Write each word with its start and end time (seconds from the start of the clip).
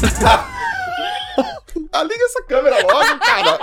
Liga 2.02 2.24
essa 2.24 2.42
câmera 2.44 2.76
logo, 2.82 3.18
cara. 3.20 3.58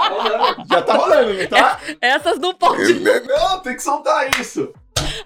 Já 0.69 0.81
tá 0.81 0.93
rolando, 0.93 1.33
não 1.33 1.47
tá? 1.47 1.79
Essas 1.99 2.39
não 2.39 2.53
podem. 2.53 2.99
Não, 3.27 3.59
tem 3.59 3.75
que 3.75 3.81
soltar 3.81 4.29
isso. 4.39 4.71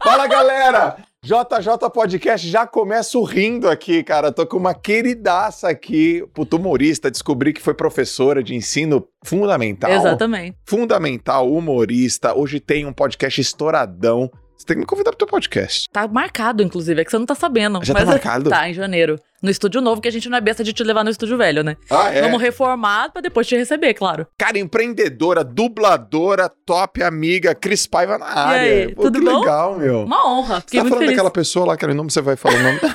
Fala, 0.04 0.28
galera. 0.28 0.97
JJ 1.24 1.90
Podcast 1.94 2.50
já 2.50 2.65
começo 2.65 3.22
rindo 3.24 3.69
aqui, 3.69 4.04
cara. 4.04 4.32
Tô 4.32 4.46
com 4.47 4.58
uma 4.58 4.74
queridaça 4.74 5.69
aqui, 5.69 6.26
puto 6.33 6.58
humorista. 6.58 7.12
Descobri 7.12 7.54
que 7.54 7.62
foi 7.62 7.73
professora 7.73 8.41
de 8.41 8.55
ensino 8.55 9.08
fundamental. 9.23 9.91
Exatamente. 9.91 10.58
Fundamental, 10.65 11.51
humorista. 11.51 12.33
Hoje 12.33 12.59
tem 12.59 12.86
um 12.86 12.94
podcast 12.94 13.40
estouradão. 13.40 14.32
Você 14.58 14.65
tem 14.65 14.76
que 14.76 14.82
me 14.82 14.86
convidar 14.86 15.12
pro 15.12 15.18
teu 15.18 15.28
podcast. 15.28 15.87
Tá 15.91 16.08
marcado, 16.08 16.64
inclusive, 16.64 17.02
é 17.02 17.04
que 17.04 17.12
você 17.12 17.20
não 17.20 17.26
tá 17.26 17.36
sabendo. 17.36 17.84
Já 17.84 17.94
tá 17.94 18.00
mas 18.00 18.09
é- 18.09 18.12
marcado? 18.14 18.50
Tá, 18.50 18.70
em 18.70 18.73
janeiro. 18.73 19.20
No 19.41 19.50
estúdio 19.50 19.81
novo, 19.81 20.00
que 20.00 20.08
a 20.08 20.12
gente 20.12 20.30
não 20.30 20.38
é 20.38 20.41
besta 20.41 20.63
de 20.63 20.72
te 20.72 20.84
levar 20.84 21.04
no 21.04 21.09
estúdio 21.09 21.36
velho, 21.36 21.63
né? 21.63 21.76
Ah, 21.90 22.09
é? 22.13 22.22
Vamos 22.22 22.40
reformar 22.40 23.12
pra 23.12 23.22
depois 23.22 23.48
te 23.48 23.55
receber, 23.55 23.94
claro. 23.95 24.27
Cara, 24.38 24.59
empreendedora, 24.59 25.44
dubladora, 25.44 26.48
top 26.66 27.02
amiga, 27.02 27.55
Cris 27.55 27.88
Paiva 27.88 28.20
na 28.20 28.27
área. 28.27 28.62
aí, 28.88 28.94
Pô, 28.94 29.04
tudo 29.04 29.20
que 29.20 29.26
bom? 29.26 29.40
legal, 29.40 29.80
meu. 29.80 30.04
Uma 30.04 30.27
honra. 30.30 30.63
Você 30.66 30.77
tá 30.77 30.84
falando 30.84 30.99
feliz. 30.99 31.09
daquela 31.12 31.32
pessoa 31.32 31.66
lá, 31.66 31.76
cara, 31.76 31.91
o 31.91 31.96
nome 31.96 32.12
você 32.12 32.22
vai 32.22 32.35
falar 32.35 32.55
o 32.59 32.63
nome. 32.63 32.80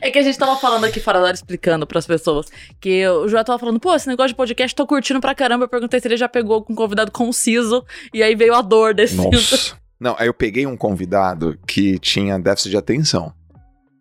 É 0.00 0.10
que 0.10 0.18
a 0.18 0.22
gente 0.22 0.38
tava 0.38 0.56
falando 0.56 0.84
aqui 0.84 1.00
fora 1.00 1.18
da 1.18 1.26
hora, 1.26 1.34
explicando 1.34 1.86
pras 1.86 2.06
pessoas. 2.06 2.46
Que 2.80 3.06
o 3.08 3.26
João 3.26 3.42
tava 3.42 3.58
falando, 3.58 3.80
pô, 3.80 3.94
esse 3.94 4.06
negócio 4.06 4.28
de 4.28 4.34
podcast, 4.36 4.74
tô 4.74 4.86
curtindo 4.86 5.20
pra 5.20 5.34
caramba. 5.34 5.64
Eu 5.64 5.68
perguntei 5.68 5.98
se 6.00 6.06
ele 6.06 6.16
já 6.16 6.28
pegou 6.28 6.62
com 6.62 6.72
um 6.72 6.76
convidado 6.76 7.10
conciso. 7.10 7.84
E 8.12 8.22
aí 8.22 8.34
veio 8.36 8.54
a 8.54 8.62
dor 8.62 8.94
desse. 8.94 9.16
Nossa. 9.16 9.76
Não, 9.98 10.14
aí 10.18 10.28
eu 10.28 10.34
peguei 10.34 10.64
um 10.66 10.76
convidado 10.76 11.58
que 11.66 11.98
tinha 11.98 12.38
déficit 12.38 12.70
de 12.70 12.76
atenção. 12.76 13.32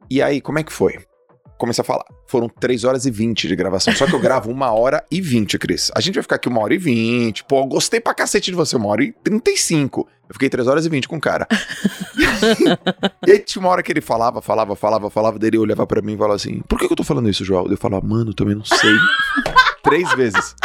E 0.09 0.21
aí, 0.21 0.41
como 0.41 0.59
é 0.59 0.63
que 0.63 0.71
foi? 0.71 0.99
Comecei 1.57 1.81
a 1.81 1.85
falar. 1.85 2.05
Foram 2.27 2.49
3 2.49 2.83
horas 2.83 3.05
e 3.05 3.11
20 3.11 3.47
de 3.47 3.55
gravação. 3.55 3.93
Só 3.95 4.05
que 4.05 4.13
eu 4.13 4.19
gravo 4.21 4.51
uma 4.51 4.71
hora 4.71 5.03
e 5.09 5.21
20, 5.21 5.57
Cris. 5.59 5.91
A 5.95 6.01
gente 6.01 6.15
vai 6.15 6.23
ficar 6.23 6.35
aqui 6.35 6.47
uma 6.47 6.61
hora 6.61 6.73
e 6.73 6.77
20. 6.77 7.43
Pô, 7.45 7.65
gostei 7.65 7.99
pra 7.99 8.13
cacete 8.13 8.51
de 8.51 8.55
você, 8.55 8.75
uma 8.75 8.87
hora 8.87 9.03
e 9.03 9.11
35. 9.23 10.07
Eu 10.27 10.33
fiquei 10.33 10.49
3 10.49 10.67
horas 10.67 10.85
e 10.85 10.89
20 10.89 11.07
com 11.07 11.17
o 11.17 11.21
cara. 11.21 11.47
e 13.25 13.31
aí 13.31 13.39
tinha 13.39 13.61
uma 13.61 13.69
hora 13.69 13.83
que 13.83 13.91
ele 13.91 14.01
falava, 14.01 14.41
falava, 14.41 14.75
falava, 14.75 15.09
falava, 15.09 15.39
dele 15.39 15.57
olhava 15.57 15.85
pra 15.85 16.01
mim 16.01 16.13
e 16.13 16.17
falava 16.17 16.35
assim: 16.35 16.61
Por 16.67 16.79
que, 16.79 16.87
que 16.87 16.93
eu 16.93 16.97
tô 16.97 17.03
falando 17.03 17.29
isso, 17.29 17.45
João? 17.45 17.67
Eu 17.67 17.77
falava, 17.77 18.05
mano, 18.05 18.31
eu 18.31 18.35
também 18.35 18.55
não 18.55 18.65
sei. 18.65 18.95
Três 19.83 20.11
vezes. 20.13 20.55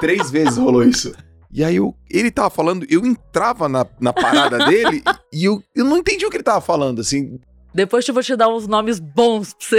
Três 0.00 0.30
vezes 0.30 0.56
rolou 0.56 0.82
isso. 0.82 1.14
E 1.52 1.64
aí 1.64 1.76
eu, 1.76 1.94
ele 2.10 2.30
tava 2.30 2.50
falando, 2.50 2.84
eu 2.90 3.06
entrava 3.06 3.68
na, 3.68 3.86
na 4.00 4.12
parada 4.12 4.66
dele 4.66 5.02
e 5.32 5.44
eu, 5.44 5.62
eu 5.74 5.84
não 5.84 5.98
entendi 5.98 6.26
o 6.26 6.30
que 6.30 6.36
ele 6.36 6.44
tava 6.44 6.60
falando, 6.60 7.00
assim. 7.00 7.38
Depois 7.76 8.08
eu 8.08 8.14
vou 8.14 8.22
te 8.22 8.34
dar 8.34 8.48
uns 8.48 8.66
nomes 8.66 8.98
bons 8.98 9.52
pra 9.52 9.66
você. 9.68 9.76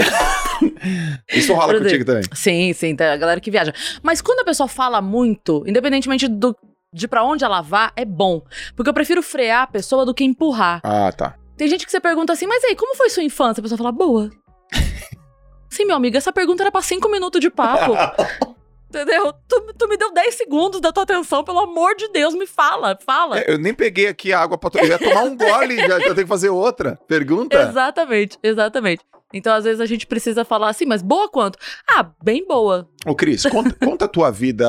Isso 1.34 1.52
rola 1.52 1.73
Por 1.73 1.81
contigo 1.81 2.06
também. 2.06 2.22
Sim, 2.31 2.72
sim, 2.72 2.95
tá, 2.95 3.12
a 3.12 3.17
galera 3.17 3.42
que 3.42 3.50
viaja. 3.50 3.73
Mas 4.03 4.22
quando 4.22 4.42
a 4.42 4.45
pessoa 4.45 4.67
fala 4.67 5.02
muito, 5.02 5.64
independentemente 5.66 6.28
do, 6.28 6.56
de 6.94 7.08
pra 7.08 7.23
onde 7.23 7.44
ela 7.44 7.59
vá, 7.59 7.92
é 7.95 8.06
bom. 8.06 8.44
Porque 8.75 8.88
eu 8.88 8.94
prefiro 8.94 9.23
frear 9.23 9.64
a 9.64 9.68
pessoa 9.68 10.06
do 10.06 10.14
que 10.14 10.23
empurrar. 10.23 10.80
Ah, 10.84 11.12
tá. 11.12 11.34
Tem 11.58 11.68
gente 11.68 11.88
que 11.88 11.92
você 11.92 12.00
pergunta 12.00 12.31
assim, 12.34 12.45
mas 12.45 12.64
aí, 12.66 12.75
como 12.75 12.95
foi 12.95 13.09
sua 13.09 13.23
infância? 13.23 13.62
A 13.62 13.64
pessoa 13.64 13.80
fala, 13.80 13.92
boa. 13.92 14.30
Sim, 15.68 15.86
meu 15.86 15.95
amigo, 15.95 16.16
essa 16.16 16.31
pergunta 16.31 16.62
era 16.62 16.72
pra 16.72 16.84
cinco 16.84 17.09
minutos 17.09 17.42
de 17.42 17.50
papo. 17.50 17.94
Entendeu? 18.90 19.34
Tu, 19.48 19.74
tu 19.78 19.88
me 19.88 19.98
deu 19.98 20.14
10 20.14 20.36
segundos 20.36 20.80
da 20.80 20.92
tua 20.94 21.04
atenção, 21.04 21.44
pelo 21.44 21.60
amor 21.60 21.96
de 21.96 22.08
Deus, 22.10 22.34
me 22.34 22.48
fala, 22.48 22.98
fala. 23.06 23.40
É, 23.40 23.52
eu 23.52 23.58
nem 23.58 23.74
peguei 23.74 24.08
aqui 24.08 24.32
a 24.32 24.40
água 24.40 24.58
pra 24.58 24.70
to... 24.70 24.78
Eu 24.80 24.86
ia 24.88 24.98
tomar 24.98 25.24
um 25.24 25.36
gole, 25.36 25.76
já 25.78 25.96
eu 26.00 26.14
tenho 26.14 26.16
que 26.16 26.26
fazer 26.26 26.50
outra. 26.50 26.98
Pergunta? 27.08 27.60
Exatamente, 27.62 28.38
exatamente. 28.42 29.04
Então, 29.34 29.54
às 29.54 29.66
vezes, 29.66 29.82
a 29.82 29.86
gente 29.86 30.08
precisa 30.08 30.46
falar 30.46 30.70
assim, 30.70 30.86
mas 30.86 31.02
boa 31.02 31.30
quanto? 31.30 31.60
Ah, 31.90 32.10
bem 32.24 32.48
boa. 32.48 32.88
Ô, 33.06 33.14
Cris, 33.14 33.44
conta, 33.46 33.76
conta 33.86 34.06
a 34.06 34.08
tua 34.08 34.31
vida. 34.31 34.66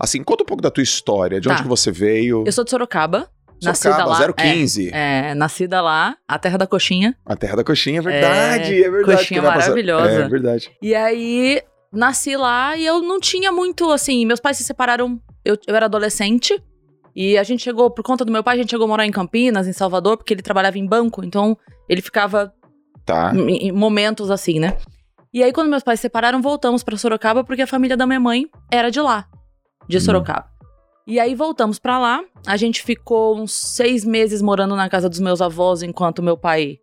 Assim, 0.00 0.22
conta 0.22 0.42
um 0.42 0.46
pouco 0.46 0.62
da 0.62 0.70
tua 0.70 0.82
história, 0.82 1.40
de 1.40 1.48
onde 1.48 1.58
Tá. 1.58 1.62
que 1.64 1.68
você 1.68 1.90
veio. 1.90 2.44
Eu 2.46 2.52
sou 2.52 2.64
de 2.64 2.70
Sorocaba. 2.70 3.28
nascida 3.62 3.96
Sorocaba, 3.96 4.26
lá. 4.26 4.32
015. 4.32 4.90
É, 4.94 5.30
é, 5.30 5.34
nascida 5.34 5.80
lá, 5.82 6.16
a 6.26 6.38
terra 6.38 6.56
da 6.56 6.66
coxinha. 6.66 7.14
A 7.26 7.36
terra 7.36 7.56
da 7.56 7.64
coxinha, 7.64 7.98
é 7.98 8.02
verdade, 8.02 8.82
é, 8.82 8.90
verdade. 8.90 9.18
coxinha 9.18 9.42
passar- 9.42 9.58
maravilhosa. 9.58 10.10
É 10.24 10.28
verdade. 10.28 10.70
E 10.80 10.94
aí, 10.94 11.60
nasci 11.92 12.36
lá 12.36 12.76
e 12.76 12.84
eu 12.84 13.00
não 13.02 13.18
tinha 13.20 13.50
muito, 13.52 13.90
assim, 13.90 14.24
meus 14.26 14.40
pais 14.40 14.56
se 14.56 14.64
separaram, 14.64 15.20
eu, 15.44 15.56
eu 15.66 15.74
era 15.76 15.86
adolescente. 15.86 16.60
E 17.16 17.36
a 17.36 17.42
gente 17.42 17.62
chegou, 17.62 17.90
por 17.90 18.04
conta 18.04 18.24
do 18.24 18.30
meu 18.30 18.44
pai, 18.44 18.54
a 18.56 18.58
gente 18.60 18.70
chegou 18.70 18.84
a 18.84 18.88
morar 18.88 19.04
em 19.06 19.10
Campinas, 19.10 19.66
em 19.66 19.72
Salvador, 19.72 20.16
porque 20.16 20.32
ele 20.34 20.42
trabalhava 20.42 20.78
em 20.78 20.86
banco, 20.86 21.24
então 21.24 21.56
ele 21.88 22.00
ficava 22.00 22.52
Tá. 23.04 23.32
em, 23.34 23.68
em 23.68 23.72
momentos 23.72 24.30
assim, 24.30 24.60
né? 24.60 24.76
E 25.32 25.42
aí, 25.42 25.52
quando 25.52 25.68
meus 25.68 25.82
pais 25.82 25.98
se 25.98 26.02
separaram, 26.02 26.40
voltamos 26.40 26.82
pra 26.84 26.96
Sorocaba, 26.96 27.42
porque 27.42 27.62
a 27.62 27.66
família 27.66 27.96
da 27.96 28.06
minha 28.06 28.20
mãe 28.20 28.46
era 28.70 28.90
de 28.90 29.00
lá, 29.00 29.26
de 29.88 29.96
Hum. 29.96 30.00
Sorocaba. 30.00 30.46
E 31.06 31.18
aí 31.18 31.34
voltamos 31.34 31.78
pra 31.78 31.98
lá. 31.98 32.20
A 32.46 32.56
gente 32.58 32.82
ficou 32.82 33.36
uns 33.38 33.52
seis 33.52 34.04
meses 34.04 34.42
morando 34.42 34.76
na 34.76 34.88
casa 34.90 35.08
dos 35.08 35.18
meus 35.18 35.40
avós, 35.40 35.82
enquanto 35.82 36.22
meu 36.22 36.36
pai. 36.36 36.78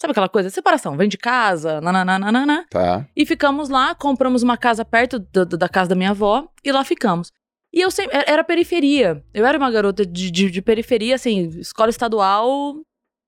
Sabe 0.00 0.12
aquela 0.12 0.28
coisa? 0.28 0.48
Separação, 0.50 0.96
vem 0.96 1.08
de 1.08 1.18
casa, 1.18 1.80
nananana. 1.80 2.64
Tá. 2.70 3.06
E 3.16 3.26
ficamos 3.26 3.68
lá, 3.68 3.94
compramos 3.94 4.42
uma 4.42 4.56
casa 4.56 4.84
perto 4.84 5.18
do- 5.18 5.44
da 5.56 5.68
casa 5.68 5.90
da 5.90 5.94
minha 5.96 6.10
avó 6.10 6.46
e 6.64 6.70
lá 6.70 6.84
ficamos. 6.84 7.32
E 7.72 7.80
eu 7.80 7.90
sempre. 7.90 8.16
Era 8.26 8.44
periferia. 8.44 9.22
Eu 9.34 9.44
era 9.44 9.58
uma 9.58 9.70
garota 9.70 10.06
de, 10.06 10.30
de, 10.30 10.50
de 10.50 10.62
periferia, 10.62 11.16
assim, 11.16 11.48
escola 11.58 11.90
estadual, 11.90 12.76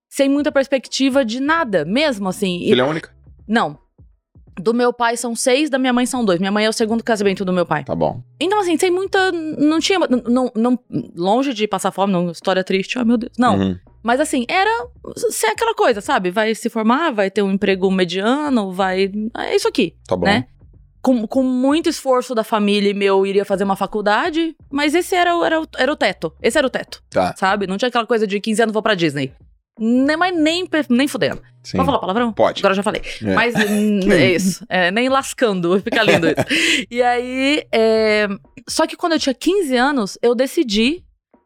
sem 0.08 0.28
muita 0.28 0.50
perspectiva 0.52 1.24
de 1.24 1.40
nada, 1.40 1.84
mesmo 1.84 2.28
assim. 2.28 2.60
E- 2.62 2.68
Filha 2.68 2.86
única? 2.86 3.10
não. 3.46 3.78
Do 4.58 4.74
meu 4.74 4.92
pai 4.92 5.16
são 5.16 5.34
seis, 5.34 5.70
da 5.70 5.78
minha 5.78 5.92
mãe 5.92 6.04
são 6.04 6.22
dois. 6.22 6.38
Minha 6.38 6.52
mãe 6.52 6.66
é 6.66 6.68
o 6.68 6.72
segundo 6.72 7.02
casamento 7.02 7.44
do 7.46 7.52
meu 7.52 7.64
pai. 7.64 7.82
Tá 7.84 7.94
bom. 7.94 8.22
Então, 8.38 8.60
assim, 8.60 8.76
sem 8.76 8.90
muita. 8.90 9.32
Não 9.32 9.78
tinha. 9.80 9.98
Não, 10.00 10.50
não, 10.54 10.78
longe 11.16 11.54
de 11.54 11.66
passar 11.66 11.90
fome, 11.90 12.12
não, 12.12 12.30
história 12.30 12.62
triste, 12.62 12.98
ai 12.98 13.04
meu 13.04 13.16
Deus. 13.16 13.32
Não. 13.38 13.56
Uhum. 13.58 13.78
Mas 14.02 14.20
assim, 14.20 14.44
era 14.48 14.70
ser 15.30 15.48
aquela 15.48 15.74
coisa, 15.74 16.00
sabe? 16.00 16.30
Vai 16.30 16.54
se 16.54 16.68
formar, 16.70 17.10
vai 17.12 17.30
ter 17.30 17.42
um 17.42 17.52
emprego 17.52 17.90
mediano, 17.90 18.72
vai. 18.72 19.10
É 19.36 19.54
isso 19.56 19.68
aqui, 19.68 19.94
Tá 20.06 20.16
bom. 20.16 20.24
né? 20.26 20.46
Com, 21.02 21.26
com 21.26 21.42
muito 21.42 21.88
esforço 21.88 22.34
da 22.34 22.44
família 22.44 22.90
e 22.90 22.94
meu, 22.94 23.24
iria 23.26 23.44
fazer 23.44 23.64
uma 23.64 23.76
faculdade, 23.76 24.54
mas 24.70 24.94
esse 24.94 25.14
era, 25.14 25.34
o- 25.36 25.44
era, 25.44 25.62
era 25.78 25.90
o 25.92 25.96
teto. 25.96 26.32
Esse 26.42 26.58
era 26.58 26.66
o 26.66 26.70
teto, 26.70 27.02
Tá. 27.10 27.34
sabe? 27.36 27.66
Não 27.66 27.78
tinha 27.78 27.88
aquela 27.88 28.06
coisa 28.06 28.26
de 28.26 28.38
15 28.40 28.62
anos 28.62 28.72
vou 28.72 28.82
pra 28.82 28.94
Disney. 28.94 29.32
Nem, 29.78 30.14
mas 30.16 30.36
nem, 30.36 30.68
nem 30.90 31.08
fudendo. 31.08 31.40
Sim. 31.62 31.78
Pode 31.78 31.86
falar 31.86 31.98
palavrão? 32.00 32.32
Pode. 32.34 32.60
Agora 32.60 32.74
já 32.74 32.82
falei. 32.82 33.00
É. 33.22 33.34
Mas 33.34 33.54
é 34.10 34.32
isso. 34.34 34.64
É, 34.68 34.90
nem 34.90 35.08
lascando, 35.08 35.80
fica 35.84 36.02
lindo 36.02 36.26
isso. 36.26 36.86
E 36.90 37.00
aí, 37.02 37.64
é, 37.72 38.28
só 38.68 38.86
que 38.86 38.94
quando 38.96 39.12
eu 39.14 39.18
tinha 39.18 39.34
15 39.34 39.74
anos, 39.76 40.18
eu 40.20 40.34
decidi 40.34 41.02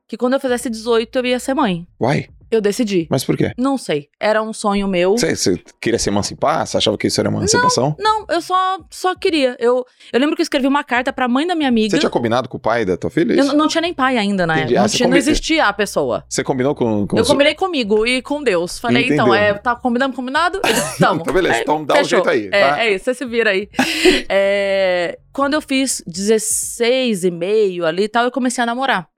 que 0.08 0.16
quando 0.16 0.32
eu 0.34 0.40
fizesse 0.40 0.68
18 0.68 1.16
eu 1.20 1.26
ia 1.26 1.38
ser 1.38 1.54
mãe. 1.54 1.86
Uai, 2.00 2.26
Eu 2.54 2.60
decidi. 2.60 3.06
mas 3.10 3.24
por 3.24 3.36
quê? 3.36 3.52
Não 3.58 3.76
sei. 3.76 4.08
Era 4.20 4.42
um 4.42 4.52
sonho 4.52 4.86
meu. 4.88 5.12
Você, 5.18 5.34
você 5.34 5.60
queria 5.80 5.98
se 5.98 6.08
emancipar? 6.08 6.66
Você 6.66 6.76
achava 6.76 6.96
que 6.96 7.06
isso 7.06 7.20
era 7.20 7.28
emancipação? 7.28 7.96
Não, 7.98 8.24
eu 8.28 8.40
só, 8.40 8.78
só 8.90 9.14
queria. 9.14 9.56
Eu, 9.58 9.84
eu 10.12 10.20
lembro 10.20 10.36
que 10.36 10.42
eu 10.42 10.44
escrevi 10.44 10.66
uma 10.66 10.84
carta 10.84 11.12
pra 11.12 11.26
mãe 11.28 11.46
da 11.46 11.54
minha 11.54 11.68
amiga. 11.68 11.90
Você 11.90 11.98
tinha 11.98 12.10
combinado 12.10 12.48
com 12.48 12.56
o 12.56 12.60
pai 12.60 12.84
da 12.84 12.96
tua 12.96 13.10
filha? 13.10 13.32
Eu 13.34 13.40
isso? 13.40 13.48
n- 13.52 13.56
não 13.58 13.68
tinha 13.68 13.80
nem 13.82 13.92
pai 13.92 14.16
ainda, 14.18 14.46
né? 14.46 14.58
Entendi. 14.58 14.74
Não, 14.74 14.82
Ah, 14.84 14.88
você 14.88 14.96
tinha, 14.96 15.06
não 15.08 15.12
combi- 15.16 15.18
existia 15.30 15.64
a 15.66 15.72
pessoa. 15.72 16.24
Você 16.28 16.42
combinou 16.44 16.74
com, 16.74 17.06
com 17.06 17.16
eu 17.16 17.22
os- 17.22 17.28
combinei 17.28 17.54
comigo 17.54 18.06
e 18.06 18.22
com 18.22 18.42
Deus. 18.42 18.78
Falei, 18.78 19.04
então, 19.04 19.28
Entendeu. 19.28 19.34
é, 19.34 19.54
tá 19.54 19.74
combinando, 19.74 20.14
combinado? 20.14 20.60
Tamo. 20.98 21.20
Então, 21.22 21.34
beleza, 21.34 21.60
então 21.60 21.84
dá 21.84 21.94
um 21.94 21.96
fechou. 21.98 22.18
jeito 22.24 22.30
aí, 22.30 22.46
É, 22.52 22.70
tá? 22.70 22.84
é 22.84 22.94
isso, 22.94 23.04
você 23.06 23.14
se 23.14 23.24
vira 23.26 23.50
aí. 23.50 23.68
É, 24.28 25.18
quando 25.32 25.54
eu 25.54 25.60
fiz 25.60 26.02
16 26.06 27.24
e 27.24 27.30
meio 27.30 27.84
ali 27.84 28.04
e 28.04 28.08
tal, 28.08 28.24
eu 28.24 28.30
comecei 28.30 28.62
a 28.62 28.66
namorar. 28.66 29.08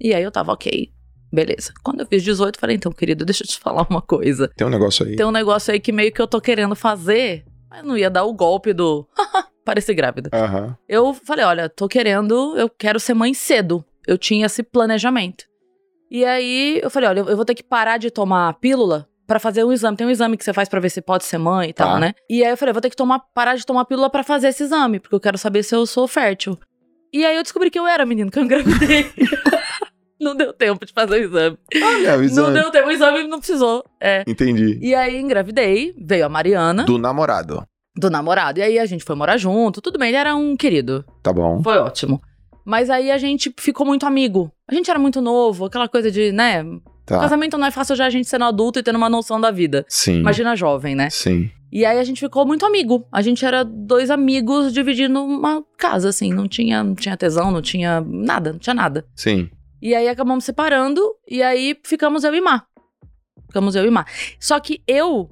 E 0.00 0.14
aí 0.14 0.22
eu 0.22 0.30
tava, 0.30 0.52
ok, 0.52 0.90
beleza. 1.32 1.72
Quando 1.82 2.00
eu 2.00 2.06
fiz 2.06 2.22
18, 2.22 2.56
eu 2.56 2.60
falei, 2.60 2.76
então, 2.76 2.92
querido, 2.92 3.24
deixa 3.26 3.42
eu 3.44 3.48
te 3.48 3.58
falar 3.58 3.86
uma 3.88 4.02
coisa. 4.02 4.48
Tem 4.56 4.66
um 4.66 4.70
negócio 4.70 5.06
aí. 5.06 5.16
Tem 5.16 5.26
um 5.26 5.30
negócio 5.30 5.72
aí 5.72 5.80
que 5.80 5.92
meio 5.92 6.12
que 6.12 6.20
eu 6.20 6.26
tô 6.26 6.40
querendo 6.40 6.74
fazer, 6.74 7.44
mas 7.68 7.84
não 7.84 7.96
ia 7.96 8.10
dar 8.10 8.24
o 8.24 8.32
golpe 8.32 8.72
do 8.72 9.06
parecer 9.64 9.94
grávida. 9.94 10.30
Aham. 10.32 10.76
Eu 10.88 11.12
falei, 11.14 11.44
olha, 11.44 11.68
tô 11.68 11.86
querendo, 11.88 12.56
eu 12.56 12.68
quero 12.68 12.98
ser 13.00 13.14
mãe 13.14 13.32
cedo. 13.34 13.84
Eu 14.06 14.16
tinha 14.18 14.46
esse 14.46 14.62
planejamento. 14.62 15.44
E 16.10 16.24
aí 16.24 16.80
eu 16.82 16.90
falei, 16.90 17.08
olha, 17.08 17.20
eu 17.20 17.36
vou 17.36 17.44
ter 17.44 17.54
que 17.54 17.62
parar 17.62 17.96
de 17.98 18.10
tomar 18.10 18.48
a 18.48 18.52
pílula 18.52 19.06
pra 19.26 19.38
fazer 19.38 19.62
um 19.62 19.72
exame. 19.72 19.96
Tem 19.96 20.04
um 20.06 20.10
exame 20.10 20.36
que 20.36 20.42
você 20.44 20.52
faz 20.52 20.68
pra 20.68 20.80
ver 20.80 20.90
se 20.90 21.00
pode 21.00 21.22
ser 21.24 21.38
mãe 21.38 21.68
e 21.70 21.72
Tá. 21.72 21.84
tal, 21.84 21.98
né? 22.00 22.14
E 22.28 22.42
aí 22.42 22.50
eu 22.50 22.56
falei, 22.56 22.70
eu 22.70 22.74
vou 22.74 22.80
ter 22.82 22.90
que 22.90 22.96
tomar, 22.96 23.20
parar 23.32 23.54
de 23.54 23.64
tomar 23.64 23.82
a 23.82 23.84
pílula 23.84 24.10
pra 24.10 24.24
fazer 24.24 24.48
esse 24.48 24.64
exame, 24.64 24.98
porque 24.98 25.14
eu 25.14 25.20
quero 25.20 25.38
saber 25.38 25.62
se 25.62 25.72
eu 25.72 25.86
sou 25.86 26.08
fértil. 26.08 26.58
E 27.12 27.24
aí 27.24 27.36
eu 27.36 27.42
descobri 27.44 27.70
que 27.70 27.78
eu 27.78 27.86
era 27.86 28.04
menino, 28.04 28.28
que 28.30 28.38
eu 28.40 28.42
engravidei. 28.42 29.06
não 30.20 30.36
deu 30.36 30.52
tempo 30.52 30.84
de 30.84 30.92
fazer 30.92 31.20
o 31.20 31.24
exame. 31.24 31.58
Olha, 31.74 32.14
o 32.14 32.16
Não 32.18 32.24
exame. 32.24 32.54
deu 32.60 32.70
tempo, 32.70 32.88
o 32.88 32.92
exame 32.92 33.24
não 33.26 33.38
precisou. 33.38 33.84
É. 34.00 34.22
Entendi. 34.26 34.78
E 34.80 34.94
aí 34.94 35.18
engravidei, 35.18 35.94
veio 35.98 36.26
a 36.26 36.28
Mariana, 36.28 36.84
do... 36.84 36.92
Do 36.92 36.98
namorado. 36.98 37.64
namorado. 38.10 38.58
E 38.58 38.62
aí 38.62 38.78
a 38.78 38.86
gente 38.86 39.04
foi 39.04 39.16
morar 39.16 39.36
junto, 39.36 39.80
tudo 39.80 39.98
bem, 39.98 40.08
ele 40.08 40.16
era 40.18 40.34
um 40.36 40.56
querido. 40.56 41.04
Tá 41.22 41.32
bom. 41.32 41.62
Foi 41.62 41.78
ótimo. 41.78 42.20
Mas 42.64 42.90
aí 42.90 43.10
a 43.10 43.18
gente 43.18 43.52
ficou 43.58 43.86
muito 43.86 44.06
amigo. 44.06 44.52
A 44.70 44.74
gente 44.74 44.90
era 44.90 44.98
muito 44.98 45.20
novo, 45.20 45.64
aquela 45.64 45.88
coisa 45.88 46.10
de, 46.10 46.30
né? 46.30 46.64
Tá. 47.06 47.18
Casamento 47.18 47.58
não 47.58 47.66
é 47.66 47.70
fácil 47.70 47.96
já 47.96 48.06
a 48.06 48.10
gente 48.10 48.28
sendo 48.28 48.44
adulto 48.44 48.78
e 48.78 48.82
tendo 48.82 48.96
uma 48.96 49.08
noção 49.08 49.40
da 49.40 49.50
vida. 49.50 49.84
Sim. 49.88 50.20
Imagina 50.20 50.54
jovem, 50.54 50.94
né? 50.94 51.10
Sim. 51.10 51.50
E 51.72 51.84
aí 51.84 51.98
a 51.98 52.04
gente 52.04 52.20
ficou 52.20 52.44
muito 52.46 52.66
amigo. 52.66 53.04
A 53.12 53.22
gente 53.22 53.44
era 53.44 53.64
dois 53.64 54.10
amigos 54.10 54.72
dividindo 54.72 55.20
uma 55.22 55.64
casa, 55.78 56.08
assim. 56.08 56.32
Não 56.32 56.46
tinha, 56.48 56.82
não 56.82 56.94
tinha 56.94 57.16
tesão, 57.16 57.50
não 57.50 57.62
tinha 57.62 58.00
nada, 58.00 58.52
não 58.52 58.58
tinha 58.58 58.74
nada. 58.74 59.04
Sim. 59.14 59.48
E 59.80 59.94
aí 59.94 60.08
acabamos 60.08 60.44
separando, 60.44 61.00
e 61.28 61.42
aí 61.42 61.76
ficamos 61.84 62.24
eu 62.24 62.34
e 62.34 62.40
Má. 62.40 62.64
Ficamos 63.46 63.74
eu 63.74 63.84
e 63.84 63.90
Má. 63.90 64.04
Só 64.38 64.60
que 64.60 64.82
eu, 64.86 65.30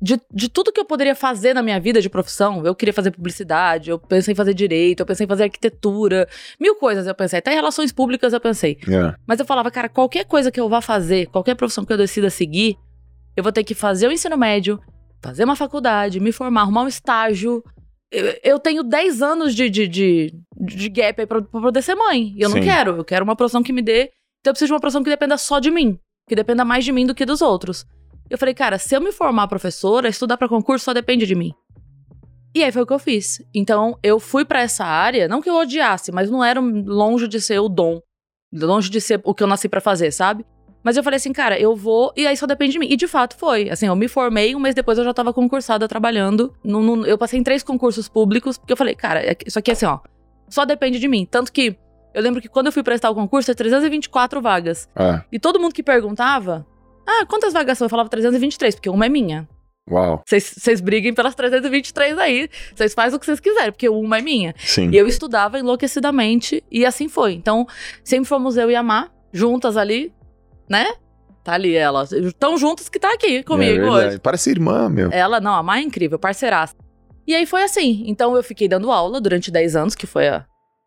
de, 0.00 0.20
de 0.32 0.48
tudo 0.48 0.72
que 0.72 0.80
eu 0.80 0.84
poderia 0.84 1.14
fazer 1.14 1.54
na 1.54 1.62
minha 1.62 1.78
vida 1.78 2.00
de 2.00 2.08
profissão, 2.08 2.64
eu 2.64 2.74
queria 2.74 2.94
fazer 2.94 3.10
publicidade, 3.10 3.90
eu 3.90 3.98
pensei 3.98 4.32
em 4.32 4.34
fazer 4.34 4.54
direito, 4.54 5.00
eu 5.00 5.06
pensei 5.06 5.24
em 5.24 5.28
fazer 5.28 5.44
arquitetura, 5.44 6.28
mil 6.58 6.74
coisas 6.76 7.06
eu 7.06 7.14
pensei. 7.14 7.38
Até 7.38 7.52
em 7.52 7.56
relações 7.56 7.92
públicas 7.92 8.32
eu 8.32 8.40
pensei. 8.40 8.78
É. 8.88 9.14
Mas 9.26 9.38
eu 9.38 9.44
falava, 9.44 9.70
cara, 9.70 9.88
qualquer 9.88 10.24
coisa 10.24 10.50
que 10.50 10.60
eu 10.60 10.68
vá 10.68 10.80
fazer, 10.80 11.26
qualquer 11.26 11.54
profissão 11.54 11.84
que 11.84 11.92
eu 11.92 11.98
decida 11.98 12.30
seguir, 12.30 12.76
eu 13.36 13.42
vou 13.42 13.52
ter 13.52 13.64
que 13.64 13.74
fazer 13.74 14.08
o 14.08 14.12
ensino 14.12 14.36
médio, 14.36 14.80
fazer 15.22 15.44
uma 15.44 15.56
faculdade, 15.56 16.20
me 16.20 16.32
formar, 16.32 16.62
arrumar 16.62 16.82
um 16.82 16.88
estágio. 16.88 17.62
Eu, 18.42 18.58
tenho 18.58 18.82
10 18.84 19.22
anos 19.22 19.54
de, 19.54 19.68
de, 19.68 19.88
de, 19.88 20.34
de 20.56 20.88
gap 20.88 21.20
aí 21.20 21.26
pra, 21.26 21.42
pra 21.42 21.60
poder 21.60 21.82
ser 21.82 21.94
mãe. 21.94 22.32
E 22.36 22.42
eu 22.42 22.48
não 22.48 22.58
Sim. 22.58 22.62
quero. 22.62 22.96
Eu 22.96 23.04
quero 23.04 23.24
uma 23.24 23.34
profissão 23.34 23.62
que 23.62 23.72
me 23.72 23.82
dê. 23.82 24.10
Então 24.40 24.50
eu 24.50 24.52
preciso 24.52 24.68
de 24.68 24.72
uma 24.72 24.80
profissão 24.80 25.02
que 25.02 25.10
dependa 25.10 25.36
só 25.36 25.58
de 25.58 25.70
mim. 25.70 25.98
Que 26.28 26.36
dependa 26.36 26.64
mais 26.64 26.84
de 26.84 26.92
mim 26.92 27.06
do 27.06 27.14
que 27.14 27.26
dos 27.26 27.42
outros. 27.42 27.84
Eu 28.30 28.38
falei, 28.38 28.54
cara, 28.54 28.78
se 28.78 28.94
eu 28.94 29.00
me 29.00 29.12
formar 29.12 29.48
professora, 29.48 30.08
estudar 30.08 30.36
pra 30.36 30.48
concurso 30.48 30.84
só 30.84 30.94
depende 30.94 31.26
de 31.26 31.34
mim. 31.34 31.52
E 32.54 32.62
aí 32.62 32.70
foi 32.70 32.82
o 32.82 32.86
que 32.86 32.92
eu 32.92 32.98
fiz. 32.98 33.42
Então 33.52 33.98
eu 34.02 34.20
fui 34.20 34.44
pra 34.44 34.60
essa 34.60 34.84
área, 34.84 35.26
não 35.26 35.42
que 35.42 35.50
eu 35.50 35.56
odiasse, 35.56 36.12
mas 36.12 36.30
não 36.30 36.42
era 36.42 36.60
longe 36.60 37.26
de 37.26 37.40
ser 37.40 37.58
o 37.58 37.68
dom. 37.68 38.00
Longe 38.52 38.88
de 38.88 39.00
ser 39.00 39.20
o 39.24 39.34
que 39.34 39.42
eu 39.42 39.48
nasci 39.48 39.68
pra 39.68 39.80
fazer, 39.80 40.12
sabe? 40.12 40.46
Mas 40.84 40.96
eu 40.98 41.02
falei 41.02 41.16
assim, 41.16 41.32
cara, 41.32 41.58
eu 41.58 41.74
vou. 41.74 42.12
E 42.14 42.26
aí 42.26 42.36
só 42.36 42.46
depende 42.46 42.72
de 42.72 42.78
mim. 42.78 42.86
E 42.90 42.96
de 42.96 43.08
fato 43.08 43.36
foi. 43.36 43.70
Assim, 43.70 43.86
eu 43.86 43.96
me 43.96 44.06
formei, 44.06 44.54
um 44.54 44.60
mês 44.60 44.74
depois 44.74 44.98
eu 44.98 45.04
já 45.04 45.14
tava 45.14 45.32
concursada 45.32 45.88
trabalhando. 45.88 46.54
No, 46.62 46.82
no- 46.82 47.06
eu 47.06 47.16
passei 47.16 47.40
em 47.40 47.42
três 47.42 47.62
concursos 47.62 48.06
públicos, 48.08 48.58
porque 48.58 48.72
eu 48.72 48.76
falei, 48.76 48.94
cara, 48.94 49.20
é 49.20 49.34
isso 49.46 49.58
aqui 49.58 49.70
é 49.70 49.72
assim, 49.72 49.86
ó. 49.86 49.98
Só 50.48 50.66
depende 50.66 50.98
de 50.98 51.08
mim. 51.08 51.26
Tanto 51.28 51.50
que 51.50 51.74
eu 52.12 52.22
lembro 52.22 52.40
que 52.42 52.48
quando 52.48 52.66
eu 52.66 52.72
fui 52.72 52.82
prestar 52.82 53.08
o 53.10 53.14
concurso, 53.14 53.50
é 53.50 53.54
324 53.54 54.40
vagas. 54.42 54.88
É. 54.94 55.22
E 55.32 55.38
todo 55.40 55.58
mundo 55.58 55.72
que 55.72 55.82
perguntava, 55.82 56.66
ah, 57.06 57.24
quantas 57.26 57.52
vagas 57.54 57.78
são? 57.78 57.86
Eu 57.86 57.90
falava 57.90 58.08
323, 58.10 58.74
porque 58.74 58.90
uma 58.90 59.06
é 59.06 59.08
minha. 59.08 59.48
Uau. 59.90 60.22
Vocês 60.26 60.54
vocês 60.56 60.80
briguem 60.80 61.12
pelas 61.14 61.34
323 61.34 62.16
aí. 62.18 62.48
Vocês 62.74 62.94
fazem 62.94 63.16
o 63.16 63.20
que 63.20 63.26
vocês 63.26 63.40
quiserem, 63.40 63.72
porque 63.72 63.88
uma 63.88 64.18
é 64.18 64.22
minha. 64.22 64.54
Sim. 64.58 64.90
E 64.90 64.96
eu 64.96 65.06
estudava 65.08 65.58
enlouquecidamente 65.58 66.62
e 66.70 66.84
assim 66.86 67.08
foi. 67.08 67.32
Então, 67.34 67.66
sempre 68.02 68.26
fomos 68.28 68.56
eu 68.56 68.70
e 68.70 68.76
a 68.76 68.82
Má, 68.82 69.08
juntas 69.32 69.76
ali, 69.76 70.12
né? 70.68 70.86
Tá 71.42 71.52
ali 71.54 71.74
ela. 71.74 72.04
Tão 72.38 72.56
juntas 72.56 72.88
que 72.88 72.98
tá 72.98 73.12
aqui 73.12 73.42
comigo 73.42 73.84
É 73.84 73.90
hoje. 73.90 74.18
Parece 74.18 74.50
irmã, 74.50 74.88
meu. 74.88 75.10
Ela, 75.12 75.40
não, 75.40 75.54
a 75.54 75.62
Má 75.62 75.78
é 75.78 75.82
incrível, 75.82 76.18
parceiraça. 76.18 76.74
E 77.26 77.34
aí 77.34 77.44
foi 77.46 77.62
assim. 77.62 78.02
Então 78.06 78.34
eu 78.34 78.42
fiquei 78.42 78.66
dando 78.68 78.90
aula 78.90 79.20
durante 79.20 79.50
10 79.50 79.76
anos, 79.76 79.94
que 79.94 80.06
foi 80.06 80.28
a, 80.28 80.46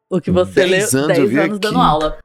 o 0.10 0.20
que 0.20 0.32
você 0.32 0.66
10 0.68 0.94
leu. 0.94 1.04
anos, 1.04 1.18
eu 1.18 1.24
10 1.26 1.30
vi 1.30 1.40
anos 1.40 1.52
aqui. 1.52 1.60
dando 1.60 1.80
aula. 1.80 2.18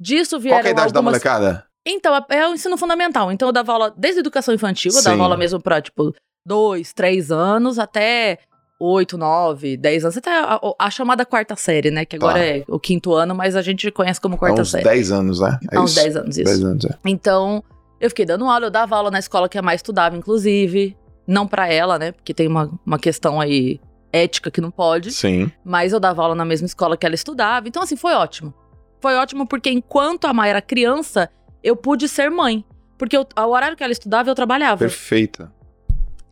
Disso 0.00 0.38
vieram 0.38 0.58
Qual 0.60 0.66
é 0.66 0.68
a 0.68 0.72
idade 0.72 0.92
da 0.92 0.98
algumas... 0.98 1.12
molecada? 1.14 1.64
Então, 1.86 2.14
é 2.16 2.24
é 2.30 2.48
o 2.48 2.54
ensino 2.54 2.76
fundamental. 2.76 3.30
Então, 3.30 3.48
eu 3.48 3.52
dava 3.52 3.72
aula 3.72 3.94
desde 3.96 4.18
educação 4.20 4.52
infantil, 4.52 4.90
eu 4.92 4.98
Sim. 4.98 5.04
dava 5.10 5.22
aula 5.22 5.36
mesmo 5.36 5.60
pra, 5.62 5.80
tipo, 5.80 6.12
dois, 6.44 6.92
três 6.92 7.30
anos, 7.30 7.78
até 7.78 8.40
oito, 8.78 9.16
nove, 9.16 9.76
dez 9.76 10.04
anos. 10.04 10.16
Até 10.16 10.30
a, 10.30 10.60
a 10.78 10.90
chamada 10.90 11.24
quarta 11.24 11.56
série, 11.56 11.90
né? 11.90 12.04
Que 12.04 12.16
agora 12.16 12.38
Tá. 12.38 12.44
é 12.44 12.64
o 12.68 12.78
quinto 12.78 13.12
ano, 13.14 13.34
mas 13.34 13.56
a 13.56 13.62
gente 13.62 13.90
conhece 13.90 14.20
como 14.20 14.34
Há 14.34 14.38
quarta 14.38 14.62
uns 14.62 14.70
série. 14.70 14.84
10 14.84 15.12
anos, 15.12 15.40
né? 15.40 15.58
É 15.72 15.76
Há 15.76 15.82
uns 15.82 15.92
isso? 15.92 16.02
10 16.02 16.16
anos, 16.16 16.38
isso. 16.38 16.44
10 16.44 16.64
anos, 16.64 16.84
é. 16.84 16.94
Então, 17.04 17.62
eu 18.00 18.08
fiquei 18.10 18.24
dando 18.26 18.44
aula, 18.44 18.66
eu 18.66 18.70
dava 18.70 18.96
aula 18.96 19.10
na 19.10 19.18
escola 19.18 19.48
que 19.48 19.58
a 19.58 19.62
mais 19.62 19.78
estudava, 19.80 20.16
inclusive. 20.16 20.96
Não 21.26 21.46
pra 21.46 21.68
ela, 21.72 21.98
né? 21.98 22.12
Porque 22.12 22.32
tem 22.34 22.46
uma, 22.46 22.70
uma 22.84 22.98
questão 22.98 23.40
aí 23.40 23.80
ética 24.12 24.50
que 24.50 24.60
não 24.60 24.70
pode. 24.70 25.10
Sim. 25.12 25.50
Mas 25.64 25.92
eu 25.92 25.98
dava 26.00 26.22
aula 26.22 26.34
na 26.34 26.44
mesma 26.44 26.66
escola 26.66 26.96
que 26.96 27.04
ela 27.04 27.14
estudava. 27.14 27.66
Então, 27.68 27.82
assim, 27.82 27.96
foi 27.96 28.12
ótimo. 28.14 28.54
Foi 29.00 29.14
ótimo 29.16 29.46
porque 29.46 29.70
enquanto 29.70 30.26
a 30.26 30.32
Maia 30.32 30.50
era 30.50 30.62
criança, 30.62 31.28
eu 31.62 31.74
pude 31.76 32.08
ser 32.08 32.30
mãe. 32.30 32.64
Porque 32.96 33.16
eu, 33.16 33.26
ao 33.34 33.50
horário 33.50 33.76
que 33.76 33.82
ela 33.82 33.92
estudava, 33.92 34.30
eu 34.30 34.34
trabalhava. 34.34 34.78
Perfeita. 34.78 35.52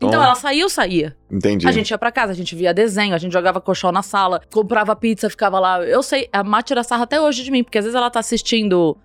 Então, 0.05 0.23
ela 0.23 0.35
saía, 0.35 0.61
eu 0.61 0.69
saía. 0.69 1.15
Entendi. 1.31 1.67
A 1.67 1.71
gente 1.71 1.89
ia 1.89 1.97
pra 1.97 2.11
casa, 2.11 2.31
a 2.31 2.35
gente 2.35 2.55
via 2.55 2.73
desenho, 2.73 3.13
a 3.13 3.17
gente 3.17 3.31
jogava 3.31 3.59
colchão 3.59 3.91
na 3.91 4.01
sala, 4.01 4.41
comprava 4.51 4.95
pizza, 4.95 5.29
ficava 5.29 5.59
lá. 5.59 5.83
Eu 5.83 6.01
sei, 6.03 6.29
a 6.31 6.43
Má 6.43 6.61
tira 6.61 6.83
sarra 6.83 7.03
até 7.03 7.19
hoje 7.19 7.43
de 7.43 7.51
mim, 7.51 7.63
porque 7.63 7.77
às 7.77 7.85
vezes 7.85 7.95
ela 7.95 8.09
tá 8.09 8.19
assistindo. 8.19 8.97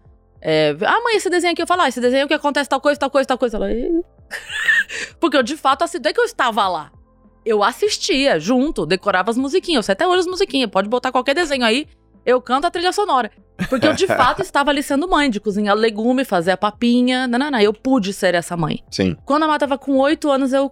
É, 0.43 0.75
ah, 0.87 1.00
mãe, 1.02 1.17
esse 1.17 1.29
desenho 1.29 1.52
aqui, 1.52 1.62
eu 1.62 1.67
falo, 1.67 1.82
ah, 1.82 1.88
esse 1.88 2.00
desenho 2.00 2.26
que 2.26 2.35
acontece 2.35 2.69
tal 2.69 2.81
coisa, 2.81 2.99
tal 2.99 3.11
coisa, 3.11 3.26
tal 3.29 3.38
coisa. 3.38 3.56
Ela. 3.56 3.69
Porque 5.20 5.37
eu, 5.37 5.43
de 5.43 5.56
fato, 5.56 5.82
assim, 5.82 5.99
não 6.02 6.11
é 6.11 6.12
que 6.12 6.20
eu 6.20 6.25
estava 6.25 6.67
lá. 6.69 6.91
Eu 7.44 7.62
assistia 7.62 8.38
junto, 8.38 8.87
decorava 8.87 9.31
as 9.31 9.37
musiquinhas. 9.37 9.79
Eu 9.79 9.82
sei 9.85 9.93
até 9.94 10.06
hoje 10.06 10.20
as 10.20 10.26
musiquinhas. 10.26 10.70
Pode 10.70 10.88
botar 10.88 11.11
qualquer 11.11 11.35
desenho 11.35 11.64
aí, 11.64 11.87
eu 12.25 12.41
canto 12.41 12.67
a 12.67 12.70
trilha 12.70 12.93
sonora. 12.93 13.31
Porque 13.69 13.87
eu, 13.87 13.93
de 13.93 14.06
fato, 14.08 14.43
estava 14.43 14.70
ali 14.70 14.82
sendo 14.82 15.08
mãe, 15.08 15.31
de 15.31 15.41
cozinhar 15.41 15.76
legume, 15.76 16.25
fazer 16.25 16.52
a 16.52 16.56
papinha. 16.56 17.26
Nanana, 17.26 17.62
eu 17.62 17.73
pude 17.73 18.12
ser 18.12 18.35
essa 18.35 18.56
mãe. 18.56 18.82
Sim. 18.91 19.17
Quando 19.25 19.44
a 19.44 19.49
Má 19.49 19.58
tava 19.58 19.79
com 19.79 19.97
oito 19.99 20.31
anos, 20.31 20.52
eu 20.52 20.70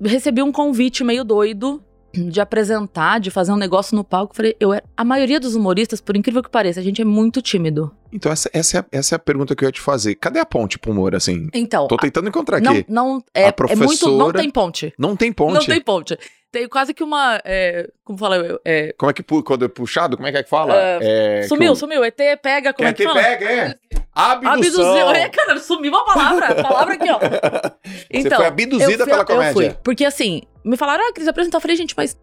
recebi 0.00 0.42
um 0.42 0.52
convite 0.52 1.02
meio 1.04 1.24
doido 1.24 1.82
de 2.14 2.42
apresentar, 2.42 3.18
de 3.20 3.30
fazer 3.30 3.52
um 3.52 3.56
negócio 3.56 3.96
no 3.96 4.04
palco. 4.04 4.36
Falei, 4.36 4.54
eu 4.60 4.72
era... 4.72 4.84
A 4.94 5.02
maioria 5.02 5.40
dos 5.40 5.54
humoristas, 5.54 5.98
por 5.98 6.14
incrível 6.14 6.42
que 6.42 6.50
pareça, 6.50 6.78
a 6.78 6.82
gente 6.82 7.00
é 7.00 7.04
muito 7.06 7.40
tímido. 7.40 7.90
Então, 8.12 8.30
essa, 8.30 8.50
essa, 8.52 8.76
é, 8.76 8.80
a- 8.80 8.84
essa 8.92 9.14
é 9.14 9.16
a 9.16 9.18
pergunta 9.18 9.56
que 9.56 9.64
eu 9.64 9.68
ia 9.68 9.72
te 9.72 9.80
fazer. 9.80 10.14
Cadê 10.16 10.38
a 10.38 10.44
ponte 10.44 10.78
pro 10.78 10.92
humor, 10.92 11.14
assim? 11.14 11.48
Então, 11.54 11.88
Tô 11.88 11.96
tentando 11.96 12.28
encontrar 12.28 12.60
não, 12.60 12.72
aqui. 12.72 12.84
não 12.86 13.24
é, 13.34 13.46
A 13.46 13.48
é 13.48 13.74
muito. 13.76 14.06
Não 14.06 14.18
professora- 14.18 14.38
tem 14.40 14.50
ponte. 14.50 14.92
Não 14.98 15.16
tem 15.16 15.32
ponte. 15.32 15.54
Não 15.54 15.64
tem 15.64 15.80
ponte. 15.80 16.18
Tem 16.50 16.68
quase 16.68 16.92
que 16.92 17.02
uma. 17.02 17.40
é, 17.46 17.88
como 18.04 18.18
fala? 18.18 18.36
eu, 18.36 18.60
É, 18.62 18.92
Como 18.98 19.08
é 19.10 19.14
que, 19.14 19.22
quando 19.22 19.64
é 19.64 19.68
puxado, 19.68 20.18
como 20.18 20.28
é 20.28 20.32
que 20.32 20.36
é 20.36 20.42
que 20.42 20.50
fala? 20.50 20.74
É, 20.76 20.98
É, 21.40 21.42
sumiu, 21.48 21.72
que 21.72 21.78
sumiu. 21.78 22.04
ET 22.04 22.14
pega, 22.42 22.74
como 22.74 22.86
é 22.86 22.92
Quem 22.92 23.06
que 23.06 23.10
te 23.10 23.18
fala? 23.18 23.22
pega, 23.26 23.50
é. 23.50 23.74
Abdução. 24.14 24.52
Abduziu. 24.52 25.10
É, 25.10 25.28
cara, 25.28 25.58
sumiu 25.58 25.96
a 25.96 26.04
palavra. 26.04 26.46
A 26.48 26.54
palavra 26.62 26.94
aqui, 26.94 27.08
ó. 27.10 27.18
Você 27.18 28.30
foi 28.30 28.46
abduzida 28.46 28.92
eu 28.92 28.96
fui- 28.98 29.06
pela 29.06 29.20
Eu 29.22 29.26
comédia. 29.26 29.52
fui. 29.52 29.70
Porque 29.82 30.04
assim, 30.04 30.42
me 30.64 30.76
falaram, 30.76 31.04
ah, 31.08 31.12
Cris, 31.12 31.26
apresentar. 31.28 31.56
Eu 31.56 31.62
falei, 31.62 31.76
gente, 31.76 31.94
mas 31.96 32.16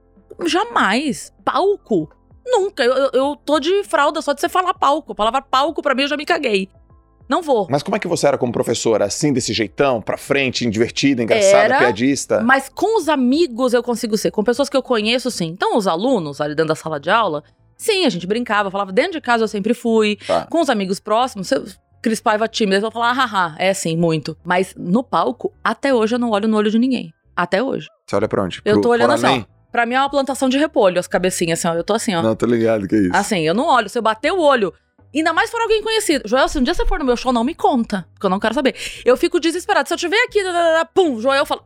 jamais. 0.45 1.33
Palco? 1.43 2.09
Nunca. 2.45 2.83
Eu, 2.83 2.93
eu, 2.93 3.09
eu 3.13 3.35
tô 3.35 3.59
de 3.59 3.83
fralda 3.83 4.21
só 4.21 4.33
de 4.33 4.41
você 4.41 4.49
falar 4.49 4.73
palco. 4.73 5.11
A 5.11 5.15
palavra 5.15 5.41
palco, 5.41 5.81
pra 5.81 5.95
mim, 5.95 6.03
eu 6.03 6.07
já 6.07 6.17
me 6.17 6.25
caguei. 6.25 6.69
Não 7.27 7.43
vou. 7.43 7.67
Mas 7.69 7.83
como 7.83 7.95
é 7.95 7.99
que 7.99 8.07
você 8.07 8.25
era 8.25 8.39
como 8.39 8.51
professora? 8.51 9.05
Assim, 9.05 9.31
desse 9.31 9.53
jeitão, 9.53 10.01
pra 10.01 10.17
frente, 10.17 10.67
divertida, 10.67 11.21
engraçada, 11.21 11.57
Era, 11.65 11.77
piadista? 11.77 12.41
Mas 12.41 12.69
com 12.69 12.97
os 12.97 13.07
amigos 13.07 13.71
eu 13.73 13.83
consigo 13.83 14.17
ser. 14.17 14.31
Com 14.31 14.43
pessoas 14.43 14.67
que 14.67 14.75
eu 14.75 14.81
conheço, 14.81 15.29
sim. 15.29 15.45
Então, 15.47 15.77
os 15.77 15.85
alunos 15.85 16.41
ali 16.41 16.55
dentro 16.55 16.69
da 16.69 16.75
sala 16.75 16.99
de 16.99 17.11
aula, 17.11 17.43
sim, 17.79 18.05
a 18.05 18.09
gente 18.09 18.27
brincava, 18.27 18.69
falava, 18.69 18.91
dentro 18.91 19.13
de 19.13 19.21
casa 19.21 19.43
eu 19.43 19.47
sempre 19.47 19.73
fui. 19.73 20.17
Tá. 20.27 20.45
Com 20.47 20.61
os 20.61 20.69
amigos 20.69 20.99
próximos, 20.99 21.51
eu- 21.51 21.65
Cris 22.01 22.21
Paiva 22.21 22.47
tímida, 22.47 22.75
eles 22.75 22.81
vão 22.81 22.91
falar, 22.91 23.11
haha, 23.13 23.55
é 23.57 23.73
sim, 23.73 23.97
muito. 23.97 24.37
Mas 24.45 24.73
no 24.77 25.03
palco, 25.03 25.51
até 25.63 25.93
hoje 25.93 26.15
eu 26.15 26.19
não 26.19 26.29
olho 26.29 26.47
no 26.47 26.55
olho 26.55 26.69
de 26.69 26.77
ninguém. 26.77 27.11
Até 27.35 27.63
hoje. 27.63 27.87
Você 28.05 28.15
olha 28.15 28.27
pra 28.27 28.43
onde? 28.43 28.61
Eu 28.63 28.73
Pro- 28.75 28.81
tô 28.83 28.89
olhando 28.89 29.11
assim, 29.13 29.45
ó. 29.45 29.59
Pra 29.71 29.85
mim 29.85 29.95
é 29.95 29.99
uma 29.99 30.09
plantação 30.09 30.47
de 30.49 30.57
repolho, 30.57 30.99
as 30.99 31.07
cabecinhas, 31.07 31.59
assim, 31.59 31.67
ó. 31.67 31.77
Eu 31.79 31.83
tô 31.83 31.93
assim, 31.93 32.15
ó. 32.15 32.21
Não, 32.21 32.35
tô 32.35 32.45
ligado 32.45 32.87
que 32.87 32.95
é 32.95 32.99
isso. 32.99 33.11
Assim, 33.15 33.39
eu 33.41 33.53
não 33.53 33.65
olho. 33.65 33.87
Se 33.89 33.97
eu 33.97 34.01
bater 34.01 34.31
o 34.31 34.39
olho, 34.39 34.73
ainda 35.13 35.31
mais 35.33 35.49
for 35.51 35.61
alguém 35.61 35.81
conhecido. 35.83 36.27
Joel, 36.27 36.47
se 36.49 36.57
um 36.57 36.63
dia 36.63 36.73
você 36.73 36.85
for 36.85 36.99
no 36.99 37.05
meu 37.05 37.15
show, 37.17 37.31
não 37.33 37.43
me 37.43 37.53
conta, 37.53 38.05
porque 38.13 38.25
eu 38.25 38.29
não 38.29 38.39
quero 38.39 38.53
saber. 38.53 38.75
Eu 39.05 39.15
fico 39.15 39.39
desesperado. 39.39 39.87
Se 39.87 39.93
eu 39.93 39.97
tiver 39.97 40.21
aqui, 40.23 40.39
pum, 40.93 41.19
Joel 41.21 41.45
fala. 41.45 41.61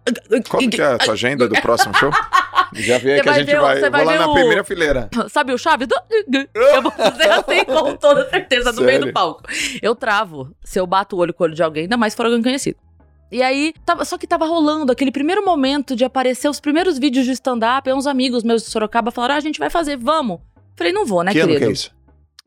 Qual 0.50 0.68
que 0.68 0.82
é 0.82 0.86
a 0.86 0.98
tua 0.98 1.14
agenda 1.14 1.48
do 1.48 1.60
próximo 1.62 1.94
show? 1.96 2.12
Já 2.74 3.00
Você 3.00 3.22
que 3.22 3.30
a 3.30 3.32
vai 3.32 3.40
gente 3.40 3.46
ver 3.52 3.60
vai. 3.62 3.80
você 3.80 3.86
Eu 3.88 3.92
vai 3.92 4.04
vou 4.04 4.14
lá 4.14 4.20
na 4.20 4.28
o- 4.28 4.34
primeira 4.34 4.64
fileira. 4.64 5.10
Sabe 5.30 5.54
o 5.54 5.58
Chaves? 5.58 5.88
Eu 6.54 6.82
vou 6.82 6.92
fazer 6.92 7.30
assim 7.30 7.66
com 7.66 7.96
toda 7.98 8.30
certeza 8.30 8.72
no 8.72 8.82
meio 8.82 9.02
do 9.02 9.12
palco. 9.14 9.44
Eu 9.82 9.96
travo 9.96 10.56
se 10.64 10.80
eu 10.80 10.86
bato 10.88 11.16
o 11.16 11.20
olho 11.20 11.34
com 11.34 11.44
o 11.44 11.48
olho 11.48 11.56
de 11.56 11.64
alguém, 11.64 11.84
ainda 11.84 11.98
mais 11.98 12.14
se 12.14 12.18
for 12.18 12.26
alguém 12.26 12.42
conhecido. 12.42 12.78
E 13.32 13.42
aí, 13.42 13.74
tava, 13.84 14.06
só 14.06 14.16
que 14.18 14.28
tava 14.28 14.46
rolando 14.46 14.92
aquele 14.92 15.12
primeiro 15.12 15.44
momento 15.44 15.96
de 15.96 16.06
aparecer 16.06 16.48
os 16.48 16.60
primeiros 16.60 17.00
vídeos 17.00 17.26
de 17.26 17.32
stand-up. 17.32 17.90
Aí 17.90 17.96
uns 17.96 18.06
amigos 18.06 18.44
meus 18.44 18.64
de 18.64 18.70
Sorocaba 18.70 19.10
falaram: 19.10 19.34
ah, 19.36 19.38
a 19.38 19.42
gente 19.42 19.58
vai 19.58 19.72
fazer, 19.72 19.98
vamos. 19.98 20.40
Falei, 20.76 20.94
não 20.94 21.06
vou, 21.06 21.24
né, 21.24 21.32
que 21.32 21.40
ano 21.40 21.48
querido? 21.48 21.66
que 21.66 21.70
é 21.72 21.74
isso? 21.74 21.92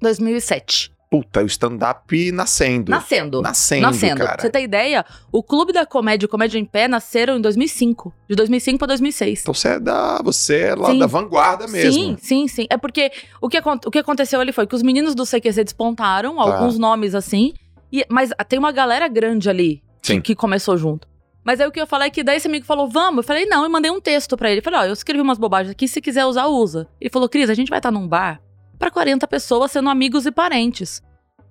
2007. 0.01 0.93
Puta, 1.23 1.43
o 1.43 1.47
stand-up 1.47 2.33
nascendo. 2.33 2.91
Nascendo. 2.91 3.41
Nascendo, 3.41 3.83
Nascendo. 3.83 4.17
Pra 4.17 4.27
cara. 4.27 4.43
você 4.43 4.51
ter 4.51 4.63
ideia, 4.63 5.05
o 5.33 5.43
Clube 5.43 5.73
da 5.73 5.87
Comédia 5.87 6.27
e 6.27 6.29
Comédia 6.29 6.59
em 6.59 6.65
Pé 6.65 6.89
nasceram 6.89 7.37
em 7.37 7.41
2005. 7.41 8.13
De 8.29 8.37
2005 8.37 8.79
pra 8.79 8.87
2006. 8.89 9.41
Então 9.41 9.55
você 9.55 9.69
é 9.69 9.81
da, 9.81 10.21
você 10.23 10.61
é 10.61 10.75
lá 10.75 10.91
Sim. 10.91 10.99
da 10.99 11.07
vanguarda 11.07 11.67
mesmo. 11.67 11.93
Sim, 11.93 12.17
sim, 12.21 12.49
sim. 12.49 12.67
É 12.69 12.77
porque 12.77 13.11
o 13.41 13.49
que, 13.49 13.59
o 13.59 13.91
que 13.91 13.99
aconteceu 13.99 14.41
ali 14.41 14.53
foi 14.53 14.67
que 14.67 14.75
os 14.75 14.83
meninos 14.83 15.15
do 15.15 15.25
CQC 15.25 15.65
despontaram, 15.65 16.41
alguns 16.41 16.79
nomes 16.79 17.15
assim. 17.15 17.55
E, 17.93 18.05
mas 18.11 18.31
tem 18.49 18.59
uma 18.59 18.73
galera 18.73 19.09
grande 19.09 19.49
ali 19.49 19.83
Sim. 20.03 20.21
que 20.21 20.35
começou 20.35 20.77
junto. 20.77 21.09
Mas 21.45 21.61
aí 21.61 21.67
o 21.69 21.71
que 21.71 21.81
eu 21.81 21.87
falei 21.87 22.09
é 22.09 22.11
que 22.11 22.25
daí 22.25 22.39
esse 22.39 22.49
amigo 22.49 22.67
falou, 22.67 22.89
vamos. 22.89 23.19
Eu 23.19 23.23
falei, 23.23 23.47
não, 23.47 23.63
eu 23.63 23.71
mandei 23.71 23.91
um 23.91 24.01
texto 24.01 24.37
pra 24.37 24.51
ele. 24.51 24.59
Eu 24.59 24.65
falei, 24.65 24.81
ó, 24.81 24.85
eu 24.85 24.93
escrevi 24.93 25.21
umas 25.21 25.39
bobagens 25.39 25.71
aqui, 25.71 25.87
se 25.87 26.01
quiser 26.01 26.27
usar, 26.27 26.47
usa. 26.47 26.89
Ele 27.01 27.09
falou, 27.09 27.29
Cris, 27.29 27.49
a 27.49 27.55
gente 27.55 27.69
vai 27.69 27.79
estar 27.79 27.93
num 27.93 28.07
bar 28.09 28.41
pra 28.79 28.91
40 28.91 29.27
pessoas 29.29 29.71
sendo 29.71 29.89
amigos 29.89 30.27
e 30.27 30.33
parentes. 30.33 31.01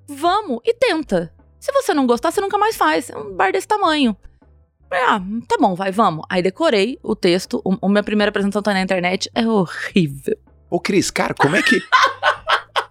Vamos 0.07 0.59
e 0.63 0.73
tenta. 0.73 1.31
Se 1.59 1.71
você 1.71 1.93
não 1.93 2.05
gostar, 2.05 2.31
você 2.31 2.41
nunca 2.41 2.57
mais 2.57 2.75
faz. 2.75 3.09
É 3.09 3.17
um 3.17 3.33
bar 3.33 3.51
desse 3.51 3.67
tamanho. 3.67 4.15
Ah, 4.91 5.19
tá 5.47 5.57
bom, 5.59 5.73
vai, 5.75 5.91
vamos. 5.91 6.25
Aí 6.29 6.41
decorei 6.41 6.99
o 7.01 7.15
texto. 7.15 7.61
O, 7.65 7.75
a 7.81 7.89
minha 7.89 8.03
primeira 8.03 8.29
apresentação 8.29 8.61
tá 8.61 8.73
na 8.73 8.81
internet. 8.81 9.29
É 9.33 9.47
horrível. 9.47 10.37
Ô, 10.69 10.79
Cris, 10.79 11.09
cara, 11.09 11.33
como 11.33 11.55
é 11.55 11.61
que. 11.61 11.81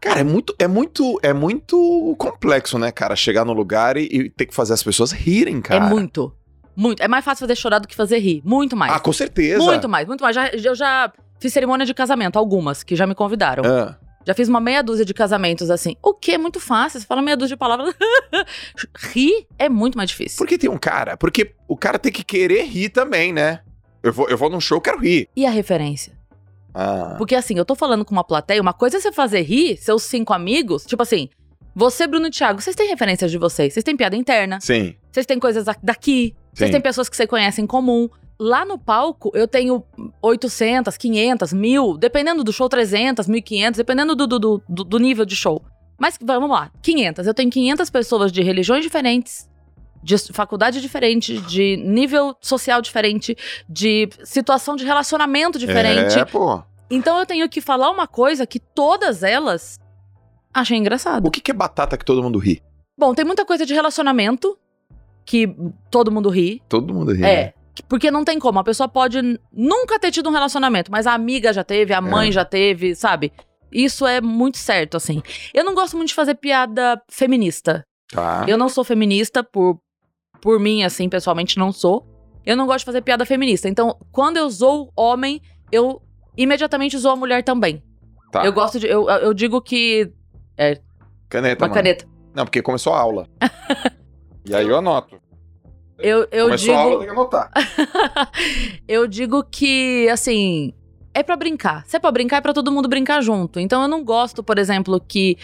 Cara, 0.01 0.21
é 0.21 0.25
muito, 0.25 0.55
é 0.59 0.69
muito, 0.69 1.19
é 1.23 1.33
muito 1.33 2.15
complexo, 2.19 2.79
né, 2.79 2.93
cara? 2.93 3.17
Chegar 3.17 3.43
no 3.43 3.55
lugar 3.55 3.97
e, 3.97 4.03
e 4.03 4.29
ter 4.29 4.45
que 4.45 4.55
fazer 4.55 4.75
as 4.75 4.83
pessoas 4.83 5.13
rirem, 5.13 5.63
cara. 5.63 5.87
É 5.87 5.89
muito. 5.89 6.31
Muito. 6.77 7.03
É 7.03 7.09
mais 7.09 7.25
fácil 7.25 7.47
fazer 7.47 7.57
chorar 7.57 7.79
do 7.79 7.89
que 7.89 7.95
fazer 7.97 8.19
rir. 8.19 8.43
Muito 8.45 8.77
mais. 8.77 8.93
Ah, 8.93 9.01
com 9.01 9.15
certeza. 9.15 9.65
Muito 9.65 9.89
mais, 9.89 10.07
muito 10.07 10.23
mais. 10.23 10.35
Já, 10.37 10.49
eu 10.49 10.75
já 10.75 11.11
fiz 11.41 11.51
cerimônia 11.55 11.87
de 11.87 11.95
casamento, 11.95 12.39
algumas, 12.39 12.83
que 12.83 12.95
já 12.95 13.07
me 13.07 13.15
convidaram. 13.15 13.65
Ah, 13.65 13.97
Já 14.27 14.35
fiz 14.35 14.49
uma 14.49 14.61
meia 14.61 14.83
dúzia 14.83 15.05
de 15.05 15.13
casamentos 15.13 15.71
assim. 15.71 15.97
O 16.03 16.15
que 16.15 16.33
é 16.33 16.39
muito 16.39 16.59
fácil. 16.61 17.01
Você 17.01 17.07
fala 17.07 17.21
meia 17.23 17.37
dúzia 17.37 17.55
de 17.57 17.59
palavras. 17.59 17.95
rir 19.13 19.47
é 19.59 19.69
muito 19.69 19.97
mais 19.97 20.11
difícil. 20.11 20.39
por 20.39 20.47
que 20.47 20.59
tem 20.59 20.71
um 20.71 20.79
cara? 20.79 21.17
Porque 21.17 21.55
o 21.69 21.77
cara 21.77 21.99
tem 21.99 22.13
que 22.13 22.25
querer 22.25 22.65
rir 22.65 22.89
também, 22.89 23.33
né? 23.33 23.61
Eu 24.03 24.13
vou, 24.13 24.29
eu 24.29 24.37
vou 24.37 24.51
num 24.51 24.61
show, 24.61 24.77
eu 24.79 24.83
quero 24.83 24.99
rir. 24.99 25.29
E 25.37 25.47
a 25.47 25.51
referência? 25.51 26.13
Ah, 26.75 27.15
Porque 27.17 27.35
assim, 27.35 27.57
eu 27.57 27.65
tô 27.65 27.75
falando 27.75 28.05
com 28.05 28.13
uma 28.13 28.25
plateia, 28.25 28.61
uma 28.61 28.73
coisa 28.73 28.97
é 28.97 29.01
você 29.01 29.13
fazer 29.13 29.43
rir 29.43 29.77
seus 29.77 30.03
cinco 30.03 30.33
amigos. 30.33 30.85
Tipo 30.85 31.03
assim, 31.03 31.29
você, 31.75 32.07
Bruno 32.07 32.27
e 32.27 32.31
Thiago, 32.31 32.61
vocês 32.61 32.75
têm 32.77 32.89
referências 32.89 33.31
de 33.31 33.39
vocês. 33.39 33.73
Vocês 33.73 33.85
têm 33.85 33.97
piada 33.97 34.17
interna. 34.17 34.59
sim. 34.61 34.95
Vocês 35.13 35.27
têm 35.27 35.39
coisas 35.39 35.65
daqui. 35.81 36.35
Vocês 36.53 36.69
Sim. 36.69 36.73
têm 36.73 36.81
pessoas 36.81 37.09
que 37.09 37.17
você 37.17 37.25
conhece 37.25 37.61
em 37.63 37.67
comum. 37.69 38.09
Lá 38.39 38.65
no 38.65 38.77
palco, 38.79 39.31
eu 39.35 39.47
tenho 39.47 39.85
800, 40.21 40.97
500, 40.97 41.53
1000, 41.53 41.97
dependendo 41.99 42.43
do 42.43 42.53
show, 42.53 42.69
300, 42.69 43.29
1500, 43.29 43.79
dependendo 43.79 44.17
do, 44.17 44.27
do, 44.27 44.39
do, 44.39 44.63
do- 44.85 44.99
nível 44.99 45.25
de 45.25 45.37
show. 45.37 45.63
Mas 45.99 46.19
vamos 46.21 46.51
lá, 46.51 46.71
500. 46.83 47.27
Eu 47.27 47.35
tenho 47.35 47.51
500 47.51 47.89
pessoas 47.91 48.33
de 48.33 48.43
religiões 48.43 48.83
diferentes, 48.83 49.49
de 50.03 50.19
faculdade 50.33 50.81
diferente, 50.81 51.39
de 51.43 51.77
nível 51.77 52.37
social 52.41 52.83
diferente, 52.83 53.37
de 53.69 54.09
situação 54.25 54.75
de 54.75 54.85
relacionamento 54.85 55.59
diferente. 55.59 56.19
É, 56.19 56.25
pô. 56.25 56.61
Então 56.91 57.19
eu 57.19 57.25
tenho 57.27 57.49
que 57.49 57.61
falar 57.61 57.91
uma 57.91 58.07
coisa 58.09 58.45
que 58.47 58.59
todas 58.59 59.23
elas 59.23 59.79
acham 60.53 60.77
engraçado. 60.77 61.27
O 61.27 61.31
que, 61.31 61.41
que 61.41 61.51
é 61.53 61.55
batata 61.55 61.97
que 61.97 62.05
todo 62.05 62.23
mundo 62.23 62.39
ri? 62.39 62.61
Bom, 62.99 63.15
tem 63.15 63.25
muita 63.25 63.45
coisa 63.45 63.65
de 63.65 63.73
relacionamento 63.73 64.59
que 65.25 65.49
todo 65.91 66.11
mundo 66.13 66.29
ri. 66.29 66.61
Todo 66.69 66.93
mundo 66.93 67.13
ri. 67.13 67.23
É. 67.25 67.45
né? 67.47 67.53
Porque 67.89 68.11
não 68.11 68.25
tem 68.25 68.39
como. 68.39 68.59
A 68.59 68.65
pessoa 68.65 68.89
pode 68.89 69.21
nunca 69.53 69.99
ter 69.99 70.11
tido 70.11 70.29
um 70.29 70.33
relacionamento, 70.33 70.91
mas 70.91 71.07
a 71.07 71.15
amiga 71.15 71.53
já 71.53 71.65
teve, 71.65 71.93
a 71.93 72.01
mãe 72.01 72.29
É. 72.29 72.33
já 72.33 72.45
teve, 72.45 72.95
sabe? 72.95 73.33
Isso 73.73 74.07
é 74.07 74.21
muito 74.21 74.57
certo, 74.59 74.97
assim. 74.97 75.21
Eu 75.53 75.65
não 75.65 75.75
gosto 75.75 75.97
muito 75.97 76.09
de 76.09 76.15
fazer 76.15 76.35
piada 76.37 77.01
feminista. 77.11 77.85
Tá. 78.13 78.45
Eu 78.47 78.57
não 78.57 78.69
sou 78.69 78.85
feminista 78.85 79.43
por, 79.43 79.81
por 80.41 80.61
mim, 80.61 80.85
assim, 80.85 81.09
pessoalmente 81.09 81.59
não 81.59 81.73
sou. 81.73 82.07
Eu 82.47 82.57
não 82.57 82.67
gosto 82.67 82.81
de 82.81 82.85
fazer 82.85 83.01
piada 83.03 83.25
feminista. 83.27 83.69
Então, 83.69 83.99
quando 84.13 84.37
eu 84.37 84.49
zoo 84.49 84.93
homem, 84.97 85.41
eu 85.73 86.01
imediatamente 86.37 86.97
zoo 86.99 87.11
a 87.13 87.17
mulher 87.17 87.43
também. 87.43 87.83
Tá. 88.31 88.45
Eu 88.45 88.53
gosto 88.53 88.79
de. 88.79 88.87
Eu, 88.87 89.09
eu 89.09 89.35
digo 89.35 89.61
que. 89.61 90.13
Caneta, 91.29 91.65
Uma 91.65 91.69
mano. 91.69 91.75
caneta. 91.75 92.07
Não, 92.35 92.45
porque 92.45 92.63
começou 92.63 92.93
a 92.93 93.01
aula. 93.01 93.27
e 94.45 94.55
aí 94.55 94.69
eu 94.69 94.77
anoto. 94.77 95.19
Eu, 95.99 96.27
eu 96.33 96.47
começou 96.47 96.57
digo. 96.59 96.73
a 96.73 96.79
aula, 96.81 96.97
tem 96.99 97.07
que 97.07 97.13
anotar. 97.13 97.51
eu 98.89 99.07
digo 99.07 99.45
que, 99.45 100.09
assim, 100.11 100.73
é 101.15 101.23
pra 101.23 101.37
brincar. 101.37 101.85
Se 101.87 101.97
é 101.97 102.01
pra 102.01 102.11
brincar, 102.11 102.39
é 102.39 102.41
pra 102.41 102.53
todo 102.53 102.73
mundo 102.73 102.89
brincar 102.89 103.23
junto. 103.23 103.61
Então 103.61 103.83
eu 103.83 103.89
não 103.89 104.03
gosto, 104.05 104.43
por 104.43 104.59
exemplo, 104.59 105.01
que 105.01 105.37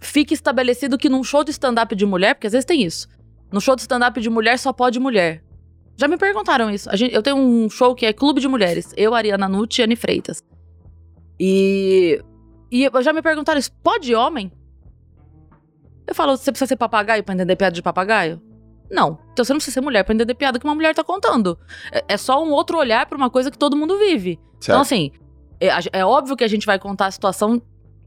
fique 0.00 0.34
estabelecido 0.34 0.98
que 0.98 1.08
num 1.08 1.22
show 1.22 1.44
de 1.44 1.50
stand-up 1.52 1.94
de 1.94 2.04
mulher, 2.04 2.34
porque 2.34 2.46
às 2.48 2.52
vezes 2.52 2.64
tem 2.64 2.82
isso. 2.82 3.08
No 3.52 3.60
show 3.60 3.74
de 3.76 3.82
stand-up 3.82 4.20
de 4.20 4.28
mulher 4.28 4.58
só 4.58 4.72
pode 4.72 4.98
mulher. 4.98 5.42
Já 5.96 6.06
me 6.06 6.16
perguntaram 6.16 6.70
isso. 6.70 6.88
Gente- 6.96 7.14
eu 7.14 7.22
tenho 7.22 7.36
um 7.36 7.68
show 7.70 7.94
que 7.94 8.06
é 8.06 8.12
Clube 8.12 8.40
de 8.40 8.46
Mulheres. 8.46 8.92
Eu, 8.96 9.14
Ariana 9.14 9.48
Nutti 9.48 9.80
e 9.80 9.84
Anne 9.84 9.96
Freitas. 9.96 10.42
E, 11.40 12.22
e 12.70 12.88
já 13.02 13.12
me 13.12 13.20
perguntaram 13.22 13.58
isso. 13.58 13.72
Pode 13.82 14.14
homem? 14.14 14.52
Eu 16.06 16.14
falo, 16.14 16.36
você 16.36 16.52
precisa 16.52 16.68
ser 16.68 16.76
papagaio 16.76 17.24
pra 17.24 17.34
entender 17.34 17.56
piada 17.56 17.74
de 17.74 17.82
papagaio? 17.82 18.40
Não. 18.90 19.18
Então 19.32 19.44
você 19.44 19.52
não 19.52 19.58
precisa 19.58 19.74
ser 19.74 19.80
mulher 19.80 20.02
pra 20.04 20.14
entender 20.14 20.34
piada 20.34 20.58
que 20.58 20.64
uma 20.64 20.74
mulher 20.74 20.94
tá 20.94 21.04
contando. 21.04 21.58
É, 21.92 22.04
é 22.08 22.16
só 22.16 22.42
um 22.42 22.50
outro 22.50 22.78
olhar 22.78 23.06
pra 23.06 23.16
uma 23.16 23.30
coisa 23.30 23.50
que 23.50 23.58
todo 23.58 23.76
mundo 23.76 23.98
vive. 23.98 24.38
Então, 24.58 24.60
Certo. 24.60 24.80
assim, 24.80 25.10
é, 25.60 25.68
é 26.00 26.04
óbvio 26.04 26.36
que 26.36 26.44
a 26.44 26.48
gente 26.48 26.66
vai 26.66 26.78
contar 26.78 27.06
a 27.06 27.10
situação 27.10 27.60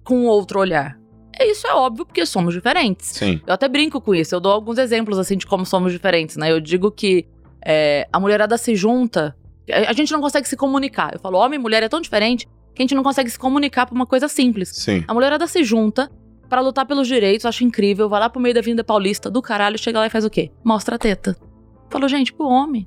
com 0.03 0.25
outro 0.25 0.59
olhar. 0.59 0.97
É 1.39 1.49
isso 1.49 1.65
é 1.65 1.73
óbvio 1.73 2.05
porque 2.05 2.25
somos 2.25 2.53
diferentes. 2.53 3.07
Sim. 3.09 3.41
Eu 3.45 3.53
até 3.53 3.67
brinco 3.67 4.01
com 4.01 4.13
isso. 4.13 4.35
Eu 4.35 4.39
dou 4.39 4.51
alguns 4.51 4.77
exemplos, 4.77 5.17
assim, 5.17 5.37
de 5.37 5.45
como 5.45 5.65
somos 5.65 5.91
diferentes, 5.91 6.35
né? 6.35 6.51
Eu 6.51 6.59
digo 6.59 6.91
que 6.91 7.25
é, 7.65 8.07
a 8.11 8.19
mulherada 8.19 8.57
se 8.57 8.75
junta. 8.75 9.35
A, 9.71 9.91
a 9.91 9.93
gente 9.93 10.11
não 10.11 10.19
consegue 10.21 10.47
se 10.47 10.57
comunicar. 10.57 11.13
Eu 11.13 11.19
falo, 11.19 11.37
homem 11.37 11.59
e 11.59 11.61
mulher 11.61 11.83
é 11.83 11.89
tão 11.89 12.01
diferente 12.01 12.47
que 12.75 12.81
a 12.81 12.83
gente 12.83 12.95
não 12.95 13.03
consegue 13.03 13.29
se 13.29 13.37
comunicar 13.39 13.85
por 13.85 13.95
uma 13.95 14.05
coisa 14.05 14.27
simples. 14.27 14.69
Sim. 14.69 15.03
A 15.07 15.13
mulherada 15.13 15.47
se 15.47 15.63
junta 15.63 16.11
pra 16.51 16.59
lutar 16.59 16.85
pelos 16.85 17.07
direitos, 17.07 17.45
acho 17.45 17.63
incrível. 17.63 18.09
Vai 18.09 18.19
lá 18.19 18.29
pro 18.29 18.41
meio 18.41 18.53
da 18.53 18.59
Vinda 18.59 18.83
Paulista 18.83 19.31
do 19.31 19.41
caralho, 19.41 19.77
chega 19.79 19.97
lá 19.97 20.07
e 20.07 20.09
faz 20.09 20.25
o 20.25 20.29
quê? 20.29 20.51
Mostra 20.65 20.97
a 20.97 20.99
teta. 20.99 21.33
Falou, 21.89 22.09
gente, 22.09 22.33
pro 22.33 22.45
homem. 22.45 22.85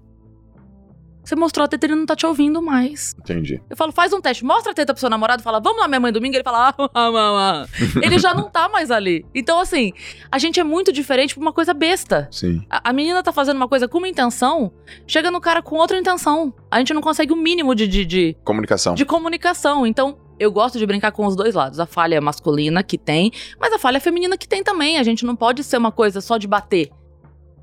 Você 1.24 1.34
mostrou 1.34 1.64
a 1.64 1.68
teta, 1.68 1.86
ele 1.86 1.94
não 1.94 2.04
tá 2.04 2.14
te 2.14 2.26
ouvindo 2.26 2.60
mais. 2.60 3.14
Entendi. 3.18 3.62
Eu 3.70 3.74
falo, 3.74 3.90
faz 3.90 4.12
um 4.12 4.20
teste, 4.20 4.44
mostra 4.44 4.72
a 4.72 4.74
teta 4.74 4.92
pro 4.92 5.00
seu 5.00 5.08
namorado, 5.08 5.42
fala, 5.42 5.58
vamos 5.60 5.80
lá, 5.80 5.88
minha 5.88 5.98
mãe 5.98 6.12
domingo. 6.12 6.36
Ele 6.36 6.44
fala, 6.44 6.68
ah, 6.68 6.74
ah, 6.76 6.88
ah, 6.94 7.64
ah. 7.64 7.66
Ele 8.04 8.18
já 8.18 8.34
não 8.34 8.50
tá 8.50 8.68
mais 8.68 8.90
ali. 8.90 9.24
Então, 9.34 9.58
assim, 9.58 9.94
a 10.30 10.38
gente 10.38 10.60
é 10.60 10.64
muito 10.64 10.92
diferente 10.92 11.34
por 11.34 11.40
uma 11.40 11.52
coisa 11.52 11.72
besta. 11.72 12.28
Sim. 12.30 12.62
A, 12.68 12.90
a 12.90 12.92
menina 12.92 13.22
tá 13.22 13.32
fazendo 13.32 13.56
uma 13.56 13.68
coisa 13.68 13.88
com 13.88 13.96
uma 13.96 14.08
intenção, 14.08 14.70
chega 15.06 15.30
no 15.30 15.40
cara 15.40 15.62
com 15.62 15.76
outra 15.76 15.98
intenção. 15.98 16.52
A 16.70 16.78
gente 16.80 16.92
não 16.92 17.00
consegue 17.00 17.32
o 17.32 17.36
mínimo 17.36 17.74
de, 17.74 17.88
de, 17.88 18.04
de, 18.04 18.36
Comunicação. 18.44 18.94
de 18.94 19.06
comunicação. 19.06 19.86
Então, 19.86 20.18
eu 20.38 20.50
gosto 20.50 20.78
de 20.78 20.86
brincar 20.86 21.12
com 21.12 21.26
os 21.26 21.36
dois 21.36 21.54
lados. 21.54 21.80
A 21.80 21.86
falha 21.86 22.20
masculina 22.20 22.82
que 22.82 22.98
tem, 22.98 23.30
mas 23.58 23.72
a 23.72 23.78
falha 23.78 24.00
feminina 24.00 24.36
que 24.36 24.48
tem 24.48 24.62
também. 24.62 24.98
A 24.98 25.02
gente 25.02 25.24
não 25.24 25.36
pode 25.36 25.62
ser 25.64 25.76
uma 25.76 25.92
coisa 25.92 26.20
só 26.20 26.36
de 26.36 26.46
bater. 26.46 26.90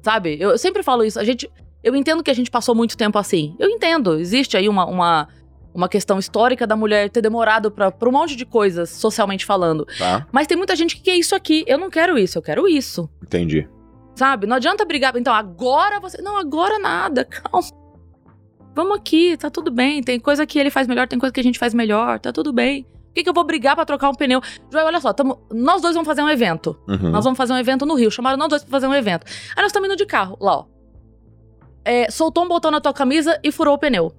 Sabe? 0.02 0.38
Eu, 0.40 0.52
eu 0.52 0.58
sempre 0.58 0.84
falo 0.84 1.04
isso. 1.04 1.20
A 1.20 1.24
gente. 1.24 1.50
Eu 1.84 1.96
entendo 1.96 2.24
que 2.24 2.30
a 2.30 2.34
gente 2.34 2.52
passou 2.52 2.76
muito 2.76 2.96
tempo 2.96 3.18
assim. 3.18 3.56
Eu 3.60 3.70
entendo. 3.70 4.20
Existe 4.20 4.56
aí 4.56 4.70
uma, 4.70 4.86
uma, 4.86 5.28
uma 5.74 5.90
questão 5.90 6.20
histórica 6.20 6.68
da 6.68 6.76
mulher 6.76 7.10
ter 7.10 7.22
demorado 7.22 7.72
pra, 7.72 7.92
pra 7.92 8.08
um 8.08 8.12
monte 8.12 8.36
de 8.36 8.46
coisas, 8.46 8.90
socialmente 8.90 9.46
falando. 9.46 9.86
Tá? 9.98 10.28
Mas 10.32 10.48
tem 10.48 10.58
muita 10.58 10.76
gente 10.76 10.96
que 10.96 11.02
quer 11.02 11.16
isso 11.16 11.36
aqui. 11.36 11.64
Eu 11.68 11.78
não 11.78 11.90
quero 11.90 12.18
isso, 12.18 12.38
eu 12.38 12.42
quero 12.42 12.68
isso. 12.68 13.10
Entendi. 13.22 13.68
Sabe? 14.16 14.46
Não 14.46 14.58
adianta 14.58 14.86
brigar. 14.86 15.16
Então, 15.16 15.34
agora 15.34 16.00
você. 16.00 16.22
Não, 16.22 16.38
agora 16.38 16.78
nada. 16.78 17.26
Calma. 17.26 17.81
Vamos 18.74 18.98
aqui, 18.98 19.36
tá 19.38 19.50
tudo 19.50 19.70
bem. 19.72 20.02
Tem 20.02 20.20
coisa 20.20 20.46
que 20.46 20.58
ele 20.60 20.70
faz 20.70 20.88
melhor, 20.88 21.08
tem 21.08 21.20
coisa 21.20 21.34
que 21.34 21.40
a 21.40 21.44
gente 21.44 21.60
faz 21.60 21.74
melhor, 21.74 22.20
tá 22.20 22.32
tudo 22.32 22.54
bem. 22.54 22.84
Por 22.84 23.14
que, 23.16 23.24
que 23.24 23.30
eu 23.30 23.34
vou 23.34 23.44
brigar 23.44 23.76
pra 23.76 23.84
trocar 23.86 24.10
um 24.10 24.14
pneu? 24.16 24.40
Joel, 24.72 24.86
olha 24.86 25.02
só, 25.02 25.12
tamo- 25.12 25.42
nós 25.52 25.82
dois 25.82 25.94
vamos 25.94 26.08
fazer 26.08 26.22
um 26.22 26.30
evento. 26.30 26.80
Uhum. 26.88 27.10
Nós 27.12 27.24
vamos 27.26 27.36
fazer 27.38 27.52
um 27.52 27.58
evento 27.58 27.86
no 27.86 27.94
Rio. 27.96 28.10
Chamaram 28.10 28.38
nós 28.38 28.48
dois 28.48 28.64
pra 28.64 28.72
fazer 28.72 28.88
um 28.88 28.94
evento. 28.96 29.26
Aí 29.56 29.62
nós 29.62 29.68
estamos 29.68 29.90
indo 29.90 29.98
de 29.98 30.06
carro, 30.06 30.38
lá, 30.40 30.60
ó. 30.60 30.66
É, 31.84 32.10
soltou 32.10 32.46
um 32.46 32.48
botão 32.48 32.72
na 32.72 32.80
tua 32.80 32.94
camisa 32.94 33.38
e 33.44 33.52
furou 33.52 33.74
o 33.74 33.78
pneu. 33.78 34.14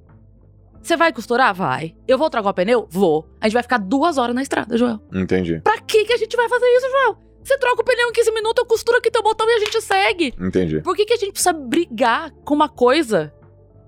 Você 0.82 0.96
vai 0.96 1.12
costurar? 1.12 1.54
Vai. 1.54 1.94
Eu 2.08 2.18
vou 2.18 2.28
trocar 2.28 2.50
o 2.50 2.54
pneu? 2.54 2.86
Vou. 2.90 3.26
A 3.40 3.46
gente 3.46 3.54
vai 3.54 3.62
ficar 3.62 3.78
duas 3.78 4.18
horas 4.18 4.34
na 4.34 4.42
estrada, 4.42 4.76
Joel. 4.76 5.00
Entendi. 5.14 5.60
Pra 5.60 5.78
que, 5.80 6.04
que 6.04 6.12
a 6.12 6.16
gente 6.16 6.36
vai 6.36 6.48
fazer 6.48 6.66
isso, 6.66 6.90
Joel? 6.90 7.18
Você 7.44 7.56
troca 7.58 7.80
o 7.80 7.84
pneu 7.84 8.08
em 8.08 8.12
15 8.12 8.30
minutos, 8.32 8.62
eu 8.62 8.66
costuro 8.66 8.98
aqui 8.98 9.10
teu 9.10 9.22
botão 9.22 9.48
e 9.48 9.52
a 9.54 9.58
gente 9.60 9.80
segue. 9.80 10.34
Entendi. 10.40 10.80
Por 10.80 10.94
que, 10.96 11.04
que 11.06 11.12
a 11.12 11.16
gente 11.16 11.32
precisa 11.32 11.52
brigar 11.52 12.30
com 12.44 12.52
uma 12.54 12.68
coisa? 12.68 13.32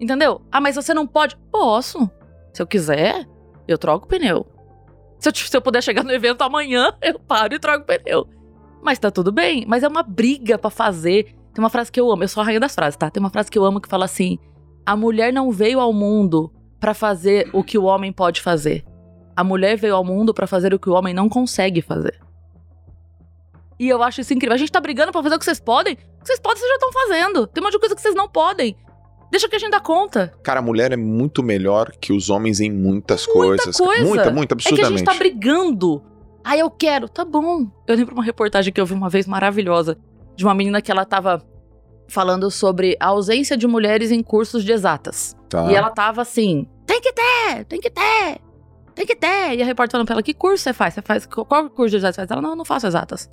Entendeu? 0.00 0.42
Ah, 0.50 0.60
mas 0.60 0.76
você 0.76 0.92
não 0.92 1.06
pode? 1.06 1.36
Posso. 1.50 2.10
Se 2.52 2.60
eu 2.60 2.66
quiser, 2.66 3.26
eu 3.66 3.78
troco 3.78 4.06
o 4.06 4.08
pneu. 4.08 4.46
Se 5.18 5.28
eu, 5.28 5.34
se 5.34 5.56
eu 5.56 5.62
puder 5.62 5.82
chegar 5.82 6.04
no 6.04 6.12
evento 6.12 6.42
amanhã, 6.42 6.92
eu 7.02 7.18
paro 7.18 7.54
e 7.54 7.58
troco 7.58 7.82
o 7.82 7.86
pneu. 7.86 8.28
Mas 8.82 8.98
tá 8.98 9.10
tudo 9.10 9.32
bem. 9.32 9.64
Mas 9.66 9.82
é 9.82 9.88
uma 9.88 10.02
briga 10.02 10.58
pra 10.58 10.70
fazer. 10.70 11.34
Tem 11.54 11.62
uma 11.62 11.70
frase 11.70 11.90
que 11.90 12.00
eu 12.00 12.10
amo. 12.10 12.24
Eu 12.24 12.28
sou 12.28 12.42
a 12.42 12.44
rainha 12.44 12.60
das 12.60 12.74
frases, 12.74 12.96
tá? 12.96 13.10
Tem 13.10 13.20
uma 13.20 13.30
frase 13.30 13.50
que 13.50 13.58
eu 13.58 13.64
amo 13.64 13.80
que 13.80 13.88
fala 13.88 14.04
assim: 14.04 14.38
A 14.84 14.94
mulher 14.96 15.32
não 15.32 15.50
veio 15.50 15.80
ao 15.80 15.92
mundo 15.92 16.52
pra 16.78 16.92
fazer 16.92 17.48
o 17.52 17.64
que 17.64 17.78
o 17.78 17.84
homem 17.84 18.12
pode 18.12 18.42
fazer. 18.42 18.84
A 19.36 19.42
mulher 19.42 19.76
veio 19.76 19.96
ao 19.96 20.04
mundo 20.04 20.34
pra 20.34 20.46
fazer 20.46 20.74
o 20.74 20.78
que 20.78 20.88
o 20.88 20.92
homem 20.92 21.14
não 21.14 21.28
consegue 21.28 21.80
fazer. 21.80 22.20
E 23.78 23.88
eu 23.88 24.02
acho 24.02 24.20
isso 24.20 24.32
incrível. 24.32 24.54
A 24.54 24.58
gente 24.58 24.70
tá 24.70 24.80
brigando 24.80 25.10
pra 25.10 25.22
fazer 25.22 25.34
o 25.34 25.38
que 25.38 25.44
vocês 25.44 25.58
podem. 25.58 25.94
O 25.94 25.96
que 25.96 26.26
vocês 26.26 26.38
podem, 26.38 26.58
vocês 26.58 26.68
já 26.68 26.74
estão 26.74 26.92
fazendo. 26.92 27.46
Tem 27.46 27.62
um 27.62 27.64
monte 27.64 27.72
de 27.72 27.80
coisa 27.80 27.94
que 27.94 28.00
vocês 28.00 28.14
não 28.14 28.28
podem. 28.28 28.76
Deixa 29.34 29.48
que 29.48 29.56
a 29.56 29.58
gente 29.58 29.72
dá 29.72 29.80
conta. 29.80 30.32
Cara, 30.44 30.60
a 30.60 30.62
mulher 30.62 30.92
é 30.92 30.96
muito 30.96 31.42
melhor 31.42 31.90
que 32.00 32.12
os 32.12 32.30
homens 32.30 32.60
em 32.60 32.70
muitas 32.70 33.26
Muita 33.26 33.34
coisas. 33.64 33.76
coisa. 33.76 34.04
Muita, 34.04 34.30
muita, 34.30 34.54
É 34.54 34.56
que 34.58 34.68
a 34.68 34.70
gente 34.70 34.80
absurdamente. 34.84 35.04
tá 35.04 35.14
brigando. 35.14 36.00
Ah, 36.44 36.56
eu 36.56 36.70
quero. 36.70 37.08
Tá 37.08 37.24
bom. 37.24 37.66
Eu 37.84 37.96
lembro 37.96 38.14
uma 38.14 38.22
reportagem 38.22 38.72
que 38.72 38.80
eu 38.80 38.86
vi 38.86 38.94
uma 38.94 39.08
vez 39.08 39.26
maravilhosa 39.26 39.98
de 40.36 40.44
uma 40.44 40.54
menina 40.54 40.80
que 40.80 40.88
ela 40.88 41.04
tava 41.04 41.42
falando 42.06 42.48
sobre 42.48 42.96
a 43.00 43.06
ausência 43.08 43.56
de 43.56 43.66
mulheres 43.66 44.12
em 44.12 44.22
cursos 44.22 44.62
de 44.62 44.70
exatas. 44.70 45.34
Tá. 45.48 45.68
E 45.68 45.74
ela 45.74 45.90
tava 45.90 46.22
assim: 46.22 46.68
tem 46.86 47.00
que 47.00 47.12
ter, 47.12 47.64
tem 47.64 47.80
que 47.80 47.90
ter, 47.90 48.38
tem 48.94 49.04
que 49.04 49.16
ter. 49.16 49.56
E 49.56 49.62
a 49.62 49.66
repórter 49.66 49.90
falando 49.90 50.06
pra 50.06 50.14
ela: 50.14 50.22
que 50.22 50.32
curso 50.32 50.62
você 50.62 50.72
faz? 50.72 50.94
Você 50.94 51.02
faz 51.02 51.26
qual 51.26 51.68
curso 51.70 51.90
de 51.90 51.96
exatas 51.96 52.14
você 52.14 52.20
faz? 52.20 52.30
Ela: 52.30 52.40
não, 52.40 52.50
eu 52.50 52.56
não 52.56 52.64
faço 52.64 52.86
exatas. 52.86 53.28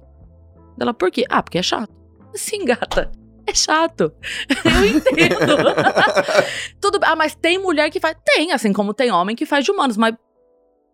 Ela: 0.80 0.96
por 0.96 1.12
quê? 1.12 1.26
Ah, 1.30 1.44
porque 1.44 1.60
é 1.60 1.62
chato. 1.62 1.94
Sim, 2.34 2.66
gata. 2.66 3.12
É 3.52 3.54
chato. 3.54 4.14
Eu 4.66 4.86
entendo. 4.88 5.58
Tudo 6.80 7.00
Ah, 7.04 7.16
mas 7.16 7.36
tem 7.36 7.58
mulher 7.60 7.90
que 7.90 8.00
faz. 8.00 8.16
Tem, 8.26 8.52
assim 8.54 8.72
como 8.72 8.94
tem 8.94 9.12
homem 9.12 9.36
que 9.36 9.46
faz 9.46 9.66
de 9.66 9.72
humanos, 9.72 9.98
mas 9.98 10.16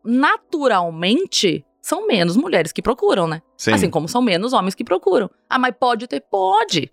naturalmente 0.04 1.64
são 1.82 2.08
menos 2.08 2.36
mulheres 2.36 2.72
que 2.72 2.82
procuram, 2.82 3.28
né? 3.28 3.42
Sim. 3.58 3.72
Assim 3.74 3.90
como 3.90 4.08
são 4.10 4.22
menos 4.22 4.54
homens 4.54 4.76
que 4.76 4.84
procuram. 4.84 5.30
Ah, 5.50 5.60
mas 5.60 5.74
pode 5.80 6.08
ter? 6.08 6.22
Pode. 6.22 6.92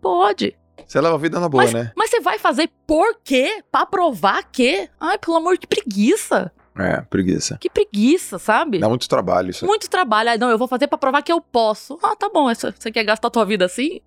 Pode. 0.00 0.56
Você 0.86 1.00
leva 1.00 1.14
a 1.14 1.18
vida 1.18 1.38
na 1.38 1.48
boa, 1.48 1.62
mas, 1.64 1.72
né? 1.72 1.92
mas 1.96 2.10
você 2.10 2.20
vai 2.20 2.38
fazer 2.38 2.70
por 2.86 3.16
quê? 3.22 3.62
Pra 3.70 3.84
provar 3.86 4.42
que? 4.50 4.88
Ai, 5.00 5.18
pelo 5.18 5.36
amor 5.36 5.58
de 5.58 5.66
preguiça. 5.66 6.50
É, 6.78 7.02
preguiça. 7.02 7.58
Que 7.60 7.68
preguiça, 7.68 8.38
sabe? 8.38 8.78
Dá 8.78 8.88
muito 8.88 9.06
trabalho 9.08 9.50
isso. 9.50 9.66
Muito 9.66 9.88
trabalho. 9.90 10.30
Ah, 10.30 10.38
não, 10.38 10.48
eu 10.50 10.56
vou 10.56 10.66
fazer 10.66 10.86
pra 10.88 10.96
provar 10.96 11.22
que 11.22 11.30
eu 11.30 11.40
posso. 11.40 11.98
Ah, 12.02 12.16
tá 12.16 12.30
bom. 12.30 12.48
essa- 12.48 12.72
Você 12.76 12.90
quer 12.90 13.04
gastar 13.04 13.28
a 13.28 13.30
tua 13.30 13.44
vida 13.44 13.66
assim? 13.66 14.00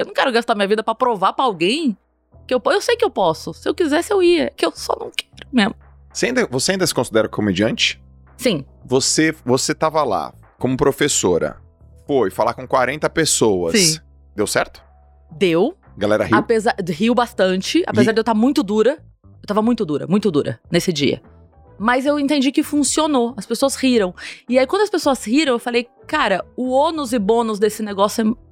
Eu 0.00 0.06
não 0.06 0.14
quero 0.14 0.32
gastar 0.32 0.54
minha 0.54 0.68
vida 0.68 0.82
pra 0.82 0.94
provar 0.94 1.32
pra 1.32 1.44
alguém 1.44 1.96
que 2.46 2.54
eu, 2.54 2.60
eu 2.66 2.80
sei 2.80 2.96
que 2.96 3.04
eu 3.04 3.10
posso. 3.10 3.52
Se 3.52 3.68
eu 3.68 3.74
quisesse, 3.74 4.12
eu 4.12 4.22
ia. 4.22 4.50
Que 4.56 4.64
eu 4.64 4.72
só 4.74 4.96
não 4.98 5.10
quero 5.10 5.48
mesmo. 5.52 5.74
Você 6.12 6.26
ainda, 6.26 6.46
você 6.46 6.72
ainda 6.72 6.86
se 6.86 6.94
considera 6.94 7.28
comediante? 7.28 8.02
Sim. 8.36 8.64
Você, 8.84 9.34
você 9.44 9.74
tava 9.74 10.02
lá 10.02 10.32
como 10.58 10.76
professora, 10.76 11.60
foi 12.06 12.30
falar 12.30 12.54
com 12.54 12.66
40 12.66 13.08
pessoas. 13.10 13.78
Sim. 13.78 14.00
Deu 14.34 14.46
certo? 14.46 14.82
Deu. 15.30 15.76
Galera 15.96 16.24
riu? 16.24 16.36
Apesar. 16.36 16.74
Riu 16.88 17.14
bastante. 17.14 17.82
Apesar 17.86 18.10
Ri- 18.10 18.14
de 18.14 18.20
eu 18.20 18.22
estar 18.22 18.34
muito 18.34 18.62
dura. 18.62 18.98
Eu 19.24 19.46
tava 19.46 19.60
muito 19.62 19.84
dura, 19.84 20.06
muito 20.06 20.30
dura 20.30 20.58
nesse 20.70 20.92
dia. 20.92 21.20
Mas 21.78 22.06
eu 22.06 22.18
entendi 22.18 22.50
que 22.50 22.62
funcionou. 22.62 23.34
As 23.36 23.46
pessoas 23.46 23.76
riram. 23.76 24.14
E 24.48 24.58
aí, 24.58 24.66
quando 24.66 24.82
as 24.82 24.90
pessoas 24.90 25.22
riram, 25.24 25.52
eu 25.52 25.58
falei, 25.58 25.86
cara, 26.06 26.44
o 26.56 26.70
ônus 26.70 27.12
e 27.12 27.18
bônus 27.18 27.58
desse 27.58 27.82
negócio 27.82 28.22
é. 28.28 28.47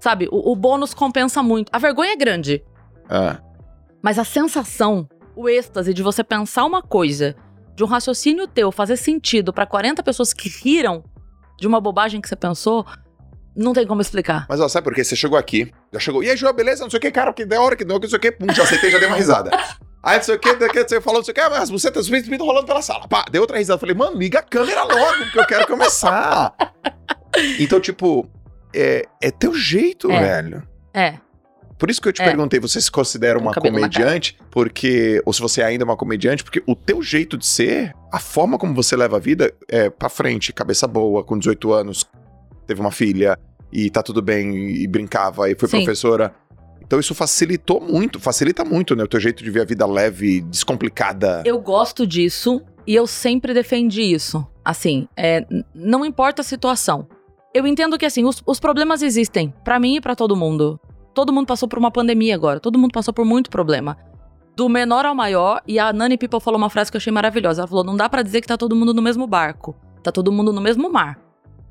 Sabe, 0.00 0.28
o, 0.30 0.52
o 0.52 0.56
bônus 0.56 0.94
compensa 0.94 1.42
muito. 1.42 1.70
A 1.72 1.78
vergonha 1.78 2.12
é 2.12 2.16
grande. 2.16 2.62
Ah, 3.08 3.38
Mas 4.02 4.18
a 4.18 4.24
sensação, 4.24 5.08
o 5.34 5.48
êxtase 5.48 5.92
de 5.92 6.02
você 6.02 6.22
pensar 6.22 6.64
uma 6.64 6.82
coisa, 6.82 7.34
de 7.74 7.82
um 7.82 7.86
raciocínio 7.86 8.46
teu 8.46 8.70
fazer 8.70 8.96
sentido 8.96 9.52
pra 9.52 9.66
40 9.66 10.02
pessoas 10.02 10.32
que 10.32 10.48
riram 10.48 11.04
de 11.58 11.66
uma 11.66 11.80
bobagem 11.80 12.20
que 12.20 12.28
você 12.28 12.36
pensou, 12.36 12.86
não 13.56 13.72
tem 13.72 13.86
como 13.86 14.00
explicar. 14.00 14.46
Mas 14.48 14.60
ó, 14.60 14.68
sabe 14.68 14.84
por 14.84 14.94
quê? 14.94 15.02
Você 15.02 15.16
chegou 15.16 15.36
aqui, 15.36 15.72
já 15.92 15.98
chegou. 15.98 16.22
E 16.22 16.30
aí, 16.30 16.36
João, 16.36 16.52
beleza? 16.52 16.84
Não 16.84 16.90
sei 16.90 16.98
o 16.98 17.00
que, 17.00 17.10
cara, 17.10 17.32
que 17.32 17.44
da 17.44 17.60
hora 17.60 17.74
que 17.74 17.84
deu, 17.84 17.98
que 17.98 18.06
não 18.06 18.10
sei 18.10 18.18
o 18.18 18.20
que, 18.20 18.32
pum, 18.32 18.52
já 18.52 18.62
aceitei, 18.62 18.90
já 18.90 18.98
dei 18.98 19.08
uma 19.08 19.16
risada. 19.16 19.50
Aí, 20.00 20.16
não 20.16 20.22
sei 20.22 20.36
o 20.36 20.38
que, 20.38 20.54
daqui, 20.54 20.80
você 20.84 21.00
falou, 21.00 21.18
não 21.18 21.24
sei 21.24 21.32
o 21.32 21.34
que, 21.34 21.48
mas 21.48 21.62
as 21.62 21.70
bucetas 21.70 22.08
estão 22.08 22.46
rolando 22.46 22.66
pela 22.68 22.80
sala. 22.80 23.08
Pá, 23.08 23.24
deu 23.32 23.40
outra 23.42 23.58
risada. 23.58 23.80
Falei, 23.80 23.96
mano, 23.96 24.16
liga 24.16 24.38
a 24.38 24.42
câmera 24.42 24.84
logo, 24.84 25.24
porque 25.24 25.40
eu 25.40 25.46
quero 25.46 25.66
começar. 25.66 26.54
Então, 27.60 27.78
tipo, 27.78 28.26
é, 28.74 29.04
é 29.20 29.30
teu 29.30 29.54
jeito, 29.54 30.10
É. 30.10 30.20
velho. 30.20 30.62
É. 30.94 31.14
Por 31.78 31.90
isso 31.90 32.00
que 32.02 32.08
eu 32.08 32.12
te 32.12 32.20
É. 32.20 32.24
perguntei, 32.24 32.58
você 32.58 32.80
se 32.80 32.90
considera 32.90 33.38
uma 33.38 33.54
comediante? 33.54 34.36
Porque. 34.50 35.22
Ou 35.24 35.32
se 35.32 35.40
você 35.40 35.62
ainda 35.62 35.84
é 35.84 35.86
uma 35.86 35.96
comediante, 35.96 36.42
porque 36.42 36.60
o 36.66 36.74
teu 36.74 37.00
jeito 37.02 37.38
de 37.38 37.46
ser, 37.46 37.94
a 38.12 38.18
forma 38.18 38.58
como 38.58 38.74
você 38.74 38.96
leva 38.96 39.16
a 39.16 39.20
vida 39.20 39.54
é 39.68 39.88
pra 39.88 40.08
frente, 40.08 40.52
cabeça 40.52 40.88
boa, 40.88 41.22
com 41.22 41.38
18 41.38 41.72
anos, 41.72 42.04
teve 42.66 42.80
uma 42.80 42.90
filha 42.90 43.38
e 43.72 43.88
tá 43.90 44.02
tudo 44.02 44.20
bem, 44.20 44.70
e 44.70 44.86
brincava, 44.88 45.48
e 45.48 45.54
foi 45.54 45.68
Sim. 45.68 45.76
professora. 45.84 46.34
Então 46.82 46.98
isso 46.98 47.14
facilitou 47.14 47.80
muito, 47.80 48.18
facilita 48.18 48.64
muito, 48.64 48.96
né? 48.96 49.04
O 49.04 49.08
teu 49.08 49.20
jeito 49.20 49.44
de 49.44 49.50
ver 49.50 49.60
a 49.60 49.64
vida 49.64 49.86
leve, 49.86 50.40
descomplicada. 50.40 51.42
Eu 51.44 51.60
gosto 51.60 52.06
disso 52.06 52.60
e 52.86 52.94
eu 52.94 53.06
sempre 53.06 53.52
defendi 53.54 54.02
isso. 54.02 54.44
Assim, 54.64 55.06
é, 55.16 55.46
não 55.74 56.04
importa 56.04 56.40
a 56.42 56.44
situação. 56.44 57.06
Eu 57.54 57.66
entendo 57.66 57.96
que, 57.98 58.06
assim, 58.06 58.24
os, 58.24 58.42
os 58.46 58.60
problemas 58.60 59.02
existem 59.02 59.52
pra 59.64 59.78
mim 59.80 59.96
e 59.96 60.00
pra 60.00 60.14
todo 60.14 60.36
mundo. 60.36 60.78
Todo 61.14 61.32
mundo 61.32 61.46
passou 61.46 61.68
por 61.68 61.78
uma 61.78 61.90
pandemia 61.90 62.34
agora. 62.34 62.60
Todo 62.60 62.78
mundo 62.78 62.92
passou 62.92 63.12
por 63.12 63.24
muito 63.24 63.50
problema. 63.50 63.96
Do 64.54 64.68
menor 64.68 65.04
ao 65.06 65.14
maior. 65.14 65.60
E 65.66 65.78
a 65.78 65.92
Nani 65.92 66.16
People 66.18 66.40
falou 66.40 66.58
uma 66.58 66.70
frase 66.70 66.90
que 66.90 66.96
eu 66.96 66.98
achei 66.98 67.12
maravilhosa. 67.12 67.62
Ela 67.62 67.68
falou: 67.68 67.84
não 67.84 67.96
dá 67.96 68.08
pra 68.08 68.22
dizer 68.22 68.40
que 68.40 68.46
tá 68.46 68.56
todo 68.56 68.76
mundo 68.76 68.92
no 68.92 69.02
mesmo 69.02 69.26
barco. 69.26 69.74
Tá 70.02 70.12
todo 70.12 70.30
mundo 70.30 70.52
no 70.52 70.60
mesmo 70.60 70.90
mar. 70.92 71.18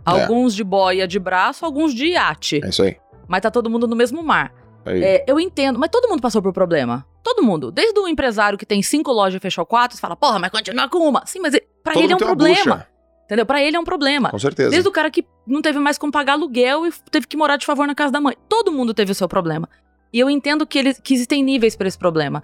Alguns 0.05 0.55
de 0.55 0.63
boia 0.63 1.07
de 1.07 1.19
braço, 1.19 1.65
alguns 1.65 1.93
de 1.93 2.07
iate. 2.07 2.61
É 2.63 2.69
isso 2.69 2.81
aí. 2.83 2.97
Mas 3.27 3.41
tá 3.41 3.51
todo 3.51 3.69
mundo 3.69 3.87
no 3.87 3.95
mesmo 3.95 4.23
mar. 4.23 4.53
Aí. 4.85 5.03
É, 5.03 5.25
eu 5.27 5.37
entendo, 5.39 5.77
mas 5.77 5.89
todo 5.89 6.07
mundo 6.07 6.21
passou 6.21 6.41
por 6.41 6.53
problema. 6.53 7.05
Todo 7.23 7.43
mundo. 7.43 7.71
Desde 7.71 7.99
o 7.99 8.07
empresário 8.07 8.57
que 8.57 8.65
tem 8.65 8.81
cinco 8.81 9.11
lojas 9.11 9.35
e 9.35 9.39
fechou 9.41 9.65
quatro, 9.65 9.97
você 9.97 10.01
fala, 10.01 10.15
porra, 10.15 10.39
mas 10.39 10.49
continua 10.49 10.87
com 10.87 10.99
uma. 10.99 11.25
Sim, 11.25 11.39
mas 11.41 11.53
e- 11.53 11.61
pra 11.83 11.93
Todo 11.93 12.03
ele 12.03 12.13
é 12.13 12.15
um 12.15 12.19
problema. 12.19 12.87
Entendeu? 13.27 13.45
Pra 13.45 13.61
ele 13.61 13.75
é 13.75 13.79
um 13.79 13.83
problema. 13.83 14.29
Com 14.31 14.39
certeza. 14.39 14.69
Desde 14.69 14.87
o 14.87 14.91
cara 14.91 15.11
que 15.11 15.25
não 15.45 15.61
teve 15.61 15.77
mais 15.79 15.97
como 15.97 16.13
pagar 16.13 16.33
aluguel 16.33 16.87
e 16.87 16.91
teve 17.11 17.27
que 17.27 17.35
morar 17.35 17.57
de 17.57 17.65
favor 17.65 17.85
na 17.85 17.93
casa 17.93 18.09
da 18.09 18.21
mãe. 18.21 18.37
Todo 18.47 18.71
mundo 18.71 18.93
teve 18.93 19.11
o 19.11 19.15
seu 19.15 19.27
problema. 19.27 19.67
E 20.13 20.19
eu 20.19 20.29
entendo 20.29 20.65
que, 20.65 20.79
ele, 20.79 20.93
que 20.93 21.13
existem 21.13 21.43
níveis 21.43 21.75
pra 21.75 21.89
esse 21.89 21.97
problema. 21.97 22.41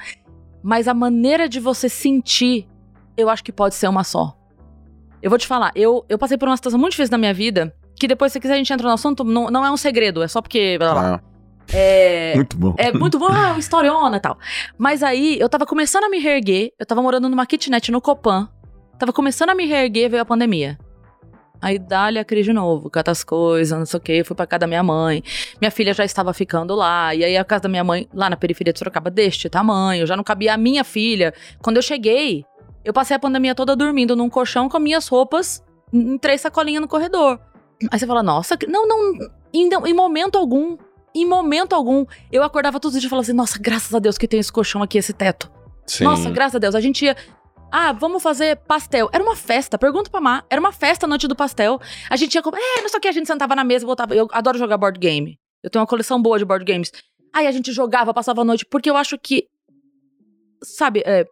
Mas 0.61 0.85
a 0.89 0.93
maneira 0.93 1.47
de 1.47 1.61
você 1.61 1.87
sentir, 1.87 2.67
eu 3.15 3.29
acho 3.29 3.41
que 3.41 3.51
pode 3.51 3.75
ser 3.75 3.87
uma 3.87 4.03
só. 4.03 4.37
Eu 5.21 5.29
vou 5.29 5.39
te 5.39 5.47
falar, 5.47 5.71
eu, 5.73 6.05
eu 6.09 6.17
passei 6.17 6.37
por 6.37 6.49
uma 6.49 6.57
situação 6.57 6.77
muito 6.77 6.91
difícil 6.91 7.13
na 7.13 7.17
minha 7.17 7.33
vida, 7.33 7.73
que 7.95 8.05
depois, 8.05 8.33
se 8.33 8.39
quiser, 8.41 8.55
a 8.55 8.57
gente 8.57 8.73
entra 8.73 8.85
no 8.85 8.93
assunto, 8.93 9.23
não, 9.23 9.49
não 9.49 9.65
é 9.65 9.71
um 9.71 9.77
segredo, 9.77 10.21
é 10.21 10.27
só 10.27 10.41
porque. 10.41 10.77
blá, 10.77 10.91
blá. 10.91 11.15
Ah, 11.15 11.21
É. 11.73 12.33
muito 12.35 12.57
bom. 12.57 12.75
É 12.77 12.91
muito 12.91 13.17
bom, 13.17 13.29
ah, 13.29 13.57
historiona 13.57 14.17
e 14.17 14.19
tal. 14.19 14.37
Mas 14.77 15.01
aí, 15.01 15.39
eu 15.39 15.47
tava 15.47 15.65
começando 15.65 16.03
a 16.03 16.09
me 16.09 16.19
reerguer, 16.19 16.73
eu 16.77 16.85
tava 16.85 17.01
morando 17.01 17.29
numa 17.29 17.45
kitnet 17.45 17.89
no 17.89 18.01
Copan, 18.01 18.49
tava 19.03 19.13
começando 19.13 19.49
a 19.49 19.55
me 19.55 19.65
reerguer, 19.65 20.09
veio 20.09 20.21
a 20.21 20.25
pandemia. 20.25 20.77
Aí 21.61 21.77
dá-lhe 21.77 22.19
a 22.19 22.25
crise 22.25 22.49
de 22.49 22.53
novo, 22.53 22.89
cata 22.89 23.11
as 23.11 23.23
coisas, 23.23 23.77
não 23.77 23.85
sei 23.85 23.97
o 23.97 24.01
quê, 24.01 24.23
fui 24.23 24.35
pra 24.35 24.45
casa 24.45 24.59
da 24.59 24.67
minha 24.67 24.83
mãe. 24.83 25.23
Minha 25.61 25.71
filha 25.71 25.93
já 25.93 26.03
estava 26.03 26.33
ficando 26.33 26.75
lá, 26.75 27.13
e 27.15 27.23
aí 27.23 27.37
a 27.37 27.43
casa 27.43 27.63
da 27.63 27.69
minha 27.69 27.83
mãe, 27.83 28.07
lá 28.13 28.29
na 28.29 28.35
periferia 28.35 28.73
de 28.73 28.79
Sorocaba, 28.79 29.09
deste 29.09 29.49
tamanho, 29.49 30.05
já 30.05 30.15
não 30.15 30.23
cabia 30.23 30.53
a 30.53 30.57
minha 30.57 30.83
filha. 30.83 31.33
Quando 31.61 31.77
eu 31.77 31.81
cheguei, 31.81 32.45
eu 32.83 32.91
passei 32.91 33.15
a 33.15 33.19
pandemia 33.19 33.55
toda 33.55 33.75
dormindo 33.75 34.15
num 34.15 34.29
colchão 34.29 34.67
com 34.67 34.79
minhas 34.79 35.07
roupas 35.07 35.63
em 35.91 36.17
três 36.17 36.41
sacolinhas 36.41 36.81
no 36.81 36.87
corredor. 36.87 37.39
Aí 37.91 37.99
você 37.99 38.07
fala, 38.07 38.23
nossa, 38.23 38.57
não, 38.67 38.87
não, 38.87 39.13
em, 39.53 39.69
em 39.69 39.93
momento 39.93 40.37
algum, 40.37 40.77
em 41.15 41.25
momento 41.25 41.73
algum, 41.73 42.05
eu 42.31 42.43
acordava 42.43 42.79
todos 42.79 42.95
os 42.95 43.01
dias 43.01 43.07
e 43.07 43.09
falava 43.09 43.23
assim, 43.23 43.33
nossa, 43.33 43.57
graças 43.59 43.93
a 43.93 43.99
Deus 43.99 44.17
que 44.17 44.27
tem 44.27 44.39
esse 44.39 44.51
colchão 44.51 44.81
aqui, 44.81 44.97
esse 44.97 45.13
teto. 45.13 45.49
Sim. 45.85 46.03
Nossa, 46.03 46.29
graças 46.29 46.55
a 46.55 46.59
Deus. 46.59 46.75
A 46.75 46.81
gente 46.81 47.05
ia. 47.05 47.15
Ah, 47.75 47.91
vamos 47.91 48.21
fazer 48.21 48.55
pastel. 48.67 49.09
Era 49.11 49.23
uma 49.23 49.35
festa, 49.35 49.79
pergunta 49.79 50.07
pra 50.07 50.21
Má. 50.21 50.43
Era 50.47 50.61
uma 50.61 50.71
festa 50.71 51.07
a 51.07 51.09
noite 51.09 51.27
do 51.27 51.35
pastel. 51.35 51.81
A 52.07 52.15
gente 52.15 52.35
ia. 52.35 52.39
É, 52.39 52.81
não 52.83 52.87
sei 52.87 52.99
o 52.99 53.01
que, 53.01 53.07
a 53.07 53.11
gente 53.11 53.25
sentava 53.25 53.55
na 53.55 53.63
mesa 53.63 53.83
e 53.83 53.87
voltava. 53.87 54.13
Eu 54.13 54.27
adoro 54.31 54.59
jogar 54.59 54.77
board 54.77 54.99
game. 54.99 55.39
Eu 55.63 55.71
tenho 55.71 55.81
uma 55.81 55.87
coleção 55.87 56.21
boa 56.21 56.37
de 56.37 56.45
board 56.45 56.63
games. 56.71 56.91
Aí 57.33 57.47
a 57.47 57.51
gente 57.51 57.71
jogava, 57.71 58.13
passava 58.13 58.41
a 58.41 58.45
noite, 58.45 58.63
porque 58.63 58.87
eu 58.87 58.95
acho 58.95 59.17
que. 59.17 59.47
Sabe, 60.63 61.01
é, 61.03 61.25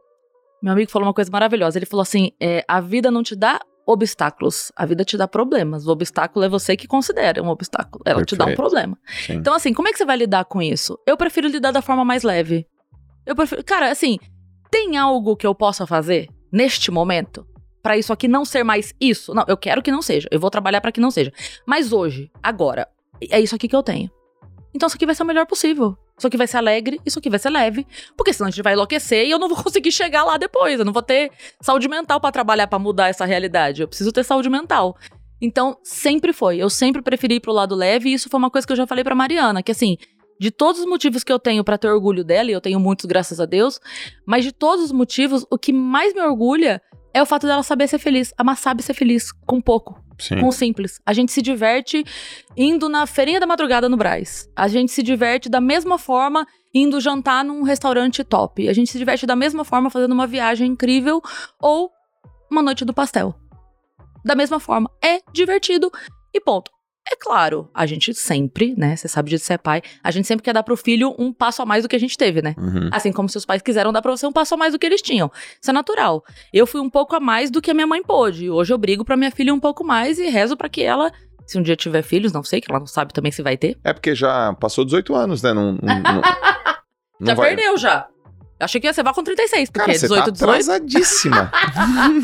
meu 0.63 0.73
amigo 0.73 0.89
falou 0.89 1.08
uma 1.08 1.13
coisa 1.13 1.30
maravilhosa. 1.30 1.77
Ele 1.77 1.86
falou 1.86 2.01
assim: 2.01 2.32
é, 2.41 2.65
a 2.67 2.82
vida 2.82 3.12
não 3.12 3.21
te 3.21 3.36
dá 3.36 3.60
obstáculos, 3.86 4.71
a 4.75 4.84
vida 4.84 5.06
te 5.06 5.17
dá 5.17 5.27
problemas. 5.27 5.86
O 5.86 5.91
obstáculo 5.91 6.43
é 6.43 6.49
você 6.49 6.75
que 6.75 6.88
considera 6.88 7.43
um 7.43 7.49
obstáculo. 7.49 8.04
Ela 8.04 8.25
te 8.25 8.36
dá 8.36 8.45
um 8.45 8.47
Perfeito. 8.47 8.58
problema. 8.63 8.97
Sim. 9.27 9.34
Então, 9.34 9.54
assim, 9.54 9.75
como 9.75 9.89
é 9.89 9.91
que 9.91 9.99
você 9.99 10.06
vai 10.06 10.17
lidar 10.17 10.45
com 10.45 10.60
isso? 10.60 10.97
Eu 11.06 11.15
prefiro 11.15 11.47
lidar 11.47 11.69
da 11.69 11.84
forma 11.84 12.04
mais 12.04 12.23
leve. 12.23 12.65
Eu 13.27 13.36
prefiro. 13.36 13.63
Cara, 13.63 13.91
assim, 13.91 14.17
tem 14.71 14.97
algo 14.97 15.36
que 15.36 15.45
eu 15.45 15.53
possa 15.53 15.86
fazer 15.86 16.29
neste 16.51 16.89
momento 16.89 17.45
pra 17.84 17.97
isso 17.97 18.13
aqui 18.13 18.27
não 18.27 18.45
ser 18.45 18.63
mais 18.63 18.93
isso? 18.99 19.34
Não, 19.34 19.43
eu 19.47 19.57
quero 19.57 19.81
que 19.81 19.91
não 19.91 20.01
seja. 20.01 20.27
Eu 20.31 20.39
vou 20.39 20.49
trabalhar 20.49 20.79
pra 20.79 20.91
que 20.91 21.01
não 21.01 21.12
seja. 21.12 21.31
Mas 21.67 21.91
hoje, 21.91 22.31
agora, 22.41 22.88
é 23.29 23.39
isso 23.39 23.53
aqui 23.53 23.67
que 23.67 23.75
eu 23.75 23.84
tenho. 23.84 24.10
Então 24.73 24.88
isso 24.88 24.95
aqui 24.95 25.05
vai 25.05 25.13
ser 25.13 25.23
o 25.23 25.25
melhor 25.25 25.45
possível. 25.45 25.97
Isso 26.17 26.27
aqui 26.27 26.38
vai 26.38 26.47
ser 26.47 26.57
alegre, 26.57 27.01
isso 27.05 27.19
aqui 27.19 27.29
vai 27.29 27.39
ser 27.39 27.49
leve. 27.49 27.86
Porque 28.15 28.31
senão 28.31 28.47
a 28.47 28.51
gente 28.51 28.63
vai 28.63 28.73
enlouquecer 28.73 29.25
e 29.25 29.31
eu 29.31 29.39
não 29.39 29.49
vou 29.49 29.57
conseguir 29.62 29.91
chegar 29.91 30.23
lá 30.23 30.38
depois. 30.38 30.79
Eu 30.79 30.86
não 30.86 30.93
vou 30.93 31.01
ter 31.01 31.31
saúde 31.60 31.89
mental 31.89 32.21
pra 32.21 32.31
trabalhar 32.31 32.67
pra 32.67 32.79
mudar 32.79 33.10
essa 33.10 33.25
realidade. 33.25 33.81
Eu 33.81 33.88
preciso 33.88 34.12
ter 34.12 34.23
saúde 34.23 34.49
mental. 34.49 34.95
Então, 35.41 35.77
sempre 35.84 36.31
foi. 36.31 36.57
Eu 36.57 36.69
sempre 36.69 37.01
preferi 37.01 37.36
ir 37.36 37.39
pro 37.39 37.51
lado 37.51 37.75
leve 37.75 38.10
e 38.10 38.13
isso 38.13 38.29
foi 38.29 38.38
uma 38.38 38.51
coisa 38.51 38.65
que 38.65 38.71
eu 38.71 38.77
já 38.77 38.86
falei 38.86 39.03
pra 39.03 39.15
Mariana, 39.15 39.63
que 39.63 39.71
assim, 39.71 39.97
de 40.41 40.49
todos 40.49 40.82
os 40.82 40.88
motivos 40.88 41.23
que 41.23 41.32
eu 41.32 41.38
tenho 41.38 41.63
pra 41.63 41.77
ter 41.77 41.88
orgulho 41.88 42.23
dela, 42.23 42.49
e 42.49 42.54
eu 42.54 42.60
tenho 42.60 42.80
muitos, 42.80 43.06
graças 43.06 43.39
a 43.39 43.45
Deus, 43.45 43.80
mas 44.25 44.43
de 44.43 44.51
todos 44.51 44.86
os 44.86 44.91
motivos, 44.91 45.45
o 45.51 45.58
que 45.58 45.71
mais 45.71 46.15
me 46.15 46.21
orgulha 46.21 46.82
é 47.13 47.21
o 47.21 47.27
fato 47.27 47.45
dela 47.45 47.62
saber 47.62 47.88
ser 47.88 47.99
feliz. 47.99 48.34
A 48.36 48.43
Má 48.43 48.56
sabe 48.56 48.82
ser 48.82 48.95
feliz 48.95 49.32
com 49.32 49.62
pouco 49.62 50.04
Sim. 50.17 50.39
com 50.39 50.47
o 50.47 50.51
simples. 50.51 50.99
A 51.06 51.13
gente 51.13 51.32
se 51.32 51.43
diverte 51.43 52.04
indo 52.58 52.89
na 52.89 53.06
feirinha 53.06 53.39
da 53.39 53.45
madrugada 53.45 53.88
no 53.88 53.95
Braz. 53.95 54.49
A 54.56 54.67
gente 54.67 54.91
se 54.91 55.04
diverte 55.04 55.47
da 55.47 55.62
mesma 55.62 55.99
forma 55.99 56.47
indo 56.73 56.99
jantar 56.99 57.45
num 57.45 57.62
restaurante 57.62 58.23
top. 58.23 58.67
A 58.67 58.73
gente 58.73 58.91
se 58.91 58.97
diverte 58.97 59.27
da 59.27 59.36
mesma 59.36 59.63
forma 59.63 59.91
fazendo 59.91 60.13
uma 60.13 60.25
viagem 60.25 60.71
incrível 60.71 61.21
ou 61.62 61.91
uma 62.49 62.63
noite 62.63 62.84
do 62.84 62.95
pastel. 62.95 63.36
Da 64.25 64.34
mesma 64.34 64.60
forma, 64.60 64.89
é 65.04 65.19
divertido 65.32 65.91
e 66.34 66.41
ponto. 66.41 66.71
É 67.10 67.16
claro, 67.16 67.70
a 67.74 67.86
gente 67.86 68.14
sempre, 68.14 68.74
né? 68.78 68.96
Você 68.96 69.08
sabe 69.08 69.30
disso, 69.30 69.44
você 69.46 69.54
é 69.54 69.58
pai. 69.58 69.82
A 70.04 70.12
gente 70.12 70.28
sempre 70.28 70.44
quer 70.44 70.54
dar 70.54 70.64
pro 70.64 70.78
filho 70.78 71.16
um 71.18 71.34
passo 71.34 71.62
a 71.62 71.66
mais 71.66 71.84
do 71.84 71.90
que 71.90 71.96
a 71.96 72.00
gente 72.00 72.18
teve, 72.18 72.42
né? 72.42 72.56
Uhum. 72.58 72.90
Assim 72.92 73.12
como 73.12 73.28
seus 73.28 73.46
pais 73.46 73.62
quiseram 73.62 73.92
dar 73.92 74.02
pra 74.02 74.12
você 74.12 74.26
um 74.28 74.32
passo 74.32 74.54
a 74.54 74.58
mais 74.58 74.72
do 74.74 74.80
que 74.80 74.86
eles 74.86 75.02
tinham. 75.02 75.32
Isso 75.60 75.70
é 75.70 75.74
natural. 75.74 76.24
Eu 76.54 76.66
fui 76.68 76.80
um 76.80 76.90
pouco 76.90 77.16
a 77.16 77.20
mais 77.20 77.50
do 77.52 77.62
que 77.62 77.72
a 77.72 77.74
minha 77.74 77.88
mãe 77.88 78.02
pôde. 78.04 78.50
Hoje 78.50 78.72
eu 78.72 78.78
brigo 78.78 79.04
pra 79.04 79.18
minha 79.18 79.32
filha 79.32 79.54
um 79.54 79.60
pouco 79.60 79.84
mais 79.84 80.20
e 80.20 80.30
rezo 80.30 80.56
pra 80.56 80.70
que 80.70 80.82
ela 80.84 81.12
Se 81.48 81.58
um 81.58 81.62
dia 81.64 81.76
tiver 81.76 82.02
filhos, 82.04 82.32
não 82.32 82.44
sei, 82.44 82.62
que 82.62 82.72
ela 82.72 82.80
não 82.80 82.88
sabe 82.88 83.12
também 83.14 83.32
se 83.32 83.42
vai 83.42 83.58
ter. 83.58 83.78
É 83.84 83.92
porque 83.92 84.14
já 84.16 84.54
passou 84.54 84.86
18 84.86 85.14
anos, 85.16 85.42
né? 85.44 85.54
Não, 85.54 85.74
não- 85.74 86.02
não 87.20 87.28
já 87.28 87.34
vai- 87.34 87.56
perdeu, 87.56 87.78
já. 87.78 88.08
Eu 88.62 88.65
achei 88.65 88.80
que 88.80 88.86
ia 88.88 88.93
ser 88.93 89.02
vá 89.04 89.12
com 89.13 89.24
36, 89.24 89.69
porque 89.71 89.80
Cara, 89.80 89.93
você 89.97 90.08
18, 90.08 90.24
tá 90.26 90.32
18. 90.32 90.50
atrasadíssima. 90.52 91.52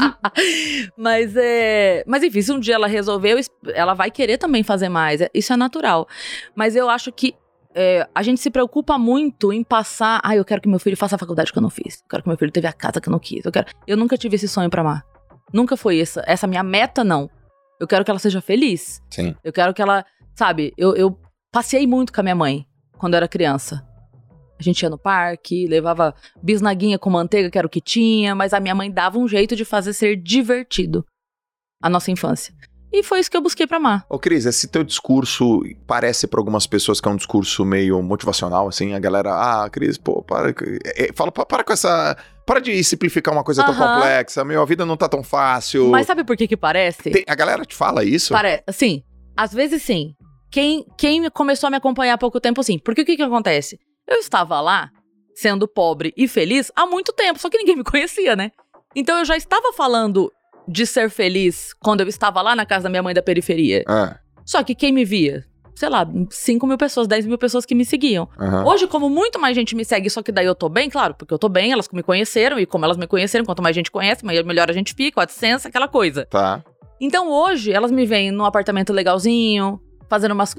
mas 0.96 1.36
é. 1.36 2.04
Mas 2.06 2.24
enfim, 2.24 2.42
se 2.42 2.52
um 2.52 2.60
dia 2.60 2.76
ela 2.76 2.88
resolveu, 2.88 3.38
es- 3.38 3.50
ela 3.74 3.94
vai 3.94 4.12
querer 4.12 4.38
também 4.38 4.64
fazer 4.64 4.90
mais. 4.90 5.22
é- 5.22 5.30
Isso 5.34 5.52
é 5.52 5.58
natural. 5.58 6.08
Mas 6.56 6.76
eu 6.76 6.90
acho 6.90 7.12
que 7.12 7.34
é, 7.76 8.08
a 8.14 8.24
gente 8.24 8.40
se 8.42 8.50
preocupa 8.50 8.98
muito 8.98 9.52
em 9.52 9.64
passar. 9.64 10.20
Ah, 10.24 10.36
eu 10.36 10.46
quero 10.46 10.62
que 10.62 10.70
meu 10.70 10.80
filho 10.80 10.96
faça 10.98 11.16
a 11.16 11.20
faculdade 11.20 11.52
que 11.52 11.58
eu 11.58 11.62
não 11.62 11.70
fiz. 11.70 12.00
Eu 12.02 12.08
quero 12.10 12.24
que 12.24 12.30
meu 12.30 12.38
filho 12.38 12.52
teve 12.52 12.68
a 12.68 12.74
casa 12.74 13.00
que 13.02 13.10
eu 13.10 13.12
não 13.12 13.20
quis. 13.20 13.44
Eu, 13.46 13.52
quero... 13.52 13.68
eu 13.88 13.98
nunca 13.98 14.18
tive 14.18 14.36
esse 14.36 14.48
sonho 14.48 14.70
pra 14.70 14.82
amar. 14.82 15.04
Nunca 15.54 15.76
foi 15.78 16.00
essa, 16.00 16.24
essa 16.28 16.46
minha 16.48 16.64
meta, 16.64 17.04
não. 17.04 17.30
Eu 17.80 17.88
quero 17.88 18.04
que 18.04 18.12
ela 18.12 18.20
seja 18.20 18.42
feliz. 18.42 19.02
Sim. 19.10 19.36
Eu 19.44 19.54
quero 19.54 19.74
que 19.74 19.82
ela. 19.82 20.06
Sabe, 20.36 20.74
eu, 20.78 20.96
eu 20.96 21.20
passei 21.52 21.88
muito 21.88 22.14
com 22.14 22.20
a 22.22 22.24
minha 22.24 22.36
mãe 22.36 22.66
quando 22.98 23.14
eu 23.14 23.18
era 23.18 23.28
criança. 23.28 23.84
A 24.60 24.64
gente 24.64 24.82
ia 24.82 24.90
no 24.90 24.98
parque, 24.98 25.68
levava 25.68 26.14
bisnaguinha 26.42 26.98
com 26.98 27.10
manteiga, 27.10 27.50
que 27.52 27.58
era 27.58 27.68
o 27.68 27.70
que 27.70 27.82
tinha, 27.82 28.34
mas 28.34 28.54
a 28.54 28.60
minha 28.60 28.74
mãe 28.76 28.90
dava 28.92 29.20
um 29.20 29.28
jeito 29.28 29.56
de 29.56 29.64
fazer 29.64 29.94
ser 29.94 30.16
divertido 30.16 31.06
a 31.82 31.90
nossa 31.90 32.10
infância. 32.12 32.54
E 32.92 33.04
foi 33.04 33.20
isso 33.20 33.30
que 33.30 33.36
eu 33.38 33.42
busquei 33.42 33.68
pra 33.68 33.78
amar. 33.78 34.06
Ô, 34.10 34.18
Cris, 34.18 34.46
esse 34.46 34.68
teu 34.68 34.84
discurso 34.84 35.62
parece 35.86 36.26
pra 36.26 36.40
algumas 36.40 36.66
pessoas 36.66 37.02
que 37.02 37.08
é 37.08 37.12
um 37.12 37.18
discurso 37.18 37.66
meio 37.66 38.02
motivacional, 38.02 38.68
assim, 38.68 38.94
a 38.94 39.00
galera, 39.00 39.30
ah, 39.34 39.70
Cris, 39.70 39.98
pô, 39.98 40.24
para, 40.24 40.56
é, 40.96 41.12
fala, 41.14 41.32
pa- 41.32 41.46
para 41.46 41.64
com 41.66 41.74
essa, 41.74 42.18
para 42.46 42.60
de 42.62 42.82
simplificar 42.84 43.34
uma 43.34 43.44
coisa 43.44 43.64
tão 43.64 43.74
Aham. 43.74 43.92
complexa, 43.94 44.44
meu, 44.46 44.62
a 44.62 44.66
vida 44.66 44.86
não 44.86 44.96
tá 44.96 45.08
tão 45.10 45.22
fácil. 45.22 45.90
Mas 45.90 46.08
sabe 46.08 46.24
por 46.24 46.38
que 46.38 46.48
que 46.48 46.56
parece? 46.58 47.12
Tem- 47.12 47.26
a 47.28 47.36
galera 47.36 47.66
te 47.66 47.76
fala 47.76 48.04
isso? 48.06 48.34
Parece, 48.34 48.64
assim, 48.66 49.04
às 49.36 49.54
vezes 49.54 49.84
sim. 49.84 50.16
Quem, 50.50 50.86
quem 50.98 51.30
começou 51.30 51.68
a 51.68 51.70
me 51.70 51.76
acompanhar 51.76 52.14
há 52.14 52.18
pouco 52.18 52.40
tempo, 52.40 52.64
sim. 52.64 52.80
Porque 52.80 53.02
o 53.02 53.06
que 53.06 53.18
que 53.18 53.22
acontece? 53.22 53.78
Eu 54.08 54.18
estava 54.18 54.62
lá, 54.62 54.90
sendo 55.36 55.68
pobre 55.68 56.14
e 56.16 56.28
feliz, 56.28 56.72
há 56.76 56.86
muito 56.86 57.14
tempo, 57.14 57.40
só 57.40 57.50
que 57.50 57.58
ninguém 57.58 57.76
me 57.76 57.84
conhecia, 57.84 58.36
né? 58.36 58.52
Então 58.96 59.20
eu 59.20 59.26
já 59.26 59.36
estava 59.38 59.74
falando 59.74 60.32
de 60.68 60.86
ser 60.86 61.10
feliz 61.10 61.74
quando 61.82 62.02
eu 62.02 62.08
estava 62.08 62.42
lá 62.42 62.56
na 62.56 62.66
casa 62.66 62.84
da 62.84 62.90
minha 62.90 63.04
mãe 63.04 63.14
da 63.14 63.22
periferia. 63.22 63.84
Ah, 63.88 64.18
Só 64.46 64.64
que 64.64 64.74
quem 64.74 64.92
me 64.92 65.06
via? 65.06 65.46
Sei 65.76 65.90
lá, 65.90 66.08
5 66.32 66.66
mil 66.66 66.78
pessoas, 66.78 67.08
10 67.08 67.28
mil 67.28 67.38
pessoas 67.38 67.64
que 67.66 67.76
me 67.76 67.86
seguiam. 67.86 68.28
aham. 68.40 68.66
Hoje, 68.66 68.88
como 68.88 69.10
muito 69.10 69.40
mais 69.40 69.56
gente 69.56 69.76
me 69.76 69.86
segue, 69.86 70.10
só 70.10 70.24
que 70.24 70.32
daí 70.32 70.46
eu 70.46 70.56
tô 70.56 70.68
bem, 70.68 70.90
claro, 70.90 71.14
porque 71.14 71.32
eu 71.32 71.38
tô 71.38 71.48
bem, 71.48 71.72
elas 71.72 71.88
me 71.94 72.02
conheceram, 72.02 72.60
e 72.60 72.66
como 72.66 72.84
elas 72.84 72.98
me 72.98 73.06
conheceram, 73.06 73.46
quanto 73.46 73.62
mais 73.62 73.76
gente 73.76 73.92
conhece, 73.92 74.26
melhor 74.26 74.72
a 74.72 74.74
gente 74.74 74.96
fica, 74.96 75.20
o 75.20 75.24
AdSense, 75.24 75.68
aquela 75.68 75.88
coisa. 75.88 76.26
Tá. 76.26 76.64
Então 77.00 77.30
hoje 77.32 77.72
elas 77.72 77.92
me 77.92 78.08
veem 78.08 78.32
num 78.32 78.44
apartamento 78.46 78.92
legalzinho, 78.92 79.80
fazendo 80.10 80.32
umas. 80.32 80.56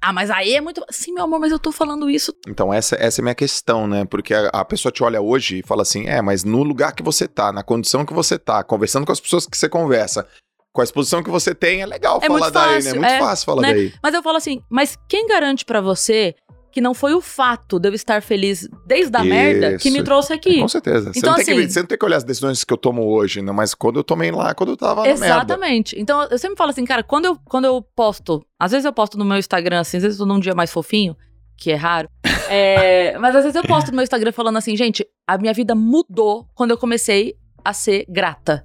Ah, 0.00 0.12
mas 0.12 0.30
aí 0.30 0.54
é 0.54 0.60
muito. 0.60 0.84
Sim, 0.90 1.12
meu 1.12 1.24
amor, 1.24 1.40
mas 1.40 1.50
eu 1.52 1.58
tô 1.58 1.72
falando 1.72 2.08
isso. 2.08 2.32
Então, 2.46 2.72
essa, 2.72 2.96
essa 2.96 3.20
é 3.20 3.22
a 3.22 3.24
minha 3.24 3.34
questão, 3.34 3.86
né? 3.86 4.04
Porque 4.04 4.32
a, 4.32 4.48
a 4.48 4.64
pessoa 4.64 4.92
te 4.92 5.02
olha 5.02 5.20
hoje 5.20 5.58
e 5.58 5.62
fala 5.62 5.82
assim: 5.82 6.06
é, 6.06 6.22
mas 6.22 6.44
no 6.44 6.62
lugar 6.62 6.92
que 6.92 7.02
você 7.02 7.26
tá, 7.26 7.52
na 7.52 7.62
condição 7.62 8.04
que 8.04 8.14
você 8.14 8.38
tá, 8.38 8.62
conversando 8.62 9.04
com 9.04 9.12
as 9.12 9.20
pessoas 9.20 9.46
que 9.46 9.56
você 9.56 9.68
conversa, 9.68 10.26
com 10.72 10.80
a 10.80 10.84
exposição 10.84 11.22
que 11.22 11.30
você 11.30 11.54
tem, 11.54 11.82
é 11.82 11.86
legal 11.86 12.20
É 12.22 12.26
falar 12.26 12.50
daí, 12.50 12.68
né? 12.68 12.74
fácil, 12.82 12.90
É 12.90 12.98
muito 12.98 13.10
é, 13.10 13.18
fácil 13.18 13.46
falar 13.46 13.62
né? 13.62 13.74
daí. 13.74 13.92
Mas 14.02 14.14
eu 14.14 14.22
falo 14.22 14.36
assim, 14.36 14.62
mas 14.70 14.96
quem 15.08 15.26
garante 15.26 15.64
pra 15.64 15.80
você 15.80 16.34
que 16.72 16.80
não 16.80 16.92
foi 16.94 17.14
o 17.14 17.20
fato 17.20 17.78
de 17.78 17.88
eu 17.88 17.94
estar 17.94 18.22
feliz 18.22 18.68
desde 18.86 19.16
a 19.16 19.24
merda 19.24 19.76
que 19.78 19.90
me 19.90 20.02
trouxe 20.02 20.32
aqui? 20.32 20.60
Com 20.60 20.68
certeza. 20.68 21.12
você, 21.12 21.18
Então, 21.18 21.30
não 21.30 21.36
tem 21.36 21.44
que, 21.44 21.50
assim- 21.52 21.68
você 21.68 21.80
não 21.80 21.86
tem 21.86 21.98
que 21.98 22.04
olhar 22.04 22.16
as 22.18 22.24
decisões 22.24 22.62
que 22.64 22.72
eu 22.72 22.76
tomo 22.76 23.04
hoje, 23.06 23.40
né? 23.42 23.52
Mas 23.52 23.74
quando 23.74 23.96
eu 23.98 24.04
tomei 24.04 24.30
lá, 24.30 24.54
quando 24.54 24.70
eu 24.70 24.76
tava 24.76 25.02
na 25.02 25.08
merda. 25.08 25.24
Exatamente. 25.26 25.98
Então 25.98 26.22
eu 26.24 26.38
sempre 26.38 26.56
falo 26.56 26.70
assim, 26.70 26.84
cara, 26.84 27.02
quando 27.02 27.24
eu, 27.24 27.36
quando 27.44 27.64
eu 27.64 27.80
posto, 27.82 28.44
às 28.58 28.70
vezes 28.72 28.84
eu 28.84 28.92
posto 28.92 29.16
no 29.18 29.24
meu 29.24 29.38
Instagram, 29.38 29.80
assim, 29.80 29.96
às 29.96 30.02
vezes 30.02 30.18
eu 30.20 30.26
tô 30.26 30.32
num 30.32 30.40
dia 30.40 30.54
mais 30.54 30.70
fofinho, 30.70 31.16
que 31.56 31.70
é 31.70 31.74
raro. 31.74 32.08
é, 32.50 33.16
mas 33.18 33.34
às 33.34 33.42
vezes 33.44 33.56
eu 33.56 33.62
posto 33.64 33.88
no 33.88 33.94
meu 33.96 34.02
Instagram 34.04 34.32
falando 34.32 34.56
assim, 34.58 34.76
gente, 34.76 35.06
a 35.26 35.36
minha 35.38 35.52
vida 35.52 35.74
mudou 35.74 36.46
quando 36.54 36.70
eu 36.72 36.78
comecei 36.78 37.34
a 37.64 37.72
ser 37.72 38.04
grata. 38.08 38.64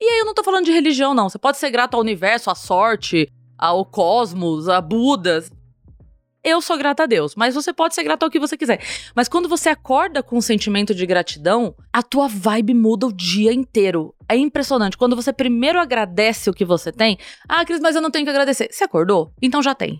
E 0.00 0.04
aí 0.06 0.18
eu 0.18 0.24
não 0.26 0.34
tô 0.34 0.42
falando 0.44 0.64
de 0.66 0.72
religião, 0.72 1.14
não. 1.14 1.28
Você 1.28 1.38
pode 1.38 1.56
ser 1.56 1.70
grato 1.70 1.94
ao 1.94 2.00
universo, 2.00 2.50
à 2.50 2.54
sorte, 2.54 3.28
ao 3.56 3.84
cosmos, 3.84 4.68
a 4.68 4.80
Budas. 4.80 5.50
Eu 6.44 6.60
sou 6.60 6.76
grata 6.76 7.04
a 7.04 7.06
Deus, 7.06 7.34
mas 7.34 7.54
você 7.54 7.72
pode 7.72 7.94
ser 7.94 8.02
grato 8.02 8.22
ao 8.22 8.30
que 8.30 8.38
você 8.38 8.54
quiser. 8.54 8.78
Mas 9.16 9.28
quando 9.28 9.48
você 9.48 9.70
acorda 9.70 10.22
com 10.22 10.36
um 10.36 10.42
sentimento 10.42 10.94
de 10.94 11.06
gratidão, 11.06 11.74
a 11.90 12.02
tua 12.02 12.28
vibe 12.28 12.74
muda 12.74 13.06
o 13.06 13.12
dia 13.12 13.50
inteiro. 13.50 14.14
É 14.28 14.36
impressionante. 14.36 14.98
Quando 14.98 15.16
você 15.16 15.32
primeiro 15.32 15.80
agradece 15.80 16.50
o 16.50 16.52
que 16.52 16.64
você 16.64 16.92
tem, 16.92 17.16
ah, 17.48 17.64
Cris, 17.64 17.80
mas 17.80 17.96
eu 17.96 18.02
não 18.02 18.10
tenho 18.10 18.26
que 18.26 18.30
agradecer. 18.30 18.68
Você 18.70 18.84
acordou? 18.84 19.32
Então 19.40 19.62
já 19.62 19.74
tem. 19.74 19.98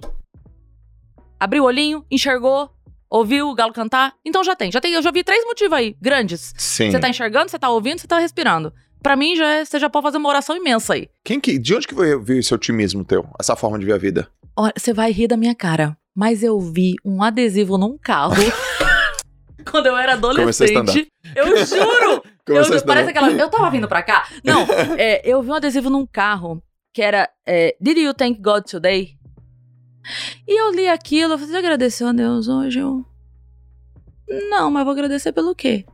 Abriu 1.40 1.62
o 1.62 1.66
olhinho, 1.66 2.04
enxergou, 2.10 2.70
ouviu 3.08 3.48
o 3.48 3.54
galo 3.54 3.72
cantar? 3.72 4.12
Então 4.22 4.44
já 4.44 4.54
tem. 4.54 4.70
Já 4.70 4.82
tem. 4.82 4.92
Eu 4.92 5.02
já 5.02 5.10
vi 5.10 5.24
três 5.24 5.42
motivos 5.46 5.72
aí, 5.72 5.96
grandes. 5.98 6.52
Sim. 6.58 6.90
Você 6.90 6.98
tá 6.98 7.08
enxergando, 7.08 7.50
você 7.50 7.58
tá 7.58 7.70
ouvindo, 7.70 7.98
você 8.00 8.06
tá 8.06 8.18
respirando. 8.18 8.70
Pra 9.02 9.16
mim, 9.16 9.34
já 9.34 9.46
é, 9.46 9.64
você 9.64 9.78
já 9.78 9.88
pode 9.88 10.04
fazer 10.04 10.18
uma 10.18 10.28
oração 10.28 10.54
imensa 10.54 10.92
aí. 10.92 11.08
Quem 11.24 11.40
que, 11.40 11.58
de 11.58 11.74
onde 11.74 11.86
que 11.86 11.94
veio 11.94 12.38
esse 12.38 12.54
otimismo 12.54 13.02
teu? 13.02 13.26
Essa 13.40 13.56
forma 13.56 13.78
de 13.78 13.86
ver 13.86 13.92
a 13.92 13.98
vida? 13.98 14.28
Olha, 14.56 14.72
você 14.76 14.92
vai 14.92 15.10
rir 15.10 15.26
da 15.26 15.36
minha 15.36 15.54
cara, 15.54 15.96
mas 16.14 16.42
eu 16.42 16.60
vi 16.60 16.94
um 17.04 17.22
adesivo 17.22 17.76
num 17.76 17.98
carro 17.98 18.34
quando 19.70 19.86
eu 19.86 19.96
era 19.96 20.12
adolescente. 20.12 21.08
Eu 21.34 21.66
juro! 21.66 22.22
Eu, 22.46 22.62
vocês 22.62 22.82
parece 22.82 23.08
aquela. 23.08 23.30
Eu 23.30 23.48
tava 23.48 23.70
vindo 23.70 23.88
pra 23.88 24.02
cá. 24.02 24.28
Não, 24.44 24.66
é, 24.98 25.22
eu 25.24 25.42
vi 25.42 25.48
um 25.48 25.54
adesivo 25.54 25.88
num 25.88 26.04
carro 26.04 26.62
que 26.92 27.00
era 27.00 27.26
é, 27.46 27.74
Did 27.80 27.96
you 27.96 28.12
thank 28.12 28.38
God 28.38 28.64
today? 28.64 29.16
E 30.46 30.60
eu 30.60 30.70
li 30.70 30.86
aquilo, 30.86 31.32
eu 31.32 31.38
falei, 31.38 31.52
você 31.52 31.56
agradeceu 31.56 32.08
a 32.08 32.12
Deus 32.12 32.46
hoje? 32.46 32.80
Eu. 32.80 33.02
Não, 34.50 34.70
mas 34.70 34.84
vou 34.84 34.92
agradecer 34.92 35.32
pelo 35.32 35.54
quê? 35.54 35.86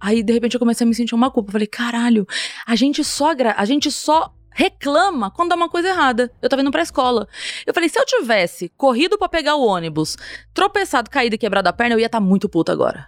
Aí, 0.00 0.22
de 0.22 0.32
repente, 0.32 0.54
eu 0.54 0.60
comecei 0.60 0.84
a 0.86 0.88
me 0.88 0.94
sentir 0.94 1.14
uma 1.14 1.30
culpa. 1.30 1.48
Eu 1.48 1.52
falei, 1.52 1.66
caralho, 1.66 2.26
a 2.66 2.74
gente 2.74 3.04
só, 3.04 3.32
a 3.56 3.64
gente 3.66 3.90
só 3.90 4.34
reclama 4.56 5.30
quando 5.30 5.50
dá 5.50 5.54
uma 5.54 5.68
coisa 5.68 5.88
errada. 5.88 6.32
Eu 6.40 6.48
tava 6.48 6.62
indo 6.62 6.70
pra 6.70 6.82
escola. 6.82 7.28
Eu 7.66 7.74
falei, 7.74 7.90
se 7.90 8.00
eu 8.00 8.06
tivesse 8.06 8.70
corrido 8.70 9.18
pra 9.18 9.28
pegar 9.28 9.54
o 9.54 9.66
ônibus, 9.66 10.16
tropeçado, 10.54 11.10
caído 11.10 11.34
e 11.34 11.38
quebrado 11.38 11.68
a 11.68 11.72
perna, 11.74 11.94
eu 11.94 12.00
ia 12.00 12.06
estar 12.06 12.20
muito 12.20 12.48
puta 12.48 12.72
agora. 12.72 13.06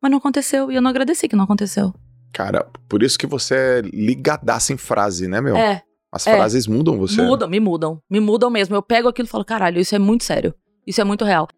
Mas 0.00 0.10
não 0.10 0.18
aconteceu, 0.18 0.70
e 0.70 0.74
eu 0.74 0.82
não 0.82 0.90
agradeci 0.90 1.26
que 1.26 1.34
não 1.34 1.44
aconteceu. 1.44 1.92
Cara, 2.34 2.70
por 2.86 3.02
isso 3.02 3.18
que 3.18 3.26
você 3.26 3.54
é 3.54 3.80
ligadaça 3.80 4.74
em 4.74 4.76
frase, 4.76 5.26
né, 5.26 5.40
meu? 5.40 5.56
É, 5.56 5.82
As 6.12 6.26
é. 6.26 6.34
frases 6.36 6.66
mudam 6.66 6.98
você. 6.98 7.22
mudam, 7.22 7.48
me 7.48 7.58
mudam. 7.58 8.02
Me 8.08 8.20
mudam 8.20 8.50
mesmo. 8.50 8.76
Eu 8.76 8.82
pego 8.82 9.08
aquilo 9.08 9.26
e 9.26 9.30
falo, 9.30 9.46
caralho, 9.46 9.80
isso 9.80 9.94
é 9.94 9.98
muito 9.98 10.24
sério. 10.24 10.54
Isso 10.86 11.00
é 11.00 11.04
muito 11.04 11.24
real. 11.24 11.48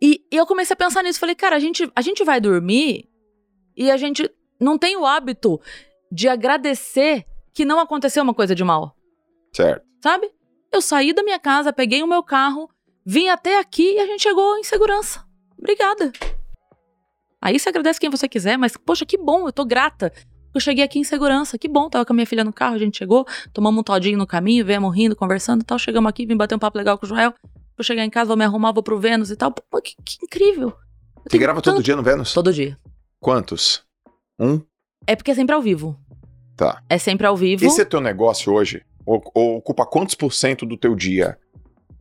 E, 0.00 0.20
e 0.32 0.36
eu 0.36 0.46
comecei 0.46 0.74
a 0.74 0.76
pensar 0.76 1.02
nisso. 1.02 1.18
Falei, 1.18 1.34
cara, 1.34 1.56
a 1.56 1.58
gente, 1.58 1.90
a 1.94 2.00
gente 2.00 2.24
vai 2.24 2.40
dormir 2.40 3.04
e 3.76 3.90
a 3.90 3.96
gente 3.96 4.30
não 4.60 4.78
tem 4.78 4.96
o 4.96 5.04
hábito 5.04 5.60
de 6.12 6.28
agradecer 6.28 7.26
que 7.54 7.64
não 7.64 7.78
aconteceu 7.80 8.22
uma 8.22 8.34
coisa 8.34 8.54
de 8.54 8.64
mal. 8.64 8.94
Certo. 9.52 9.84
Sabe? 10.02 10.30
Eu 10.72 10.80
saí 10.80 11.12
da 11.12 11.22
minha 11.22 11.38
casa, 11.38 11.72
peguei 11.72 12.02
o 12.02 12.06
meu 12.06 12.22
carro, 12.22 12.68
vim 13.04 13.28
até 13.28 13.58
aqui 13.58 13.94
e 13.96 13.98
a 14.00 14.06
gente 14.06 14.22
chegou 14.22 14.56
em 14.56 14.62
segurança. 14.64 15.24
Obrigada. 15.58 16.12
Aí 17.42 17.58
você 17.58 17.68
agradece 17.68 17.98
quem 17.98 18.10
você 18.10 18.28
quiser, 18.28 18.56
mas, 18.58 18.76
poxa, 18.76 19.04
que 19.06 19.16
bom, 19.16 19.46
eu 19.48 19.52
tô 19.52 19.64
grata. 19.64 20.12
Eu 20.54 20.60
cheguei 20.60 20.84
aqui 20.84 20.98
em 20.98 21.04
segurança, 21.04 21.56
que 21.56 21.68
bom, 21.68 21.88
tava 21.88 22.04
com 22.04 22.12
a 22.12 22.16
minha 22.16 22.26
filha 22.26 22.42
no 22.44 22.52
carro, 22.52 22.74
a 22.74 22.78
gente 22.78 22.98
chegou, 22.98 23.24
tomamos 23.52 23.80
um 23.80 23.82
todinho 23.84 24.18
no 24.18 24.26
caminho, 24.26 24.64
viemos 24.64 24.94
rindo, 24.94 25.14
conversando 25.14 25.62
e 25.62 25.64
tal, 25.64 25.78
chegamos 25.78 26.08
aqui, 26.10 26.26
vim 26.26 26.36
bater 26.36 26.54
um 26.54 26.58
papo 26.58 26.76
legal 26.76 26.98
com 26.98 27.06
o 27.06 27.08
Joel, 27.08 27.32
vou 27.76 27.84
chegar 27.84 28.04
em 28.04 28.10
casa, 28.10 28.26
vou 28.28 28.36
me 28.36 28.44
arrumar, 28.44 28.72
vou 28.72 28.82
pro 28.82 28.98
Vênus 28.98 29.30
e 29.30 29.36
tal. 29.36 29.52
Pô, 29.52 29.80
que, 29.80 29.94
que 30.04 30.18
incrível. 30.24 30.68
Eu 31.16 31.22
Você 31.30 31.38
grava 31.38 31.62
todo 31.62 31.74
tanto- 31.74 31.84
dia 31.84 31.94
no 31.96 32.02
Vênus? 32.02 32.32
Todo 32.34 32.52
dia. 32.52 32.78
Quantos? 33.20 33.82
Um? 34.38 34.60
É 35.06 35.14
porque 35.14 35.30
é 35.30 35.34
sempre 35.34 35.54
ao 35.54 35.62
vivo. 35.62 35.96
Tá. 36.60 36.82
É 36.90 36.98
sempre 36.98 37.26
ao 37.26 37.34
vivo. 37.34 37.64
Esse 37.64 37.80
é 37.80 37.84
teu 37.86 38.02
negócio 38.02 38.52
hoje? 38.52 38.82
O- 39.06 39.18
o- 39.34 39.56
ocupa 39.56 39.86
quantos 39.86 40.14
por 40.14 40.30
cento 40.30 40.66
do 40.66 40.76
teu 40.76 40.94
dia? 40.94 41.38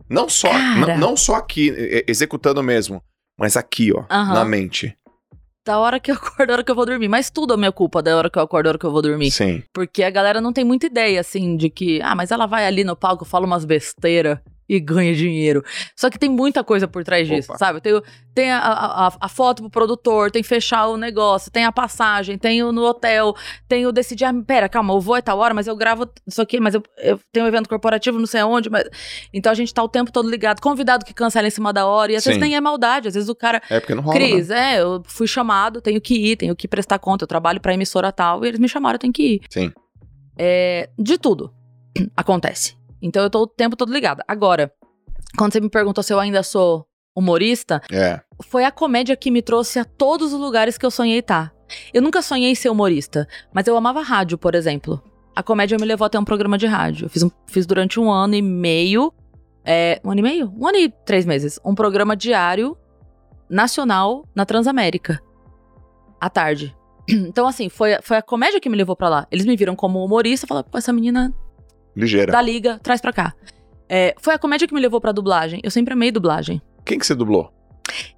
Não 0.09 0.27
só, 0.27 0.51
não, 0.53 0.97
não 0.97 1.15
só 1.15 1.35
aqui, 1.35 1.71
executando 2.05 2.61
mesmo, 2.61 3.01
mas 3.37 3.55
aqui, 3.55 3.93
ó, 3.95 4.03
na 4.09 4.43
mente. 4.43 4.93
Da 5.65 5.79
hora 5.79 5.97
que 5.97 6.11
eu 6.11 6.15
acordo, 6.19 6.47
da 6.47 6.53
hora 6.55 6.63
que 6.63 6.71
eu 6.71 6.75
vou 6.75 6.85
dormir. 6.85 7.07
Mas 7.07 7.29
tudo 7.29 7.53
é 7.53 7.57
minha 7.57 7.71
culpa 7.71 8.01
da 8.01 8.17
hora 8.17 8.29
que 8.29 8.37
eu 8.37 8.43
acordo, 8.43 8.65
da 8.65 8.69
hora 8.71 8.77
que 8.79 8.85
eu 8.85 8.91
vou 8.91 9.01
dormir. 9.01 9.31
Sim. 9.31 9.63
Porque 9.73 10.03
a 10.03 10.09
galera 10.09 10.41
não 10.41 10.51
tem 10.51 10.65
muita 10.65 10.87
ideia, 10.87 11.21
assim, 11.21 11.55
de 11.55 11.69
que, 11.69 12.01
ah, 12.01 12.13
mas 12.15 12.29
ela 12.31 12.45
vai 12.45 12.65
ali 12.65 12.83
no 12.83 12.97
palco, 12.97 13.23
fala 13.23 13.45
umas 13.45 13.63
besteiras 13.63 14.39
e 14.69 14.79
ganha 14.79 15.13
dinheiro. 15.15 15.63
Só 15.95 16.09
que 16.09 16.19
tem 16.19 16.29
muita 16.29 16.63
coisa 16.63 16.87
por 16.87 17.03
trás 17.03 17.27
disso, 17.27 17.49
Opa. 17.49 17.57
sabe? 17.57 17.81
Tem, 17.81 17.99
tem 18.35 18.51
a, 18.51 18.59
a, 18.59 19.07
a- 19.07 19.17
a 19.21 19.27
foto 19.27 19.63
pro 19.63 19.69
produtor, 19.71 20.29
tem 20.29 20.43
fechar 20.43 20.87
o 20.87 20.95
negócio, 20.95 21.49
tem 21.51 21.65
a 21.65 21.71
passagem, 21.71 22.37
tem 22.37 22.61
o 22.63 22.71
no 22.71 22.83
hotel, 22.83 23.35
tem 23.67 23.87
o 23.87 23.91
decidir, 23.91 24.25
ah, 24.25 24.33
pera, 24.45 24.69
calma, 24.69 24.93
eu 24.93 25.01
vou 25.01 25.15
é 25.17 25.21
tal 25.21 25.39
hora, 25.39 25.53
mas 25.53 25.65
eu 25.65 25.75
gravo 25.75 26.07
isso 26.27 26.41
aqui, 26.41 26.59
mas 26.59 26.75
eu, 26.75 26.83
eu 26.99 27.19
tenho 27.31 27.45
um 27.45 27.49
evento 27.49 27.67
corporativo, 27.67 28.19
não 28.19 28.27
sei 28.27 28.41
aonde, 28.41 28.69
mas... 28.69 28.83
Então 29.33 29.51
a 29.51 29.55
gente 29.55 29.73
tá 29.73 29.81
o 29.81 29.89
tempo 29.89 30.11
todo 30.11 30.29
ligado, 30.29 30.61
convidado 30.61 31.03
que 31.03 31.13
cancela 31.13 31.47
em 31.47 31.51
cima 31.51 31.73
da 31.73 31.87
hora, 31.87 32.11
e 32.11 32.15
às 32.15 32.23
vezes 32.23 32.35
Sim. 32.39 32.45
nem 32.47 32.55
é 32.55 32.61
maldade, 32.61 33.07
às 33.07 33.15
vezes 33.15 33.27
o 33.29 33.35
cara, 33.35 33.61
É 33.69 33.79
porque 33.79 33.95
não 33.95 34.03
rola. 34.03 34.15
Cris, 34.15 34.49
né? 34.49 34.75
é, 34.75 34.81
eu 34.81 35.01
fui 35.05 35.27
chamado, 35.27 35.81
tenho 35.81 35.99
que 35.99 36.13
ir, 36.13 36.35
tenho 36.35 36.55
que 36.55 36.67
prestar 36.67 36.99
conta, 36.99 37.23
eu 37.23 37.27
trabalho 37.27 37.59
pra 37.59 37.73
emissora 37.73 38.11
tal, 38.11 38.45
e 38.45 38.47
eles 38.49 38.59
me 38.59 38.69
chamaram, 38.69 38.95
eu 38.95 38.99
tenho 38.99 39.13
que 39.13 39.23
ir. 39.35 39.41
Sim. 39.49 39.71
É, 40.37 40.89
de 40.97 41.17
tudo 41.17 41.51
acontece. 42.15 42.77
Então 43.01 43.23
eu 43.23 43.29
tô 43.29 43.41
o 43.43 43.47
tempo 43.47 43.75
todo 43.75 43.91
ligada. 43.93 44.23
Agora, 44.27 44.71
quando 45.37 45.53
você 45.53 45.59
me 45.61 45.69
perguntou 45.69 46.03
se 46.03 46.11
eu 46.13 46.19
ainda 46.19 46.43
sou 46.43 46.85
humorista, 47.15 47.81
É. 47.91 48.21
foi 48.43 48.63
a 48.63 48.71
comédia 48.71 49.15
que 49.15 49.29
me 49.31 49.41
trouxe 49.41 49.79
a 49.79 49.85
todos 49.85 50.33
os 50.33 50.39
lugares 50.39 50.77
que 50.77 50.85
eu 50.85 50.91
sonhei 50.91 51.19
estar. 51.19 51.53
Eu 51.93 52.01
nunca 52.01 52.21
sonhei 52.21 52.55
ser 52.55 52.69
humorista, 52.69 53.27
mas 53.53 53.67
eu 53.67 53.75
amava 53.77 54.01
rádio, 54.01 54.37
por 54.37 54.55
exemplo. 54.55 55.01
A 55.35 55.43
comédia 55.43 55.77
me 55.79 55.85
levou 55.85 56.05
até 56.05 56.17
um 56.19 56.25
programa 56.25 56.57
de 56.57 56.65
rádio. 56.65 57.05
Eu 57.05 57.09
fiz, 57.09 57.23
um- 57.23 57.31
fiz 57.47 57.65
durante 57.65 57.99
um 57.99 58.11
ano 58.11 58.35
e 58.35 58.41
meio. 58.41 59.13
é, 59.65 59.99
um 60.03 60.09
ano 60.11 60.19
e 60.19 60.23
meio? 60.23 60.53
Um 60.57 60.67
ano 60.67 60.77
e 60.77 60.89
três 61.05 61.25
meses. 61.25 61.59
Um 61.63 61.75
programa 61.75 62.15
diário 62.15 62.75
nacional 63.49 64.25
na 64.33 64.45
Transamérica. 64.45 65.21
À 66.19 66.29
tarde. 66.29 66.75
Então, 67.11 67.47
assim, 67.47 67.69
foi, 67.69 67.97
foi 68.03 68.17
a 68.17 68.21
comédia 68.21 68.59
que 68.59 68.69
me 68.69 68.77
levou 68.77 68.95
pra 68.95 69.09
lá. 69.09 69.27
Eles 69.31 69.45
me 69.45 69.55
viram 69.55 69.75
como 69.75 70.03
humorista 70.05 70.45
e 70.45 70.47
falaram, 70.47 70.67
pô, 70.69 70.77
essa 70.77 70.93
menina 70.93 71.33
Ligeira. 71.99 72.31
da 72.31 72.41
liga, 72.41 72.79
traz 72.81 73.01
pra 73.01 73.11
cá. 73.13 73.33
É, 73.87 74.15
foi 74.21 74.33
a 74.33 74.39
comédia 74.39 74.67
que 74.67 74.73
me 74.73 74.79
levou 74.79 75.01
pra 75.01 75.11
dublagem. 75.11 75.59
Eu 75.63 75.71
sempre 75.71 75.93
amei 75.93 76.11
dublagem. 76.11 76.61
Quem 76.85 76.97
que 76.99 77.05
você 77.05 77.15
dublou? 77.15 77.51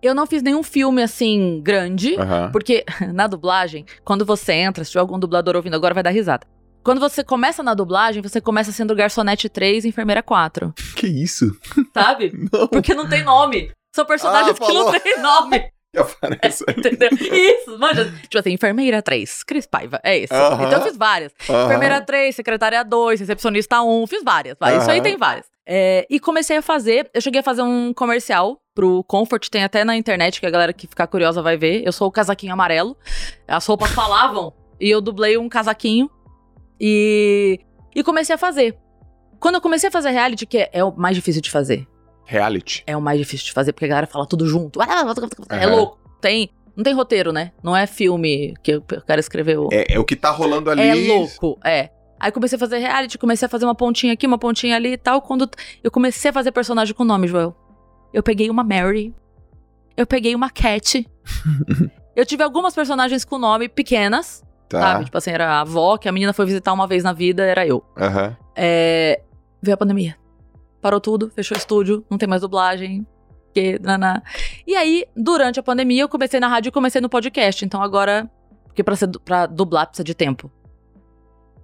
Eu 0.02 0.14
não 0.14 0.28
fiz 0.28 0.44
nenhum 0.44 0.62
filme 0.64 1.02
assim 1.02 1.62
grande, 1.64 2.16
Aham. 2.20 2.50
porque 2.52 2.84
na 3.14 3.26
dublagem, 3.28 3.86
quando 4.04 4.26
você 4.26 4.54
entra, 4.54 4.84
se 4.84 4.92
tiver 4.92 5.00
algum 5.02 5.18
dublador 5.18 5.56
ouvindo 5.56 5.76
agora, 5.76 5.94
vai 5.94 6.04
dar 6.04 6.10
risada. 6.10 6.46
Quando 6.84 7.00
você 7.00 7.24
começa 7.24 7.62
na 7.64 7.74
dublagem, 7.74 8.22
você 8.24 8.42
começa 8.42 8.72
sendo 8.72 8.96
garçonete 8.96 9.48
3 9.48 9.86
enfermeira 9.86 10.22
4, 10.24 10.74
Que 10.96 11.08
isso? 11.08 11.46
sabe? 11.94 12.34
Não. 12.52 12.68
Porque 12.68 12.94
não 12.94 13.08
tem 13.08 13.24
nome. 13.24 13.72
São 13.96 14.04
personagens 14.06 14.52
Ah, 14.52 14.54
que 14.54 14.74
não 14.74 14.86
falou. 14.86 15.00
tem 15.00 15.22
nome, 15.22 15.64
Que 15.94 16.00
aparece 16.00 16.64
aí. 16.68 16.76
entendeu? 16.78 17.10
Isso, 17.12 17.78
manja. 17.78 18.06
Tipo 18.22 18.40
assim, 18.40 18.52
enfermeira 18.52 19.02
3, 19.02 19.44
Cris 19.44 19.66
Paiva, 19.66 20.00
é 20.04 20.18
isso. 20.20 20.34
Aham. 20.34 20.66
Então 20.66 20.80
eu 20.80 20.86
fiz 20.86 20.98
várias. 20.98 21.34
Aham. 21.50 21.66
Enfermeira 21.66 22.02
3, 22.02 22.36
secretária 22.36 22.84
2, 22.84 23.20
recepcionista 23.20 23.82
1, 23.82 24.08
fiz 24.08 24.24
várias. 24.24 24.56
vai. 24.60 24.78
Isso 24.78 24.90
aí 24.90 25.02
tem 25.02 25.18
várias. 25.18 25.46
É, 25.66 26.08
e 26.10 26.20
comecei 26.20 26.58
a 26.58 26.62
fazer, 26.62 27.10
eu 27.14 27.22
cheguei 27.22 27.42
a 27.42 27.44
fazer 27.44 27.62
um 27.62 27.94
comercial 27.94 28.60
pro 28.74 29.04
Comfort, 29.04 29.48
tem 29.50 29.64
até 29.64 29.84
na 29.84 29.96
internet, 29.96 30.40
que 30.40 30.46
a 30.46 30.50
galera 30.50 30.72
que 30.74 30.88
ficar 30.88 31.08
curiosa 31.08 31.42
vai 31.42 31.58
ver. 31.58 31.86
Eu 31.86 31.92
sou 31.92 32.08
o 32.08 32.12
casaquinho 32.12 32.54
amarelo. 32.54 32.96
As 33.48 33.66
roupas 33.66 33.92
falavam 33.92 34.54
e 34.80 34.90
eu 34.90 35.02
dublei 35.02 35.38
um 35.38 35.50
casaquinho. 35.50 36.10
E, 36.80 37.60
e 37.96 38.02
comecei 38.04 38.34
a 38.34 38.38
fazer. 38.38 38.76
Quando 39.40 39.56
eu 39.56 39.62
comecei 39.62 39.90
a 39.90 39.92
fazer 39.92 40.10
reality, 40.12 40.46
que 40.46 40.58
é, 40.58 40.70
é 40.72 40.84
o 40.84 40.92
mais 40.96 41.16
difícil 41.16 41.42
de 41.42 41.52
fazer. 41.52 41.86
Reality. 42.26 42.84
É 42.88 42.96
o 42.96 43.02
mais 43.02 43.20
difícil 43.20 43.46
de 43.48 43.52
fazer, 43.54 43.74
porque 43.74 43.86
a 43.86 43.90
galera 43.90 44.08
fala 44.08 44.26
tudo 44.26 44.48
junto. 44.48 44.82
É 44.82 44.86
Aham. 44.86 45.76
louco. 45.76 46.00
Tem, 46.22 46.50
não 46.76 46.84
tem 46.84 46.94
roteiro, 46.94 47.32
né? 47.34 47.52
Não 47.64 47.76
é 47.76 47.86
filme 47.88 48.54
que 48.64 48.76
o 48.76 48.82
cara 48.82 49.20
escreveu. 49.20 49.70
É, 49.72 49.96
é 49.96 50.00
o 50.00 50.06
que 50.06 50.16
tá 50.16 50.30
rolando 50.32 50.70
ali. 50.70 50.82
É 50.82 50.94
louco, 51.14 51.60
é. 51.64 51.90
Aí 52.20 52.32
comecei 52.32 52.56
a 52.56 52.60
fazer 52.60 52.78
reality, 52.78 53.18
comecei 53.18 53.46
a 53.48 53.50
fazer 53.50 53.66
uma 53.66 53.74
pontinha 53.74 54.14
aqui, 54.14 54.28
uma 54.28 54.38
pontinha 54.38 54.76
ali 54.76 54.94
e 54.94 54.98
tal. 54.98 55.22
Quando 55.22 55.50
eu 55.84 55.90
comecei 55.90 56.30
a 56.30 56.34
fazer 56.34 56.52
personagem 56.52 56.94
com 56.94 57.04
nome, 57.04 57.28
Joel, 57.28 57.56
eu 58.14 58.22
peguei 58.22 58.50
uma 58.50 58.64
Mary, 58.64 59.14
eu 59.98 60.06
peguei 60.06 60.36
uma 60.36 60.50
Cat. 60.52 61.06
eu 62.16 62.26
tive 62.26 62.44
algumas 62.44 62.76
personagens 62.76 63.26
com 63.26 63.38
nome 63.40 63.68
pequenas, 63.68 64.44
Tá. 64.70 64.80
sabe? 64.80 65.06
Tipo 65.06 65.18
assim, 65.18 65.32
era 65.32 65.50
a 65.50 65.62
avó, 65.62 65.98
que 65.98 66.08
a 66.08 66.12
menina 66.14 66.32
foi 66.32 66.46
visitar 66.46 66.72
uma 66.72 66.88
vez 66.88 67.04
na 67.04 67.12
vida, 67.12 67.44
era 67.44 67.66
eu. 67.68 67.84
Aham. 67.98 68.38
É, 68.56 69.20
veio 69.62 69.74
a 69.74 69.78
pandemia. 69.78 70.16
Parou 70.82 71.00
tudo, 71.00 71.32
fechou 71.36 71.56
o 71.56 71.60
estúdio, 71.60 72.06
não 72.10 72.18
tem 72.18 72.28
mais 72.28 72.42
dublagem. 72.42 73.06
Que, 73.54 73.78
naná. 73.80 74.24
E 74.66 74.76
aí, 74.76 75.06
durante 75.16 75.60
a 75.60 75.64
pandemia, 75.64 76.04
eu 76.04 76.10
comecei 76.10 76.40
na 76.40 76.48
rádio 76.48 76.70
e 76.70 76.72
comecei 76.72 77.02
no 77.02 77.10
podcast. 77.10 77.64
Então 77.66 77.82
agora, 77.82 78.30
porque 78.66 78.84
pra, 78.84 78.96
ser, 78.96 79.10
pra 79.24 79.46
dublar 79.46 79.88
precisa 79.88 80.04
de 80.04 80.16
tempo. 80.16 80.50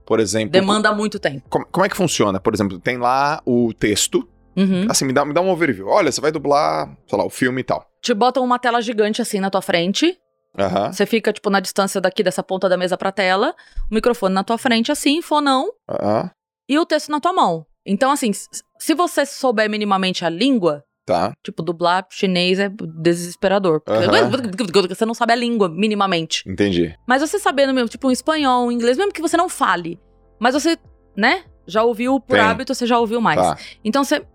Por 0.06 0.20
exemplo. 0.20 0.52
Demanda 0.52 0.94
muito 0.94 1.20
tempo. 1.20 1.44
Como, 1.50 1.66
como 1.66 1.86
é 1.86 1.90
que 1.90 1.98
funciona? 1.98 2.40
Por 2.40 2.54
exemplo, 2.54 2.80
tem 2.80 2.98
lá 2.98 3.42
o 3.46 3.74
texto. 3.74 4.28
Uhum. 4.56 4.88
Assim, 4.90 5.06
me 5.06 5.14
dá, 5.14 5.24
me 5.24 5.34
dá 5.34 5.42
um 5.42 5.50
overview. 5.50 5.88
Olha, 5.88 6.12
você 6.12 6.20
vai 6.20 6.32
dublar, 6.32 6.96
sei 7.08 7.18
lá, 7.18 7.26
o 7.26 7.30
filme 7.30 7.62
e 7.62 7.64
tal. 7.64 7.86
Te 8.02 8.14
botam 8.14 8.44
uma 8.44 8.58
tela 8.58 8.82
gigante 8.82 9.22
assim 9.22 9.40
na 9.40 9.50
tua 9.50 9.62
frente. 9.62 10.18
Aham. 10.58 10.92
Você 10.92 11.06
fica, 11.06 11.32
tipo, 11.32 11.50
na 11.50 11.60
distância 11.60 12.02
daqui 12.02 12.24
dessa 12.24 12.42
ponta 12.42 12.68
da 12.68 12.76
mesa 12.78 12.98
pra 12.98 13.12
tela. 13.12 13.54
O 13.92 13.94
microfone 13.94 14.34
na 14.34 14.44
tua 14.44 14.58
frente, 14.58 14.92
assim, 14.92 15.22
fonão. 15.22 15.70
Aham. 15.88 16.32
E 16.68 16.78
o 16.80 16.86
texto 16.86 17.10
na 17.10 17.20
tua 17.20 17.32
mão. 17.34 17.66
Então, 17.88 18.12
assim, 18.12 18.32
se 18.34 18.94
você 18.94 19.26
souber 19.26 19.70
minimamente 19.70 20.26
a 20.26 20.30
língua, 20.30 20.84
Tá. 21.06 21.32
tipo, 21.42 21.64
dublar 21.64 22.06
chinês 22.12 22.60
é 22.60 22.70
desesperador. 23.02 23.80
Porque. 23.82 24.94
Você 24.94 25.06
não 25.06 25.14
sabe 25.14 25.32
a 25.32 25.36
língua, 25.36 25.70
minimamente. 25.70 26.44
Entendi. 26.46 26.94
Mas 27.08 27.22
você 27.22 27.40
sabendo 27.40 27.74
mesmo, 27.74 27.88
tipo, 27.88 28.10
um 28.10 28.12
espanhol, 28.12 28.68
um 28.68 28.72
inglês, 28.72 28.98
mesmo 28.98 29.14
que 29.14 29.22
você 29.22 29.38
não 29.38 29.48
fale. 29.48 29.98
Mas 30.38 30.54
você, 30.54 30.78
né? 31.16 31.46
Já 31.66 31.84
ouviu 31.84 32.20
por 32.20 32.36
Tem. 32.36 32.42
hábito, 32.42 32.76
você 32.76 32.86
já 32.86 33.00
ouviu 33.00 33.22
mais. 33.22 33.40
Tá. 33.40 33.58
Então 33.86 34.04
você 34.04 34.26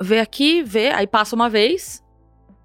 vê 0.00 0.20
aqui, 0.20 0.62
vê, 0.62 0.90
aí 0.90 1.06
passa 1.06 1.34
uma 1.34 1.48
vez. 1.48 2.02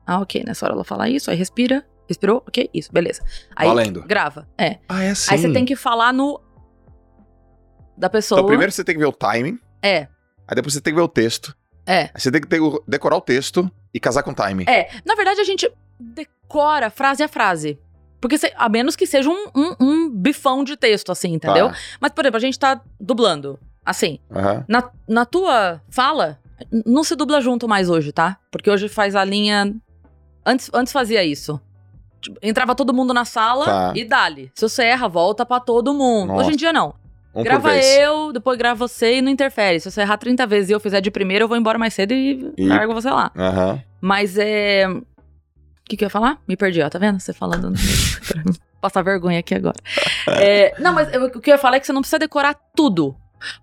Ah, 0.06 0.20
ok, 0.20 0.44
nessa 0.46 0.66
hora 0.66 0.76
ela 0.76 0.84
fala 0.84 1.08
isso, 1.10 1.32
aí 1.32 1.38
respira. 1.38 1.86
Respirou? 2.08 2.44
Ok, 2.46 2.70
isso, 2.74 2.92
beleza. 2.92 3.22
Aí 3.56 3.68
Valendo. 3.68 4.04
grava. 4.04 4.46
É. 4.58 4.80
Ah, 4.90 5.04
é 5.04 5.12
assim. 5.12 5.34
Aí 5.34 5.38
você 5.40 5.52
tem 5.54 5.64
que 5.64 5.76
falar 5.76 6.12
no. 6.12 6.40
Da 7.98 8.10
pessoa. 8.10 8.40
Então, 8.40 8.48
primeiro 8.48 8.72
você 8.72 8.84
tem 8.84 8.94
que 8.96 9.00
ver 9.00 9.08
o 9.08 9.14
timing. 9.14 9.58
É. 9.82 10.08
Aí 10.48 10.56
depois 10.56 10.74
você 10.74 10.82
tem 10.82 10.94
que 10.94 11.00
ver 11.00 11.04
o 11.06 11.08
texto. 11.08 11.56
É. 11.86 12.04
Aí 12.14 12.20
você 12.20 12.32
tem 12.32 12.42
que 12.42 12.48
ter 12.48 12.60
o- 12.62 12.82
decorar 12.88 13.18
o 13.18 13.22
texto 13.22 13.70
e 13.94 14.00
casar 14.00 14.24
com 14.24 14.32
o 14.32 14.36
timing. 14.36 14.66
É. 14.68 14.90
Na 15.06 15.16
verdade, 15.16 15.40
a 15.42 15.44
gente 15.44 15.70
decora 16.00 16.90
frase 16.90 17.24
a 17.24 17.28
frase. 17.28 17.80
Porque, 18.22 18.38
se- 18.38 18.54
a 18.56 18.70
menos 18.70 18.96
que 18.96 19.06
seja 19.06 19.30
um, 19.30 19.48
um, 19.54 19.76
um 19.82 20.10
bifão 20.10 20.64
de 20.64 20.78
texto, 20.78 21.12
assim, 21.12 21.34
entendeu? 21.34 21.70
Tá. 21.70 21.76
Mas, 22.00 22.12
por 22.14 22.24
exemplo, 22.24 22.38
a 22.38 22.42
gente 22.42 22.58
tá 22.58 22.82
dublando. 23.00 23.60
Assim. 23.86 24.18
Aham. 24.32 24.64
Na, 24.68 24.90
na 25.08 25.26
tua 25.26 25.82
fala, 25.90 26.40
não 26.86 27.04
se 27.04 27.16
dubla 27.18 27.42
junto 27.42 27.68
mais 27.68 27.90
hoje, 27.90 28.14
tá? 28.14 28.38
Porque 28.50 28.70
hoje 28.72 28.88
faz 28.88 29.14
a 29.14 29.26
linha. 29.26 29.76
Antes, 30.46 30.70
antes 30.74 30.94
fazia 30.94 31.22
isso. 31.24 31.60
Tipo, 32.22 32.40
entrava 32.42 32.74
todo 32.76 32.94
mundo 32.94 33.14
na 33.14 33.26
sala 33.26 33.66
Tá. 33.66 33.94
e 33.94 34.06
dali. 34.06 34.50
Se 34.56 34.62
você 34.70 34.84
erra, 34.86 35.10
volta 35.10 35.46
pra 35.46 35.60
todo 35.60 35.94
mundo. 35.94 36.30
Nossa. 36.30 36.42
Hoje 36.46 36.54
em 36.54 36.56
dia, 36.56 36.72
não. 36.72 36.96
Um 37.36 37.44
grava 37.44 37.76
eu, 37.76 38.32
depois 38.32 38.58
grava 38.58 38.88
você 38.88 39.18
e 39.18 39.22
não 39.22 39.32
interfere. 39.32 39.80
Se 39.80 39.90
você 39.90 40.02
errar 40.02 40.18
30 40.18 40.46
vezes 40.46 40.70
e 40.70 40.74
eu 40.74 40.80
fizer 40.80 41.02
de 41.02 41.10
primeira, 41.10 41.44
eu 41.44 41.48
vou 41.48 41.58
embora 41.58 41.78
mais 41.80 41.94
cedo 41.94 42.14
e, 42.14 42.54
E- 42.58 42.68
largo 42.68 42.94
você 42.94 43.10
lá. 43.10 43.32
Aham. 43.36 43.82
Mas 44.00 44.38
é. 44.38 44.88
O 44.88 45.04
que, 45.86 45.98
que 45.98 46.04
eu 46.04 46.08
ia 46.08 46.10
falar? 46.12 46.38
Me 46.48 46.56
perdi, 46.56 46.82
ó, 46.82 46.90
tá 46.90 47.00
vendo? 47.00 47.20
Você 47.20 47.34
falando. 47.34 47.74
Passar 48.80 49.02
vergonha 49.02 49.40
aqui 49.40 49.56
agora. 49.56 49.76
É, 50.40 50.74
não, 50.80 50.94
mas 50.94 51.14
eu- 51.14 51.26
o 51.26 51.40
que 51.42 51.50
eu 51.50 51.54
ia 51.56 51.58
falar 51.58 51.78
é 51.78 51.80
que 51.80 51.86
você 51.86 51.94
não 51.94 52.02
precisa 52.02 52.20
decorar 52.20 52.56
tudo. 52.76 53.16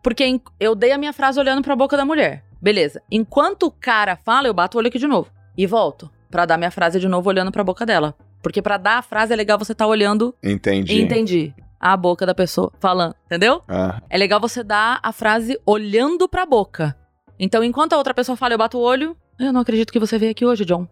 Porque 0.02 0.40
eu 0.58 0.74
dei 0.74 0.92
a 0.92 0.98
minha 0.98 1.12
frase 1.12 1.38
olhando 1.38 1.62
pra 1.62 1.74
boca 1.76 1.96
da 1.96 2.04
mulher. 2.04 2.44
Beleza. 2.60 3.00
Enquanto 3.10 3.64
o 3.64 3.70
cara 3.70 4.16
fala, 4.24 4.46
eu 4.48 4.54
bato 4.54 4.76
o 4.76 4.78
olho 4.78 4.88
aqui 4.88 4.98
de 4.98 5.06
novo. 5.06 5.30
E 5.56 5.66
volto. 5.66 6.10
Pra 6.30 6.44
dar 6.46 6.58
minha 6.58 6.70
frase 6.70 7.00
de 7.00 7.08
novo 7.08 7.28
olhando 7.28 7.50
pra 7.50 7.64
boca 7.64 7.84
dela. 7.86 8.14
Porque 8.42 8.60
pra 8.62 8.76
dar 8.76 8.98
a 8.98 9.02
frase 9.02 9.32
é 9.32 9.36
legal 9.36 9.58
você 9.58 9.72
estar 9.72 9.86
olhando 9.86 10.34
Entendi. 10.42 11.00
entendi 11.02 11.54
a 11.80 11.96
boca 11.96 12.26
da 12.26 12.34
pessoa 12.34 12.70
falando, 12.78 13.14
entendeu? 13.26 13.62
Ah, 13.66 14.02
É 14.10 14.18
legal 14.18 14.38
você 14.38 14.62
dar 14.62 15.00
a 15.02 15.12
frase 15.12 15.58
olhando 15.64 16.28
pra 16.28 16.44
boca. 16.44 16.94
Então, 17.38 17.64
enquanto 17.64 17.94
a 17.94 17.96
outra 17.96 18.12
pessoa 18.12 18.36
fala, 18.36 18.52
eu 18.54 18.58
bato 18.58 18.76
o 18.76 18.82
olho. 18.82 19.16
Eu 19.38 19.52
não 19.52 19.62
acredito 19.62 19.90
que 19.90 19.98
você 19.98 20.18
veio 20.18 20.32
aqui 20.32 20.44
hoje, 20.44 20.64
John. 20.66 20.86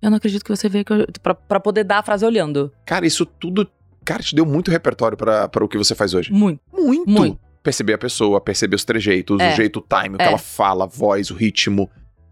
Eu 0.00 0.10
não 0.10 0.16
acredito 0.18 0.44
que 0.44 0.54
você 0.54 0.68
veio 0.68 0.82
aqui 0.82 0.92
hoje. 0.92 1.06
Pra, 1.20 1.34
pra 1.34 1.58
poder 1.58 1.82
dar 1.82 1.98
a 1.98 2.02
frase 2.02 2.24
olhando. 2.24 2.72
Cara, 2.86 3.04
isso 3.04 3.26
tudo. 3.26 3.68
Cara, 4.04 4.22
te 4.22 4.34
deu 4.34 4.46
muito 4.46 4.70
repertório 4.70 5.16
pra 5.18 5.48
pra 5.48 5.64
o 5.64 5.68
que 5.68 5.76
você 5.78 5.94
faz 5.94 6.14
hoje. 6.14 6.32
Muito. 6.32 6.60
Muito. 6.72 7.10
Muito. 7.10 7.40
Perceber 7.62 7.94
a 7.94 7.98
pessoa, 7.98 8.40
perceber 8.40 8.76
os 8.76 8.84
trejeitos, 8.84 9.40
É. 9.40 9.52
o 9.52 9.56
jeito, 9.56 9.78
o 9.80 9.82
time, 10.02 10.14
o 10.14 10.18
que 10.18 10.24
É. 10.24 10.28
ela 10.28 10.38
fala, 10.38 10.84
a 10.84 10.86
voz, 10.86 11.30
o 11.30 11.34
ritmo. 11.34 11.90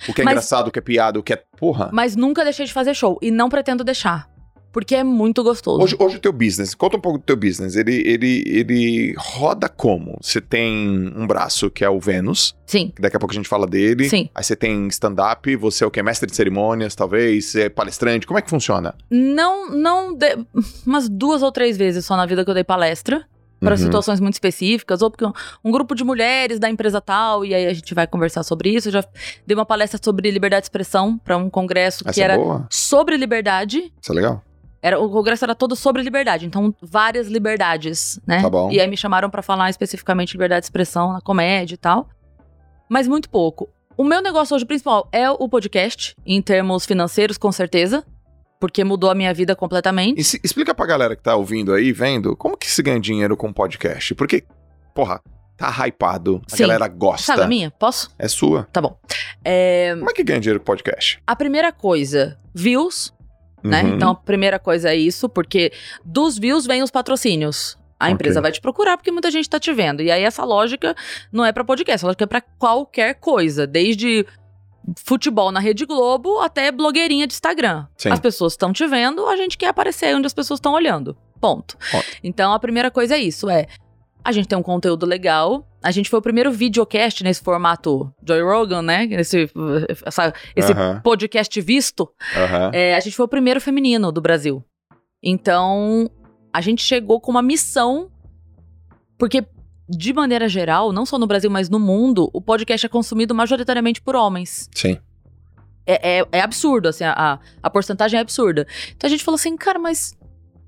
O 0.08 0.14
que 0.14 0.20
é 0.22 0.24
Mas- 0.24 0.32
engraçado, 0.32 0.68
o 0.68 0.70
que 0.70 0.78
é 0.78 0.82
piada, 0.82 1.18
o 1.18 1.22
que 1.22 1.32
é. 1.32 1.42
Porra. 1.58 1.90
Mas 1.92 2.14
nunca 2.16 2.44
deixei 2.44 2.64
de 2.66 2.72
fazer 2.72 2.94
show. 2.94 3.18
E 3.20 3.30
não 3.32 3.48
pretendo 3.48 3.82
deixar. 3.84 4.29
Porque 4.72 4.94
é 4.94 5.02
muito 5.02 5.42
gostoso. 5.42 5.82
Hoje, 5.82 5.96
hoje 5.98 6.16
o 6.16 6.20
teu 6.20 6.32
business, 6.32 6.74
conta 6.74 6.96
um 6.96 7.00
pouco 7.00 7.18
do 7.18 7.24
teu 7.24 7.36
business. 7.36 7.74
Ele, 7.76 8.02
ele, 8.06 8.44
ele 8.46 9.14
roda 9.18 9.68
como? 9.68 10.16
Você 10.22 10.40
tem 10.40 11.12
um 11.16 11.26
braço 11.26 11.68
que 11.70 11.84
é 11.84 11.90
o 11.90 11.98
Vênus, 11.98 12.54
Sim, 12.66 12.92
que 12.94 13.02
daqui 13.02 13.16
a 13.16 13.18
pouco 13.20 13.32
a 13.32 13.36
gente 13.36 13.48
fala 13.48 13.66
dele. 13.66 14.08
sim. 14.08 14.28
Aí 14.34 14.44
você 14.44 14.54
tem 14.54 14.86
stand-up, 14.88 15.56
você 15.56 15.82
é 15.82 15.86
o 15.86 15.90
que? 15.90 16.00
Mestre 16.02 16.30
de 16.30 16.36
cerimônias, 16.36 16.94
talvez? 16.94 17.46
Você 17.46 17.62
é 17.62 17.68
palestrante? 17.68 18.26
Como 18.26 18.38
é 18.38 18.42
que 18.42 18.48
funciona? 18.50 18.94
Não, 19.10 19.70
não. 19.70 20.14
De... 20.14 20.36
Umas 20.86 21.08
duas 21.08 21.42
ou 21.42 21.50
três 21.50 21.76
vezes 21.76 22.06
só 22.06 22.16
na 22.16 22.24
vida 22.26 22.44
que 22.44 22.50
eu 22.50 22.54
dei 22.54 22.64
palestra. 22.64 23.26
Para 23.58 23.72
Uhum. 23.72 23.76
situações 23.76 24.20
muito 24.20 24.32
específicas, 24.32 25.02
ou 25.02 25.10
porque 25.10 25.22
um, 25.26 25.32
um 25.62 25.70
grupo 25.70 25.94
de 25.94 26.02
mulheres 26.02 26.58
da 26.58 26.70
empresa 26.70 26.98
tal, 26.98 27.44
e 27.44 27.52
aí 27.52 27.66
a 27.66 27.74
gente 27.74 27.92
vai 27.92 28.06
conversar 28.06 28.42
sobre 28.42 28.70
isso. 28.70 28.88
Eu 28.88 28.92
já 28.92 29.04
dei 29.46 29.54
uma 29.54 29.66
palestra 29.66 30.00
sobre 30.02 30.30
liberdade 30.30 30.62
de 30.62 30.66
expressão 30.66 31.18
para 31.18 31.36
um 31.36 31.50
congresso 31.50 32.02
que 32.02 32.08
Essa 32.08 32.20
é 32.22 32.24
era 32.24 32.36
boa? 32.38 32.66
sobre 32.70 33.18
liberdade. 33.18 33.92
Isso 34.00 34.12
é 34.12 34.14
legal? 34.14 34.42
Era, 34.82 34.98
o 34.98 35.10
congresso 35.10 35.44
era 35.44 35.54
todo 35.54 35.76
sobre 35.76 36.02
liberdade, 36.02 36.46
então 36.46 36.74
várias 36.80 37.28
liberdades, 37.28 38.18
né? 38.26 38.40
Tá 38.40 38.48
bom. 38.48 38.70
E 38.70 38.80
aí 38.80 38.88
me 38.88 38.96
chamaram 38.96 39.28
pra 39.28 39.42
falar 39.42 39.68
especificamente 39.68 40.28
de 40.28 40.34
liberdade 40.34 40.60
de 40.62 40.66
expressão 40.66 41.12
na 41.12 41.20
comédia 41.20 41.74
e 41.74 41.78
tal. 41.78 42.08
Mas 42.88 43.06
muito 43.06 43.28
pouco. 43.28 43.68
O 43.96 44.02
meu 44.04 44.22
negócio 44.22 44.56
hoje 44.56 44.64
principal 44.64 45.06
é 45.12 45.30
o 45.30 45.48
podcast, 45.48 46.16
em 46.24 46.40
termos 46.40 46.86
financeiros, 46.86 47.36
com 47.36 47.52
certeza. 47.52 48.04
Porque 48.58 48.82
mudou 48.84 49.10
a 49.10 49.14
minha 49.14 49.32
vida 49.32 49.54
completamente. 49.56 50.20
E 50.20 50.24
se- 50.24 50.40
explica 50.44 50.74
pra 50.74 50.84
galera 50.86 51.14
que 51.16 51.22
tá 51.22 51.34
ouvindo 51.34 51.72
aí, 51.72 51.92
vendo, 51.92 52.36
como 52.36 52.56
que 52.56 52.70
se 52.70 52.82
ganha 52.82 53.00
dinheiro 53.00 53.36
com 53.36 53.52
podcast? 53.52 54.14
Porque, 54.14 54.44
porra, 54.94 55.20
tá 55.56 55.70
hypado, 55.86 56.42
a 56.50 56.56
Sim. 56.56 56.62
galera 56.64 56.88
gosta. 56.88 57.24
Sabe 57.26 57.42
a 57.42 57.46
minha? 57.46 57.70
Posso? 57.70 58.10
É 58.18 58.28
sua. 58.28 58.64
Tá 58.72 58.80
bom. 58.82 58.98
É, 59.44 59.94
Como 59.98 60.10
é 60.10 60.12
que 60.14 60.22
ganha 60.24 60.40
dinheiro 60.40 60.60
com 60.60 60.66
podcast? 60.66 61.22
a 61.26 61.34
primeira 61.36 61.70
coisa, 61.72 62.38
views, 62.54 63.12
né? 63.62 63.82
Uhum. 63.82 63.94
Então 63.94 64.10
a 64.10 64.14
primeira 64.14 64.58
coisa 64.58 64.90
é 64.90 64.96
isso, 64.96 65.28
porque 65.28 65.72
dos 66.04 66.38
views 66.38 66.66
vem 66.66 66.82
os 66.82 66.90
patrocínios. 66.90 67.78
A 67.98 68.10
empresa 68.10 68.40
vai 68.40 68.50
te 68.50 68.62
procurar 68.62 68.96
porque 68.96 69.12
muita 69.12 69.30
gente 69.30 69.48
tá 69.48 69.60
te 69.60 69.70
vendo. 69.74 70.02
E 70.02 70.10
aí 70.10 70.22
essa 70.22 70.42
lógica 70.42 70.96
não 71.30 71.44
é 71.44 71.52
pra 71.52 71.62
podcast, 71.62 71.96
essa 71.96 72.06
lógica 72.06 72.24
é 72.24 72.26
pra 72.26 72.40
qualquer 72.40 73.14
coisa, 73.14 73.66
desde 73.66 74.26
futebol 75.04 75.52
na 75.52 75.60
Rede 75.60 75.84
Globo 75.84 76.40
até 76.40 76.72
blogueirinha 76.72 77.26
de 77.26 77.34
Instagram. 77.34 77.86
Sim. 77.98 78.08
As 78.08 78.18
pessoas 78.18 78.54
estão 78.54 78.72
te 78.72 78.86
vendo, 78.86 79.26
a 79.26 79.36
gente 79.36 79.58
quer 79.58 79.68
aparecer 79.68 80.16
onde 80.16 80.26
as 80.26 80.32
pessoas 80.32 80.58
estão 80.58 80.72
olhando. 80.72 81.14
Ponto. 81.38 81.76
Ponto. 81.90 82.06
Então 82.24 82.54
a 82.54 82.58
primeira 82.58 82.90
coisa 82.90 83.16
é 83.16 83.18
isso, 83.18 83.50
é 83.50 83.66
a 84.24 84.32
gente 84.32 84.48
tem 84.48 84.56
um 84.58 84.62
conteúdo 84.62 85.06
legal. 85.06 85.66
A 85.82 85.90
gente 85.90 86.10
foi 86.10 86.18
o 86.18 86.22
primeiro 86.22 86.52
videocast 86.52 87.22
nesse 87.24 87.42
formato 87.42 88.12
Joy 88.26 88.42
Rogan, 88.42 88.82
né? 88.82 89.04
Esse, 89.12 89.50
essa- 90.04 90.34
esse 90.54 90.72
podcast 91.02 91.60
visto. 91.60 92.08
É, 92.72 92.94
a 92.94 93.00
gente 93.00 93.16
foi 93.16 93.24
o 93.24 93.28
primeiro 93.28 93.60
feminino 93.60 94.12
do 94.12 94.20
Brasil. 94.20 94.62
Então, 95.22 96.10
a 96.52 96.60
gente 96.60 96.82
chegou 96.82 97.20
com 97.20 97.30
uma 97.30 97.42
missão, 97.42 98.10
porque, 99.18 99.44
de 99.88 100.12
maneira 100.12 100.48
geral, 100.48 100.92
não 100.92 101.04
só 101.06 101.18
no 101.18 101.26
Brasil, 101.26 101.50
mas 101.50 101.68
no 101.68 101.78
mundo, 101.80 102.30
o 102.32 102.40
podcast 102.40 102.84
é 102.86 102.88
consumido 102.88 103.34
majoritariamente 103.34 104.00
por 104.02 104.14
homens. 104.16 104.68
Sim. 104.74 104.98
É, 105.86 106.18
é- 106.20 106.26
é 106.32 106.40
absurdo, 106.40 106.88
assim, 106.88 107.04
a, 107.04 107.38
a 107.62 107.70
porcentagem 107.70 108.18
é 108.18 108.20
absurda. 108.20 108.66
Então 108.94 109.08
a 109.08 109.10
gente 109.10 109.24
falou 109.24 109.36
assim, 109.36 109.56
cara, 109.56 109.78
mas 109.78 110.14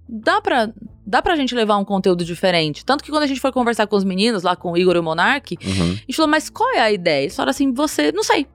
dá 0.08 0.40
pra, 0.40 0.72
dá 1.06 1.20
pra 1.22 1.34
gente 1.36 1.54
levar 1.54 1.76
um 1.76 1.84
conteúdo 1.84 2.24
diferente. 2.24 2.84
Tanto 2.84 3.02
que 3.04 3.10
quando 3.10 3.22
a 3.24 3.26
gente 3.26 3.40
foi 3.40 3.52
conversar 3.52 3.86
com 3.86 3.96
os 3.96 4.04
meninos, 4.04 4.42
lá 4.42 4.54
com 4.56 4.72
o 4.72 4.76
Igor 4.76 4.96
e 4.96 4.98
o 4.98 5.02
Monark, 5.02 5.56
Uhum. 5.64 5.90
a 5.92 5.94
gente 5.94 6.14
falou, 6.14 6.30
mas 6.30 6.48
qual 6.48 6.70
é 6.72 6.80
a 6.80 6.92
ideia? 6.92 7.22
Eles 7.24 7.34
falaram 7.36 7.50
assim, 7.50 7.72
você, 7.72 8.12
não 8.12 8.22
sei. 8.22 8.46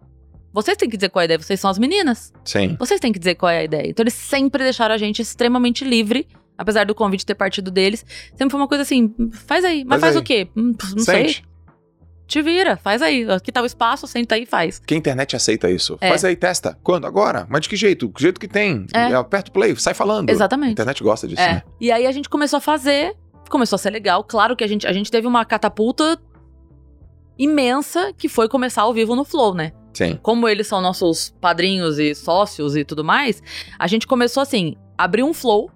Vocês 0.53 0.75
têm 0.77 0.89
que 0.89 0.97
dizer 0.97 1.10
qual 1.10 1.21
é 1.21 1.23
a 1.23 1.25
ideia, 1.25 1.39
vocês 1.39 1.60
são 1.60 1.69
as 1.69 1.77
meninas. 1.77 2.33
Sim. 2.43 2.75
Vocês 2.79 2.99
têm 2.99 3.12
que 3.13 3.19
dizer 3.19 3.36
qual 3.36 3.49
é 3.51 3.60
a 3.60 3.63
ideia. 3.63 3.88
Então 3.89 4.01
eles 4.03 4.13
sempre 4.13 4.63
deixaram 4.63 4.95
a 4.95 4.97
gente 4.97 5.21
extremamente 5.21 5.83
livre, 5.86 6.27
apesar 6.57 6.86
do 6.86 6.95
convite 6.95 7.25
ter 7.25 7.36
partido 7.36 7.69
deles. 7.69 8.03
Sempre 8.36 8.49
foi 8.51 8.60
uma 8.60 8.67
coisa 8.67 8.81
assim, 8.81 9.13
faz 9.33 9.63
aí. 9.63 9.83
Mas 9.86 9.99
Faz 10.01 10.13
faz, 10.13 10.15
aí. 10.15 10.21
o 10.21 10.23
quê? 10.25 10.47
Hum, 10.55 10.73
Não 10.95 11.03
sei. 11.03 11.36
Te 12.28 12.42
vira, 12.42 12.76
faz 12.76 13.02
aí. 13.02 13.30
Aqui 13.32 13.52
tá 13.52 13.62
o 13.62 13.66
espaço, 13.66 14.06
senta 14.06 14.36
aí 14.36 14.44
e 14.44 14.46
faz. 14.46 14.80
Que 14.80 14.94
a 14.94 14.98
internet 14.98 15.36
aceita 15.36 15.70
isso. 15.72 15.98
É. 16.02 16.10
Faz 16.10 16.26
aí, 16.26 16.36
testa. 16.36 16.78
Quando? 16.84 17.08
Agora? 17.08 17.48
Mas 17.50 17.62
de 17.62 17.70
que 17.70 17.76
jeito? 17.78 18.08
Do 18.10 18.20
jeito 18.20 18.38
que 18.40 18.48
tem. 18.48 18.86
É. 18.94 19.13
Aperta 19.13 19.50
o 19.50 19.54
play, 19.54 19.74
sai 19.78 19.94
falando. 19.94 20.30
A 20.30 20.34
Exatamente. 20.34 20.74
internet 20.74 21.02
gosta 21.02 21.26
disso, 21.28 21.42
É. 21.42 21.54
né? 21.54 21.63
E 21.80 21.90
aí 21.92 22.06
a 22.06 22.12
gente 22.12 22.28
começou 22.30 22.58
a 22.58 22.62
fazer, 22.62 23.16
começou 23.50 23.78
a 23.78 23.80
ser 23.80 23.92
legal. 23.92 24.24
Claro 24.26 24.56
que 24.58 24.63
a 24.63 24.68
gente, 24.68 24.86
a 24.86 24.92
gente 24.92 25.10
teve 25.10 25.26
uma 25.26 25.46
catapulta 25.46 26.20
imensa 27.38 28.12
que 28.18 28.28
foi 28.28 28.50
começar 28.50 28.82
ao 28.82 28.94
vivo 28.94 29.16
no 29.16 29.24
Flow, 29.24 29.54
né? 29.54 29.72
Sim. 29.94 30.20
Como 30.22 30.48
eles 30.48 30.68
são 30.68 30.82
nossos 30.82 31.34
padrinhos 31.42 31.98
e 31.98 32.13
sócios 32.13 32.76
e 32.76 32.84
tudo 32.84 33.04
mais, 33.04 33.42
a 33.80 33.88
gente 33.88 34.06
começou 34.06 34.42
assim, 34.44 34.76
abriu 34.98 35.26
um 35.26 35.34
Flow, 35.34 35.72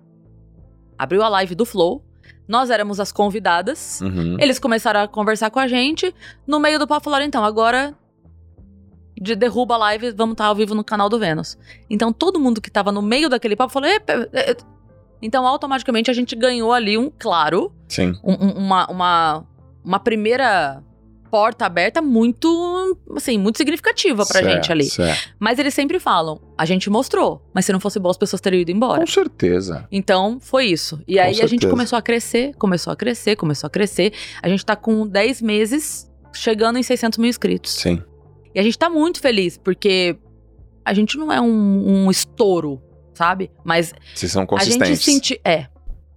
abriu 0.97 1.23
a 1.23 1.29
live 1.29 1.55
do 1.55 1.65
Flow, 1.65 2.03
nós 2.51 2.69
éramos 2.69 2.99
as 2.99 3.11
convidadas, 3.11 4.01
Uhum. 4.01 4.35
eles 4.39 4.59
começaram 4.59 4.99
a 5.01 5.07
conversar 5.07 5.49
com 5.49 5.59
a 5.59 5.67
gente, 5.67 6.13
no 6.45 6.59
meio 6.59 6.77
do 6.77 6.85
papo 6.85 7.05
falaram, 7.05 7.25
então, 7.25 7.43
agora 7.43 7.95
de 9.19 9.35
derruba 9.35 9.75
a 9.75 9.77
live, 9.77 10.11
vamos 10.11 10.33
estar 10.33 10.45
ao 10.45 10.55
vivo 10.55 10.73
no 10.75 10.83
canal 10.83 11.07
do 11.07 11.17
Vênus. 11.19 11.57
Então 11.89 12.11
todo 12.11 12.39
mundo 12.39 12.59
que 12.59 12.71
tava 12.71 12.91
no 12.91 13.01
meio 13.01 13.29
daquele 13.29 13.55
papo 13.55 13.71
falou, 13.71 13.87
"Epa, 13.87 14.27
é, 14.33 14.51
é." 14.51 14.55
então 15.21 15.45
automaticamente 15.45 16.09
a 16.09 16.13
gente 16.13 16.35
ganhou 16.35 16.73
ali 16.73 16.97
um 16.97 17.11
claro, 17.19 17.71
Sim. 17.87 18.13
um- 18.23 18.33
uma, 18.57 18.87
uma, 18.87 19.43
uma 19.85 19.99
primeira 19.99 20.81
porta 21.31 21.65
aberta 21.65 22.01
muito, 22.01 22.99
assim, 23.15 23.37
muito 23.37 23.57
significativa 23.57 24.25
pra 24.25 24.41
Certo, 24.41 24.53
gente 24.53 24.71
ali. 24.71 24.83
certo. 24.83 25.29
Mas 25.39 25.57
eles 25.57 25.73
sempre 25.73 25.97
falam, 25.99 26.41
a 26.57 26.65
gente 26.65 26.89
mostrou, 26.89 27.41
mas 27.53 27.65
se 27.65 27.71
não 27.71 27.79
fosse 27.79 27.97
bom 27.99 28.09
as 28.09 28.17
pessoas 28.17 28.41
teriam 28.41 28.61
ido 28.61 28.71
embora. 28.71 28.99
Com 28.99 29.07
certeza. 29.07 29.87
Então, 29.91 30.37
foi 30.41 30.65
isso. 30.65 31.01
E 31.07 31.15
Com 31.15 31.21
aí 31.21 31.29
a 31.29 31.33
gente 31.33 31.49
certeza. 31.49 31.69
começou 31.71 31.97
a 31.97 32.01
crescer, 32.01 32.53
começou 32.55 32.91
a 32.91 32.95
crescer, 32.95 33.35
começou 33.37 33.67
a 33.67 33.69
crescer. 33.71 34.13
A 34.43 34.49
gente 34.49 34.65
tá 34.65 34.75
com 34.75 35.07
10 35.07 35.41
meses 35.41 36.11
chegando 36.33 36.77
em 36.77 36.83
600 36.83 37.17
mil 37.17 37.29
inscritos. 37.29 37.71
Sim. 37.73 38.03
E 38.53 38.59
a 38.59 38.63
gente 38.63 38.77
tá 38.77 38.89
muito 38.89 39.21
feliz, 39.21 39.57
porque 39.57 40.17
a 40.83 40.93
gente 40.93 41.17
não 41.17 41.31
é 41.31 41.39
um, 41.39 42.05
um 42.05 42.11
estouro, 42.11 42.81
sabe? 43.13 43.49
Mas 43.63 43.93
Vocês 44.13 44.31
são 44.31 44.43
a 44.43 44.45
consistentes. 44.45 44.87
gente 44.87 45.03
sente. 45.03 45.41
É. 45.45 45.67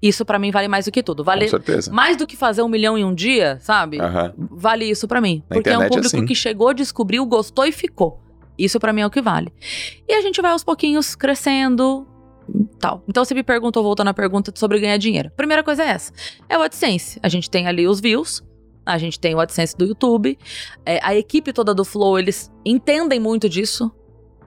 Isso 0.04 0.22
pra 0.22 0.38
mim 0.38 0.50
vale 0.50 0.68
mais 0.68 0.84
do 0.84 0.92
que 0.92 1.02
tudo. 1.02 1.24
Vale 1.24 1.46
Com 1.46 1.52
certeza. 1.52 1.90
mais 1.90 2.14
do 2.14 2.26
que 2.26 2.36
fazer 2.36 2.60
um 2.60 2.68
milhão 2.68 2.98
em 2.98 3.06
um 3.06 3.14
dia, 3.14 3.56
sabe? 3.62 3.98
Aham. 3.98 4.34
Vale 4.36 4.84
isso 4.84 5.08
pra 5.08 5.18
mim. 5.18 5.42
Na 5.48 5.54
porque 5.54 5.70
é 5.70 5.78
um 5.78 5.82
é 5.82 5.88
público 5.88 6.14
assim. 6.14 6.26
que 6.26 6.34
chegou, 6.34 6.74
descobriu, 6.74 7.24
gostou 7.24 7.64
e 7.64 7.72
ficou. 7.72 8.20
Isso 8.58 8.78
pra 8.78 8.92
mim 8.92 9.00
é 9.00 9.06
o 9.06 9.10
que 9.10 9.22
vale. 9.22 9.50
E 10.06 10.12
a 10.12 10.20
gente 10.20 10.42
vai 10.42 10.50
aos 10.50 10.62
pouquinhos 10.62 11.14
crescendo, 11.14 12.06
tal. 12.78 13.02
Então 13.08 13.24
você 13.24 13.32
me 13.32 13.42
perguntou, 13.42 13.82
voltando 13.82 14.08
à 14.08 14.14
pergunta 14.14 14.52
sobre 14.54 14.78
ganhar 14.78 14.98
dinheiro. 14.98 15.30
Primeira 15.34 15.62
coisa 15.62 15.82
é 15.82 15.88
essa. 15.88 16.12
É 16.50 16.58
o 16.58 16.60
AdSense. 16.60 17.18
A 17.22 17.28
gente 17.30 17.48
tem 17.48 17.66
ali 17.66 17.88
os 17.88 17.98
views, 17.98 18.44
a 18.84 18.98
gente 18.98 19.18
tem 19.18 19.34
o 19.34 19.40
AdSense 19.40 19.74
do 19.74 19.86
YouTube. 19.86 20.38
É, 20.84 21.00
a 21.02 21.14
equipe 21.16 21.50
toda 21.50 21.74
do 21.74 21.82
Flow, 21.82 22.18
eles 22.18 22.52
entendem 22.62 23.18
muito 23.18 23.48
disso. 23.48 23.90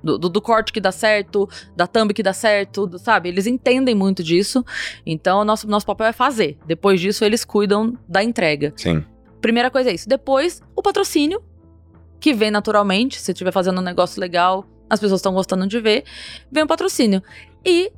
Do, 0.07 0.17
do- 0.17 0.29
do 0.29 0.41
corte 0.41 0.71
que 0.71 0.79
dá 0.79 0.91
certo, 0.91 1.49
da 1.75 1.85
thumb 1.85 2.13
que 2.13 2.23
dá 2.23 2.31
certo, 2.31 2.87
do- 2.87 2.97
sabe? 2.97 3.27
Eles 3.27 3.45
entendem 3.45 3.93
muito 3.93 4.23
disso. 4.23 4.63
Então, 5.05 5.43
nosso, 5.43 5.67
nosso 5.67 5.85
papel 5.85 6.07
é 6.07 6.13
fazer. 6.13 6.57
Depois 6.65 7.01
disso, 7.01 7.25
eles 7.25 7.43
cuidam 7.43 7.97
da 8.07 8.23
entrega. 8.23 8.71
Sim. 8.77 9.03
Primeira 9.41 9.69
coisa 9.69 9.89
é 9.89 9.93
isso. 9.93 10.07
Depois, 10.07 10.61
o 10.75 10.81
patrocínio, 10.81 11.43
que 12.19 12.33
vem 12.33 12.49
naturalmente. 12.49 13.19
Se 13.19 13.31
estiver 13.31 13.51
fazendo 13.51 13.79
um 13.79 13.83
negócio 13.83 14.19
legal, 14.21 14.65
as 14.89 14.99
pessoas 14.99 15.19
estão 15.19 15.33
gostando 15.33 15.67
de 15.67 15.79
ver, 15.79 16.05
vem 16.51 16.63
o 16.63 16.67
patrocínio. 16.67 17.21
E 17.65 17.91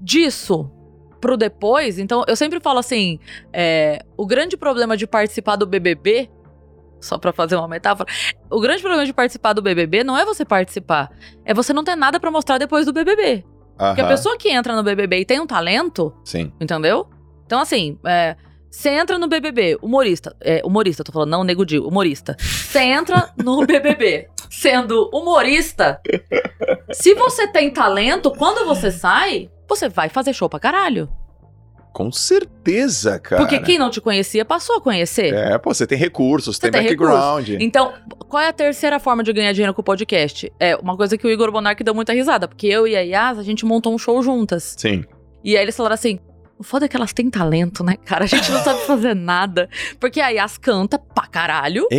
disso 0.00 0.70
pro 1.20 1.36
depois, 1.36 1.98
então 1.98 2.22
eu 2.28 2.36
sempre 2.36 2.60
falo 2.60 2.78
assim: 2.78 3.18
é, 3.52 4.04
o 4.16 4.26
grande 4.26 4.56
problema 4.56 4.96
de 4.96 5.06
participar 5.06 5.56
do 5.56 5.66
BBB. 5.66 6.28
Só 7.00 7.18
pra 7.18 7.32
fazer 7.32 7.56
uma 7.56 7.68
metáfora. 7.68 8.10
O 8.50 8.60
grande 8.60 8.80
problema 8.80 9.04
de 9.04 9.12
participar 9.12 9.52
do 9.52 9.60
BBB 9.62 10.02
não 10.04 10.16
é 10.16 10.24
você 10.24 10.44
participar. 10.44 11.10
É 11.44 11.52
você 11.52 11.72
não 11.72 11.84
ter 11.84 11.96
nada 11.96 12.18
pra 12.18 12.30
mostrar 12.30 12.58
depois 12.58 12.86
do 12.86 12.92
BBB. 12.92 13.44
Porque 13.76 14.00
a 14.00 14.04
Aham. 14.04 14.08
pessoa 14.08 14.38
que 14.38 14.48
entra 14.50 14.74
no 14.76 14.82
BBB 14.82 15.20
e 15.20 15.24
tem 15.24 15.40
um 15.40 15.46
talento, 15.46 16.14
Sim. 16.24 16.52
Entendeu? 16.60 17.08
Então, 17.44 17.60
assim, 17.60 17.98
é, 18.06 18.36
você 18.70 18.88
entra 18.90 19.18
no 19.18 19.28
BBB, 19.28 19.78
humorista, 19.82 20.34
é, 20.40 20.62
humorista, 20.64 21.04
tô 21.04 21.12
falando, 21.12 21.30
não 21.30 21.44
nego 21.44 21.66
Di, 21.66 21.78
humorista. 21.78 22.36
Você 22.38 22.80
entra 22.80 23.30
no 23.36 23.58
BBB 23.66 24.28
sendo 24.48 25.10
humorista. 25.12 26.00
Se 26.92 27.14
você 27.14 27.48
tem 27.48 27.70
talento, 27.72 28.30
quando 28.30 28.64
você 28.64 28.90
sai, 28.90 29.50
você 29.68 29.88
vai 29.88 30.08
fazer 30.08 30.32
show 30.32 30.48
pra 30.48 30.60
caralho. 30.60 31.08
Com 31.94 32.10
certeza, 32.10 33.20
cara. 33.20 33.40
Porque 33.40 33.60
quem 33.60 33.78
não 33.78 33.88
te 33.88 34.00
conhecia 34.00 34.44
passou 34.44 34.78
a 34.78 34.80
conhecer. 34.80 35.32
É, 35.32 35.56
pô, 35.56 35.72
você 35.72 35.86
tem 35.86 35.96
recursos, 35.96 36.58
tem, 36.58 36.68
tem 36.68 36.82
background. 36.82 37.50
Então, 37.60 37.92
qual 38.28 38.42
é 38.42 38.48
a 38.48 38.52
terceira 38.52 38.98
forma 38.98 39.22
de 39.22 39.32
ganhar 39.32 39.52
dinheiro 39.52 39.72
com 39.72 39.80
o 39.80 39.84
podcast? 39.84 40.52
É 40.58 40.74
uma 40.74 40.96
coisa 40.96 41.16
que 41.16 41.24
o 41.24 41.30
Igor 41.30 41.52
Bonark 41.52 41.84
deu 41.84 41.94
muita 41.94 42.12
risada, 42.12 42.48
porque 42.48 42.66
eu 42.66 42.84
e 42.88 42.96
a 42.96 43.00
Yas, 43.00 43.38
a 43.38 43.44
gente 43.44 43.64
montou 43.64 43.94
um 43.94 43.98
show 43.98 44.20
juntas. 44.24 44.74
Sim. 44.76 45.04
E 45.44 45.56
aí 45.56 45.62
eles 45.62 45.76
falaram 45.76 45.94
assim: 45.94 46.18
o 46.58 46.64
foda 46.64 46.86
é 46.86 46.88
que 46.88 46.96
elas 46.96 47.12
têm 47.12 47.30
talento, 47.30 47.84
né, 47.84 47.96
cara? 48.04 48.24
A 48.24 48.26
gente 48.26 48.50
não 48.50 48.60
sabe 48.60 48.80
fazer 48.86 49.14
nada. 49.14 49.68
Porque 50.00 50.20
a 50.20 50.30
Yas 50.30 50.58
canta 50.58 50.98
pra 50.98 51.28
caralho. 51.28 51.86
É. 51.92 51.96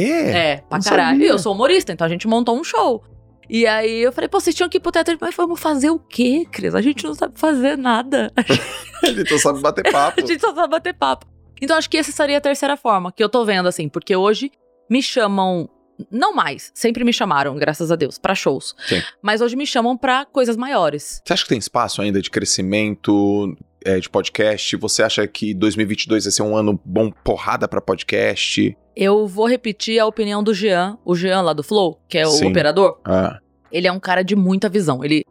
É, 0.51 0.58
pra 0.58 0.81
caralho. 0.81 1.12
sabia. 1.12 1.25
E 1.25 1.29
eu 1.29 1.39
sou 1.39 1.53
humorista, 1.53 1.93
então 1.93 2.05
a 2.05 2.10
gente 2.10 2.27
montou 2.27 2.60
um 2.60 2.65
show. 2.65 3.01
E 3.49 3.65
aí 3.65 4.01
eu 4.01 4.12
falei, 4.12 4.27
pô, 4.27 4.39
vocês 4.39 4.55
tinham 4.55 4.69
que 4.69 4.77
ir 4.77 4.79
pro 4.79 4.91
teatro. 4.91 5.17
Mas 5.19 5.36
vamos 5.36 5.60
fazer 5.60 5.89
o 5.89 5.99
quê, 5.99 6.45
Cris? 6.51 6.75
A 6.75 6.81
gente 6.81 7.03
não 7.03 7.13
sabe 7.13 7.39
fazer 7.39 7.77
nada. 7.77 8.31
A 9.03 9.08
gente 9.08 9.29
só 9.29 9.38
sabe 9.38 9.62
bater 9.62 9.84
papo. 9.91 10.21
A 10.21 10.25
gente 10.25 10.39
só 10.39 10.53
sabe 10.53 10.69
bater 10.69 10.93
papo. 10.93 11.27
Então 11.62 11.77
acho 11.77 11.89
que 11.89 11.97
essa 11.97 12.12
seria 12.12 12.38
a 12.38 12.41
terceira 12.41 12.75
forma 12.75 13.12
que 13.12 13.23
eu 13.23 13.29
tô 13.29 13.45
vendo, 13.45 13.67
assim, 13.67 13.88
porque 13.88 14.15
hoje 14.15 14.51
me 14.89 15.01
chamam. 15.01 15.69
Não 16.12 16.36
mais, 16.36 16.72
sempre 16.76 17.05
me 17.05 17.13
chamaram, 17.13 17.55
graças 17.55 17.89
a 17.89 17.95
Deus, 17.95 18.17
pra 18.17 18.36
shows. 18.36 18.76
Sim. 18.86 19.01
Mas 19.22 19.39
hoje 19.39 19.55
me 19.55 19.65
chamam 19.65 19.95
pra 19.95 20.26
coisas 20.26 20.57
maiores. 20.57 21.22
Você 21.24 21.32
acha 21.32 21.43
que 21.43 21.49
tem 21.49 21.57
espaço 21.57 22.01
ainda 22.01 22.22
de 22.22 22.30
crescimento 22.30 23.55
é, 23.86 23.97
de 23.97 24.09
podcast? 24.09 24.76
Você 24.76 25.01
acha 25.01 25.26
que 25.26 25.53
2022 25.53 26.26
vai 26.26 26.32
ser 26.32 26.41
um 26.41 26.57
ano 26.57 26.78
bom 26.84 27.09
porrada 27.09 27.65
pra 27.65 27.80
podcast? 27.80 28.76
Eu 28.96 29.28
vou 29.28 29.46
repetir 29.48 30.00
a 30.00 30.06
opinião 30.06 30.41
do 30.43 30.54
Jean, 30.54 30.98
o 31.04 31.16
Jean 31.16 31.41
lá 31.41 31.54
do 31.54 31.64
Flow, 31.64 32.00
que 32.08 32.18
é 32.18 32.26
o 32.26 32.32
Sim. 32.32 32.48
operador. 32.50 32.98
Ah, 33.04 33.39
Ele 33.72 33.88
é 33.88 33.91
um 33.91 34.00
cara 34.00 34.24
de 34.24 34.36
muita 34.36 34.70
visão. 34.70 35.04
Ele. 35.04 35.26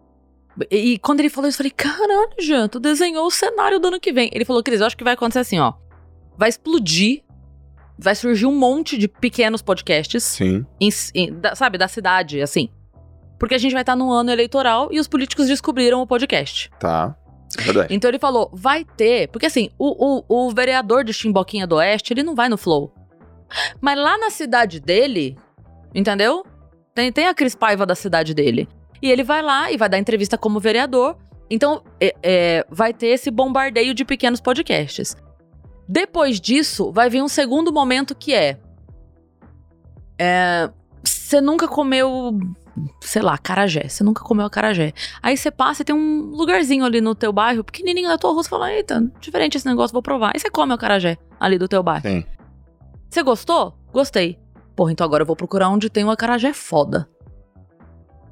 E, 0.70 0.92
e 0.94 0.98
quando 0.98 1.20
ele 1.20 1.30
falou 1.30 1.48
isso, 1.48 1.56
eu 1.56 1.64
falei: 1.64 1.70
caralho, 1.70 2.34
Jean, 2.38 2.68
tu 2.68 2.78
desenhou 2.78 3.26
o 3.26 3.30
cenário 3.30 3.80
do 3.80 3.88
ano 3.88 3.98
que 4.00 4.12
vem. 4.12 4.28
Ele 4.32 4.44
falou: 4.44 4.62
Cris, 4.62 4.80
eu 4.80 4.86
acho 4.86 4.96
que 4.96 5.04
vai 5.04 5.14
acontecer 5.14 5.38
assim, 5.40 5.58
ó. 5.58 5.72
Vai 6.36 6.48
explodir. 6.48 7.22
Vai 7.98 8.14
surgir 8.14 8.46
um 8.46 8.54
monte 8.54 8.98
de 8.98 9.06
pequenos 9.06 9.62
podcasts, 9.62 10.22
sim. 10.24 10.66
em- 10.80 10.90
em- 11.14 11.32
da- 11.32 11.54
sabe, 11.54 11.78
da 11.78 11.86
cidade, 11.86 12.40
assim. 12.42 12.68
Porque 13.38 13.54
a 13.54 13.58
gente 13.58 13.72
vai 13.72 13.82
estar 13.82 13.94
num 13.94 14.10
ano 14.10 14.30
eleitoral 14.32 14.88
e 14.92 14.98
os 14.98 15.06
políticos 15.06 15.46
descobriram 15.46 16.02
o 16.02 16.06
podcast. 16.06 16.70
Tá. 16.80 17.16
Verdade. 17.56 17.94
Então 17.94 18.10
ele 18.10 18.18
falou: 18.18 18.50
vai 18.52 18.84
ter. 18.84 19.28
Porque 19.28 19.46
assim, 19.46 19.70
o, 19.78 20.22
o, 20.28 20.46
o 20.46 20.50
vereador 20.50 21.04
de 21.04 21.12
Chimboquinha 21.12 21.66
do 21.66 21.76
Oeste, 21.76 22.12
ele 22.12 22.22
não 22.24 22.34
vai 22.34 22.48
no 22.48 22.58
Flow. 22.58 22.92
Mas 23.80 23.98
lá 23.98 24.18
na 24.18 24.30
cidade 24.30 24.80
dele, 24.80 25.36
entendeu? 25.94 26.44
Tem, 26.94 27.10
tem 27.12 27.26
a 27.26 27.34
Cris 27.34 27.54
Paiva 27.54 27.84
da 27.84 27.94
cidade 27.94 28.34
dele. 28.34 28.68
E 29.02 29.10
ele 29.10 29.22
vai 29.22 29.42
lá 29.42 29.70
e 29.70 29.76
vai 29.76 29.88
dar 29.88 29.98
entrevista 29.98 30.38
como 30.38 30.60
vereador. 30.60 31.16
Então, 31.50 31.82
é, 32.00 32.14
é, 32.22 32.66
vai 32.70 32.92
ter 32.94 33.08
esse 33.08 33.30
bombardeio 33.30 33.92
de 33.92 34.04
pequenos 34.04 34.40
podcasts. 34.40 35.16
Depois 35.86 36.40
disso, 36.40 36.90
vai 36.90 37.10
vir 37.10 37.22
um 37.22 37.28
segundo 37.28 37.72
momento 37.72 38.14
que 38.14 38.32
é. 38.32 38.58
é 40.18 40.70
você 41.02 41.40
nunca 41.40 41.68
comeu, 41.68 42.38
sei 43.00 43.20
lá, 43.20 43.36
carajé. 43.36 43.88
Você 43.88 44.02
nunca 44.02 44.22
comeu 44.22 44.48
carajé. 44.48 44.92
Aí 45.22 45.36
você 45.36 45.50
passa 45.50 45.82
e 45.82 45.84
tem 45.84 45.94
um 45.94 46.30
lugarzinho 46.30 46.84
ali 46.84 47.00
no 47.00 47.14
teu 47.14 47.32
bairro, 47.32 47.62
pequenininho 47.62 48.08
na 48.08 48.16
tua 48.16 48.32
rua, 48.32 48.42
você 48.42 48.48
fala, 48.48 48.72
eita, 48.72 49.12
diferente 49.20 49.56
esse 49.56 49.66
negócio, 49.66 49.92
vou 49.92 50.02
provar. 50.02 50.32
Aí 50.34 50.40
você 50.40 50.48
come 50.48 50.72
o 50.72 50.78
carajé 50.78 51.18
ali 51.38 51.58
do 51.58 51.68
teu 51.68 51.82
bairro. 51.82 52.08
Sim. 52.08 52.24
Você 53.14 53.22
gostou? 53.22 53.78
Gostei. 53.92 54.40
Porra, 54.74 54.90
então 54.90 55.04
agora 55.04 55.22
eu 55.22 55.26
vou 55.26 55.36
procurar 55.36 55.68
onde 55.68 55.88
tem 55.88 56.02
uma 56.02 56.14
acarajé 56.14 56.52
foda. 56.52 57.08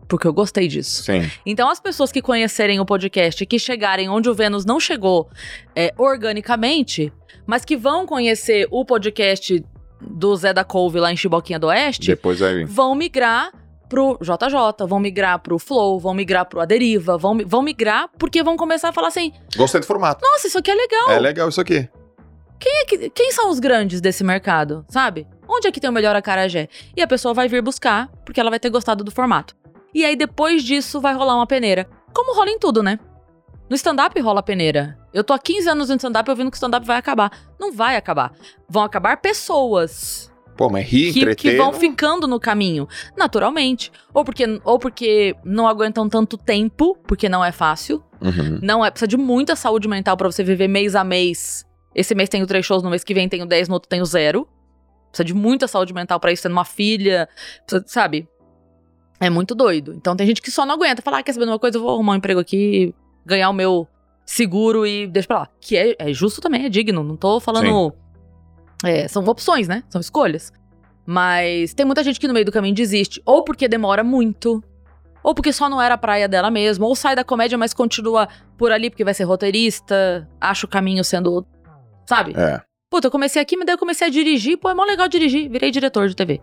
Porque 0.08 0.26
eu 0.26 0.32
gostei 0.32 0.66
disso. 0.66 1.04
Sim. 1.04 1.30
Então, 1.46 1.70
as 1.70 1.78
pessoas 1.78 2.10
que 2.10 2.20
conhecerem 2.20 2.80
o 2.80 2.84
podcast 2.84 3.44
e 3.44 3.46
que 3.46 3.60
chegarem 3.60 4.08
onde 4.08 4.28
o 4.28 4.34
Vênus 4.34 4.64
não 4.64 4.80
chegou 4.80 5.30
é, 5.76 5.94
organicamente, 5.96 7.12
mas 7.46 7.64
que 7.64 7.76
vão 7.76 8.04
conhecer 8.04 8.66
o 8.72 8.84
podcast 8.84 9.64
do 10.00 10.34
Zé 10.34 10.52
da 10.52 10.64
Couve 10.64 10.98
lá 10.98 11.12
em 11.12 11.16
Chiboquinha 11.16 11.60
do 11.60 11.68
Oeste, 11.68 12.08
Depois 12.08 12.40
vai 12.40 12.52
vir. 12.52 12.66
vão 12.66 12.96
migrar 12.96 13.52
pro 13.88 14.18
JJ, 14.20 14.84
vão 14.88 14.98
migrar 14.98 15.38
pro 15.38 15.60
Flow, 15.60 16.00
vão 16.00 16.12
migrar 16.12 16.44
pro 16.44 16.60
Aderiva, 16.60 17.16
vão, 17.16 17.38
vão 17.46 17.62
migrar 17.62 18.10
porque 18.18 18.42
vão 18.42 18.56
começar 18.56 18.88
a 18.88 18.92
falar 18.92 19.08
assim: 19.08 19.32
Gostei 19.56 19.80
do 19.80 19.86
formato. 19.86 20.20
nossa, 20.28 20.48
isso 20.48 20.58
aqui 20.58 20.72
é 20.72 20.74
legal. 20.74 21.10
É 21.10 21.20
legal 21.20 21.48
isso 21.48 21.60
aqui. 21.60 21.88
Quem, 22.62 22.72
é 22.80 22.84
que- 22.84 23.10
quem 23.10 23.32
são 23.32 23.50
os 23.50 23.58
grandes 23.58 24.00
desse 24.00 24.22
mercado, 24.22 24.84
sabe? 24.88 25.26
Onde 25.48 25.66
é 25.66 25.72
que 25.72 25.80
tem 25.80 25.90
o 25.90 25.92
melhor 25.92 26.14
acarajé? 26.14 26.68
E 26.96 27.02
a 27.02 27.06
pessoa 27.08 27.34
vai 27.34 27.48
vir 27.48 27.60
buscar, 27.60 28.08
porque 28.24 28.38
ela 28.38 28.50
vai 28.50 28.60
ter 28.60 28.70
gostado 28.70 29.02
do 29.02 29.10
formato. 29.10 29.56
E 29.92 30.04
aí, 30.04 30.14
depois 30.14 30.62
disso, 30.62 31.00
vai 31.00 31.12
rolar 31.12 31.34
uma 31.34 31.46
peneira. 31.46 31.88
Como 32.14 32.36
rola 32.36 32.50
em 32.50 32.58
tudo, 32.60 32.80
né? 32.80 33.00
No 33.68 33.74
stand-up 33.74 34.18
rola 34.20 34.42
peneira. 34.44 34.96
Eu 35.12 35.24
tô 35.24 35.32
há 35.32 35.38
15 35.40 35.68
anos 35.68 35.88
no 35.88 35.96
stand-up 35.96 36.30
ouvindo 36.30 36.50
que 36.50 36.54
o 36.54 36.58
stand-up 36.58 36.86
vai 36.86 36.98
acabar. 36.98 37.32
Não 37.58 37.72
vai 37.72 37.96
acabar. 37.96 38.32
Vão 38.68 38.84
acabar 38.84 39.16
pessoas 39.16 40.30
Pô, 40.56 40.68
mas 40.68 40.86
rir, 40.86 41.12
que, 41.12 41.20
entreter... 41.20 41.52
que 41.52 41.56
vão 41.56 41.72
ficando 41.72 42.28
no 42.28 42.38
caminho, 42.38 42.86
naturalmente. 43.16 43.90
Ou 44.14 44.24
porque, 44.24 44.44
ou 44.64 44.78
porque 44.78 45.34
não 45.44 45.66
aguentam 45.66 46.08
tanto 46.08 46.36
tempo, 46.36 46.96
porque 47.06 47.28
não 47.28 47.44
é 47.44 47.50
fácil. 47.50 48.02
Uhum. 48.20 48.60
Não 48.62 48.84
é, 48.84 48.90
precisa 48.90 49.08
de 49.08 49.16
muita 49.16 49.56
saúde 49.56 49.88
mental 49.88 50.16
pra 50.16 50.30
você 50.30 50.44
viver 50.44 50.68
mês 50.68 50.94
a 50.94 51.02
mês. 51.02 51.66
Esse 51.94 52.14
mês 52.14 52.28
tenho 52.28 52.46
três 52.46 52.64
shows, 52.64 52.82
no 52.82 52.90
mês 52.90 53.04
que 53.04 53.12
vem 53.14 53.28
tenho 53.28 53.46
dez, 53.46 53.68
no 53.68 53.74
outro 53.74 53.88
tenho 53.88 54.04
zero. 54.04 54.48
Precisa 55.10 55.24
de 55.24 55.34
muita 55.34 55.68
saúde 55.68 55.92
mental 55.92 56.18
pra 56.18 56.32
isso, 56.32 56.42
tendo 56.42 56.52
uma 56.52 56.64
filha, 56.64 57.28
precisa- 57.66 57.84
sabe? 57.86 58.26
É 59.20 59.28
muito 59.30 59.54
doido. 59.54 59.92
Então 59.94 60.16
tem 60.16 60.26
gente 60.26 60.40
que 60.42 60.50
só 60.50 60.64
não 60.66 60.74
aguenta. 60.74 61.02
Falar, 61.02 61.18
ah, 61.18 61.22
quer 61.22 61.32
saber 61.32 61.44
de 61.44 61.52
uma 61.52 61.58
coisa? 61.58 61.76
Eu 61.76 61.82
vou 61.82 61.90
arrumar 61.92 62.14
um 62.14 62.16
emprego 62.16 62.40
aqui, 62.40 62.94
ganhar 63.24 63.50
o 63.50 63.52
meu 63.52 63.86
seguro 64.24 64.86
e 64.86 65.06
deixa 65.06 65.28
pra 65.28 65.38
lá. 65.40 65.48
Que 65.60 65.76
é, 65.76 65.94
é 65.98 66.12
justo 66.12 66.40
também, 66.40 66.64
é 66.64 66.68
digno. 66.68 67.04
Não 67.04 67.16
tô 67.16 67.38
falando. 67.38 67.64
É, 68.84 69.06
são 69.06 69.22
opções, 69.24 69.68
né? 69.68 69.84
São 69.90 70.00
escolhas. 70.00 70.52
Mas 71.06 71.74
tem 71.74 71.84
muita 71.86 72.02
gente 72.02 72.18
que 72.18 72.26
no 72.26 72.32
meio 72.34 72.46
do 72.46 72.50
caminho 72.52 72.74
desiste. 72.74 73.22
Ou 73.24 73.44
porque 73.44 73.68
demora 73.68 74.02
muito. 74.02 74.62
Ou 75.22 75.34
porque 75.34 75.52
só 75.52 75.68
não 75.68 75.80
era 75.80 75.94
a 75.94 75.98
praia 75.98 76.28
dela 76.28 76.50
mesmo. 76.50 76.86
Ou 76.86 76.96
sai 76.96 77.14
da 77.14 77.22
comédia, 77.22 77.56
mas 77.58 77.72
continua 77.74 78.28
por 78.56 78.72
ali 78.72 78.88
porque 78.90 79.04
vai 79.04 79.14
ser 79.14 79.24
roteirista. 79.24 80.28
Acha 80.40 80.66
o 80.66 80.68
caminho 80.68 81.04
sendo. 81.04 81.46
Sabe? 82.14 82.34
É, 82.36 82.60
Puta, 82.92 83.06
eu 83.06 83.10
comecei 83.10 83.40
aqui, 83.40 83.56
mas 83.56 83.64
daí 83.64 83.74
eu 83.74 83.78
comecei 83.78 84.06
a 84.06 84.10
dirigir. 84.10 84.58
Pô, 84.58 84.68
é 84.68 84.74
mó 84.74 84.84
legal 84.84 85.08
dirigir. 85.08 85.50
Virei 85.50 85.70
diretor 85.70 86.08
de 86.08 86.14
TV. 86.14 86.42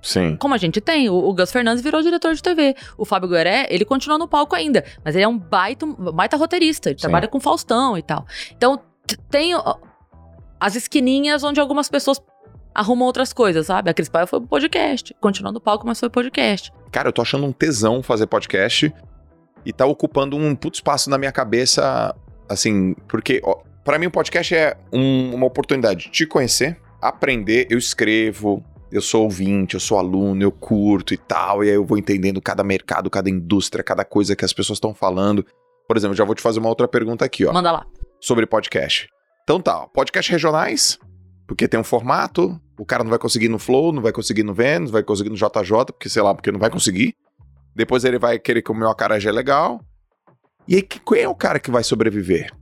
sim. 0.00 0.36
Como 0.36 0.54
a 0.54 0.56
gente 0.56 0.80
tem, 0.80 1.10
o, 1.10 1.14
o 1.14 1.34
Gus 1.34 1.50
Fernandes 1.50 1.82
virou 1.82 2.00
diretor 2.00 2.32
de 2.34 2.40
TV. 2.40 2.76
O 2.96 3.04
Fábio 3.04 3.28
Gueré, 3.28 3.66
ele 3.68 3.84
continua 3.84 4.16
no 4.16 4.28
palco 4.28 4.54
ainda. 4.54 4.84
Mas 5.04 5.16
ele 5.16 5.24
é 5.24 5.28
um 5.28 5.36
baita, 5.36 5.84
baita 5.86 6.36
roteirista. 6.36 6.90
Ele 6.90 6.98
Sim. 6.98 7.02
trabalha 7.02 7.26
com 7.26 7.40
Faustão 7.40 7.98
e 7.98 8.02
tal. 8.02 8.24
Então, 8.56 8.80
tem 9.28 9.56
ó, 9.56 9.74
as 10.60 10.76
esquininhas 10.76 11.42
onde 11.42 11.58
algumas 11.58 11.88
pessoas 11.88 12.22
arrumam 12.72 13.06
outras 13.06 13.32
coisas, 13.32 13.66
sabe? 13.66 13.90
A 13.90 13.94
Cris 13.94 14.08
Paiva 14.08 14.28
foi 14.28 14.38
pro 14.38 14.48
podcast. 14.48 15.12
Continuou 15.20 15.52
no 15.52 15.60
palco, 15.60 15.84
mas 15.84 15.98
foi 15.98 16.08
podcast. 16.08 16.72
Cara, 16.92 17.08
eu 17.08 17.12
tô 17.12 17.22
achando 17.22 17.44
um 17.44 17.52
tesão 17.52 18.04
fazer 18.04 18.28
podcast 18.28 18.94
e 19.66 19.72
tá 19.72 19.84
ocupando 19.84 20.36
um 20.36 20.54
puto 20.54 20.76
espaço 20.76 21.10
na 21.10 21.18
minha 21.18 21.32
cabeça, 21.32 22.14
assim, 22.48 22.94
porque, 23.08 23.40
ó, 23.44 23.66
pra 23.88 23.98
mim 23.98 24.04
o 24.06 24.10
podcast 24.10 24.54
é 24.54 24.76
um- 24.92 25.34
uma 25.34 25.46
oportunidade 25.46 26.04
de 26.04 26.10
te 26.10 26.26
conhecer, 26.26 26.78
aprender, 27.00 27.66
eu 27.70 27.78
escrevo, 27.78 28.62
eu 28.92 29.00
sou 29.00 29.24
ouvinte, 29.24 29.72
eu 29.74 29.80
sou 29.80 29.98
aluno, 29.98 30.42
eu 30.42 30.52
curto 30.52 31.14
e 31.14 31.16
tal, 31.16 31.64
e 31.64 31.68
aí 31.70 31.74
eu 31.74 31.86
vou 31.86 31.96
entendendo 31.96 32.38
cada 32.38 32.62
mercado, 32.62 33.08
cada 33.08 33.30
indústria, 33.30 33.82
cada 33.82 34.04
coisa 34.04 34.36
que 34.36 34.44
as 34.44 34.52
pessoas 34.52 34.76
estão 34.76 34.92
falando. 34.92 35.42
Por 35.86 35.96
exemplo, 35.96 36.14
já 36.14 36.22
vou 36.22 36.34
te 36.34 36.42
fazer 36.42 36.58
uma 36.60 36.68
outra 36.68 36.86
pergunta 36.86 37.24
aqui, 37.24 37.46
ó, 37.46 37.52
Manda 37.52 37.72
lá. 37.72 37.86
sobre 38.20 38.44
podcast. 38.44 39.08
Então 39.42 39.58
tá, 39.58 39.84
ó, 39.84 39.86
podcast 39.86 40.30
regionais, 40.30 40.98
porque 41.46 41.66
tem 41.66 41.80
um 41.80 41.84
formato, 41.84 42.60
o 42.78 42.84
cara 42.84 43.02
não 43.02 43.08
vai 43.08 43.18
conseguir 43.18 43.48
no 43.48 43.58
Flow, 43.58 43.90
não 43.90 44.02
vai 44.02 44.12
conseguir 44.12 44.42
no 44.42 44.52
Vênus, 44.52 44.90
vai 44.90 45.02
conseguir 45.02 45.30
no 45.30 45.34
JJ, 45.36 45.86
porque 45.86 46.10
sei 46.10 46.20
lá, 46.20 46.34
porque 46.34 46.52
não 46.52 46.60
vai 46.60 46.68
conseguir. 46.68 47.14
Depois 47.74 48.04
ele 48.04 48.18
vai 48.18 48.38
querer 48.38 48.60
comer 48.60 48.84
uma 48.84 48.92
acarajé 48.92 49.32
legal. 49.32 49.80
E 50.68 50.74
aí, 50.76 50.82
que- 50.82 51.00
quem 51.00 51.22
é 51.22 51.28
o 51.28 51.34
cara 51.34 51.58
que 51.58 51.70
vai 51.70 51.82
sobreviver? 51.82 52.52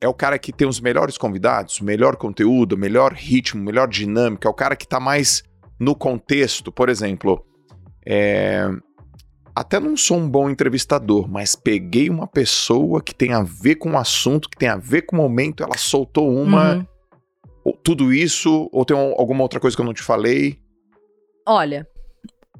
É 0.00 0.08
o 0.08 0.14
cara 0.14 0.38
que 0.38 0.52
tem 0.52 0.68
os 0.68 0.80
melhores 0.80 1.16
convidados, 1.16 1.80
melhor 1.80 2.16
conteúdo, 2.16 2.76
melhor 2.76 3.12
ritmo, 3.12 3.62
melhor 3.62 3.88
dinâmica, 3.88 4.46
é 4.48 4.50
o 4.50 4.54
cara 4.54 4.76
que 4.76 4.86
tá 4.86 5.00
mais 5.00 5.42
no 5.80 5.94
contexto. 5.94 6.70
Por 6.70 6.88
exemplo, 6.88 7.44
é, 8.06 8.68
até 9.54 9.80
não 9.80 9.96
sou 9.96 10.18
um 10.18 10.28
bom 10.28 10.50
entrevistador, 10.50 11.26
mas 11.30 11.54
peguei 11.54 12.10
uma 12.10 12.26
pessoa 12.26 13.00
que 13.02 13.14
tem 13.14 13.32
a 13.32 13.42
ver 13.42 13.76
com 13.76 13.92
o 13.92 13.98
assunto, 13.98 14.48
que 14.50 14.58
tem 14.58 14.68
a 14.68 14.76
ver 14.76 15.02
com 15.02 15.16
o 15.16 15.18
momento, 15.20 15.62
ela 15.62 15.76
soltou 15.78 16.30
uma, 16.30 16.74
Uhum. 16.74 16.86
ou 17.64 17.72
tudo 17.72 18.12
isso, 18.12 18.68
ou 18.72 18.84
tem 18.84 18.96
um- 18.96 19.14
alguma 19.18 19.42
outra 19.42 19.58
coisa 19.60 19.74
que 19.76 19.80
eu 19.80 19.86
não 19.86 19.94
te 19.94 20.02
falei. 20.02 20.58
Olha, 21.46 21.86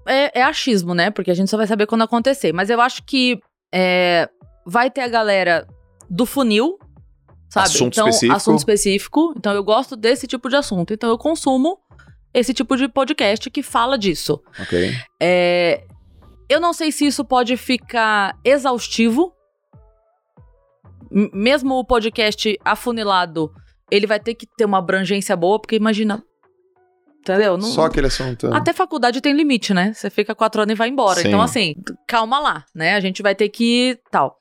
é, 0.06 0.40
é 0.40 0.42
achismo, 0.42 0.94
né? 0.94 1.10
Porque 1.10 1.30
a 1.30 1.34
gente 1.34 1.50
só 1.50 1.56
vai 1.56 1.66
saber 1.66 1.86
quando 1.86 2.02
acontecer. 2.02 2.52
Mas 2.52 2.70
eu 2.70 2.80
acho 2.80 3.02
que 3.04 3.38
é, 3.74 4.28
vai 4.66 4.90
ter 4.90 5.00
a 5.02 5.08
galera 5.08 5.66
do 6.08 6.24
funil, 6.26 6.78
sabe? 7.54 7.66
Assunto 7.68 7.92
então, 7.94 8.08
específico. 8.08 8.36
assunto 8.36 8.58
específico. 8.58 9.34
Então, 9.36 9.52
eu 9.54 9.62
gosto 9.64 9.96
desse 9.96 10.26
tipo 10.26 10.48
de 10.48 10.56
assunto. 10.56 10.92
Então, 10.92 11.08
eu 11.08 11.16
consumo 11.18 11.78
esse 12.32 12.52
tipo 12.52 12.76
de 12.76 12.88
podcast 12.88 13.48
que 13.50 13.62
fala 13.62 13.96
disso. 13.96 14.42
Ok. 14.60 14.92
É, 15.22 15.84
eu 16.48 16.60
não 16.60 16.72
sei 16.72 16.90
se 16.92 17.06
isso 17.06 17.24
pode 17.24 17.56
ficar 17.56 18.36
exaustivo. 18.44 19.32
M- 21.10 21.30
Mesmo 21.32 21.74
o 21.76 21.84
podcast 21.84 22.58
afunilado, 22.64 23.52
ele 23.90 24.06
vai 24.06 24.18
ter 24.18 24.34
que 24.34 24.46
ter 24.46 24.64
uma 24.64 24.78
abrangência 24.78 25.36
boa, 25.36 25.60
porque 25.60 25.76
imagina. 25.76 26.22
Entendeu? 27.20 27.56
Não- 27.56 27.68
Só 27.68 27.86
aquele 27.86 28.08
assunto. 28.08 28.52
até 28.52 28.72
faculdade 28.74 29.20
tem 29.22 29.32
limite, 29.32 29.72
né? 29.72 29.92
Você 29.94 30.10
fica 30.10 30.34
quatro 30.34 30.60
anos 30.60 30.72
e 30.74 30.76
vai 30.76 30.88
embora. 30.88 31.20
Sim. 31.20 31.28
Então, 31.28 31.40
assim, 31.40 31.74
calma 32.06 32.38
lá, 32.38 32.64
né? 32.74 32.94
A 32.96 33.00
gente 33.00 33.22
vai 33.22 33.34
ter 33.34 33.48
que 33.48 33.98
tal. 34.10 34.38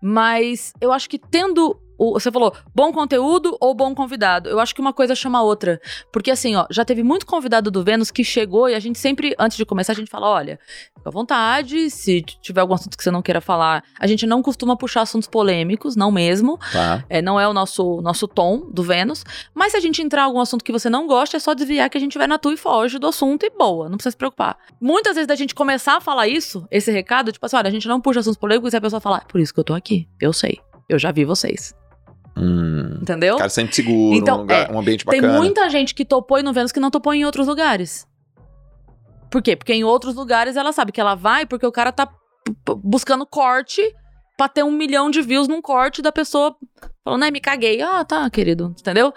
Mas 0.00 0.72
eu 0.80 0.92
acho 0.92 1.08
que 1.08 1.18
tendo. 1.18 1.76
O- 2.00 2.12
você 2.18 2.32
falou 2.32 2.54
bom 2.74 2.92
conteúdo 2.92 3.56
ou 3.60 3.74
bom 3.74 3.94
convidado. 3.94 4.48
Eu 4.48 4.58
acho 4.58 4.74
que 4.74 4.80
uma 4.80 4.92
coisa 4.92 5.14
chama 5.14 5.38
a 5.38 5.42
outra. 5.42 5.80
Porque, 6.12 6.30
assim, 6.30 6.56
ó, 6.56 6.66
já 6.70 6.84
teve 6.84 7.02
muito 7.02 7.26
convidado 7.26 7.70
do 7.70 7.84
Vênus 7.84 8.10
que 8.10 8.24
chegou 8.24 8.68
e 8.68 8.74
a 8.74 8.80
gente 8.80 8.98
sempre, 8.98 9.34
antes 9.38 9.56
de 9.56 9.64
começar, 9.66 9.92
a 9.92 9.96
gente 9.96 10.10
fala: 10.10 10.28
olha, 10.28 10.58
fica 10.96 11.08
à 11.08 11.12
vontade, 11.12 11.90
se 11.90 12.22
tiver 12.22 12.60
algum 12.60 12.74
assunto 12.74 12.96
que 12.96 13.02
você 13.04 13.10
não 13.10 13.22
queira 13.22 13.40
falar. 13.40 13.82
A 13.98 14.06
gente 14.06 14.26
não 14.26 14.42
costuma 14.42 14.76
puxar 14.76 15.02
assuntos 15.02 15.28
polêmicos, 15.28 15.96
não 15.96 16.10
mesmo. 16.10 16.58
Tá. 16.72 17.04
É, 17.08 17.20
não 17.20 17.38
é 17.38 17.46
o 17.46 17.52
nosso, 17.52 18.00
nosso 18.00 18.26
tom 18.26 18.68
do 18.72 18.82
Vênus. 18.82 19.24
Mas 19.54 19.72
se 19.72 19.76
a 19.76 19.80
gente 19.80 20.00
entrar 20.02 20.22
em 20.22 20.24
algum 20.26 20.40
assunto 20.40 20.64
que 20.64 20.72
você 20.72 20.88
não 20.88 21.06
gosta, 21.06 21.36
é 21.36 21.40
só 21.40 21.52
desviar 21.54 21.90
que 21.90 21.98
a 21.98 22.00
gente 22.00 22.16
vai 22.16 22.26
na 22.26 22.38
tua 22.38 22.54
e 22.54 22.56
foge 22.56 22.98
do 22.98 23.06
assunto 23.06 23.44
e 23.44 23.50
boa, 23.50 23.88
não 23.88 23.96
precisa 23.96 24.12
se 24.12 24.16
preocupar. 24.16 24.56
Muitas 24.80 25.14
vezes 25.14 25.26
da 25.28 25.34
gente 25.34 25.54
começar 25.54 25.96
a 25.96 26.00
falar 26.00 26.28
isso, 26.28 26.66
esse 26.70 26.90
recado, 26.90 27.30
tipo 27.32 27.44
assim, 27.44 27.56
olha, 27.56 27.68
a 27.68 27.70
gente 27.70 27.86
não 27.88 28.00
puxa 28.00 28.20
assuntos 28.20 28.38
polêmicos 28.38 28.72
e 28.72 28.76
a 28.76 28.80
pessoa 28.80 29.00
fala, 29.00 29.18
"Ah, 29.18 29.24
por 29.26 29.40
isso 29.40 29.52
que 29.52 29.60
eu 29.60 29.64
tô 29.64 29.74
aqui. 29.74 30.08
Eu 30.20 30.32
sei. 30.32 30.58
Eu 30.88 30.98
já 30.98 31.12
vi 31.12 31.24
vocês. 31.24 31.74
Hum. 32.36 32.98
Entendeu? 33.02 33.34
O 33.34 33.38
cara 33.38 33.50
sente 33.50 33.74
seguro, 33.76 34.16
Então, 34.16 34.36
um, 34.38 34.40
lugar- 34.40 34.70
é, 34.70 34.72
um 34.72 34.78
ambiente 34.78 35.04
Tem 35.04 35.20
bacana. 35.20 35.38
muita 35.38 35.68
gente 35.68 35.94
que 35.94 36.04
topou 36.04 36.38
ir 36.38 36.42
no 36.42 36.52
Vênus 36.52 36.72
que 36.72 36.80
não 36.80 36.90
topou 36.90 37.12
em 37.12 37.24
outros 37.24 37.46
lugares. 37.46 38.06
Por 39.30 39.42
quê? 39.42 39.54
Porque 39.56 39.72
em 39.72 39.84
outros 39.84 40.14
lugares 40.14 40.56
ela 40.56 40.72
sabe 40.72 40.92
que 40.92 41.00
ela 41.00 41.14
vai 41.14 41.46
porque 41.46 41.66
o 41.66 41.72
cara 41.72 41.92
tá 41.92 42.08
buscando 42.82 43.24
corte 43.26 43.80
pra 44.36 44.48
ter 44.48 44.64
um 44.64 44.72
milhão 44.72 45.10
de 45.10 45.20
views 45.22 45.46
num 45.46 45.60
corte 45.60 46.00
da 46.02 46.10
pessoa 46.10 46.56
falando, 47.04 47.22
ai, 47.24 47.30
me 47.30 47.40
caguei. 47.40 47.80
Ah, 47.82 48.04
tá, 48.04 48.28
querido. 48.30 48.74
Entendeu? 48.78 49.12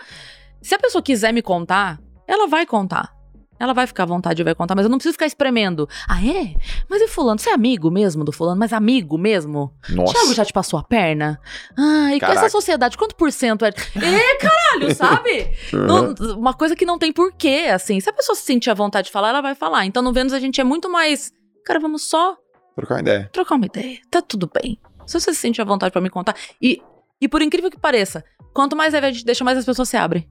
Se 0.62 0.76
a 0.76 0.80
pessoa 0.80 1.02
quiser 1.02 1.32
me 1.34 1.42
contar, 1.42 2.00
ela 2.28 2.48
vai 2.48 2.66
contar. 2.66 3.12
Ela 3.60 3.74
vai 3.74 3.88
ficar 3.88 4.04
à 4.04 4.06
vontade 4.06 4.42
e 4.42 4.44
vai 4.44 4.54
contar, 4.56 4.76
mas 4.76 4.86
eu 4.86 4.90
não 4.90 4.98
preciso 4.98 5.14
ficar 5.14 5.26
espremendo. 5.26 5.88
Ah, 6.08 6.20
é? 6.26 6.56
Mas 6.90 7.02
e 7.02 7.08
fulano? 7.08 7.40
Você 7.40 7.50
é 7.50 7.54
amigo 7.54 7.90
mesmo 7.90 8.24
do 8.24 8.32
fulano? 8.32 8.60
Mas 8.60 8.74
amigo 8.74 9.18
mesmo? 9.18 9.74
Nossa. 9.90 10.14
Thiago 10.14 10.34
já 10.34 10.44
te 10.44 10.52
passou 10.52 10.78
a 10.80 10.84
perna? 10.84 11.40
Ah, 11.78 12.14
e 12.16 12.20
Caraca. 12.20 12.40
essa 12.40 12.50
sociedade, 12.50 12.98
quanto 12.98 13.16
por 13.16 13.32
cento 13.32 13.64
é? 13.66 13.70
Ê, 13.96 14.38
caralho, 14.38 14.94
sabe? 14.96 15.52
Não- 15.72 16.14
uma 16.38 16.54
coisa 16.54 16.76
que 16.76 16.86
não 16.86 16.98
tem 17.00 17.12
porquê, 17.14 17.70
assim. 17.74 18.00
Se 18.00 18.10
a 18.10 18.14
pessoa 18.14 18.36
se 18.36 18.42
sentir 18.44 18.70
à 18.70 18.74
vontade 18.74 19.08
de 19.08 19.12
falar, 19.14 19.30
ela 19.30 19.42
vai 19.42 19.56
falar. 19.56 19.86
Então 19.86 20.04
no 20.04 20.12
Vênus 20.12 20.34
a 20.34 20.40
gente 20.40 20.60
é 20.60 20.64
muito 20.64 20.90
mais. 20.90 21.32
Cara, 21.66 21.80
vamos 21.80 22.04
só 22.10 22.36
Trocar 22.76 22.96
uma 22.96 23.02
ideia. 23.02 23.30
trocar 23.32 23.56
uma 23.56 23.66
ideia. 23.66 24.00
Tá 24.10 24.22
tudo 24.22 24.50
bem. 24.62 24.80
Se 25.06 25.20
você 25.20 25.34
se 25.34 25.40
sente 25.40 25.62
à 25.62 25.66
vontade 25.66 25.92
pra 25.92 26.02
me 26.02 26.10
contar. 26.10 26.36
E, 26.62 26.82
e 27.22 27.28
por 27.28 27.42
incrível 27.42 27.70
que 27.70 27.80
pareça, 27.80 28.24
quanto 28.54 28.76
mais 28.76 28.94
a 28.94 29.02
gente 29.12 29.24
deixa, 29.24 29.44
mais 29.44 29.58
as 29.58 29.66
pessoas 29.66 29.88
se 29.90 29.96
abrem. 29.96 30.28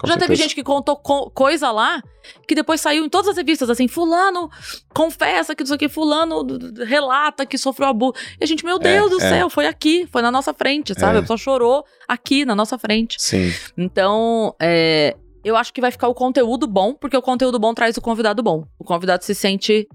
Com 0.00 0.06
Já 0.06 0.14
teve 0.14 0.28
certeza. 0.28 0.42
gente 0.42 0.54
que 0.54 0.62
contou 0.64 0.96
co- 0.96 1.30
coisa 1.30 1.70
lá 1.70 2.02
que 2.48 2.54
depois 2.54 2.80
saiu 2.80 3.04
em 3.04 3.08
todas 3.08 3.28
as 3.28 3.36
revistas, 3.36 3.68
assim, 3.68 3.86
fulano 3.86 4.48
confessa 4.94 5.54
que 5.54 5.62
não 5.62 5.66
sei 5.68 5.76
o 5.76 5.78
que, 5.78 5.88
fulano 5.88 6.46
relata 6.86 7.44
que 7.44 7.58
sofreu 7.58 7.88
abuso. 7.88 8.14
E 8.40 8.44
a 8.44 8.46
gente, 8.46 8.64
meu 8.64 8.78
Deus 8.78 9.10
do 9.10 9.18
é. 9.20 9.28
céu, 9.28 9.50
foi 9.50 9.66
aqui, 9.66 10.06
foi 10.10 10.22
na 10.22 10.30
nossa 10.30 10.54
frente, 10.54 10.94
sabe? 10.98 11.16
É. 11.16 11.18
A 11.18 11.20
pessoa 11.22 11.36
chorou 11.36 11.84
aqui, 12.08 12.44
na 12.46 12.54
nossa 12.54 12.78
frente. 12.78 13.20
Sim. 13.20 13.52
Então, 13.76 14.54
é, 14.60 15.14
eu 15.44 15.54
acho 15.56 15.72
que 15.72 15.80
vai 15.80 15.90
ficar 15.90 16.08
o 16.08 16.14
conteúdo 16.14 16.66
bom, 16.66 16.94
porque 16.94 17.16
o 17.16 17.22
conteúdo 17.22 17.58
bom 17.58 17.74
traz 17.74 17.96
o 17.96 18.00
convidado 18.00 18.42
bom. 18.42 18.64
O 18.78 18.84
convidado 18.84 19.22
se 19.24 19.34
sente 19.34 19.86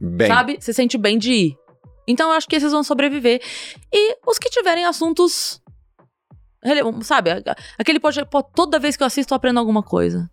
Bem. 0.00 0.26
sabe? 0.28 0.56
Se 0.60 0.72
sente 0.74 0.98
bem 0.98 1.16
de 1.18 1.32
ir. 1.32 1.56
Então 2.06 2.30
eu 2.30 2.36
acho 2.36 2.48
que 2.48 2.56
esses 2.56 2.72
vão 2.72 2.82
sobreviver. 2.82 3.40
E 3.92 4.16
os 4.26 4.38
que 4.38 4.48
tiverem 4.50 4.84
assuntos. 4.84 5.60
Sabe? 7.02 7.30
Aquele 7.78 8.00
pode. 8.00 8.24
pô, 8.26 8.42
Toda 8.42 8.78
vez 8.78 8.96
que 8.96 9.02
eu 9.02 9.06
assisto, 9.06 9.32
eu 9.32 9.36
aprendo 9.36 9.58
alguma 9.60 9.82
coisa. 9.82 10.30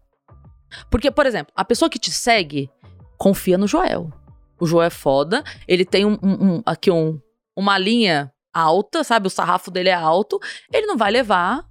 Porque, 0.89 1.09
por 1.11 1.26
exemplo, 1.26 1.53
a 1.55 1.63
pessoa 1.63 1.89
que 1.89 1.99
te 1.99 2.11
segue 2.11 2.69
confia 3.17 3.57
no 3.57 3.67
Joel. 3.67 4.11
O 4.59 4.65
Joel 4.65 4.88
é 4.88 4.89
foda. 4.89 5.43
Ele 5.67 5.86
tem 5.86 6.05
um, 6.05 6.17
um- 6.23 6.55
um- 6.57 6.61
aqui 6.65 6.89
um, 6.91 7.19
uma 7.55 7.78
linha 7.78 8.32
alta, 8.53 9.03
sabe? 9.03 9.28
O 9.28 9.30
sarrafo 9.30 9.69
dele 9.69 9.89
é 9.89 9.93
alto. 9.93 10.39
Ele 10.73 10.86
não 10.88 10.97
vai 10.97 11.11
levar 11.11 11.63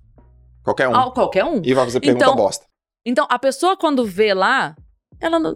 Qualquer 0.62 0.88
um. 0.88 0.94
a 0.94 1.10
qualquer 1.12 1.44
um. 1.44 1.60
E 1.64 1.74
vai 1.74 1.84
fazer 1.84 2.00
pergunta 2.00 2.24
Então- 2.24 2.36
bosta. 2.36 2.64
Então, 3.06 3.26
a 3.28 3.38
pessoa 3.38 3.76
quando 3.76 4.04
vê 4.06 4.32
lá, 4.32 4.74
ela 5.20 5.38
não. 5.38 5.54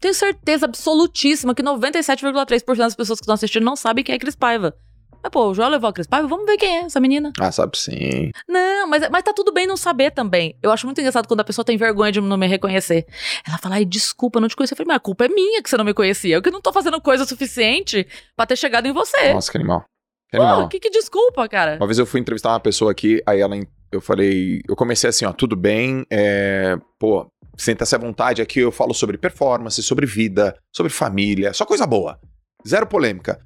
Tenho 0.00 0.14
certeza 0.14 0.66
absolutíssima 0.66 1.54
que 1.54 1.62
97,3% 1.62 2.76
das 2.78 2.96
pessoas 2.96 3.20
que 3.20 3.24
estão 3.24 3.34
assistindo 3.34 3.62
não 3.62 3.76
sabem 3.76 4.02
quem 4.02 4.14
é 4.14 4.18
Cris 4.18 4.34
Paiva. 4.34 4.74
Mas, 5.22 5.30
pô, 5.30 5.50
o 5.50 5.54
Joel 5.54 5.70
levou 5.70 5.88
a 5.88 5.92
Cris 5.92 6.06
Paiva, 6.06 6.26
vamos 6.26 6.46
ver 6.46 6.56
quem 6.56 6.78
é 6.78 6.80
essa 6.82 6.98
menina. 6.98 7.32
Ah, 7.38 7.52
sabe 7.52 7.78
sim. 7.78 8.30
Não, 8.48 8.88
mas, 8.88 9.08
mas 9.08 9.22
tá 9.22 9.32
tudo 9.32 9.52
bem 9.52 9.66
não 9.66 9.76
saber 9.76 10.10
também. 10.10 10.56
Eu 10.60 10.72
acho 10.72 10.84
muito 10.86 11.00
engraçado 11.00 11.28
quando 11.28 11.40
a 11.40 11.44
pessoa 11.44 11.64
tem 11.64 11.76
vergonha 11.76 12.10
de 12.10 12.20
não 12.20 12.36
me 12.36 12.46
reconhecer. 12.46 13.06
Ela 13.46 13.58
fala, 13.58 13.76
ai, 13.76 13.84
desculpa, 13.84 14.40
não 14.40 14.48
te 14.48 14.56
conheci. 14.56 14.74
Eu 14.74 14.76
falei, 14.76 14.88
mas 14.88 14.96
a 14.96 15.00
culpa 15.00 15.26
é 15.26 15.28
minha 15.28 15.62
que 15.62 15.70
você 15.70 15.76
não 15.76 15.84
me 15.84 15.94
conhecia. 15.94 16.34
Eu 16.34 16.42
que 16.42 16.50
não 16.50 16.60
tô 16.60 16.72
fazendo 16.72 17.00
coisa 17.00 17.24
suficiente 17.24 18.06
pra 18.36 18.46
ter 18.46 18.56
chegado 18.56 18.86
em 18.86 18.92
você. 18.92 19.32
Nossa, 19.32 19.50
que 19.50 19.58
animal. 19.58 19.84
Que 20.30 20.36
Pô, 20.38 20.42
animal. 20.42 20.68
que, 20.68 20.80
que 20.80 20.90
desculpa, 20.90 21.48
cara. 21.48 21.76
Uma 21.76 21.86
vez 21.86 21.98
eu 21.98 22.06
fui 22.06 22.18
entrevistar 22.20 22.50
uma 22.50 22.60
pessoa 22.60 22.90
aqui, 22.90 23.22
aí 23.26 23.40
ela, 23.40 23.54
eu 23.92 24.00
falei, 24.00 24.62
eu 24.66 24.74
comecei 24.74 25.10
assim, 25.10 25.26
ó, 25.26 25.32
tudo 25.32 25.54
bem, 25.54 26.06
é, 26.10 26.76
pô, 26.98 27.26
senta-se 27.56 27.94
à 27.94 27.98
vontade 27.98 28.40
aqui, 28.40 28.60
eu 28.60 28.72
falo 28.72 28.94
sobre 28.94 29.18
performance, 29.18 29.82
sobre 29.82 30.06
vida, 30.06 30.56
sobre 30.74 30.90
família, 30.90 31.52
só 31.52 31.66
coisa 31.66 31.86
boa, 31.86 32.18
zero 32.66 32.86
polêmica. 32.86 33.40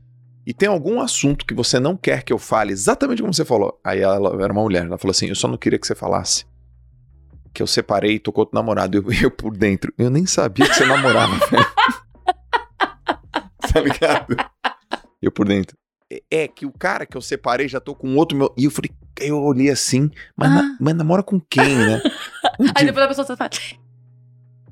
E 0.46 0.54
tem 0.54 0.68
algum 0.68 1.00
assunto 1.00 1.44
que 1.44 1.52
você 1.52 1.80
não 1.80 1.96
quer 1.96 2.22
que 2.22 2.32
eu 2.32 2.38
fale 2.38 2.72
exatamente 2.72 3.20
como 3.20 3.34
você 3.34 3.44
falou? 3.44 3.80
Aí 3.84 4.00
ela 4.00 4.42
era 4.42 4.52
uma 4.52 4.62
mulher, 4.62 4.84
ela 4.86 4.96
falou 4.96 5.10
assim, 5.10 5.26
eu 5.28 5.34
só 5.34 5.48
não 5.48 5.56
queria 5.58 5.78
que 5.78 5.86
você 5.86 5.94
falasse 5.94 6.44
que 7.52 7.62
eu 7.62 7.66
separei 7.66 8.16
e 8.16 8.18
tô 8.18 8.30
com 8.32 8.42
outro 8.42 8.54
namorado, 8.54 8.98
eu, 8.98 9.04
eu 9.24 9.30
por 9.30 9.56
dentro, 9.56 9.92
eu 9.98 10.10
nem 10.10 10.26
sabia 10.26 10.68
que 10.68 10.74
você 10.74 10.84
namorava, 10.84 11.32
tá 13.72 13.80
ligado? 13.80 14.36
Eu 15.20 15.32
por 15.32 15.46
dentro. 15.48 15.76
É- 16.12 16.22
É 16.30 16.48
que 16.48 16.64
o 16.66 16.72
cara 16.72 17.04
que 17.06 17.16
eu 17.16 17.20
separei 17.22 17.66
já 17.68 17.80
tô 17.80 17.94
com 17.94 18.14
outro 18.16 18.36
meu. 18.38 18.54
E 18.56 18.64
eu 18.66 18.70
falei, 18.70 18.90
eu 19.20 19.42
olhei 19.42 19.70
assim, 19.70 20.10
mas, 20.36 20.50
na- 20.50 20.60
Ah. 20.60 20.76
mas 20.78 20.94
namora 20.94 21.22
com 21.22 21.40
quem, 21.40 21.74
né? 21.76 22.00
Aí 22.76 22.84
depois 22.84 23.04
a 23.04 23.08
pessoa 23.08 23.36
fala, 23.36 23.50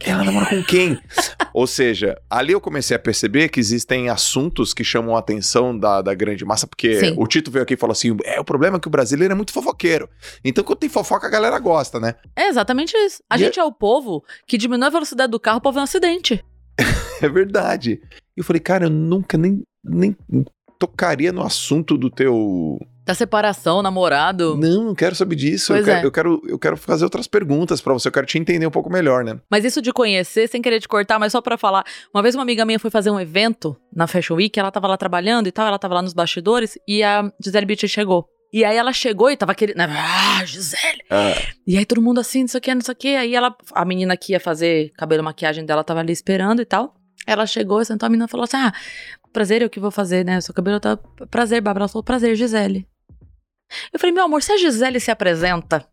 Ela 0.00 0.24
namora 0.24 0.46
com 0.46 0.62
quem? 0.64 0.98
Ou 1.54 1.66
seja, 1.66 2.20
ali 2.28 2.52
eu 2.52 2.60
comecei 2.60 2.96
a 2.96 2.98
perceber 2.98 3.48
que 3.48 3.60
existem 3.60 4.08
assuntos 4.08 4.74
que 4.74 4.82
chamam 4.82 5.14
a 5.16 5.20
atenção 5.20 5.76
da, 5.78 6.02
da 6.02 6.12
grande 6.14 6.44
massa, 6.44 6.66
porque 6.66 6.98
Sim. 6.98 7.14
o 7.16 7.26
Tito 7.26 7.50
veio 7.50 7.62
aqui 7.62 7.74
e 7.74 7.76
falou 7.76 7.92
assim: 7.92 8.16
é, 8.24 8.40
o 8.40 8.44
problema 8.44 8.76
é 8.76 8.80
que 8.80 8.88
o 8.88 8.90
brasileiro 8.90 9.32
é 9.32 9.36
muito 9.36 9.52
fofoqueiro. 9.52 10.08
Então, 10.44 10.64
quando 10.64 10.80
tem 10.80 10.88
fofoca, 10.88 11.26
a 11.26 11.30
galera 11.30 11.58
gosta, 11.58 12.00
né? 12.00 12.16
É 12.34 12.48
exatamente 12.48 12.96
isso. 12.96 13.22
A 13.30 13.36
E 13.36 13.38
gente 13.38 13.58
é 13.60 13.64
o 13.64 13.72
povo 13.72 14.24
que 14.46 14.58
diminui 14.58 14.86
a 14.86 14.90
velocidade 14.90 15.30
do 15.30 15.38
carro 15.40 15.60
pra 15.60 15.70
ver 15.70 15.80
um 15.80 15.84
acidente. 15.84 16.44
É 17.22 17.28
verdade. 17.28 18.02
E 18.36 18.40
eu 18.40 18.44
falei, 18.44 18.58
cara, 18.60 18.86
eu 18.86 18.90
nunca 18.90 19.38
nem, 19.38 19.62
nem 19.84 20.16
tocaria 20.80 21.32
no 21.32 21.42
assunto 21.42 21.96
do 21.96 22.10
teu. 22.10 22.78
Da 23.04 23.14
separação, 23.14 23.82
namorado. 23.82 24.56
Não, 24.56 24.84
não 24.84 24.94
quero 24.94 25.14
saber 25.14 25.36
disso. 25.36 25.74
Eu 25.74 25.84
quero, 25.84 25.98
é. 25.98 26.04
eu, 26.06 26.10
quero, 26.12 26.42
eu 26.48 26.58
quero 26.58 26.76
fazer 26.76 27.04
outras 27.04 27.26
perguntas 27.26 27.80
pra 27.80 27.92
você. 27.92 28.08
Eu 28.08 28.12
quero 28.12 28.26
te 28.26 28.38
entender 28.38 28.66
um 28.66 28.70
pouco 28.70 28.90
melhor, 28.90 29.22
né? 29.22 29.38
Mas 29.50 29.64
isso 29.64 29.82
de 29.82 29.92
conhecer, 29.92 30.48
sem 30.48 30.62
querer 30.62 30.80
te 30.80 30.88
cortar, 30.88 31.18
mas 31.18 31.32
só 31.32 31.42
pra 31.42 31.58
falar. 31.58 31.84
Uma 32.14 32.22
vez 32.22 32.34
uma 32.34 32.42
amiga 32.42 32.64
minha 32.64 32.78
foi 32.78 32.90
fazer 32.90 33.10
um 33.10 33.20
evento 33.20 33.76
na 33.94 34.06
Fashion 34.06 34.36
Week, 34.36 34.58
ela 34.58 34.70
tava 34.70 34.86
lá 34.86 34.96
trabalhando 34.96 35.46
e 35.46 35.52
tal, 35.52 35.66
ela 35.66 35.78
tava 35.78 35.94
lá 35.94 36.02
nos 36.02 36.14
bastidores, 36.14 36.78
e 36.88 37.02
a 37.02 37.30
Gisele 37.42 37.66
Bündchen 37.66 37.88
chegou. 37.88 38.26
E 38.52 38.64
aí 38.64 38.76
ela 38.76 38.92
chegou 38.92 39.30
e 39.30 39.36
tava 39.36 39.54
querendo. 39.54 39.80
Ah, 39.80 40.42
Gisele! 40.46 41.02
Ah, 41.10 41.34
E 41.66 41.76
aí 41.76 41.84
todo 41.84 42.00
mundo 42.00 42.20
assim, 42.20 42.42
não 42.42 42.48
sei 42.48 42.58
o 42.58 42.60
que, 42.62 42.74
não 42.74 42.80
sei 42.82 42.92
o 42.92 42.96
que. 42.96 43.08
Aí 43.08 43.34
ela, 43.34 43.54
a 43.72 43.84
menina 43.84 44.16
que 44.16 44.32
ia 44.32 44.40
fazer 44.40 44.92
cabelo 44.96 45.22
e 45.22 45.24
maquiagem 45.24 45.66
dela 45.66 45.82
tava 45.84 46.00
ali 46.00 46.12
esperando 46.12 46.62
e 46.62 46.64
tal. 46.64 46.94
Ela 47.26 47.46
chegou, 47.46 47.84
sentou, 47.84 48.06
a 48.06 48.10
menina 48.10 48.28
falou 48.28 48.44
assim: 48.44 48.56
Ah, 48.56 48.72
prazer, 49.32 49.60
eu 49.62 49.68
que 49.68 49.80
vou 49.80 49.90
fazer, 49.90 50.24
né? 50.24 50.40
Seu 50.40 50.54
cabelo 50.54 50.78
tá. 50.78 50.96
Prazer, 51.30 51.60
Bárbara. 51.60 51.82
Ela 51.84 51.88
falou: 51.88 52.04
Prazer, 52.04 52.36
Gisele. 52.36 52.86
Eu 53.92 53.98
falei: 53.98 54.12
Meu 54.14 54.24
amor, 54.24 54.42
se 54.42 54.52
a 54.52 54.56
Gisele 54.56 55.00
se 55.00 55.10
apresenta. 55.10 55.86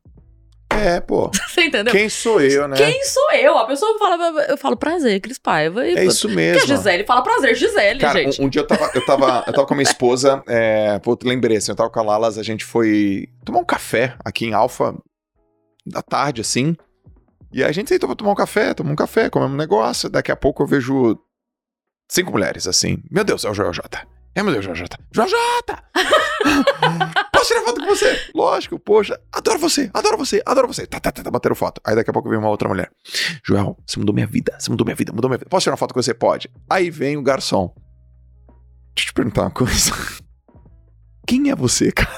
é, 0.70 1.00
pô. 1.02 1.30
Você 1.50 1.66
entendeu? 1.66 1.92
Quem 1.94 2.08
sou 2.10 2.40
eu, 2.42 2.68
né? 2.68 2.78
Quem 2.78 3.04
sou 3.04 3.32
eu? 3.34 3.58
A 3.58 3.66
pessoa 3.68 3.98
fala, 4.00 4.46
eu 4.48 4.58
falo 4.58 4.78
prazer, 4.78 5.20
Cris 5.20 5.38
Paiva. 5.38 5.86
E 5.88 5.96
É 5.98 6.06
isso 6.06 6.28
Porque 6.28 6.36
mesmo. 6.36 6.64
a 6.64 6.66
Gisele 6.78 7.04
fala 7.06 7.22
prazer, 7.22 7.56
Gisele, 7.56 8.00
Cara, 8.00 8.20
gente. 8.24 8.42
um, 8.42 8.46
um 8.46 8.50
dia 8.50 8.62
eu 8.62 8.68
tava, 8.68 8.92
eu 8.94 9.06
tava, 9.06 9.44
eu 9.48 9.54
tava 9.54 9.68
com 9.68 9.74
a 9.74 9.78
minha 9.78 9.90
esposa, 9.90 10.42
é, 10.48 10.98
pô, 11.00 11.18
lembrei, 11.24 11.58
assim, 11.58 11.72
eu 11.72 11.76
tava 11.76 11.90
com 11.90 12.00
a 12.00 12.04
Lalas, 12.04 12.38
a 12.38 12.44
gente 12.44 12.64
foi 12.64 13.28
tomar 13.44 13.60
um 13.60 13.66
café 13.66 14.16
aqui 14.24 14.46
em 14.46 14.54
Alfa, 14.54 14.96
da 15.86 16.02
tarde, 16.02 16.42
assim. 16.42 16.76
E 17.54 17.64
a 17.64 17.72
gente 17.72 17.90
sentou 17.90 18.08
pra 18.08 18.16
tomar 18.16 18.32
um 18.32 18.36
café, 18.36 18.74
tomar 18.74 18.92
um 18.92 18.96
café, 18.96 19.30
comemos 19.30 19.54
um 19.54 19.58
negócio. 19.58 20.10
Daqui 20.10 20.32
a 20.32 20.36
pouco 20.38 20.64
eu 20.64 20.68
vejo 20.68 21.20
cinco 22.10 22.32
mulheres, 22.32 22.66
assim. 22.66 22.98
Meu 23.12 23.26
Deus, 23.26 23.44
é 23.44 23.50
o 23.50 23.54
Joel 23.54 23.74
J. 23.74 24.08
É, 24.34 24.42
meu 24.42 24.54
Deus, 24.54 24.64
Joel 24.64 24.76
J. 24.78 24.98
Posso 27.42 27.54
tirar 27.56 27.66
foto 27.66 27.82
com 27.82 27.88
você? 27.88 28.20
Lógico, 28.36 28.78
poxa, 28.78 29.20
adoro 29.32 29.58
você, 29.58 29.89
adoro 29.96 30.16
você, 30.16 30.44
adoro 30.46 30.68
você. 30.68 30.86
Tá, 30.86 31.00
tá, 31.00 31.12
tá, 31.12 31.24
tá, 31.24 31.32
bateram 31.32 31.56
foto. 31.56 31.82
Aí 31.84 31.96
daqui 31.96 32.12
a 32.12 32.14
pouco 32.14 32.30
vem 32.30 32.38
uma 32.38 32.50
outra 32.50 32.70
mulher. 32.70 32.92
Joel, 33.44 33.76
você 33.84 33.98
mudou 33.98 34.14
minha 34.14 34.28
vida, 34.28 34.56
você 34.60 34.70
mudou 34.70 34.86
minha 34.86 34.96
vida, 34.96 35.12
mudou 35.12 35.28
minha 35.28 35.39
vida. 35.39 35.50
Posso 35.50 35.64
tirar 35.64 35.72
uma 35.74 35.78
foto 35.78 35.92
com 35.92 36.04
você? 36.04 36.14
Pode. 36.14 36.52
Aí 36.70 36.92
vem 36.92 37.18
o 37.18 37.24
garçom. 37.24 37.74
Deixa 38.94 39.00
eu 39.00 39.06
te 39.06 39.14
perguntar 39.14 39.42
uma 39.42 39.50
coisa. 39.50 39.92
Quem 41.26 41.50
é 41.50 41.56
você, 41.56 41.92
cara? 41.92 42.12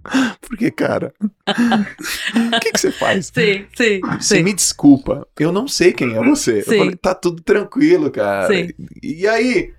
Porque, 0.48 0.70
cara, 0.70 1.12
o 1.20 2.60
que, 2.60 2.72
que 2.72 2.80
você 2.80 2.90
faz? 2.90 3.26
Sim, 3.34 3.66
sim, 3.76 4.00
Você 4.18 4.36
sim. 4.36 4.42
me 4.42 4.54
desculpa, 4.54 5.26
eu 5.38 5.50
não 5.52 5.66
sei 5.66 5.92
quem 5.92 6.14
é 6.14 6.22
você. 6.22 6.62
Sim. 6.62 6.72
Eu 6.72 6.78
falei, 6.78 6.96
tá 6.96 7.14
tudo 7.14 7.42
tranquilo, 7.42 8.10
cara. 8.10 8.48
Sim. 8.48 8.68
E 9.02 9.26
aí, 9.26 9.72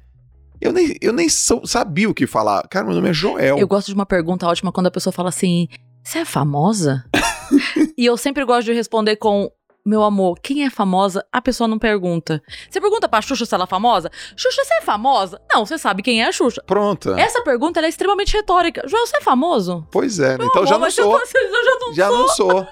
eu 0.66 0.74
nem, 0.74 0.95
eu 1.01 1.13
nem 1.13 1.30
sou- 1.30 1.66
sabia 1.66 2.09
o 2.09 2.13
que 2.13 2.26
falar. 2.28 2.68
Cara, 2.68 2.86
meu 2.86 2.95
nome 2.95 3.09
é 3.09 3.13
Joel. 3.13 3.57
Eu 3.57 3.68
gosto 3.68 3.88
de 3.88 3.93
uma 3.93 4.05
pergunta 4.05 4.47
ótima 4.47 4.72
quando 4.72 4.88
a 4.88 4.91
pessoa 4.91 5.13
fala 5.13 5.30
assim: 5.30 5.68
Você 6.03 6.20
é 6.20 6.26
famosa? 6.26 7.05
e 7.97 8.05
eu 8.05 8.18
sempre 8.18 8.43
gosto 8.45 8.66
de 8.66 8.74
responder 8.74 9.16
com. 9.18 9.49
Meu 9.88 10.01
amor, 10.01 10.39
quem 10.41 10.66
é 10.66 10.70
famosa? 10.72 11.24
A 11.32 11.39
pessoa 11.39 11.68
não 11.68 11.78
pergunta. 11.78 12.41
Você 12.68 12.82
pergunta 12.82 13.07
pra 13.07 13.22
Xuxa 13.22 13.45
se 13.45 13.53
ela 13.53 13.66
é 13.66 13.68
famosa? 13.68 14.09
Xuxa, 14.36 14.63
você 14.63 14.74
é 14.74 14.82
famosa? 14.82 15.39
Não, 15.53 15.63
você 15.63 15.78
sabe 15.78 16.01
quem 16.01 16.24
é 16.24 16.28
a 16.28 16.32
Xuxa. 16.32 16.63
Pronto. 16.66 17.11
Essa 17.13 17.43
pergunta 17.43 17.80
é 17.80 17.88
extremamente 17.88 18.34
retórica. 18.34 18.82
Joel, 18.88 19.05
você 19.05 19.18
é 19.18 19.22
famoso? 19.22 19.86
Pois 19.91 20.18
é, 20.18 20.30
né? 20.30 20.38
Meu 20.39 20.47
então 20.47 20.63
amor, 20.63 20.68
já 20.68 20.80
não 20.80 20.89
sou. 20.89 21.20
Eu 21.20 21.63
já 21.63 21.78
não 21.80 21.93
Já 21.93 22.07
sou. 22.07 22.18
não 22.18 22.28
sou. 22.30 22.68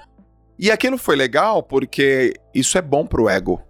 E 0.58 0.72
aquilo 0.72 0.98
foi 0.98 1.14
legal 1.14 1.62
porque 1.62 2.34
isso 2.52 2.76
é 2.76 2.82
bom 2.82 3.06
pro 3.06 3.28
ego. 3.28 3.62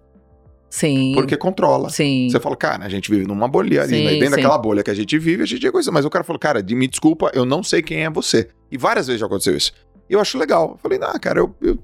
Sim. 0.74 1.12
Porque 1.14 1.36
controla. 1.36 1.88
Sim. 1.88 2.28
Você 2.28 2.40
fala, 2.40 2.56
cara, 2.56 2.84
a 2.84 2.88
gente 2.88 3.08
vive 3.08 3.24
numa 3.28 3.46
bolha 3.46 3.82
ali, 3.82 3.96
Sim, 3.96 4.04
né? 4.04 4.14
E 4.14 4.18
dentro 4.18 4.34
sim. 4.34 4.42
daquela 4.42 4.58
bolha 4.58 4.82
que 4.82 4.90
a 4.90 4.94
gente 4.94 5.16
vive, 5.20 5.44
a 5.44 5.46
gente 5.46 5.64
é 5.64 5.70
coisa. 5.70 5.92
Mas 5.92 6.04
o 6.04 6.10
cara 6.10 6.24
falou, 6.24 6.40
cara, 6.40 6.60
me 6.68 6.88
desculpa, 6.88 7.30
eu 7.32 7.44
não 7.44 7.62
sei 7.62 7.80
quem 7.80 8.02
é 8.04 8.10
você. 8.10 8.48
E 8.72 8.76
várias 8.76 9.06
vezes 9.06 9.20
já 9.20 9.26
aconteceu 9.26 9.56
isso. 9.56 9.72
E 10.10 10.14
eu 10.14 10.20
acho 10.20 10.36
legal. 10.36 10.72
Eu 10.72 10.78
falei, 10.78 10.98
não, 10.98 11.12
cara, 11.20 11.38
eu, 11.38 11.54
eu, 11.62 11.78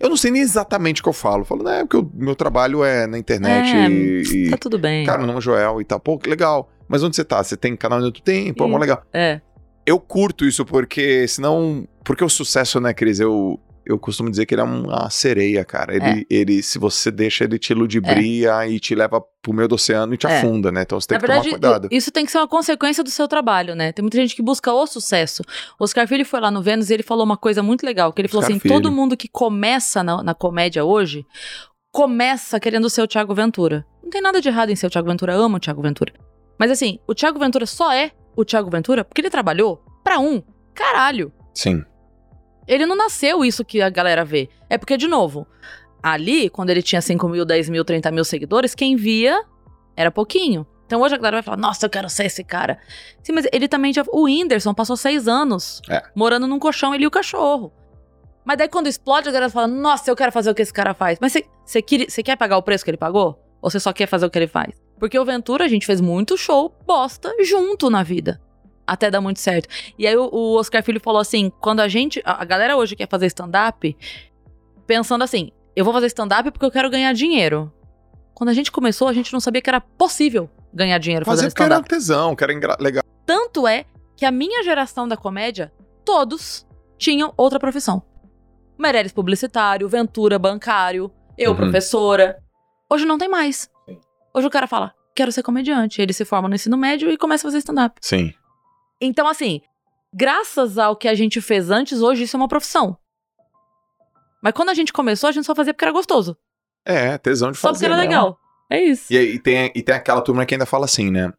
eu 0.00 0.08
não 0.08 0.16
sei 0.16 0.32
nem 0.32 0.42
exatamente 0.42 1.00
o 1.00 1.04
que 1.04 1.08
eu 1.08 1.12
falo. 1.12 1.42
Eu 1.42 1.44
falo, 1.44 1.62
não, 1.62 1.70
é 1.70 1.84
porque 1.84 1.98
o 1.98 2.10
meu 2.14 2.34
trabalho 2.34 2.82
é 2.82 3.06
na 3.06 3.16
internet 3.16 3.76
É, 3.76 3.88
e, 3.88 4.22
e- 4.46 4.50
Tá 4.50 4.56
tudo 4.56 4.76
bem. 4.76 5.06
Cara, 5.06 5.18
meu 5.18 5.28
nome 5.28 5.38
é 5.38 5.42
Joel 5.42 5.80
e 5.80 5.84
tal. 5.84 6.00
Pô, 6.00 6.18
que 6.18 6.28
legal. 6.28 6.68
Mas 6.88 7.04
onde 7.04 7.14
você 7.14 7.22
tá? 7.24 7.44
Você 7.44 7.56
tem 7.56 7.76
canal 7.76 8.00
no 8.00 8.06
YouTube? 8.06 8.24
Tem, 8.24 8.52
pô, 8.52 8.66
mó 8.66 8.76
Ih. 8.78 8.80
legal. 8.80 9.04
É. 9.12 9.40
Eu 9.86 10.00
curto 10.00 10.44
isso 10.44 10.64
porque, 10.64 11.28
senão. 11.28 11.86
Porque 12.04 12.24
o 12.24 12.28
sucesso, 12.28 12.80
né, 12.80 12.92
Cris? 12.92 13.20
Eu. 13.20 13.60
Eu 13.84 13.98
costumo 13.98 14.30
dizer 14.30 14.46
que 14.46 14.54
ele 14.54 14.60
é 14.62 14.64
uma 14.64 15.10
sereia, 15.10 15.64
cara. 15.64 15.94
Ele, 15.94 16.26
ele 16.30 16.62
se 16.62 16.78
você 16.78 17.10
deixa, 17.10 17.44
ele 17.44 17.58
te 17.58 17.74
ludibria 17.74 18.66
e 18.68 18.78
te 18.78 18.94
leva 18.94 19.20
pro 19.40 19.52
meio 19.52 19.68
do 19.68 19.74
oceano 19.74 20.14
e 20.14 20.16
te 20.16 20.26
É. 20.26 20.38
afunda, 20.38 20.70
né? 20.70 20.82
Então 20.82 21.00
você 21.00 21.08
tem 21.08 21.16
Na 21.16 21.20
que 21.20 21.26
verdade, 21.26 21.48
tomar 21.50 21.58
cuidado. 21.60 21.88
isso 21.90 22.10
tem 22.12 22.24
que 22.24 22.30
ser 22.32 22.38
uma 22.38 22.48
consequência 22.48 23.02
do 23.02 23.10
seu 23.10 23.26
trabalho, 23.26 23.74
né? 23.74 23.92
Tem 23.92 24.02
muita 24.02 24.16
gente 24.18 24.36
que 24.36 24.42
busca 24.42 24.72
o 24.72 24.86
sucesso. 24.86 25.42
O 25.80 25.84
Oscar 25.84 26.06
Filho 26.06 26.24
foi 26.24 26.40
lá 26.40 26.50
no 26.50 26.62
Vênus 26.62 26.90
e 26.90 26.94
ele 26.94 27.02
falou 27.02 27.24
uma 27.24 27.36
coisa 27.36 27.62
muito 27.62 27.84
legal, 27.84 28.12
que 28.12 28.20
ele 28.20 28.28
falou 28.28 28.42
Oscar 28.42 28.52
assim, 28.56 28.60
Filho. 28.60 28.74
todo 28.74 28.92
mundo 28.92 29.16
que 29.16 29.28
começa 29.28 30.02
na, 30.02 30.22
na 30.22 30.34
comédia 30.34 30.84
hoje, 30.84 31.26
começa 31.90 32.58
querendo 32.60 32.88
ser 32.88 33.02
o 33.02 33.06
Thiago 33.06 33.34
Ventura. 33.34 33.84
Não 34.02 34.10
tem 34.10 34.22
nada 34.22 34.40
de 34.40 34.48
errado 34.48 34.70
em 34.70 34.76
ser 34.76 34.86
o 34.86 34.90
Thiago 34.90 35.08
Ventura, 35.08 35.34
eu 35.34 35.42
amo 35.42 35.56
o 35.56 35.60
Thiago 35.60 35.82
Ventura. 35.82 36.12
Mas 36.58 36.70
assim, 36.70 36.98
o 37.06 37.14
Thiago 37.14 37.38
Ventura 37.38 37.66
só 37.66 37.92
é 37.92 38.12
o 38.36 38.44
Thiago 38.44 38.70
Ventura 38.70 39.04
porque 39.04 39.20
ele 39.20 39.30
trabalhou 39.30 39.82
pra 40.02 40.18
um 40.18 40.42
caralho. 40.74 41.32
Sim. 41.54 41.84
Ele 42.66 42.86
não 42.86 42.96
nasceu 42.96 43.44
isso 43.44 43.64
que 43.64 43.80
a 43.82 43.88
galera 43.90 44.24
vê. 44.24 44.48
É 44.70 44.78
porque, 44.78 44.96
de 44.96 45.08
novo, 45.08 45.46
ali, 46.02 46.48
quando 46.48 46.70
ele 46.70 46.82
tinha 46.82 47.00
5 47.00 47.28
mil, 47.28 47.44
10 47.44 47.68
mil, 47.68 47.84
30 47.84 48.10
mil 48.10 48.24
seguidores, 48.24 48.74
quem 48.74 48.96
via 48.96 49.44
era 49.96 50.10
pouquinho. 50.10 50.66
Então 50.86 51.00
hoje 51.00 51.14
a 51.14 51.18
galera 51.18 51.36
vai 51.36 51.42
falar, 51.42 51.56
nossa, 51.56 51.86
eu 51.86 51.90
quero 51.90 52.08
ser 52.10 52.26
esse 52.26 52.44
cara. 52.44 52.78
Sim, 53.22 53.32
mas 53.32 53.46
ele 53.52 53.66
também 53.66 53.92
já. 53.92 54.04
O 54.12 54.24
Whindersson 54.24 54.74
passou 54.74 54.96
seis 54.96 55.26
anos 55.26 55.80
É. 55.88 56.02
morando 56.14 56.46
num 56.46 56.58
colchão, 56.58 56.94
ele 56.94 57.04
e 57.04 57.06
o 57.06 57.10
cachorro. 57.10 57.72
Mas 58.44 58.58
daí 58.58 58.68
quando 58.68 58.88
explode, 58.88 59.28
a 59.28 59.32
galera 59.32 59.50
fala, 59.50 59.66
nossa, 59.68 60.10
eu 60.10 60.16
quero 60.16 60.32
fazer 60.32 60.50
o 60.50 60.54
que 60.54 60.60
esse 60.62 60.72
cara 60.72 60.92
faz. 60.92 61.18
Mas 61.20 61.32
você- 61.32 61.46
você 62.08 62.22
quer 62.22 62.36
pagar 62.36 62.58
o 62.58 62.62
preço 62.62 62.84
que 62.84 62.90
ele 62.90 62.98
pagou? 62.98 63.38
Ou 63.62 63.70
você 63.70 63.78
só 63.80 63.92
quer 63.92 64.06
fazer 64.06 64.26
o 64.26 64.30
que 64.30 64.38
ele 64.38 64.48
faz? 64.48 64.74
Porque 64.98 65.18
o 65.18 65.24
Ventura, 65.24 65.64
a 65.64 65.68
gente 65.68 65.86
fez 65.86 66.00
muito 66.00 66.36
show 66.36 66.74
bosta 66.84 67.32
junto 67.42 67.88
na 67.88 68.02
vida. 68.02 68.40
Até 68.86 69.10
dar 69.10 69.20
muito 69.20 69.38
certo. 69.40 69.68
E 69.98 70.06
aí 70.06 70.16
o, 70.16 70.28
o 70.32 70.56
Oscar 70.58 70.82
Filho 70.82 71.00
falou 71.00 71.20
assim: 71.20 71.50
quando 71.60 71.80
a 71.80 71.88
gente. 71.88 72.20
A, 72.24 72.44
galera 72.44 72.76
hoje 72.76 72.96
quer 72.96 73.08
fazer 73.08 73.26
stand-up, 73.26 73.96
pensando 74.86 75.22
assim, 75.22 75.50
eu 75.76 75.84
vou 75.84 75.94
fazer 75.94 76.06
stand-up 76.06 76.50
porque 76.50 76.66
eu 76.66 76.70
quero 76.70 76.90
ganhar 76.90 77.12
dinheiro. 77.12 77.72
Quando 78.34 78.48
a 78.50 78.54
gente 78.54 78.72
começou, 78.72 79.08
a 79.08 79.12
gente 79.12 79.32
não 79.32 79.40
sabia 79.40 79.62
que 79.62 79.70
era 79.70 79.80
possível 79.80 80.50
ganhar 80.72 80.98
dinheiro 80.98 81.24
Fazer 81.24 81.42
fazendo 81.42 81.50
porque 81.52 81.62
era 81.62 81.74
stand-up. 81.74 81.88
tesão, 81.88 82.34
que 82.34 82.42
era 82.42 82.76
legal. 82.80 83.04
Tanto 83.24 83.66
é 83.68 83.84
que 84.16 84.24
a 84.24 84.30
minha 84.30 84.62
geração 84.64 85.06
da 85.06 85.16
comédia, 85.16 85.72
todos 86.04 86.66
tinham 86.98 87.32
outra 87.36 87.58
profissão. 87.60 88.02
Meirelles 88.78 89.12
publicitário, 89.12 89.88
Ventura 89.88 90.38
bancário, 90.38 91.10
eu 91.38 91.50
Uhum. 91.52 91.56
professora. 91.56 92.38
Hoje 92.90 93.04
não 93.04 93.18
tem 93.18 93.28
mais. 93.28 93.70
Hoje 94.34 94.46
o 94.46 94.50
cara 94.50 94.66
fala, 94.66 94.92
quero 95.14 95.30
ser 95.30 95.42
comediante. 95.42 96.00
Ele 96.00 96.12
se 96.12 96.24
forma 96.24 96.48
no 96.48 96.54
ensino 96.54 96.76
médio 96.76 97.10
e 97.10 97.16
começa 97.18 97.46
a 97.46 97.48
fazer 97.48 97.58
stand-up. 97.58 97.96
Sim. 98.00 98.32
Então, 99.04 99.26
assim, 99.26 99.60
graças 100.14 100.78
ao 100.78 100.96
que 100.96 101.08
a 101.08 101.14
gente 101.14 101.40
fez 101.40 101.70
antes, 101.70 102.00
hoje 102.00 102.22
isso 102.22 102.36
é 102.36 102.38
uma 102.40 102.48
profissão. 102.48 102.96
Mas 104.42 104.52
quando 104.54 104.70
a 104.70 104.74
gente 104.74 104.92
começou, 104.92 105.28
a 105.28 105.32
gente 105.32 105.44
só 105.44 105.54
fazia 105.54 105.72
porque 105.74 105.84
era 105.84 105.92
gostoso. 105.92 106.36
É, 106.84 107.16
tesão 107.18 107.52
de 107.52 107.58
Só 107.58 107.68
fazer. 107.68 107.86
porque 107.86 107.92
era 107.92 107.96
mesmo. 107.96 108.10
legal. 108.10 108.38
É 108.70 108.82
isso. 108.82 109.12
E, 109.12 109.16
aí 109.16 109.38
tem, 109.38 109.70
e 109.74 109.82
tem 109.82 109.94
aquela 109.94 110.20
turma 110.20 110.44
que 110.44 110.54
ainda 110.54 110.66
fala 110.66 110.84
assim, 110.84 111.10
né? 111.10 111.32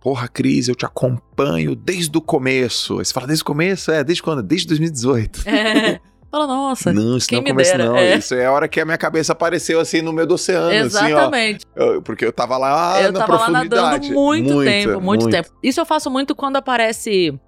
Porra, 0.00 0.26
Cris, 0.28 0.66
eu 0.66 0.74
te 0.74 0.86
acompanho 0.86 1.76
desde 1.76 2.16
o 2.16 2.22
começo. 2.22 2.98
Aí 2.98 3.04
você 3.04 3.12
fala, 3.12 3.26
desde 3.26 3.42
o 3.42 3.46
começo? 3.46 3.92
É, 3.92 4.02
desde 4.02 4.22
quando? 4.22 4.42
Desde 4.42 4.66
2018. 4.68 5.42
É. 5.46 6.00
Fala, 6.30 6.46
nossa. 6.46 6.92
Não, 6.92 7.16
isso 7.16 7.26
não 7.32 7.40
é 7.40 7.42
me 7.42 7.50
começo, 7.50 7.72
dera, 7.72 7.84
não. 7.86 7.96
é. 7.96 8.16
Isso 8.16 8.34
é 8.34 8.46
a 8.46 8.52
hora 8.52 8.68
que 8.68 8.80
a 8.80 8.84
minha 8.84 8.96
cabeça 8.98 9.32
apareceu 9.32 9.80
assim 9.80 10.00
no 10.00 10.12
meio 10.12 10.26
do 10.28 10.34
oceano, 10.34 10.68
assim, 10.68 10.76
Exatamente. 11.06 11.66
ó. 11.76 11.80
Eu- 11.82 12.02
porque 12.02 12.24
eu 12.24 12.32
tava 12.32 12.56
lá 12.56 13.02
eu 13.02 13.10
na 13.12 13.18
tava 13.20 13.32
lá 13.32 13.38
profundidade. 13.46 13.82
nadando 14.08 14.14
muito, 14.14 14.54
Muita, 14.54 14.70
tempo, 14.70 15.00
muito, 15.00 15.22
muito. 15.22 15.30
tempo. 15.30 15.50
Isso 15.62 15.80
eu 15.80 15.86
faço 15.86 16.10
muito 16.10 16.34
quando 16.36 16.56
aparece. 16.56 17.38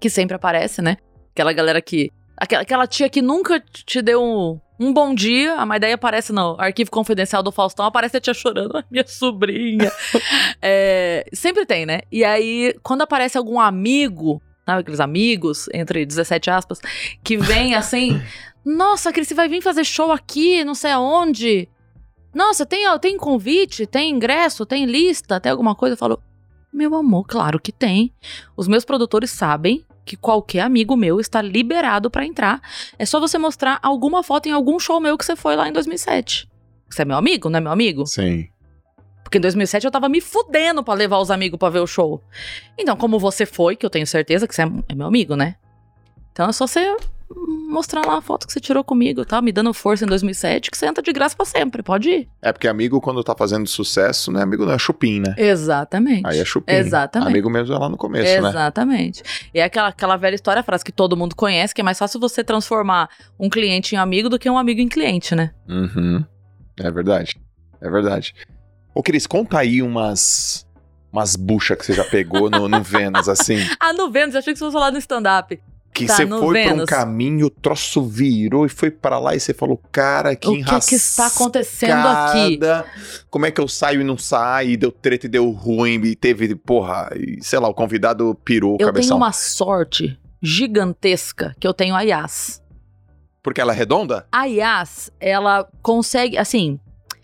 Que 0.00 0.08
sempre 0.10 0.34
aparece, 0.36 0.80
né? 0.82 0.96
Aquela 1.32 1.52
galera 1.52 1.80
que. 1.82 2.10
Aquela, 2.36 2.62
aquela 2.62 2.86
tia 2.86 3.08
que 3.08 3.22
nunca 3.22 3.60
te 3.60 4.02
deu 4.02 4.20
um, 4.22 4.58
um 4.80 4.92
bom 4.92 5.14
dia, 5.14 5.64
mas 5.64 5.80
daí 5.80 5.92
aparece 5.92 6.32
no 6.32 6.56
arquivo 6.58 6.90
confidencial 6.90 7.40
do 7.42 7.52
Faustão, 7.52 7.84
aparece 7.86 8.16
a 8.16 8.20
tia 8.20 8.34
chorando, 8.34 8.76
"Ai, 8.76 8.84
minha 8.90 9.06
sobrinha. 9.06 9.90
É, 10.60 11.24
sempre 11.32 11.66
tem, 11.66 11.84
né? 11.86 12.00
E 12.10 12.24
aí, 12.24 12.74
quando 12.82 13.02
aparece 13.02 13.36
algum 13.36 13.58
amigo, 13.60 14.40
sabe 14.64 14.80
aqueles 14.80 15.00
amigos, 15.00 15.68
entre 15.72 16.04
17 16.04 16.50
aspas, 16.50 16.80
que 17.22 17.36
vem 17.36 17.74
assim. 17.76 18.20
Nossa, 18.64 19.12
Cris, 19.12 19.28
você 19.28 19.34
vai 19.34 19.48
vir 19.48 19.62
fazer 19.62 19.84
show 19.84 20.12
aqui, 20.12 20.64
não 20.64 20.74
sei 20.74 20.92
aonde. 20.92 21.68
Nossa, 22.34 22.64
tem, 22.64 22.86
tem 22.98 23.16
convite, 23.16 23.86
tem 23.86 24.10
ingresso, 24.10 24.64
tem 24.64 24.86
lista, 24.86 25.38
tem 25.40 25.52
alguma 25.52 25.74
coisa? 25.74 25.94
Eu 25.94 25.98
falo, 25.98 26.22
meu 26.72 26.94
amor, 26.94 27.26
claro 27.26 27.60
que 27.60 27.70
tem. 27.70 28.12
Os 28.56 28.66
meus 28.66 28.84
produtores 28.84 29.30
sabem 29.30 29.84
que 30.04 30.16
qualquer 30.16 30.60
amigo 30.60 30.96
meu 30.96 31.20
está 31.20 31.42
liberado 31.42 32.10
pra 32.10 32.24
entrar. 32.24 32.60
É 32.98 33.04
só 33.04 33.20
você 33.20 33.38
mostrar 33.38 33.78
alguma 33.82 34.22
foto 34.22 34.48
em 34.48 34.52
algum 34.52 34.78
show 34.78 35.00
meu 35.00 35.18
que 35.18 35.24
você 35.24 35.36
foi 35.36 35.54
lá 35.54 35.68
em 35.68 35.72
2007. 35.72 36.48
Você 36.90 37.02
é 37.02 37.04
meu 37.04 37.16
amigo, 37.16 37.50
não 37.50 37.58
é 37.58 37.60
meu 37.60 37.72
amigo? 37.72 38.06
Sim. 38.06 38.48
Porque 39.32 39.38
em 39.38 39.40
2007 39.40 39.86
eu 39.86 39.90
tava 39.90 40.10
me 40.10 40.20
fudendo 40.20 40.84
pra 40.84 40.92
levar 40.92 41.16
os 41.16 41.30
amigos 41.30 41.58
pra 41.58 41.70
ver 41.70 41.78
o 41.78 41.86
show. 41.86 42.22
Então, 42.76 42.94
como 42.94 43.18
você 43.18 43.46
foi, 43.46 43.74
que 43.76 43.86
eu 43.86 43.88
tenho 43.88 44.06
certeza 44.06 44.46
que 44.46 44.54
você 44.54 44.60
é, 44.60 44.70
é 44.90 44.94
meu 44.94 45.06
amigo, 45.06 45.34
né? 45.34 45.54
Então 46.30 46.50
é 46.50 46.52
só 46.52 46.66
você 46.66 46.94
mostrar 47.66 48.04
lá 48.04 48.18
a 48.18 48.20
foto 48.20 48.46
que 48.46 48.52
você 48.52 48.60
tirou 48.60 48.84
comigo, 48.84 49.24
tá? 49.24 49.40
Me 49.40 49.50
dando 49.50 49.72
força 49.72 50.04
em 50.04 50.06
2007, 50.06 50.70
que 50.70 50.76
você 50.76 50.84
entra 50.84 51.02
de 51.02 51.10
graça 51.14 51.34
pra 51.34 51.46
sempre, 51.46 51.82
pode 51.82 52.10
ir. 52.10 52.28
É 52.42 52.52
porque 52.52 52.68
amigo, 52.68 53.00
quando 53.00 53.24
tá 53.24 53.34
fazendo 53.34 53.66
sucesso, 53.66 54.30
né? 54.30 54.42
Amigo 54.42 54.66
não 54.66 54.74
é 54.74 54.78
chupim, 54.78 55.20
né? 55.20 55.34
Exatamente. 55.38 56.26
Aí 56.26 56.38
é 56.38 56.44
chupim. 56.44 56.74
Exatamente. 56.74 57.30
Amigo 57.30 57.48
mesmo 57.48 57.74
é 57.74 57.78
lá 57.78 57.88
no 57.88 57.96
começo, 57.96 58.42
né? 58.42 58.50
Exatamente. 58.50 59.22
E 59.54 59.60
é 59.60 59.64
aquela, 59.64 59.88
aquela 59.88 60.18
velha 60.18 60.34
história, 60.34 60.60
a 60.60 60.62
frase 60.62 60.84
que 60.84 60.92
todo 60.92 61.16
mundo 61.16 61.34
conhece, 61.34 61.74
que 61.74 61.80
é 61.80 61.84
mais 61.84 61.98
fácil 61.98 62.20
você 62.20 62.44
transformar 62.44 63.08
um 63.40 63.48
cliente 63.48 63.94
em 63.94 63.98
amigo 63.98 64.28
do 64.28 64.38
que 64.38 64.50
um 64.50 64.58
amigo 64.58 64.82
em 64.82 64.90
cliente, 64.90 65.34
né? 65.34 65.52
Uhum. 65.66 66.22
É 66.78 66.90
verdade. 66.90 67.40
É 67.80 67.90
verdade. 67.90 68.34
Ô, 68.94 69.02
Cris, 69.02 69.26
conta 69.26 69.58
aí 69.58 69.82
umas. 69.82 70.66
Umas 71.12 71.36
buchas 71.36 71.76
que 71.76 71.84
você 71.84 71.92
já 71.92 72.04
pegou 72.04 72.48
no, 72.48 72.66
no 72.68 72.82
Vênus, 72.82 73.28
assim. 73.28 73.58
Ah, 73.78 73.92
no 73.92 74.10
Vênus, 74.10 74.34
achei 74.34 74.54
que 74.54 74.58
você 74.58 74.64
fosse 74.64 74.72
falar 74.74 74.90
no 74.90 74.96
stand-up. 74.98 75.60
Que 75.92 76.06
Tá, 76.06 76.14
você 76.16 76.26
foi 76.26 76.38
pra 76.38 76.46
um 76.46 76.52
Vênus. 76.52 76.84
caminho, 76.88 77.46
o 77.48 77.50
troço 77.50 78.02
virou 78.02 78.64
e 78.64 78.68
foi 78.70 78.90
pra 78.90 79.18
lá 79.18 79.34
e 79.34 79.40
você 79.40 79.52
falou, 79.52 79.78
cara, 79.92 80.34
que 80.34 80.48
o 80.48 80.64
que, 80.64 80.80
que 80.88 80.94
está 80.94 81.26
acontecendo 81.26 81.90
aqui? 82.06 82.54
enrascada. 82.54 82.86
Como 83.28 83.44
é 83.44 83.50
que 83.50 83.60
eu 83.60 83.68
saio 83.68 84.00
e 84.00 84.04
não 84.04 84.16
saio? 84.16 84.70
E 84.70 84.76
deu 84.78 84.90
treta 84.90 85.26
e 85.26 85.28
deu 85.28 85.50
ruim. 85.50 86.00
E 86.02 86.16
teve, 86.16 86.54
porra, 86.54 87.10
e, 87.14 87.44
sei 87.44 87.58
lá, 87.58 87.68
o 87.68 87.74
convidado 87.74 88.34
pirou 88.42 88.72
o 88.72 88.76
Eu 88.80 88.86
cabeção. 88.86 89.08
tenho 89.10 89.16
uma 89.18 89.32
sorte 89.32 90.18
gigantesca 90.40 91.54
que 91.60 91.66
eu 91.68 91.74
tenho 91.74 91.94
a 91.94 92.00
Yas. 92.00 92.62
Porque 93.42 93.60
ela 93.60 93.74
é 93.74 93.76
redonda? 93.76 94.26
A 94.32 94.44
Yas, 94.46 95.10
ela 95.20 95.68
consegue, 95.82 96.38
assim, 96.38 96.80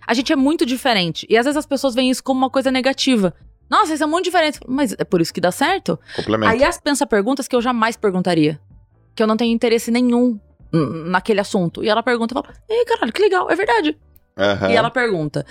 a 0.09 0.15
gente 0.15 0.33
é 0.33 0.37
muito 0.37 0.65
diferente. 0.65 1.27
E 1.29 1.37
às 1.37 1.45
vezes 1.45 1.59
as 1.59 1.67
pessoas 1.67 1.95
veem 1.95 2.09
isso 2.09 2.25
como 2.25 2.39
uma 2.39 2.49
coisa 2.49 2.71
negativa. 2.71 3.35
Nossa, 3.69 3.89
vocês 3.89 3.99
são 3.99 4.09
muito 4.09 4.25
diferentes. 4.25 4.59
Mas 4.67 4.95
é 4.99 5.05
por 5.05 5.21
isso 5.21 5.35
que 5.35 5.41
dá 5.41 5.53
certo? 5.53 6.01
Complemento. 6.17 6.51
A 6.51 6.55
Yas 6.55 6.81
pensa 6.81 7.07
perguntas 7.07 7.47
que 7.47 7.55
eu 7.55 7.61
jamais 7.61 7.95
perguntaria. 7.95 8.59
Que 9.15 9.23
eu 9.23 9.27
não 9.27 9.37
tenho 9.37 9.53
interesse 9.53 9.91
nenhum 9.91 10.41
naquele 10.73 11.41
assunto. 11.41 11.85
E 11.85 11.91
ela 11.91 12.03
pergunta, 12.03 12.35
eu 12.35 12.43
falo, 12.43 12.57
ei, 12.71 12.87
caralho, 12.87 13.13
que 13.13 13.21
legal, 13.21 13.51
é 13.51 13.55
verdade. 13.55 13.99
Aham. 14.35 14.71
E 14.71 14.77
ela 14.77 14.91
pergunta. 14.91 15.45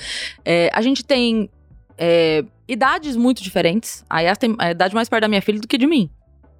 é, 0.43 0.72
a 0.74 0.82
gente 0.82 1.05
tem 1.05 1.51
é, 1.95 2.43
idades 2.68 3.16
muito 3.16 3.43
diferentes. 3.43 4.03
A 4.10 4.22
Yas 4.22 4.39
tem 4.39 4.55
a 4.58 4.72
idade 4.72 4.95
mais 4.95 5.08
perto 5.08 5.22
da 5.22 5.28
minha 5.28 5.41
filha 5.43 5.62
do 5.62 5.68
que 5.68 5.78
de 5.78 5.86
mim. 5.86 6.10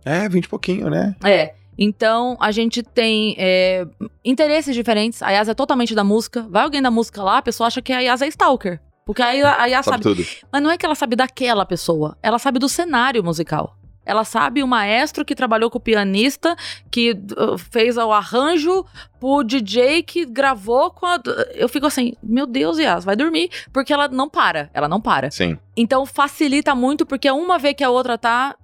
É, 0.06 0.30
20 0.30 0.46
e 0.46 0.50
pouquinho, 0.50 0.88
né? 0.92 1.16
É. 1.24 1.56
Então, 1.78 2.38
a 2.40 2.52
gente 2.52 2.82
tem 2.82 3.36
é, 3.38 3.86
interesses 4.26 4.74
diferentes. 4.74 5.22
A 5.22 5.30
Yas 5.32 5.48
é 5.50 5.54
totalmente 5.54 5.94
da 5.94 6.04
música. 6.04 6.48
Vai 6.50 6.64
alguém 6.64 6.82
da 6.82 6.90
música 6.92 7.22
lá, 7.22 7.38
a 7.38 7.42
pessoa 7.42 7.68
acha 7.68 7.82
que 7.82 7.94
a 7.94 8.00
Yas 8.00 8.22
é 8.22 8.28
stalker. 8.28 8.80
Porque 9.06 9.22
a, 9.22 9.30
a 9.30 9.66
Yas 9.68 9.86
Sabe, 9.86 10.04
sabe. 10.04 10.16
tudo. 10.16 10.28
Mas 10.52 10.62
não 10.62 10.70
é 10.70 10.78
que 10.78 10.86
ela 10.86 10.96
sabe 10.96 11.16
daquela 11.16 11.66
pessoa. 11.66 12.18
Ela 12.22 12.38
sabe 12.40 12.60
do 12.60 12.68
cenário 12.68 13.24
musical. 13.24 13.78
Ela 14.08 14.24
sabe 14.24 14.64
o 14.64 14.68
maestro 14.68 15.26
que 15.26 15.36
trabalhou 15.36 15.70
com 15.70 15.78
o 15.78 15.82
pianista, 15.82 16.56
que 16.90 17.12
uh, 17.12 17.58
fez 17.58 17.98
o 17.98 18.12
arranjo 18.12 18.86
pro 19.20 19.44
DJ 19.44 20.02
que 20.02 20.26
gravou 20.26 20.92
com 20.92 21.06
a. 21.06 21.20
Eu 21.54 21.68
fico 21.68 21.86
assim, 21.86 22.14
meu 22.24 22.48
Deus, 22.48 22.80
Yas, 22.80 23.04
vai 23.04 23.18
dormir. 23.18 23.50
Porque 23.74 23.92
ela 23.92 24.08
não 24.08 24.30
para. 24.30 24.70
Ela 24.74 24.88
não 24.88 25.02
para. 25.02 25.30
Sim, 25.30 25.58
Então 25.76 26.06
facilita 26.06 26.74
muito, 26.74 27.06
porque 27.06 27.30
uma 27.30 27.58
vez 27.58 27.76
que 27.76 27.84
a 27.84 27.90
outra 27.90 28.18
tá, 28.18 28.56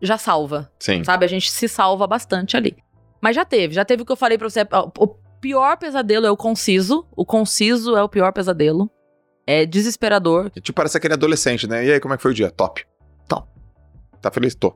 já 0.00 0.16
salva. 0.18 0.70
sim. 0.78 1.02
Sabe? 1.04 1.24
A 1.24 1.28
gente 1.28 1.50
se 1.50 1.68
salva 1.68 2.06
bastante 2.06 2.56
ali. 2.56 2.76
Mas 3.20 3.34
já 3.34 3.44
teve, 3.44 3.74
já 3.74 3.84
teve 3.84 4.02
o 4.02 4.06
que 4.06 4.12
eu 4.12 4.16
falei 4.16 4.38
pra 4.38 4.48
você. 4.48 4.60
O 4.98 5.06
pior 5.40 5.76
pesadelo 5.76 6.26
é 6.26 6.30
o 6.30 6.36
conciso. 6.36 7.06
O 7.16 7.24
conciso 7.24 7.96
é 7.96 8.02
o 8.02 8.08
pior 8.08 8.32
pesadelo. 8.32 8.90
É 9.46 9.64
desesperador. 9.66 10.50
Tipo, 10.50 10.74
parece 10.76 10.96
aquele 10.98 11.14
adolescente, 11.14 11.66
né? 11.66 11.84
E 11.84 11.92
aí, 11.92 12.00
como 12.00 12.14
é 12.14 12.16
que 12.16 12.22
foi 12.22 12.30
o 12.32 12.34
dia? 12.34 12.50
Top. 12.50 12.84
Top. 13.26 13.48
Tá 14.20 14.30
feliz? 14.30 14.54
Tô. 14.54 14.74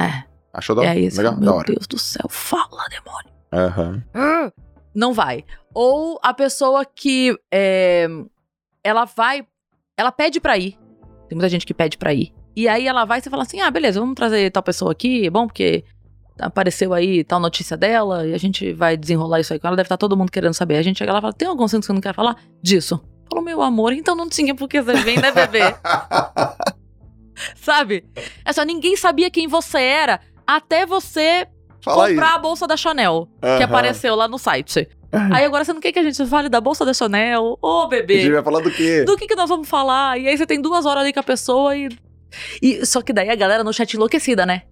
É. 0.00 0.24
Achou 0.52 0.74
da 0.76 0.84
é 0.86 0.98
isso. 0.98 1.16
legal? 1.18 1.34
Da 1.34 1.40
Meu 1.40 1.54
hora. 1.54 1.66
Deus 1.66 1.86
do 1.86 1.98
céu, 1.98 2.26
fala, 2.30 2.84
demônio. 2.88 3.32
Aham. 3.52 4.02
Não 4.94 5.12
vai. 5.12 5.44
Ou 5.74 6.18
a 6.22 6.32
pessoa 6.32 6.82
que 6.86 7.38
é, 7.52 8.06
ela 8.82 9.04
vai, 9.04 9.46
ela 9.96 10.10
pede 10.10 10.40
pra 10.40 10.56
ir. 10.56 10.78
Tem 11.28 11.36
muita 11.36 11.48
gente 11.50 11.66
que 11.66 11.74
pede 11.74 11.98
pra 11.98 12.14
ir. 12.14 12.32
E 12.56 12.66
aí 12.66 12.88
ela 12.88 13.04
vai 13.04 13.18
e 13.18 13.22
você 13.22 13.28
fala 13.30 13.42
assim: 13.42 13.60
ah, 13.60 13.70
beleza, 13.70 14.00
vamos 14.00 14.14
trazer 14.14 14.50
tal 14.50 14.62
pessoa 14.62 14.90
aqui, 14.92 15.26
é 15.26 15.30
bom, 15.30 15.46
porque 15.46 15.84
apareceu 16.40 16.92
aí 16.94 17.22
tal 17.22 17.38
notícia 17.38 17.76
dela 17.76 18.26
e 18.26 18.32
a 18.34 18.38
gente 18.38 18.72
vai 18.72 18.96
desenrolar 18.96 19.40
isso 19.40 19.52
aí 19.52 19.58
com 19.60 19.66
ela. 19.66 19.76
Deve 19.76 19.86
estar 19.86 19.96
todo 19.96 20.16
mundo 20.16 20.32
querendo 20.32 20.54
saber. 20.54 20.76
A 20.76 20.82
gente 20.82 20.98
chega 20.98 21.12
lá 21.12 21.18
e 21.18 21.22
fala: 21.22 21.32
tem 21.34 21.46
algum 21.46 21.64
assunto 21.64 21.80
que 21.82 21.86
você 21.86 21.92
não 21.92 22.00
quer 22.00 22.14
falar? 22.14 22.36
Disso. 22.62 23.00
Falou, 23.28 23.44
meu 23.44 23.60
amor, 23.60 23.92
então 23.92 24.14
não 24.14 24.28
tinha 24.28 24.54
por 24.54 24.68
que 24.68 24.80
você 24.80 25.02
vem, 25.02 25.18
né, 25.18 25.32
bebê? 25.32 25.58
Sabe? 27.56 28.04
É 28.44 28.52
só, 28.52 28.62
ninguém 28.62 28.96
sabia 28.96 29.30
quem 29.30 29.46
você 29.48 29.78
era 29.80 30.20
até 30.46 30.86
você 30.86 31.46
Fala 31.82 32.08
comprar 32.08 32.28
aí. 32.30 32.34
a 32.34 32.38
bolsa 32.38 32.66
da 32.66 32.76
Chanel, 32.76 33.28
que 33.58 33.62
apareceu 33.62 34.14
lá 34.14 34.26
no 34.28 34.38
site. 34.38 34.88
Aí 35.32 35.44
agora 35.44 35.64
você 35.64 35.72
não 35.72 35.80
quer 35.80 35.92
que 35.92 35.98
a 35.98 36.02
gente 36.02 36.24
fale 36.26 36.48
da 36.48 36.60
bolsa 36.60 36.84
da 36.84 36.94
Chanel? 36.94 37.58
Ô, 37.60 37.80
A 37.80 37.82
gente 37.82 38.06
bebê, 38.06 38.30
vai 38.30 38.42
falar 38.42 38.60
do 38.60 38.70
quê? 38.70 39.04
do 39.04 39.16
que, 39.16 39.26
que 39.26 39.34
nós 39.34 39.48
vamos 39.48 39.68
falar? 39.68 40.18
E 40.18 40.28
aí 40.28 40.36
você 40.36 40.46
tem 40.46 40.60
duas 40.60 40.84
horas 40.86 41.02
ali 41.02 41.12
com 41.12 41.20
a 41.20 41.22
pessoa 41.22 41.76
e. 41.76 41.88
e 42.62 42.84
só 42.86 43.02
que 43.02 43.12
daí 43.12 43.28
a 43.30 43.34
galera 43.34 43.62
no 43.64 43.72
chat 43.72 43.92
enlouquecida, 43.94 44.44
né? 44.46 44.62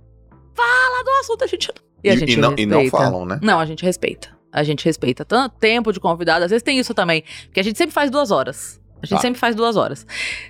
Fala 0.55 1.03
do 1.05 1.11
assunto, 1.21 1.43
a 1.45 1.47
gente. 1.47 1.71
E 2.03 2.11
a 2.11 2.17
gente 2.17 2.33
e 2.33 2.37
não- 2.37 2.51
respeita. 2.51 2.63
e 2.79 2.85
não 2.85 2.91
falam, 2.91 3.27
né? 3.27 3.39
Não, 3.43 3.59
a 3.59 3.67
gente 3.67 3.85
respeita. 3.85 4.29
A 4.53 4.63
gente 4.63 4.85
respeita. 4.85 5.25
Tanto 5.25 5.57
tempo 5.59 5.93
de 5.93 5.99
convidado, 5.99 6.45
às 6.45 6.51
vezes 6.51 6.63
tem 6.63 6.79
isso 6.79 6.95
também. 6.95 7.25
Porque 7.47 7.59
a 7.61 7.63
gente 7.65 7.77
sempre 7.77 7.93
faz 7.95 8.11
duas 8.11 8.31
horas. 8.31 8.81
A 9.03 9.07
gente 9.07 9.17
Tá. 9.17 9.23
sempre 9.23 9.39
faz 9.41 9.55
duas 9.57 9.77
horas. 9.77 10.07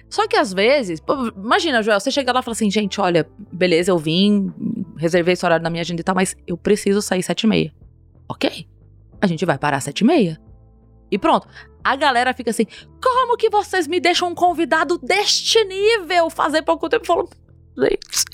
Só 0.08 0.28
que 0.28 0.36
às 0.36 0.52
vezes, 0.52 1.00
pô, 1.00 1.28
imagina, 1.36 1.82
Joel, 1.82 1.98
você 1.98 2.10
chega 2.10 2.32
lá 2.32 2.40
e 2.40 2.42
fala 2.42 2.52
assim, 2.52 2.70
gente, 2.70 3.00
olha, 3.00 3.26
beleza, 3.52 3.90
eu 3.90 3.98
vim, 3.98 4.52
reservei 4.96 5.32
esse 5.32 5.44
horário 5.44 5.62
na 5.64 5.70
minha 5.70 5.80
agenda 5.80 6.00
e 6.00 6.04
tal, 6.04 6.14
mas 6.14 6.36
eu 6.46 6.56
preciso 6.56 7.00
sair 7.02 7.22
sete 7.22 7.44
e 7.44 7.46
meia. 7.48 7.72
Ok. 8.28 8.66
A 9.20 9.26
gente 9.26 9.44
vai 9.44 9.56
parar 9.58 9.78
às 9.78 9.84
sete 9.84 10.00
e 10.00 10.04
meia. 10.04 10.38
E 11.10 11.18
pronto. 11.18 11.48
A 11.84 11.96
galera 11.96 12.32
fica 12.32 12.50
assim, 12.50 12.66
como 13.02 13.36
que 13.36 13.50
vocês 13.50 13.86
me 13.86 14.00
deixam 14.00 14.28
um 14.30 14.34
convidado 14.34 14.96
deste 14.98 15.62
nível 15.64 16.30
fazer 16.30 16.62
pouco 16.62 16.88
tempo? 16.88 17.02
Eu 17.04 17.06
falo, 17.06 17.28
gente, 17.78 18.24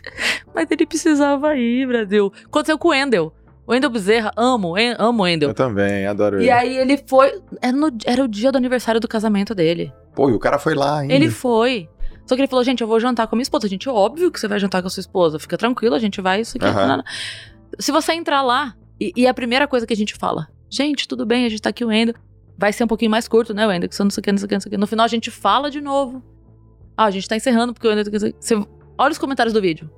mas 0.55 0.71
ele 0.71 0.87
precisava 0.87 1.57
ir, 1.57 1.87
Brasil. 1.89 2.33
Aconteceu 2.47 2.79
com 2.79 2.89
o 2.89 2.91
Wendel. 2.93 3.33
O 3.67 3.73
Wendel 3.73 3.91
Bezerra, 3.91 4.33
amo, 4.37 4.77
en- 4.79 4.95
amo 4.99 5.23
o 5.23 5.27
Eu 5.27 5.31
Wendel. 5.33 5.55
também, 5.55 6.07
adoro 6.07 6.39
E 6.41 6.45
ele. 6.45 6.51
aí 6.51 6.77
ele 6.77 6.97
foi. 7.07 7.41
Era, 7.61 7.73
no- 7.77 7.91
era 8.05 8.23
o 8.23 8.29
dia 8.29 8.51
do 8.53 8.59
aniversário 8.59 9.01
do 9.01 9.07
casamento 9.09 9.55
dele. 9.55 9.93
Pô, 10.15 10.29
e 10.31 10.33
o 10.33 10.39
cara 10.39 10.59
foi 10.59 10.75
lá 10.75 10.99
ainda. 11.01 11.13
Ele 11.15 11.29
foi. 11.31 11.89
Só 12.27 12.37
que 12.37 12.43
ele 12.43 12.49
falou, 12.49 12.65
gente, 12.65 12.81
eu 12.81 12.87
vou 12.87 13.01
jantar 13.01 13.27
com 13.27 13.35
a 13.35 13.37
minha 13.37 13.43
esposa. 13.43 13.67
Gente, 13.69 13.89
óbvio 13.89 14.31
que 14.31 14.39
você 14.39 14.47
vai 14.47 14.59
jantar 14.61 14.81
com 14.83 14.87
a 14.87 14.91
sua 14.91 15.01
esposa. 15.01 15.39
Fica 15.39 15.57
tranquilo, 15.59 15.95
a 15.97 15.99
gente 15.99 16.21
vai 16.21 16.41
isso 16.41 16.57
aqui. 16.57 16.65
Nanana. 16.67 17.05
Se 17.79 17.91
você 17.91 18.13
entrar 18.13 18.43
lá, 18.43 18.75
e, 19.01 19.13
e 19.17 19.27
a 19.27 19.35
primeira 19.35 19.67
coisa 19.67 19.87
que 19.87 19.93
a 19.93 19.97
gente 19.97 20.15
fala, 20.15 20.49
gente, 20.69 21.09
tudo 21.09 21.25
bem, 21.27 21.45
a 21.47 21.49
gente 21.49 21.63
tá 21.63 21.71
aqui 21.71 21.85
o 21.85 21.89
Wendel. 21.89 22.15
Vai 22.61 22.75
ser 22.75 22.85
um 22.85 22.87
pouquinho 22.87 23.11
mais 23.11 23.27
curto, 23.27 23.55
né, 23.55 23.65
você 23.91 24.03
não 24.05 24.11
sei 24.11 24.21
o 24.21 24.23
que, 24.23 24.31
não 24.33 24.39
sei 24.39 24.45
o 24.45 24.49
que, 24.49 24.55
não 24.55 24.61
sei 24.61 24.69
o 24.69 24.71
que. 24.73 24.77
No 24.77 24.87
final 24.87 25.05
a 25.05 25.09
gente 25.09 25.31
fala 25.31 25.71
de 25.71 25.81
novo. 25.81 26.23
Ah, 26.95 27.07
a 27.07 27.11
gente 27.11 27.27
tá 27.27 27.35
encerrando 27.35 27.73
porque 27.73 27.89
o 27.89 27.91
Wendel... 27.91 28.05
Você, 28.39 28.55
olha 28.99 29.11
os 29.13 29.17
comentários 29.17 29.55
do 29.55 29.63
vídeo. 29.63 29.91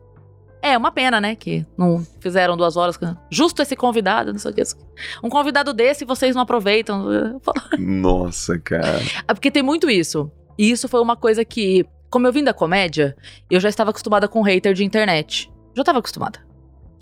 É, 0.62 0.78
uma 0.78 0.92
pena, 0.92 1.20
né, 1.20 1.34
que 1.34 1.66
não 1.76 2.06
fizeram 2.20 2.56
duas 2.56 2.76
horas. 2.76 2.96
Justo 3.28 3.60
esse 3.62 3.74
convidado, 3.74 4.30
não 4.32 4.38
sei 4.38 4.52
o 4.52 4.54
que. 4.54 4.62
Um 5.24 5.28
convidado 5.28 5.72
desse 5.74 6.04
vocês 6.04 6.36
não 6.36 6.42
aproveitam. 6.42 7.04
Nossa, 7.80 8.56
cara. 8.60 9.00
é 9.26 9.34
porque 9.34 9.50
tem 9.50 9.62
muito 9.62 9.90
isso. 9.90 10.30
E 10.56 10.70
isso 10.70 10.88
foi 10.88 11.00
uma 11.00 11.16
coisa 11.16 11.44
que, 11.44 11.84
como 12.08 12.28
eu 12.28 12.32
vim 12.32 12.44
da 12.44 12.54
comédia, 12.54 13.16
eu 13.50 13.58
já 13.58 13.68
estava 13.68 13.90
acostumada 13.90 14.28
com 14.28 14.40
hater 14.40 14.72
de 14.72 14.84
internet. 14.84 15.50
Já 15.74 15.82
estava 15.82 15.98
acostumada. 15.98 16.38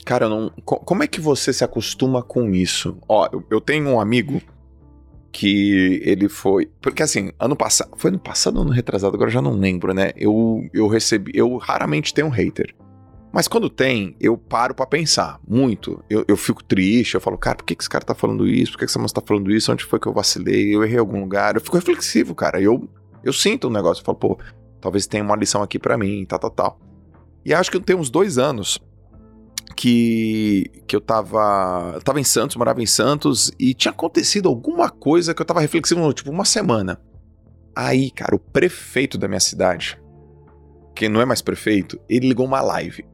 Cara, 0.07 0.27
não. 0.27 0.51
co- 0.65 0.79
Como 0.81 1.03
é 1.03 1.07
que 1.07 1.21
você 1.21 1.53
se 1.53 1.63
acostuma 1.63 2.23
com 2.23 2.49
isso? 2.55 2.97
Ó, 3.07 3.29
eu, 3.31 3.45
eu 3.51 3.61
tenho 3.61 3.87
um 3.91 4.01
amigo 4.01 4.41
que 5.33 6.01
ele 6.05 6.29
foi. 6.29 6.71
Porque 6.81 7.03
assim, 7.03 7.31
ano 7.39 7.57
passado. 7.57 7.91
Foi 7.97 8.11
ano 8.11 8.19
passado 8.19 8.57
ou 8.57 8.63
ano 8.63 8.73
retrasado? 8.73 9.15
Agora 9.15 9.29
eu 9.29 9.35
já 9.35 9.43
não 9.43 9.53
lembro, 9.53 9.95
né? 9.95 10.13
Eu, 10.17 10.69
eu 10.73 10.89
recebi. 10.89 11.33
Eu 11.35 11.57
raramente 11.57 12.13
tenho 12.13 12.27
um 12.27 12.31
hater. 12.31 12.75
Mas 13.33 13.47
quando 13.47 13.71
tem, 13.71 14.17
eu 14.21 14.37
paro 14.37 14.75
pra 14.75 14.87
pensar 14.87 15.39
muito. 15.47 16.03
Eu, 16.11 16.25
eu 16.27 16.37
fico 16.37 16.65
triste, 16.65 17.15
eu 17.15 17.21
falo, 17.21 17.39
cara, 17.39 17.57
por 17.59 17.65
que, 17.65 17.77
que 17.77 17.83
esse 17.83 17.89
cara 17.89 18.05
tá 18.05 18.15
falando 18.15 18.47
isso? 18.47 18.73
Por 18.73 18.79
que, 18.79 18.87
que 18.87 18.91
essa 18.91 18.99
moça 18.99 19.15
tá 19.15 19.23
falando 19.25 19.53
isso? 19.53 19.71
Onde 19.71 19.85
foi 19.85 20.01
que 20.01 20.09
eu 20.09 20.13
vacilei? 20.13 20.75
Eu 20.75 20.83
errei 20.83 20.97
em 20.97 21.01
algum 21.01 21.21
lugar? 21.21 21.55
Eu 21.55 21.61
fico 21.61 21.77
reflexivo, 21.77 22.35
cara. 22.35 22.61
Eu, 22.61 22.89
eu 23.23 23.33
sinto 23.33 23.69
um 23.69 23.71
negócio. 23.71 24.01
Eu 24.01 24.05
falo, 24.05 24.19
pô, 24.19 24.39
talvez 24.81 25.07
tenha 25.07 25.23
uma 25.23 25.37
lição 25.37 25.63
aqui 25.63 25.79
pra 25.79 25.97
mim, 25.97 26.25
tal, 26.27 26.41
tal, 26.41 26.51
tal. 26.51 26.81
E 27.45 27.55
acho 27.55 27.71
que 27.71 27.79
tem 27.79 27.95
uns 27.95 28.11
dois 28.11 28.37
anos 28.37 28.81
que, 29.81 30.71
que 30.87 30.95
eu 30.95 31.01
tava. 31.01 31.93
Eu 31.95 32.03
tava 32.03 32.21
em 32.21 32.25
Santos, 32.25 32.55
morava 32.55 32.83
em 32.83 32.87
Santos, 32.87 33.51
e 33.59 33.73
tinha 33.73 33.93
acontecido 33.93 34.47
alguma 34.47 34.91
coisa 34.91 35.33
que 35.33 35.41
eu 35.41 35.47
tava 35.47 35.63
reflexivo, 35.63 36.13
tipo, 36.13 36.31
uma 36.31 36.45
semana. 36.45 37.01
Aí, 37.75 38.11
cara, 38.11 38.35
o 38.35 38.39
prefeito 38.39 39.17
da 39.17 39.27
minha 39.27 39.41
cidade, 39.41 39.99
que 40.95 41.09
não 41.09 41.19
é 41.19 41.25
mais 41.25 41.41
prefeito, 41.41 41.99
ele 42.11 42.29
ligou 42.29 42.45
uma 42.45 42.61
live. 42.61 43.07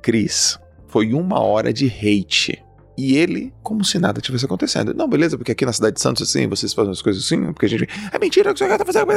Cris, 0.00 0.58
foi 0.88 1.12
uma 1.12 1.38
hora 1.40 1.74
de 1.74 1.88
hate. 1.88 2.63
E 2.96 3.16
ele, 3.16 3.52
como 3.62 3.84
se 3.84 3.98
nada 3.98 4.20
tivesse 4.20 4.44
acontecendo. 4.44 4.94
Não, 4.94 5.08
beleza, 5.08 5.36
porque 5.36 5.50
aqui 5.50 5.66
na 5.66 5.72
cidade 5.72 5.96
de 5.96 6.00
Santos, 6.00 6.28
assim, 6.28 6.46
vocês 6.46 6.72
fazem 6.72 6.92
as 6.92 7.02
coisas 7.02 7.24
assim, 7.24 7.52
porque 7.52 7.66
a 7.66 7.68
gente. 7.68 7.88
É 8.12 8.18
mentira 8.18 8.54
que 8.54 8.58
você 8.60 8.78
tá 8.78 8.84
fazendo. 8.84 9.10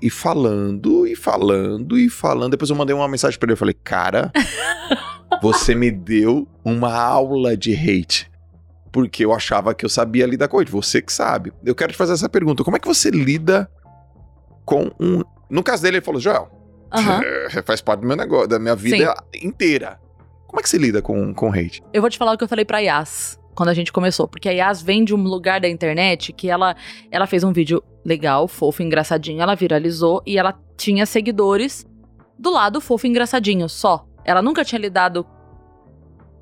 E 0.00 0.10
falando, 0.10 0.78
e 0.78 1.16
falando, 1.16 1.98
e 1.98 2.08
falando. 2.08 2.50
Depois 2.50 2.70
eu 2.70 2.76
mandei 2.76 2.94
uma 2.94 3.08
mensagem 3.08 3.38
pra 3.38 3.46
ele. 3.46 3.54
Eu 3.54 3.56
falei, 3.56 3.74
cara, 3.74 4.30
você 5.42 5.74
me 5.74 5.90
deu 5.90 6.46
uma 6.64 6.94
aula 6.94 7.56
de 7.56 7.74
hate. 7.74 8.30
Porque 8.92 9.24
eu 9.24 9.32
achava 9.32 9.74
que 9.74 9.84
eu 9.84 9.88
sabia 9.88 10.26
lidar 10.26 10.46
com 10.46 10.60
hate. 10.60 10.70
Você 10.70 11.02
que 11.02 11.12
sabe. 11.12 11.52
Eu 11.64 11.74
quero 11.74 11.92
te 11.92 11.98
fazer 11.98 12.12
essa 12.12 12.28
pergunta. 12.28 12.62
Como 12.62 12.76
é 12.76 12.80
que 12.80 12.86
você 12.86 13.10
lida 13.10 13.68
com 14.64 14.90
um. 15.00 15.22
No 15.50 15.64
caso 15.64 15.82
dele, 15.82 15.96
ele 15.96 16.04
falou, 16.04 16.20
Joel, 16.20 16.48
é, 16.92 17.62
faz 17.62 17.80
parte 17.80 18.00
do 18.00 18.06
meu 18.06 18.16
negócio, 18.16 18.46
da 18.46 18.58
minha 18.58 18.76
vida 18.76 19.14
inteira. 19.42 19.98
Como 20.52 20.60
é 20.60 20.62
que 20.62 20.68
você 20.68 20.76
lida 20.76 21.00
com, 21.00 21.32
com 21.32 21.50
hate? 21.50 21.82
Eu 21.94 22.02
vou 22.02 22.10
te 22.10 22.18
falar 22.18 22.34
o 22.34 22.36
que 22.36 22.44
eu 22.44 22.48
falei 22.48 22.62
pra 22.62 22.78
Yas 22.78 23.40
quando 23.54 23.70
a 23.70 23.74
gente 23.74 23.90
começou. 23.90 24.28
Porque 24.28 24.50
a 24.50 24.52
Yas 24.52 24.82
vem 24.82 25.02
de 25.02 25.14
um 25.14 25.22
lugar 25.22 25.58
da 25.62 25.66
internet 25.66 26.30
que 26.30 26.50
ela, 26.50 26.76
ela 27.10 27.26
fez 27.26 27.42
um 27.42 27.54
vídeo 27.54 27.82
legal, 28.04 28.46
fofo, 28.46 28.82
engraçadinho. 28.82 29.40
Ela 29.40 29.54
viralizou 29.54 30.22
e 30.26 30.36
ela 30.36 30.54
tinha 30.76 31.06
seguidores 31.06 31.86
do 32.38 32.50
lado 32.50 32.82
fofo, 32.82 33.06
engraçadinho, 33.06 33.66
só. 33.66 34.06
Ela 34.26 34.42
nunca 34.42 34.62
tinha 34.62 34.78
lidado 34.78 35.26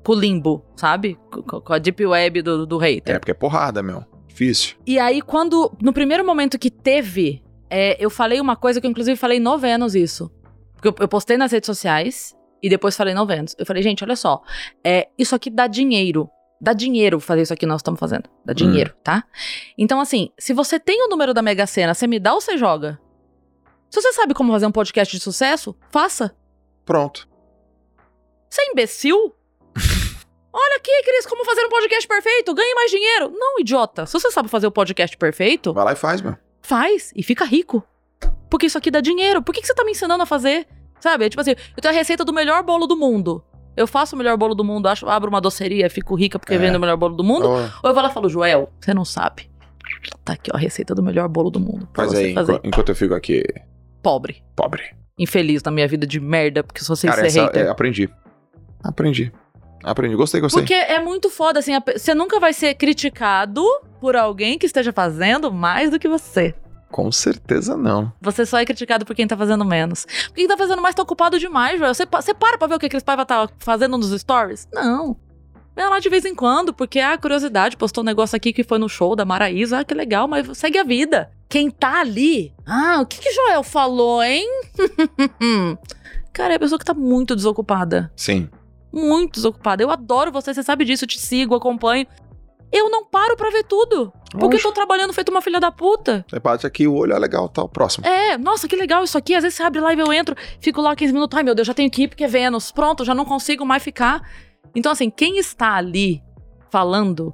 com 0.03 0.11
o 0.11 0.15
limbo, 0.15 0.65
sabe? 0.75 1.17
Com, 1.31 1.61
com 1.61 1.73
a 1.73 1.77
deep 1.77 2.05
web 2.05 2.41
do, 2.41 2.65
do 2.65 2.77
hater. 2.77 3.15
É, 3.15 3.17
porque 3.17 3.31
é 3.31 3.35
porrada, 3.35 3.81
meu. 3.81 4.03
Difícil. 4.27 4.75
E 4.85 4.99
aí, 4.99 5.21
quando. 5.21 5.71
No 5.81 5.93
primeiro 5.93 6.25
momento 6.25 6.59
que 6.59 6.69
teve, 6.69 7.41
é, 7.69 7.95
eu 7.97 8.09
falei 8.09 8.41
uma 8.41 8.57
coisa 8.57 8.81
que 8.81 8.85
eu, 8.85 8.91
inclusive, 8.91 9.15
falei 9.15 9.39
no 9.39 9.57
Vênus 9.57 9.95
isso. 9.95 10.29
Porque 10.73 10.89
eu, 10.89 10.95
eu 10.99 11.07
postei 11.07 11.37
nas 11.37 11.53
redes 11.53 11.67
sociais 11.67 12.35
e 12.61 12.69
depois 12.69 12.95
falei 12.95 13.13
no 13.13 13.25
Vênus. 13.25 13.55
Eu 13.57 13.65
falei, 13.65 13.81
gente, 13.81 14.03
olha 14.03 14.15
só. 14.15 14.41
É, 14.83 15.07
isso 15.17 15.35
aqui 15.35 15.49
dá 15.49 15.67
dinheiro. 15.67 16.29
Dá 16.59 16.73
dinheiro 16.73 17.19
fazer 17.19 17.41
isso 17.41 17.53
aqui 17.53 17.61
que 17.61 17.65
nós 17.65 17.79
estamos 17.79 17.99
fazendo. 17.99 18.29
Dá 18.45 18.53
dinheiro, 18.53 18.93
tá? 19.03 19.23
Então, 19.75 19.99
assim, 19.99 20.29
se 20.37 20.53
você 20.53 20.79
tem 20.79 21.03
o 21.03 21.09
número 21.09 21.33
da 21.33 21.41
Mega 21.41 21.65
Sena, 21.65 21.93
você 21.95 22.05
me 22.05 22.19
dá 22.19 22.35
ou 22.35 22.41
você 22.41 22.55
joga? 22.55 22.99
Se 23.89 23.99
você 23.99 24.13
sabe 24.13 24.35
como 24.35 24.53
fazer 24.53 24.67
um 24.67 24.71
podcast 24.71 25.17
de 25.17 25.23
sucesso, 25.23 25.75
faça. 25.89 26.35
Pronto. 26.85 27.27
Você 28.47 28.61
é 28.61 28.71
imbecil? 28.71 29.17
Olha 30.53 30.75
aqui, 30.77 30.91
Cris, 31.03 31.25
como 31.25 31.43
fazer 31.45 31.65
um 31.65 31.69
podcast 31.69 32.07
perfeito. 32.07 32.53
Ganhe 32.53 32.75
mais 32.75 32.91
dinheiro. 32.91 33.31
Não, 33.33 33.59
idiota. 33.59 34.05
Se 34.05 34.13
você 34.13 34.29
sabe 34.29 34.47
fazer 34.47 34.67
o 34.67 34.71
podcast 34.71 35.17
perfeito, 35.17 35.73
Vai 35.73 35.85
lá 35.85 35.93
e 35.93 35.95
faz, 35.95 36.21
meu. 36.21 36.37
Faz 36.61 37.11
e 37.15 37.23
fica 37.23 37.43
rico. 37.43 37.83
Porque 38.49 38.67
isso 38.67 38.77
aqui 38.77 38.91
dá 38.91 39.01
dinheiro. 39.01 39.41
Por 39.41 39.53
que, 39.53 39.61
que 39.61 39.67
você 39.67 39.73
tá 39.73 39.83
me 39.83 39.91
ensinando 39.91 40.21
a 40.21 40.25
fazer? 40.27 40.67
Sabe? 41.01 41.25
É 41.25 41.29
tipo 41.29 41.41
assim, 41.41 41.51
eu 41.51 41.81
tenho 41.81 41.93
a 41.93 41.97
receita 41.97 42.23
do 42.23 42.31
melhor 42.31 42.63
bolo 42.63 42.87
do 42.87 42.95
mundo. 42.95 43.43
Eu 43.75 43.87
faço 43.87 44.15
o 44.15 44.17
melhor 44.17 44.37
bolo 44.37 44.53
do 44.55 44.63
mundo, 44.63 44.87
acho, 44.87 45.07
abro 45.09 45.29
uma 45.29 45.41
doceria, 45.41 45.89
fico 45.89 46.13
rica 46.15 46.37
porque 46.39 46.53
É. 46.53 46.57
vendo 46.57 46.75
o 46.75 46.79
melhor 46.79 46.95
bolo 46.97 47.15
do 47.15 47.23
mundo. 47.23 47.47
Ou 47.49 47.59
eu 47.89 47.93
vou 47.93 48.01
lá 48.03 48.09
e 48.09 48.13
falo, 48.13 48.29
Joel, 48.29 48.69
você 48.79 48.93
não 48.93 49.03
sabe. 49.03 49.49
Tá 50.23 50.33
aqui, 50.33 50.49
ó, 50.53 50.57
a 50.57 50.59
receita 50.59 50.93
do 50.95 51.01
melhor 51.03 51.27
bolo 51.27 51.49
do 51.49 51.59
mundo. 51.59 51.87
Você 51.95 52.17
aí, 52.17 52.33
fazer. 52.33 52.53
enqu- 52.53 52.67
enquanto 52.67 52.89
eu 52.89 52.95
fico 52.95 53.13
aqui 53.13 53.43
Pobre. 54.01 54.43
pobre. 54.55 54.81
Infeliz 55.17 55.61
na 55.63 55.71
minha 55.71 55.87
vida 55.87 56.05
de 56.07 56.19
merda, 56.19 56.63
porque 56.63 56.83
só 56.83 56.95
sei 56.95 57.09
Cara, 57.09 57.29
ser 57.29 57.39
essa, 57.39 57.51
é, 57.59 57.67
aprendi. 57.69 58.09
Aprendi. 58.83 59.31
Aprendi. 59.83 60.15
Gostei, 60.15 60.41
gostei. 60.41 60.61
Porque 60.61 60.73
é 60.73 60.99
muito 61.01 61.29
foda, 61.29 61.59
assim, 61.59 61.71
você 61.95 62.13
nunca 62.13 62.39
vai 62.39 62.53
ser 62.53 62.73
criticado 62.75 63.63
por 63.99 64.15
alguém 64.15 64.57
que 64.57 64.65
esteja 64.65 64.91
fazendo 64.93 65.51
mais 65.51 65.89
do 65.91 65.97
que 65.99 66.07
você. 66.07 66.53
Com 66.91 67.11
certeza 67.11 67.77
não. 67.77 68.11
Você 68.21 68.45
só 68.45 68.59
é 68.59 68.65
criticado 68.65 69.05
por 69.05 69.15
quem 69.15 69.25
tá 69.25 69.37
fazendo 69.37 69.63
menos. 69.63 70.05
Quem 70.35 70.47
tá 70.47 70.57
fazendo 70.57 70.81
mais 70.81 70.93
tá 70.93 71.01
ocupado 71.01 71.39
demais, 71.39 71.79
Joel. 71.79 71.93
Você, 71.93 72.05
você 72.05 72.33
para 72.33 72.57
pra 72.57 72.67
ver 72.67 72.75
o 72.75 72.79
que 72.79 72.85
a 72.85 72.89
Cris 72.89 73.03
Paiva 73.03 73.25
tá 73.25 73.49
fazendo 73.59 73.97
nos 73.97 74.11
stories? 74.19 74.67
Não. 74.73 75.15
Vai 75.73 75.89
lá 75.89 75.99
de 75.99 76.09
vez 76.09 76.25
em 76.25 76.35
quando, 76.35 76.73
porque 76.73 76.99
a 76.99 77.17
curiosidade 77.17 77.77
postou 77.77 78.03
um 78.03 78.05
negócio 78.05 78.35
aqui 78.35 78.51
que 78.51 78.63
foi 78.63 78.77
no 78.77 78.89
show 78.89 79.15
da 79.15 79.23
Maraísa. 79.23 79.79
Ah, 79.79 79.83
que 79.85 79.93
legal, 79.93 80.27
mas 80.27 80.57
segue 80.57 80.77
a 80.77 80.83
vida. 80.83 81.31
Quem 81.47 81.69
tá 81.69 82.01
ali. 82.01 82.53
Ah, 82.65 82.99
o 83.01 83.05
que 83.05 83.19
que 83.19 83.31
Joel 83.31 83.63
falou, 83.63 84.21
hein? 84.21 84.45
Cara, 86.33 86.53
é 86.53 86.55
a 86.57 86.59
pessoa 86.59 86.77
que 86.77 86.85
tá 86.85 86.93
muito 86.93 87.35
desocupada. 87.35 88.11
Sim. 88.15 88.49
Muito 88.91 89.35
desocupada. 89.35 89.81
Eu 89.81 89.89
adoro 89.89 90.31
você, 90.31 90.53
você 90.53 90.61
sabe 90.61 90.83
disso, 90.83 91.05
eu 91.05 91.07
te 91.07 91.19
sigo, 91.19 91.55
acompanho. 91.55 92.05
Eu 92.71 92.89
não 92.89 93.05
paro 93.05 93.35
pra 93.35 93.49
ver 93.49 93.63
tudo. 93.63 94.11
Porque 94.31 94.45
eu 94.45 94.49
Lógico. 94.49 94.69
tô 94.69 94.71
trabalhando 94.71 95.11
feito 95.11 95.29
uma 95.29 95.41
filha 95.41 95.59
da 95.59 95.71
puta. 95.71 96.25
Você 96.29 96.39
bate 96.39 96.65
aqui 96.65 96.87
o 96.87 96.93
olho, 96.93 97.13
é 97.13 97.19
legal, 97.19 97.49
tá, 97.49 97.63
o 97.63 97.67
próximo. 97.67 98.05
É, 98.07 98.37
nossa, 98.37 98.67
que 98.67 98.75
legal 98.75 99.03
isso 99.03 99.17
aqui. 99.17 99.35
Às 99.35 99.43
vezes 99.43 99.57
você 99.57 99.63
abre 99.63 99.81
live, 99.81 100.01
eu 100.01 100.13
entro, 100.13 100.35
fico 100.59 100.81
lá 100.81 100.95
15 100.95 101.11
minutos. 101.11 101.37
Ai, 101.37 101.43
meu 101.43 101.53
Deus, 101.53 101.67
já 101.67 101.73
tenho 101.73 101.91
que 101.91 102.03
ir 102.03 102.07
porque 102.07 102.23
é 102.23 102.27
Vênus. 102.27 102.71
Pronto, 102.71 103.03
já 103.03 103.13
não 103.13 103.25
consigo 103.25 103.65
mais 103.65 103.83
ficar. 103.83 104.21
Então, 104.73 104.91
assim, 104.91 105.09
quem 105.09 105.37
está 105.37 105.75
ali 105.75 106.23
falando 106.69 107.33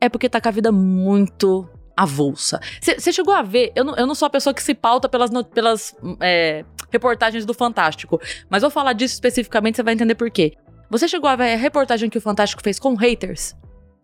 é 0.00 0.08
porque 0.08 0.28
tá 0.28 0.40
com 0.40 0.48
a 0.48 0.52
vida 0.52 0.70
muito 0.70 1.66
avulsa. 1.96 2.60
Você 2.80 3.12
chegou 3.12 3.32
a 3.32 3.42
ver, 3.42 3.72
eu 3.74 3.84
não, 3.84 3.96
eu 3.96 4.06
não 4.06 4.14
sou 4.14 4.26
a 4.26 4.30
pessoa 4.30 4.52
que 4.52 4.62
se 4.62 4.74
pauta 4.74 5.08
pelas, 5.08 5.30
pelas 5.44 5.96
é, 6.20 6.64
reportagens 6.90 7.46
do 7.46 7.54
Fantástico, 7.54 8.20
mas 8.50 8.62
vou 8.62 8.70
falar 8.70 8.92
disso 8.92 9.14
especificamente, 9.14 9.76
você 9.76 9.82
vai 9.82 9.94
entender 9.94 10.14
por 10.14 10.30
quê. 10.30 10.54
Você 10.90 11.08
chegou 11.08 11.30
a 11.30 11.36
ver 11.36 11.54
a 11.54 11.56
reportagem 11.56 12.10
que 12.10 12.18
o 12.18 12.20
Fantástico 12.20 12.62
fez 12.62 12.78
com 12.78 12.94
haters? 12.94 13.54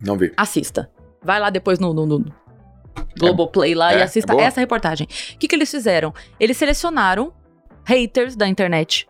Não 0.01 0.17
vi. 0.17 0.31
assista. 0.37 0.89
Vai 1.23 1.39
lá 1.39 1.49
depois 1.49 1.77
no, 1.79 1.93
no, 1.93 2.05
no 2.05 2.25
Globoplay 3.19 3.75
lá 3.75 3.93
é, 3.93 3.99
e 3.99 4.01
assista 4.01 4.33
é 4.33 4.41
essa 4.41 4.59
reportagem. 4.59 5.07
O 5.33 5.37
que, 5.37 5.47
que 5.47 5.55
eles 5.55 5.69
fizeram? 5.69 6.13
Eles 6.39 6.57
selecionaram 6.57 7.31
haters 7.85 8.35
da 8.35 8.47
internet 8.47 9.07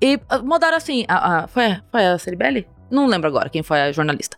e 0.00 0.18
ah, 0.28 0.38
mandaram 0.38 0.76
assim. 0.76 1.04
A, 1.08 1.44
a- 1.44 1.46
foi, 1.48 1.66
a- 1.66 1.82
foi 1.90 2.06
a 2.06 2.18
Ceribelli? 2.18 2.66
Não 2.90 3.06
lembro 3.06 3.28
agora 3.28 3.48
quem 3.48 3.62
foi 3.62 3.80
a 3.80 3.92
jornalista. 3.92 4.36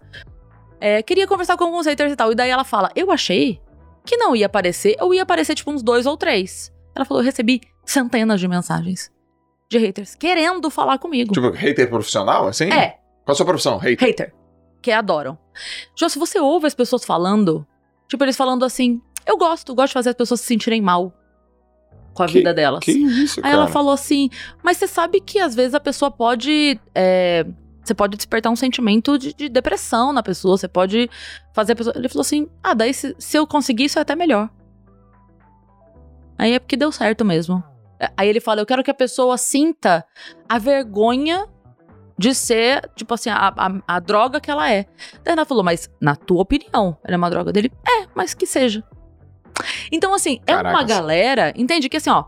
É, 0.80 1.02
queria 1.02 1.26
conversar 1.26 1.56
com 1.56 1.64
alguns 1.64 1.86
haters 1.86 2.12
e 2.12 2.16
tal. 2.16 2.32
E 2.32 2.34
daí 2.34 2.50
ela 2.50 2.64
fala: 2.64 2.90
Eu 2.94 3.10
achei 3.10 3.60
que 4.04 4.16
não 4.16 4.34
ia 4.36 4.46
aparecer, 4.46 4.96
ou 5.00 5.14
ia 5.14 5.22
aparecer 5.22 5.54
tipo 5.54 5.70
uns 5.70 5.82
dois 5.82 6.04
ou 6.06 6.16
três. 6.16 6.72
Ela 6.94 7.04
falou: 7.04 7.22
Eu 7.22 7.26
recebi 7.26 7.60
centenas 7.84 8.40
de 8.40 8.48
mensagens 8.48 9.10
de 9.70 9.78
haters 9.78 10.14
querendo 10.14 10.70
falar 10.70 10.98
comigo. 10.98 11.32
Tipo, 11.32 11.50
hater 11.50 11.88
profissional, 11.88 12.46
assim? 12.46 12.70
é, 12.70 12.98
Qual 13.24 13.32
a 13.32 13.34
sua 13.34 13.46
profissão? 13.46 13.78
Hater? 13.78 14.08
hater. 14.08 14.34
Que 14.84 14.92
adoram. 14.92 15.38
Jô, 15.96 16.08
se 16.10 16.18
você 16.18 16.38
ouve 16.38 16.66
as 16.66 16.74
pessoas 16.74 17.04
falando, 17.06 17.66
tipo, 18.06 18.22
eles 18.22 18.36
falando 18.36 18.66
assim, 18.66 19.00
eu 19.26 19.38
gosto, 19.38 19.74
gosto 19.74 19.88
de 19.88 19.94
fazer 19.94 20.10
as 20.10 20.14
pessoas 20.14 20.40
se 20.42 20.46
sentirem 20.46 20.82
mal 20.82 21.10
com 22.12 22.22
a 22.22 22.26
Que- 22.26 22.34
vida 22.34 22.52
delas. 22.52 22.80
Que 22.84 22.92
isso, 22.92 23.40
Aí 23.40 23.44
cara? 23.44 23.54
ela 23.54 23.66
falou 23.68 23.92
assim, 23.92 24.28
mas 24.62 24.76
você 24.76 24.86
sabe 24.86 25.22
que 25.22 25.38
às 25.38 25.54
vezes 25.54 25.72
a 25.74 25.80
pessoa 25.80 26.10
pode. 26.10 26.78
é, 26.94 27.46
você 27.82 27.94
pode 27.94 28.16
despertar 28.18 28.52
um 28.52 28.56
sentimento 28.56 29.16
de, 29.18 29.32
de 29.32 29.48
depressão 29.48 30.12
na 30.12 30.22
pessoa, 30.22 30.58
você 30.58 30.68
pode 30.68 31.08
fazer 31.54 31.72
a 31.72 31.76
pessoa. 31.76 31.94
Ele 31.96 32.08
falou 32.08 32.20
assim: 32.22 32.46
ah, 32.62 32.74
daí 32.74 32.92
se, 32.92 33.14
se 33.18 33.38
eu 33.38 33.46
conseguir, 33.46 33.84
isso 33.84 33.98
é 33.98 34.02
até 34.02 34.14
melhor. 34.14 34.50
Aí 36.38 36.52
é 36.52 36.58
porque 36.58 36.76
deu 36.76 36.90
certo 36.92 37.24
mesmo. 37.24 37.62
Aí 38.16 38.28
ele 38.28 38.40
fala: 38.40 38.60
eu 38.60 38.66
quero 38.66 38.82
que 38.84 38.90
a 38.90 38.94
pessoa 38.94 39.36
sinta 39.38 40.04
a 40.48 40.58
vergonha 40.58 41.46
de 42.16 42.34
ser, 42.34 42.88
tipo 42.94 43.12
assim, 43.14 43.30
a, 43.30 43.48
a, 43.48 43.96
a 43.96 44.00
droga 44.00 44.40
que 44.40 44.50
ela 44.50 44.70
é. 44.70 44.86
Daí 45.22 45.32
ela 45.32 45.44
falou: 45.44 45.64
mas 45.64 45.90
na 46.00 46.16
tua 46.16 46.42
opinião, 46.42 46.96
ela 47.04 47.14
é 47.14 47.16
uma 47.16 47.30
droga 47.30 47.52
dele? 47.52 47.72
É, 47.86 48.06
mas 48.14 48.34
que 48.34 48.46
seja. 48.46 48.82
Então, 49.90 50.14
assim, 50.14 50.40
é 50.46 50.56
uma 50.56 50.82
galera. 50.82 51.52
Entende 51.56 51.88
que 51.88 51.96
assim, 51.96 52.10
ó. 52.10 52.24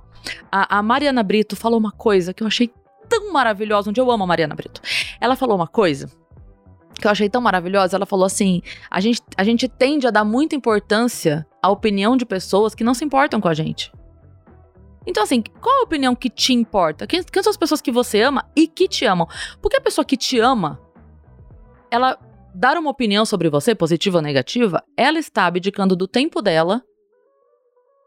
A, 0.50 0.78
a 0.78 0.82
Mariana 0.82 1.22
Brito 1.22 1.54
falou 1.54 1.78
uma 1.78 1.92
coisa 1.92 2.34
que 2.34 2.42
eu 2.42 2.46
achei 2.46 2.70
tão 3.08 3.32
maravilhosa. 3.32 3.92
Dia 3.92 4.02
eu 4.02 4.10
amo 4.10 4.24
a 4.24 4.26
Mariana 4.26 4.54
Brito. 4.54 4.80
Ela 5.20 5.36
falou 5.36 5.56
uma 5.56 5.68
coisa 5.68 6.10
que 7.00 7.06
eu 7.06 7.10
achei 7.10 7.28
tão 7.28 7.40
maravilhosa. 7.40 7.96
Ela 7.96 8.06
falou 8.06 8.24
assim: 8.24 8.62
a 8.90 9.00
gente, 9.00 9.22
a 9.36 9.44
gente 9.44 9.68
tende 9.68 10.06
a 10.06 10.10
dar 10.10 10.24
muita 10.24 10.56
importância 10.56 11.46
à 11.62 11.70
opinião 11.70 12.16
de 12.16 12.26
pessoas 12.26 12.74
que 12.74 12.84
não 12.84 12.94
se 12.94 13.04
importam 13.04 13.40
com 13.40 13.48
a 13.48 13.54
gente. 13.54 13.92
Então, 15.06 15.22
assim, 15.22 15.42
qual 15.60 15.80
a 15.80 15.84
opinião 15.84 16.14
que 16.16 16.28
te 16.28 16.52
importa? 16.52 17.06
Quem, 17.06 17.22
quem 17.22 17.42
são 17.42 17.50
as 17.50 17.56
pessoas 17.56 17.80
que 17.80 17.92
você 17.92 18.22
ama 18.22 18.50
e 18.56 18.66
que 18.66 18.88
te 18.88 19.04
amam? 19.04 19.28
Porque 19.62 19.76
a 19.76 19.80
pessoa 19.80 20.04
que 20.04 20.16
te 20.16 20.38
ama, 20.40 20.80
ela 21.90 22.18
dar 22.54 22.76
uma 22.76 22.90
opinião 22.90 23.24
sobre 23.24 23.48
você, 23.48 23.74
positiva 23.74 24.18
ou 24.18 24.22
negativa, 24.22 24.82
ela 24.96 25.18
está 25.18 25.46
abdicando 25.46 25.94
do 25.94 26.08
tempo 26.08 26.42
dela 26.42 26.82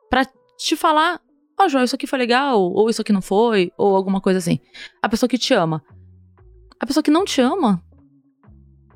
pra 0.10 0.26
te 0.58 0.76
falar: 0.76 1.22
Ó, 1.60 1.70
João, 1.70 1.84
isso 1.84 1.96
aqui 1.96 2.08
foi 2.08 2.20
legal, 2.20 2.60
ou 2.60 2.90
isso 2.90 3.02
aqui 3.02 3.14
não 3.14 3.22
foi, 3.22 3.72
ou 3.78 3.96
alguma 3.96 4.20
coisa 4.20 4.40
assim. 4.40 4.60
A 5.02 5.08
pessoa 5.08 5.30
que 5.30 5.38
te 5.38 5.54
ama. 5.54 5.84
A 6.80 6.86
pessoa 6.86 7.04
que 7.04 7.12
não 7.12 7.26
te 7.26 7.42
ama, 7.42 7.84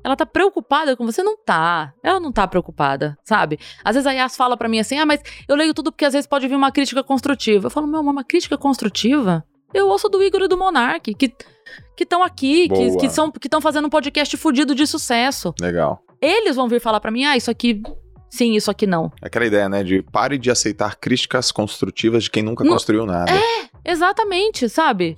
ela 0.03 0.15
tá 0.15 0.25
preocupada 0.25 0.95
com 0.95 1.05
você? 1.05 1.23
Não 1.23 1.37
tá. 1.37 1.93
Ela 2.03 2.19
não 2.19 2.31
tá 2.31 2.47
preocupada, 2.47 3.17
sabe? 3.23 3.57
Às 3.83 3.95
vezes 3.95 4.07
a 4.07 4.11
Yas 4.11 4.35
fala 4.35 4.57
pra 4.57 4.67
mim 4.67 4.79
assim, 4.79 4.97
ah, 4.97 5.05
mas 5.05 5.21
eu 5.47 5.55
leio 5.55 5.73
tudo 5.73 5.91
porque 5.91 6.05
às 6.05 6.13
vezes 6.13 6.27
pode 6.27 6.47
vir 6.47 6.55
uma 6.55 6.71
crítica 6.71 7.03
construtiva. 7.03 7.67
Eu 7.67 7.71
falo, 7.71 7.87
meu, 7.87 8.01
uma 8.01 8.23
crítica 8.23 8.57
construtiva? 8.57 9.43
Eu 9.73 9.87
ouço 9.87 10.09
do 10.09 10.21
Igor 10.21 10.41
e 10.41 10.47
do 10.47 10.57
Monark, 10.57 11.13
que 11.15 11.33
que 11.95 12.03
estão 12.03 12.21
aqui, 12.21 12.67
que 12.67 12.87
Boa. 12.87 12.97
que 12.99 13.09
são 13.09 13.31
que 13.31 13.47
estão 13.47 13.61
fazendo 13.61 13.85
um 13.85 13.89
podcast 13.89 14.35
fudido 14.37 14.75
de 14.75 14.85
sucesso. 14.85 15.53
Legal. 15.59 15.99
Eles 16.21 16.55
vão 16.55 16.67
vir 16.67 16.79
falar 16.79 16.99
pra 16.99 17.09
mim, 17.11 17.23
ah, 17.25 17.37
isso 17.37 17.49
aqui 17.49 17.81
sim, 18.29 18.55
isso 18.55 18.69
aqui 18.69 18.85
não. 18.85 19.11
É 19.21 19.27
Aquela 19.27 19.45
ideia, 19.45 19.69
né? 19.69 19.83
De 19.83 20.01
pare 20.01 20.37
de 20.37 20.51
aceitar 20.51 20.95
críticas 20.97 21.51
construtivas 21.51 22.23
de 22.25 22.31
quem 22.31 22.43
nunca 22.43 22.63
É, 22.63 22.67
construiu 22.67 23.05
nada. 23.05 23.31
Exatamente, 23.85 24.67
sabe? 24.69 25.17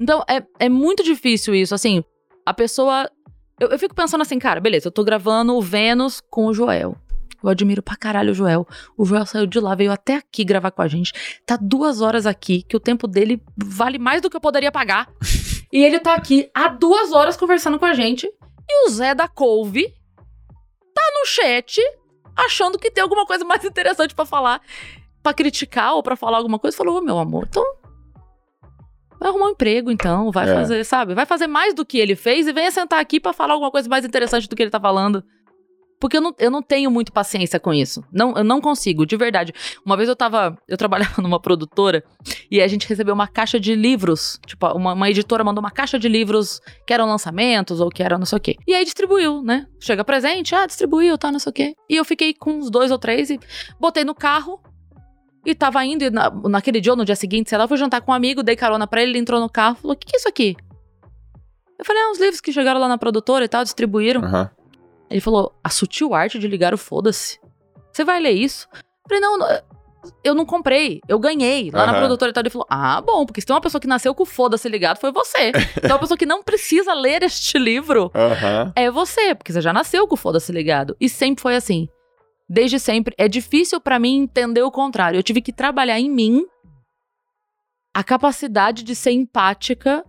Então, 0.00 0.22
é, 0.28 0.42
é 0.58 0.68
muito 0.68 1.02
difícil 1.02 1.54
isso, 1.54 1.74
assim, 1.74 2.02
a 2.46 2.54
pessoa... 2.54 3.10
Eu, 3.58 3.68
eu 3.68 3.78
fico 3.78 3.94
pensando 3.94 4.22
assim, 4.22 4.38
cara, 4.38 4.60
beleza, 4.60 4.88
eu 4.88 4.92
tô 4.92 5.02
gravando 5.02 5.54
o 5.54 5.62
Vênus 5.62 6.20
com 6.20 6.46
o 6.46 6.54
Joel. 6.54 6.96
Eu 7.42 7.50
admiro 7.50 7.82
pra 7.82 7.96
caralho 7.96 8.32
o 8.32 8.34
Joel. 8.34 8.66
O 8.96 9.04
Joel 9.04 9.24
saiu 9.24 9.46
de 9.46 9.60
lá, 9.60 9.74
veio 9.74 9.92
até 9.92 10.16
aqui 10.16 10.44
gravar 10.44 10.70
com 10.70 10.82
a 10.82 10.88
gente. 10.88 11.12
Tá 11.46 11.56
duas 11.60 12.00
horas 12.00 12.26
aqui, 12.26 12.62
que 12.62 12.76
o 12.76 12.80
tempo 12.80 13.06
dele 13.06 13.40
vale 13.56 13.98
mais 13.98 14.20
do 14.20 14.28
que 14.28 14.36
eu 14.36 14.40
poderia 14.40 14.72
pagar. 14.72 15.08
e 15.72 15.84
ele 15.84 16.00
tá 16.00 16.14
aqui 16.14 16.50
há 16.52 16.68
duas 16.68 17.12
horas 17.12 17.36
conversando 17.36 17.78
com 17.78 17.84
a 17.84 17.94
gente. 17.94 18.26
E 18.68 18.86
o 18.86 18.90
Zé 18.90 19.14
da 19.14 19.28
Couve 19.28 19.94
tá 20.92 21.02
no 21.20 21.26
chat 21.26 21.80
achando 22.36 22.78
que 22.78 22.90
tem 22.90 23.02
alguma 23.02 23.24
coisa 23.24 23.44
mais 23.44 23.64
interessante 23.64 24.14
pra 24.14 24.26
falar, 24.26 24.60
pra 25.22 25.32
criticar 25.32 25.94
ou 25.94 26.02
pra 26.02 26.16
falar 26.16 26.38
alguma 26.38 26.58
coisa. 26.58 26.76
Falou, 26.76 26.98
ô 26.98 27.00
meu 27.00 27.18
amor, 27.18 27.46
então 27.48 27.77
Vai 29.18 29.28
arrumar 29.30 29.46
um 29.46 29.50
emprego, 29.50 29.90
então. 29.90 30.30
Vai 30.30 30.48
É. 30.48 30.54
fazer, 30.54 30.84
sabe? 30.84 31.14
Vai 31.14 31.26
fazer 31.26 31.46
mais 31.46 31.74
do 31.74 31.84
que 31.84 31.98
ele 31.98 32.14
fez 32.16 32.46
e 32.46 32.52
venha 32.52 32.70
sentar 32.70 33.00
aqui 33.00 33.18
pra 33.20 33.32
falar 33.32 33.54
alguma 33.54 33.70
coisa 33.70 33.88
mais 33.88 34.04
interessante 34.04 34.48
do 34.48 34.54
que 34.56 34.62
ele 34.62 34.70
tá 34.70 34.80
falando. 34.80 35.22
Porque 36.00 36.16
eu 36.16 36.20
não, 36.20 36.32
eu 36.38 36.48
não 36.48 36.62
tenho 36.62 36.92
muito 36.92 37.12
paciência 37.12 37.58
com 37.58 37.74
isso. 37.74 38.04
Não, 38.12 38.32
eu 38.36 38.44
não 38.44 38.60
consigo, 38.60 39.04
de 39.04 39.16
verdade. 39.16 39.52
Uma 39.84 39.96
vez 39.96 40.08
eu 40.08 40.14
tava. 40.14 40.56
Eu 40.68 40.76
trabalhava 40.76 41.20
numa 41.20 41.40
produtora 41.40 42.04
e 42.48 42.60
a 42.62 42.68
gente 42.68 42.88
recebeu 42.88 43.12
uma 43.12 43.26
caixa 43.26 43.58
de 43.58 43.74
livros. 43.74 44.38
Tipo, 44.46 44.68
uma, 44.76 44.92
uma 44.92 45.10
editora 45.10 45.42
mandou 45.42 45.60
uma 45.60 45.72
caixa 45.72 45.98
de 45.98 46.08
livros 46.08 46.60
que 46.86 46.94
eram 46.94 47.04
lançamentos 47.06 47.80
ou 47.80 47.88
que 47.88 48.00
eram 48.00 48.16
não 48.16 48.26
sei 48.26 48.38
o 48.38 48.40
quê. 48.40 48.54
E 48.64 48.74
aí 48.76 48.84
distribuiu, 48.84 49.42
né? 49.42 49.66
Chega 49.80 50.04
presente, 50.04 50.54
ah, 50.54 50.66
distribuiu, 50.66 51.18
tá, 51.18 51.32
não 51.32 51.40
sei 51.40 51.50
o 51.50 51.52
quê. 51.52 51.74
E 51.90 51.96
eu 51.96 52.04
fiquei 52.04 52.32
com 52.32 52.52
uns 52.52 52.70
dois 52.70 52.92
ou 52.92 52.98
três 52.98 53.28
e 53.30 53.40
botei 53.80 54.04
no 54.04 54.14
carro. 54.14 54.60
E 55.50 55.54
tava 55.54 55.82
indo, 55.84 56.04
e 56.04 56.10
na- 56.10 56.30
naquele 56.30 56.80
dia 56.80 56.92
ou 56.92 56.96
no 56.96 57.04
dia 57.04 57.16
seguinte, 57.16 57.48
sei 57.48 57.56
lá, 57.58 57.66
fui 57.66 57.76
jantar 57.78 58.02
com 58.02 58.12
um 58.12 58.14
amigo, 58.14 58.42
dei 58.42 58.54
carona 58.54 58.86
pra 58.86 59.00
ele, 59.02 59.12
ele 59.12 59.18
entrou 59.18 59.40
no 59.40 59.48
carro 59.48 59.76
falou: 59.76 59.94
O 59.94 59.96
que, 59.98 60.06
que 60.06 60.16
é 60.16 60.18
isso 60.18 60.28
aqui? 60.28 60.54
Eu 61.78 61.84
falei: 61.84 62.02
Ah, 62.02 62.10
uns 62.10 62.18
livros 62.18 62.40
que 62.40 62.52
chegaram 62.52 62.78
lá 62.80 62.88
na 62.88 62.98
produtora 62.98 63.44
e 63.44 63.48
tal, 63.48 63.62
distribuíram. 63.64 64.22
Aham. 64.24 64.50
Ele 65.10 65.20
falou: 65.20 65.54
A 65.64 65.70
sutil 65.70 66.14
arte 66.14 66.38
de 66.38 66.46
ligar 66.48 66.74
o 66.74 66.78
foda-se. 66.78 67.38
Você 67.92 68.04
vai 68.04 68.20
ler 68.20 68.32
isso? 68.32 68.68
Eu 68.74 68.80
falei: 69.08 69.20
Não, 69.20 69.38
não, 69.38 69.46
eu 70.22 70.34
não 70.34 70.44
comprei, 70.44 71.00
eu 71.08 71.18
ganhei 71.18 71.70
lá 71.70 71.86
na 71.86 71.92
Aham. 71.92 72.00
produtora 72.00 72.30
e 72.30 72.34
tal. 72.34 72.42
Ele 72.42 72.50
falou: 72.50 72.66
Ah, 72.68 73.00
bom, 73.00 73.24
porque 73.24 73.40
se 73.40 73.46
tem 73.46 73.54
uma 73.54 73.62
pessoa 73.62 73.80
que 73.80 73.86
nasceu 73.86 74.14
com 74.14 74.24
o 74.24 74.26
foda-se 74.26 74.68
ligado, 74.68 74.98
foi 74.98 75.10
você. 75.12 75.52
Então, 75.78 75.92
uma 75.92 75.98
pessoa 75.98 76.18
que 76.18 76.26
não 76.26 76.42
precisa 76.42 76.92
ler 76.92 77.22
este 77.22 77.56
livro 77.58 78.10
Aham. 78.14 78.72
é 78.76 78.90
você, 78.90 79.34
porque 79.34 79.52
você 79.52 79.60
já 79.62 79.72
nasceu 79.72 80.06
com 80.06 80.14
o 80.14 80.18
foda-se 80.18 80.52
ligado. 80.52 80.94
E 81.00 81.08
sempre 81.08 81.40
foi 81.40 81.56
assim. 81.56 81.88
Desde 82.48 82.78
sempre. 82.78 83.14
É 83.18 83.28
difícil 83.28 83.80
pra 83.80 83.98
mim 83.98 84.22
entender 84.22 84.62
o 84.62 84.70
contrário. 84.70 85.18
Eu 85.18 85.22
tive 85.22 85.42
que 85.42 85.52
trabalhar 85.52 86.00
em 86.00 86.10
mim 86.10 86.46
a 87.94 88.02
capacidade 88.02 88.82
de 88.82 88.94
ser 88.94 89.10
empática 89.10 90.04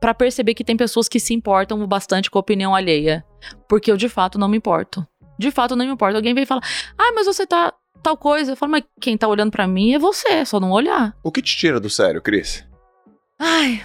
pra 0.00 0.14
perceber 0.14 0.54
que 0.54 0.64
tem 0.64 0.76
pessoas 0.76 1.08
que 1.08 1.20
se 1.20 1.34
importam 1.34 1.86
bastante 1.86 2.30
com 2.30 2.38
a 2.38 2.40
opinião 2.40 2.74
alheia. 2.74 3.24
Porque 3.68 3.90
eu, 3.90 3.96
de 3.96 4.08
fato, 4.08 4.38
não 4.38 4.48
me 4.48 4.56
importo. 4.56 5.06
De 5.38 5.50
fato, 5.50 5.76
não 5.76 5.84
me 5.84 5.92
importo. 5.92 6.16
Alguém 6.16 6.34
vem 6.34 6.44
e 6.44 6.46
fala, 6.46 6.62
ah, 6.98 7.12
mas 7.14 7.26
você 7.26 7.46
tá 7.46 7.72
tal 8.02 8.16
coisa. 8.16 8.52
Eu 8.52 8.56
falo, 8.56 8.72
mas 8.72 8.84
quem 9.00 9.16
tá 9.16 9.28
olhando 9.28 9.50
pra 9.50 9.66
mim 9.66 9.92
é 9.94 9.98
você, 9.98 10.28
é 10.28 10.44
só 10.44 10.58
não 10.58 10.70
olhar. 10.70 11.16
O 11.22 11.30
que 11.30 11.42
te 11.42 11.56
tira 11.56 11.78
do 11.78 11.90
sério, 11.90 12.22
Cris? 12.22 12.64
Ai, 13.38 13.84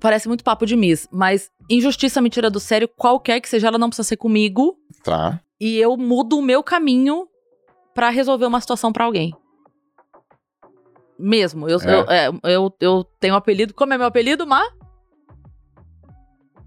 parece 0.00 0.28
muito 0.28 0.44
papo 0.44 0.66
de 0.66 0.76
miss, 0.76 1.08
mas 1.12 1.50
injustiça 1.68 2.20
me 2.20 2.30
tira 2.30 2.50
do 2.50 2.58
sério, 2.58 2.88
qualquer 2.88 3.40
que 3.40 3.48
seja, 3.48 3.68
ela 3.68 3.78
não 3.78 3.88
precisa 3.88 4.08
ser 4.08 4.16
comigo. 4.16 4.76
Tá. 5.02 5.40
E 5.60 5.76
eu 5.78 5.96
mudo 5.96 6.38
o 6.38 6.42
meu 6.42 6.62
caminho 6.62 7.28
pra 7.94 8.08
resolver 8.08 8.46
uma 8.46 8.60
situação 8.60 8.92
pra 8.92 9.04
alguém. 9.04 9.34
Mesmo. 11.18 11.68
Eu, 11.68 11.78
É. 11.80 11.94
eu, 11.94 12.00
é, 12.08 12.54
eu, 12.54 12.74
eu 12.80 13.04
tenho 13.20 13.34
um 13.34 13.36
apelido. 13.36 13.74
Como 13.74 13.92
é 13.92 13.98
meu 13.98 14.06
apelido, 14.06 14.46
Má? 14.46 14.62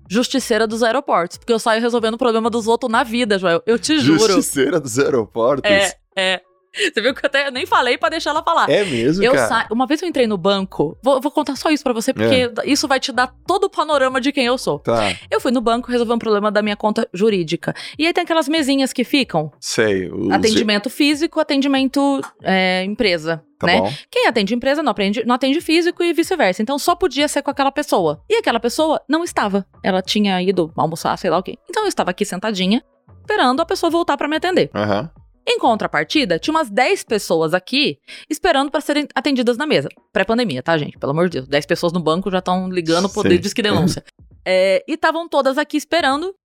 Justiceira 0.09 0.67
dos 0.67 0.83
aeroportos. 0.83 1.37
Porque 1.37 1.51
eu 1.51 1.57
saio 1.57 1.81
resolvendo 1.81 2.13
o 2.15 2.17
problema 2.19 2.49
dos 2.49 2.67
outros 2.67 2.91
na 2.91 3.03
vida, 3.03 3.39
Joel. 3.39 3.63
Eu 3.65 3.79
te 3.79 3.97
juro. 3.99 4.19
Justiceira 4.19 4.79
dos 4.79 4.99
aeroportos. 4.99 5.69
É, 5.71 5.95
é. 6.15 6.41
Você 6.75 7.01
viu 7.01 7.13
que 7.13 7.23
eu 7.23 7.27
até 7.27 7.51
nem 7.51 7.65
falei 7.65 7.97
pra 7.97 8.09
deixar 8.09 8.31
ela 8.31 8.41
falar. 8.43 8.69
É 8.69 8.83
mesmo, 8.83 9.23
Eu 9.23 9.33
cara? 9.33 9.47
sa... 9.47 9.67
Uma 9.71 9.85
vez 9.85 10.01
eu 10.01 10.07
entrei 10.07 10.25
no 10.25 10.37
banco, 10.37 10.97
vou, 11.03 11.21
vou 11.21 11.31
contar 11.31 11.55
só 11.55 11.69
isso 11.69 11.83
pra 11.83 11.93
você, 11.93 12.13
porque 12.13 12.51
isso 12.65 12.87
vai 12.87 12.99
te 12.99 13.11
dar 13.11 13.27
todo 13.45 13.65
o 13.65 13.69
panorama 13.69 14.19
de 14.19 14.31
quem 14.31 14.45
eu 14.45 14.57
sou. 14.57 14.79
Tá, 14.79 15.13
Eu 15.29 15.39
fui 15.39 15.51
no 15.51 15.61
banco 15.61 15.91
resolver 15.91 16.13
um 16.13 16.19
problema 16.19 16.51
da 16.51 16.61
minha 16.61 16.75
conta 16.75 17.07
jurídica. 17.13 17.75
E 17.97 18.07
aí 18.07 18.13
tem 18.13 18.23
aquelas 18.23 18.47
mesinhas 18.49 18.91
que 18.91 19.03
ficam: 19.03 19.51
sei. 19.59 20.09
os- 20.11 20.31
atendimento 20.31 20.89
físico, 20.89 21.39
atendimento 21.39 22.21
é, 22.41 22.83
empresa. 22.83 23.43
Tá 23.59 23.67
né? 23.67 23.79
bom. 23.79 23.93
Quem 24.11 24.27
atende 24.27 24.53
empresa 24.53 24.83
não, 24.83 24.91
aprende, 24.91 25.23
não 25.25 25.35
atende 25.35 25.61
físico 25.61 26.03
e 26.03 26.11
vice-versa. 26.11 26.61
Então 26.61 26.77
só 26.77 26.95
podia 26.95 27.27
ser 27.27 27.41
com 27.41 27.51
aquela 27.51 27.71
pessoa. 27.71 28.21
E 28.29 28.35
aquela 28.35 28.59
pessoa 28.59 28.99
não 29.07 29.23
estava. 29.23 29.65
Ela 29.81 30.01
tinha 30.01 30.41
ido 30.41 30.71
almoçar, 30.75 31.15
sei 31.17 31.29
lá 31.29 31.37
o 31.37 31.43
quê. 31.43 31.57
Então 31.69 31.83
eu 31.83 31.87
estava 31.87 32.11
aqui 32.11 32.25
sentadinha, 32.25 32.83
esperando 33.21 33.61
a 33.61 33.65
pessoa 33.65 33.89
voltar 33.89 34.17
pra 34.17 34.27
me 34.27 34.35
atender. 34.35 34.69
Aham. 34.75 35.09
Em 35.45 35.59
contrapartida, 35.59 36.39
tinha 36.39 36.53
umas 36.53 36.69
10 36.69 37.03
pessoas 37.03 37.53
aqui 37.53 37.99
esperando 38.29 38.71
pra 38.71 38.79
serem 38.79 39.07
atendidas 39.13 39.57
na 39.57 39.67
mesa. 39.67 39.89
Pré-pandemia, 40.11 40.63
tá, 40.63 40.77
gente? 40.77 40.97
Pelo 40.97 41.11
amor 41.11 41.27
de 41.27 41.39
Deus. 41.39 41.47
10 41.47 41.65
pessoas 41.65 41.91
no 41.91 41.99
banco 41.99 42.31
já 42.31 42.39
estão 42.39 42.69
ligando, 42.69 43.05
o 43.05 43.13
poder 43.13 43.37
diz 43.39 43.53
que 43.53 43.61
denúncia. 43.61 44.03
É, 44.45 44.83
e 44.87 44.93
estavam 44.93 45.27
todas 45.27 45.57
aqui 45.57 45.77
esperando. 45.77 46.35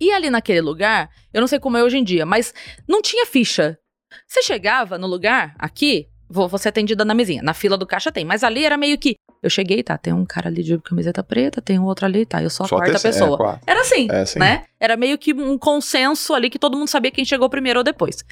E 0.00 0.10
ali 0.10 0.30
naquele 0.30 0.60
lugar, 0.60 1.10
eu 1.32 1.40
não 1.40 1.46
sei 1.46 1.60
como 1.60 1.76
é 1.76 1.82
hoje 1.84 1.96
em 1.96 2.04
dia, 2.04 2.26
mas 2.26 2.52
não 2.88 3.00
tinha 3.00 3.26
ficha. 3.26 3.78
Você 4.26 4.42
chegava 4.42 4.98
no 4.98 5.06
lugar, 5.06 5.54
aqui, 5.58 6.08
vou, 6.28 6.48
vou 6.48 6.58
ser 6.58 6.70
atendida 6.70 7.04
na 7.04 7.14
mesinha. 7.14 7.42
Na 7.42 7.54
fila 7.54 7.76
do 7.76 7.86
caixa 7.86 8.10
tem, 8.10 8.24
mas 8.24 8.42
ali 8.42 8.64
era 8.64 8.76
meio 8.76 8.98
que. 8.98 9.14
Eu 9.42 9.50
cheguei, 9.50 9.82
tá? 9.82 9.98
Tem 9.98 10.12
um 10.12 10.24
cara 10.24 10.48
ali 10.48 10.62
de 10.62 10.78
camiseta 10.78 11.22
preta, 11.22 11.60
tem 11.60 11.78
um 11.78 11.84
outro 11.84 12.06
ali, 12.06 12.24
tá? 12.24 12.40
Eu 12.42 12.48
sou 12.48 12.64
a 12.64 12.68
Só 12.68 12.76
quarta 12.76 12.92
terceiro- 12.92 13.16
pessoa. 13.18 13.34
É, 13.34 13.36
quatro. 13.38 13.60
Era 13.66 13.80
assim, 13.80 14.08
É, 14.10 14.24
sim. 14.24 14.38
né? 14.38 14.64
Era 14.78 14.96
meio 14.96 15.18
que 15.18 15.32
um 15.34 15.58
consenso 15.58 16.32
ali 16.32 16.48
que 16.48 16.58
todo 16.58 16.76
mundo 16.78 16.88
sabia 16.88 17.10
quem 17.10 17.24
chegou 17.24 17.50
primeiro 17.50 17.80
ou 17.80 17.84
depois. 17.84 18.24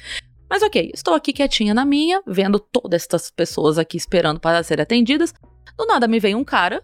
Mas 0.49 0.63
ok, 0.63 0.91
estou 0.93 1.13
aqui 1.13 1.33
quietinha 1.33 1.73
na 1.73 1.83
minha, 1.85 2.21
vendo 2.25 2.59
todas 2.59 3.05
essas 3.05 3.29
pessoas 3.31 3.77
aqui 3.77 3.97
esperando 3.97 4.39
para 4.39 4.63
serem 4.63 4.83
atendidas. 4.83 5.33
Do 5.77 5.85
nada 5.85 6.07
me 6.07 6.19
veio 6.19 6.37
um 6.37 6.43
cara, 6.43 6.83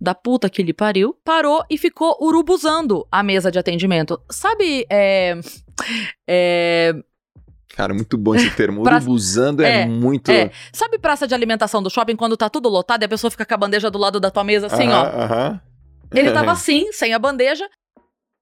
da 0.00 0.14
puta 0.14 0.48
que 0.48 0.62
lhe 0.62 0.72
pariu, 0.72 1.14
parou 1.24 1.62
e 1.70 1.76
ficou 1.76 2.16
urubuzando 2.20 3.06
a 3.12 3.22
mesa 3.22 3.50
de 3.50 3.58
atendimento. 3.58 4.18
Sabe, 4.30 4.86
é. 4.90 5.38
é 6.26 6.94
Cara, 7.76 7.94
muito 7.94 8.18
bom 8.18 8.34
esse 8.34 8.50
termo. 8.56 8.82
Pra- 8.82 8.96
Urubuzando 8.96 9.62
é, 9.62 9.82
É, 9.82 9.86
muito. 9.86 10.30
é. 10.30 10.50
sabe 10.72 10.98
praça 10.98 11.26
de 11.26 11.34
alimentação 11.34 11.82
do 11.82 11.88
shopping 11.90 12.16
quando 12.16 12.36
tá 12.36 12.50
tudo 12.50 12.68
lotado 12.68 13.02
e 13.02 13.04
a 13.04 13.08
pessoa 13.08 13.30
fica 13.30 13.46
com 13.46 13.54
a 13.54 13.56
bandeja 13.56 13.90
do 13.90 13.98
lado 13.98 14.18
da 14.20 14.30
tua 14.30 14.44
mesa 14.44 14.66
assim, 14.66 14.88
ó? 14.88 15.02
Aham. 15.04 15.60
Ele 16.12 16.32
tava 16.32 16.50
assim, 16.52 16.90
sem 16.92 17.14
a 17.14 17.18
bandeja, 17.18 17.68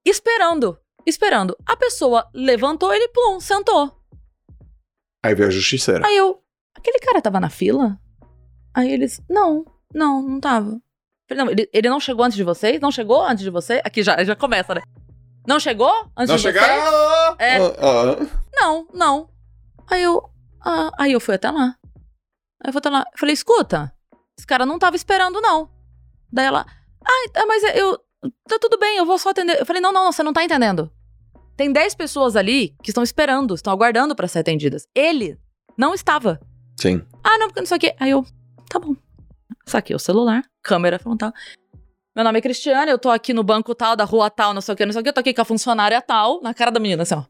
esperando. 0.05 0.79
Esperando. 1.07 1.57
A 1.67 1.77
pessoa 1.77 2.29
levantou, 2.35 2.93
ele 2.93 3.09
plum, 3.09 3.39
sentou. 3.41 3.93
Aí 5.25 5.35
veio 5.35 5.49
a 5.49 5.53
justiceira. 5.53 6.07
Aí 6.07 6.17
eu, 6.17 6.41
aquele 6.75 6.99
cara 6.99 7.21
tava 7.21 7.39
na 7.41 7.49
fila? 7.51 7.99
Aí 8.75 8.91
eles, 8.93 9.21
não, 9.29 9.65
não, 9.95 10.23
não 10.23 10.41
tava. 10.41 10.81
Não, 11.31 11.51
ele, 11.51 11.69
ele 11.73 11.89
não 11.91 12.01
chegou 12.01 12.25
antes 12.25 12.37
de 12.37 12.45
vocês? 12.45 12.81
Não 12.81 12.91
chegou 12.91 13.23
antes 13.23 13.45
de 13.45 13.51
você? 13.51 13.81
Aqui 13.85 14.03
já, 14.03 14.23
já 14.25 14.35
começa, 14.35 14.75
né? 14.75 14.81
Não 15.49 15.59
chegou 15.59 15.91
antes 16.15 16.29
Não 16.29 16.39
vocês? 16.39 16.55
É. 17.39 17.57
Ah, 17.57 17.75
ah. 17.81 18.41
Não, 18.53 18.87
não. 18.93 19.31
Aí 19.91 20.03
eu, 20.03 20.23
ah, 20.61 20.91
aí 20.99 21.13
eu 21.13 21.21
fui 21.21 21.37
até 21.37 21.51
lá. 21.51 21.75
Aí 22.63 22.69
eu 22.69 22.73
fui 22.73 22.81
até 22.81 22.91
lá. 22.91 23.07
Eu 23.11 23.19
falei, 23.19 23.33
escuta, 23.33 23.91
esse 24.37 24.47
cara 24.47 24.67
não 24.67 24.79
tava 24.79 24.95
esperando, 24.95 25.41
não. 25.41 25.71
Daí 26.31 26.45
ela, 26.45 26.67
ah, 27.03 27.47
mas 27.47 27.63
eu, 27.75 27.99
tá 28.47 28.59
tudo 28.61 28.79
bem, 28.79 28.99
eu 28.99 29.07
vou 29.07 29.19
só 29.19 29.31
atender. 29.31 29.59
Eu 29.59 29.65
falei, 29.65 29.81
não, 29.81 29.91
não, 29.91 30.05
não, 30.05 30.13
você 30.13 30.23
não 30.23 30.35
tá 30.35 30.45
entendendo. 30.45 30.93
Tem 31.57 31.73
10 31.73 31.95
pessoas 31.95 32.37
ali 32.37 32.77
que 32.83 32.91
estão 32.91 33.03
esperando, 33.03 33.55
estão 33.55 33.73
aguardando 33.73 34.15
pra 34.15 34.29
ser 34.29 34.41
atendidas. 34.41 34.87
Ele 34.95 35.39
não 35.79 35.95
estava. 35.95 36.39
Sim. 36.79 37.03
Ah, 37.25 37.39
não, 37.39 37.47
porque 37.47 37.61
não 37.61 37.67
sei 37.67 37.79
o 37.79 37.81
quê. 37.81 37.97
Aí 37.99 38.11
eu, 38.11 38.23
tá 38.69 38.79
bom. 38.79 38.95
Saquei 39.65 39.97
o 39.97 39.99
celular, 39.99 40.45
câmera 40.63 40.99
frontal. 40.99 41.33
Meu 42.19 42.25
nome 42.25 42.41
é 42.41 42.43
Cristiane, 42.43 42.91
eu 42.91 42.99
tô 42.99 43.11
aqui 43.11 43.33
no 43.33 43.45
banco 43.45 43.73
tal, 43.77 43.95
da 43.95 44.03
rua 44.03 44.29
tal, 44.29 44.53
não 44.53 44.61
sei 44.61 44.75
o 44.75 44.77
que, 44.77 44.85
não 44.85 44.93
sei 44.93 45.03
o 45.03 45.05
que. 45.05 45.11
Eu 45.11 45.13
tô 45.13 45.21
aqui 45.21 45.33
com 45.33 45.41
a 45.41 45.45
funcionária 45.45 46.03
tal, 46.03 46.43
na 46.43 46.53
cara 46.53 46.69
da 46.69 46.81
menina, 46.81 47.05
assim, 47.05 47.15
ó. 47.15 47.23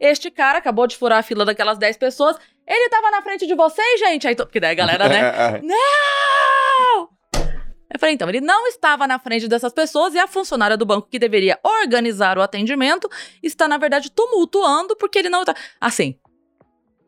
Este 0.00 0.28
cara 0.28 0.58
acabou 0.58 0.88
de 0.88 0.96
furar 0.96 1.20
a 1.20 1.22
fila 1.22 1.44
daquelas 1.44 1.78
10 1.78 1.96
pessoas. 1.98 2.36
Ele 2.66 2.88
tava 2.88 3.12
na 3.12 3.22
frente 3.22 3.46
de 3.46 3.54
vocês, 3.54 4.00
gente. 4.00 4.26
Aí, 4.26 4.34
tô... 4.34 4.44
porque 4.44 4.58
daí 4.58 4.72
a 4.72 4.74
galera, 4.74 5.08
né? 5.08 5.60
Não! 5.62 7.08
Eu 7.94 8.00
falei, 8.00 8.16
então, 8.16 8.28
ele 8.28 8.40
não 8.40 8.66
estava 8.66 9.06
na 9.06 9.20
frente 9.20 9.46
dessas 9.46 9.72
pessoas 9.72 10.12
e 10.14 10.18
a 10.18 10.26
funcionária 10.26 10.76
do 10.76 10.84
banco 10.84 11.08
que 11.08 11.18
deveria 11.20 11.56
organizar 11.62 12.38
o 12.38 12.42
atendimento 12.42 13.08
está, 13.40 13.68
na 13.68 13.78
verdade, 13.78 14.10
tumultuando 14.10 14.96
porque 14.96 15.20
ele 15.20 15.28
não 15.28 15.42
está. 15.42 15.54
Assim, 15.80 16.18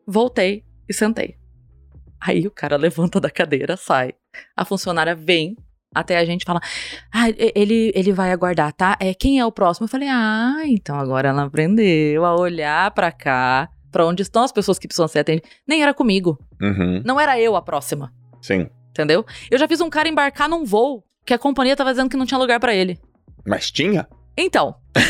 voltei 0.07 0.63
e 0.87 0.93
sentei. 0.93 1.35
Aí 2.21 2.47
o 2.47 2.51
cara 2.51 2.77
levanta 2.77 3.19
da 3.19 3.29
cadeira, 3.29 3.75
sai. 3.75 4.13
A 4.55 4.63
funcionária 4.63 5.13
vem 5.13 5.57
até 5.93 6.17
a 6.17 6.25
gente 6.25 6.45
fala: 6.45 6.59
Ah, 7.13 7.29
ele, 7.29 7.91
ele 7.95 8.11
vai 8.11 8.31
aguardar, 8.31 8.73
tá? 8.73 8.97
É, 8.99 9.13
quem 9.13 9.39
é 9.39 9.45
o 9.45 9.51
próximo? 9.51 9.85
Eu 9.85 9.89
falei: 9.89 10.09
Ah, 10.09 10.61
então 10.65 10.97
agora 10.99 11.29
ela 11.29 11.43
aprendeu 11.43 12.25
a 12.25 12.35
olhar 12.35 12.91
pra 12.91 13.11
cá, 13.11 13.69
pra 13.91 14.05
onde 14.05 14.21
estão 14.21 14.43
as 14.43 14.51
pessoas 14.51 14.79
que 14.79 14.87
precisam 14.87 15.07
ser 15.07 15.19
atendidas. 15.19 15.49
Nem 15.67 15.81
era 15.83 15.93
comigo. 15.93 16.37
Uhum. 16.61 17.01
Não 17.05 17.19
era 17.19 17.39
eu 17.39 17.55
a 17.55 17.61
próxima. 17.61 18.11
Sim. 18.41 18.69
Entendeu? 18.89 19.25
Eu 19.49 19.57
já 19.57 19.67
fiz 19.67 19.79
um 19.81 19.89
cara 19.89 20.09
embarcar 20.09 20.49
num 20.49 20.65
voo 20.65 21.03
que 21.25 21.33
a 21.33 21.39
companhia 21.39 21.75
tava 21.75 21.91
dizendo 21.91 22.09
que 22.09 22.17
não 22.17 22.25
tinha 22.25 22.37
lugar 22.37 22.59
pra 22.59 22.73
ele. 22.73 22.99
Mas 23.45 23.71
tinha? 23.71 24.07
Então, 24.37 24.75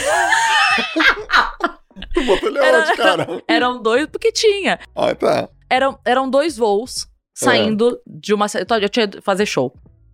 Tu 2.13 2.23
botou 2.25 2.49
ele 2.49 2.59
Era- 2.59 2.79
onde, 2.83 2.97
cara? 2.97 3.27
eram 3.47 3.81
dois, 3.81 4.07
porque 4.07 4.31
tinha. 4.31 4.79
Ah, 4.95 5.13
tá. 5.13 5.49
Eram, 5.69 5.99
eram 6.05 6.29
dois 6.29 6.57
voos 6.57 7.07
saindo 7.33 7.99
de 8.05 8.33
uma. 8.33 8.45
Eu 8.81 8.89
tinha 8.89 9.07
que 9.07 9.21
fazer 9.21 9.45
show. 9.45 9.73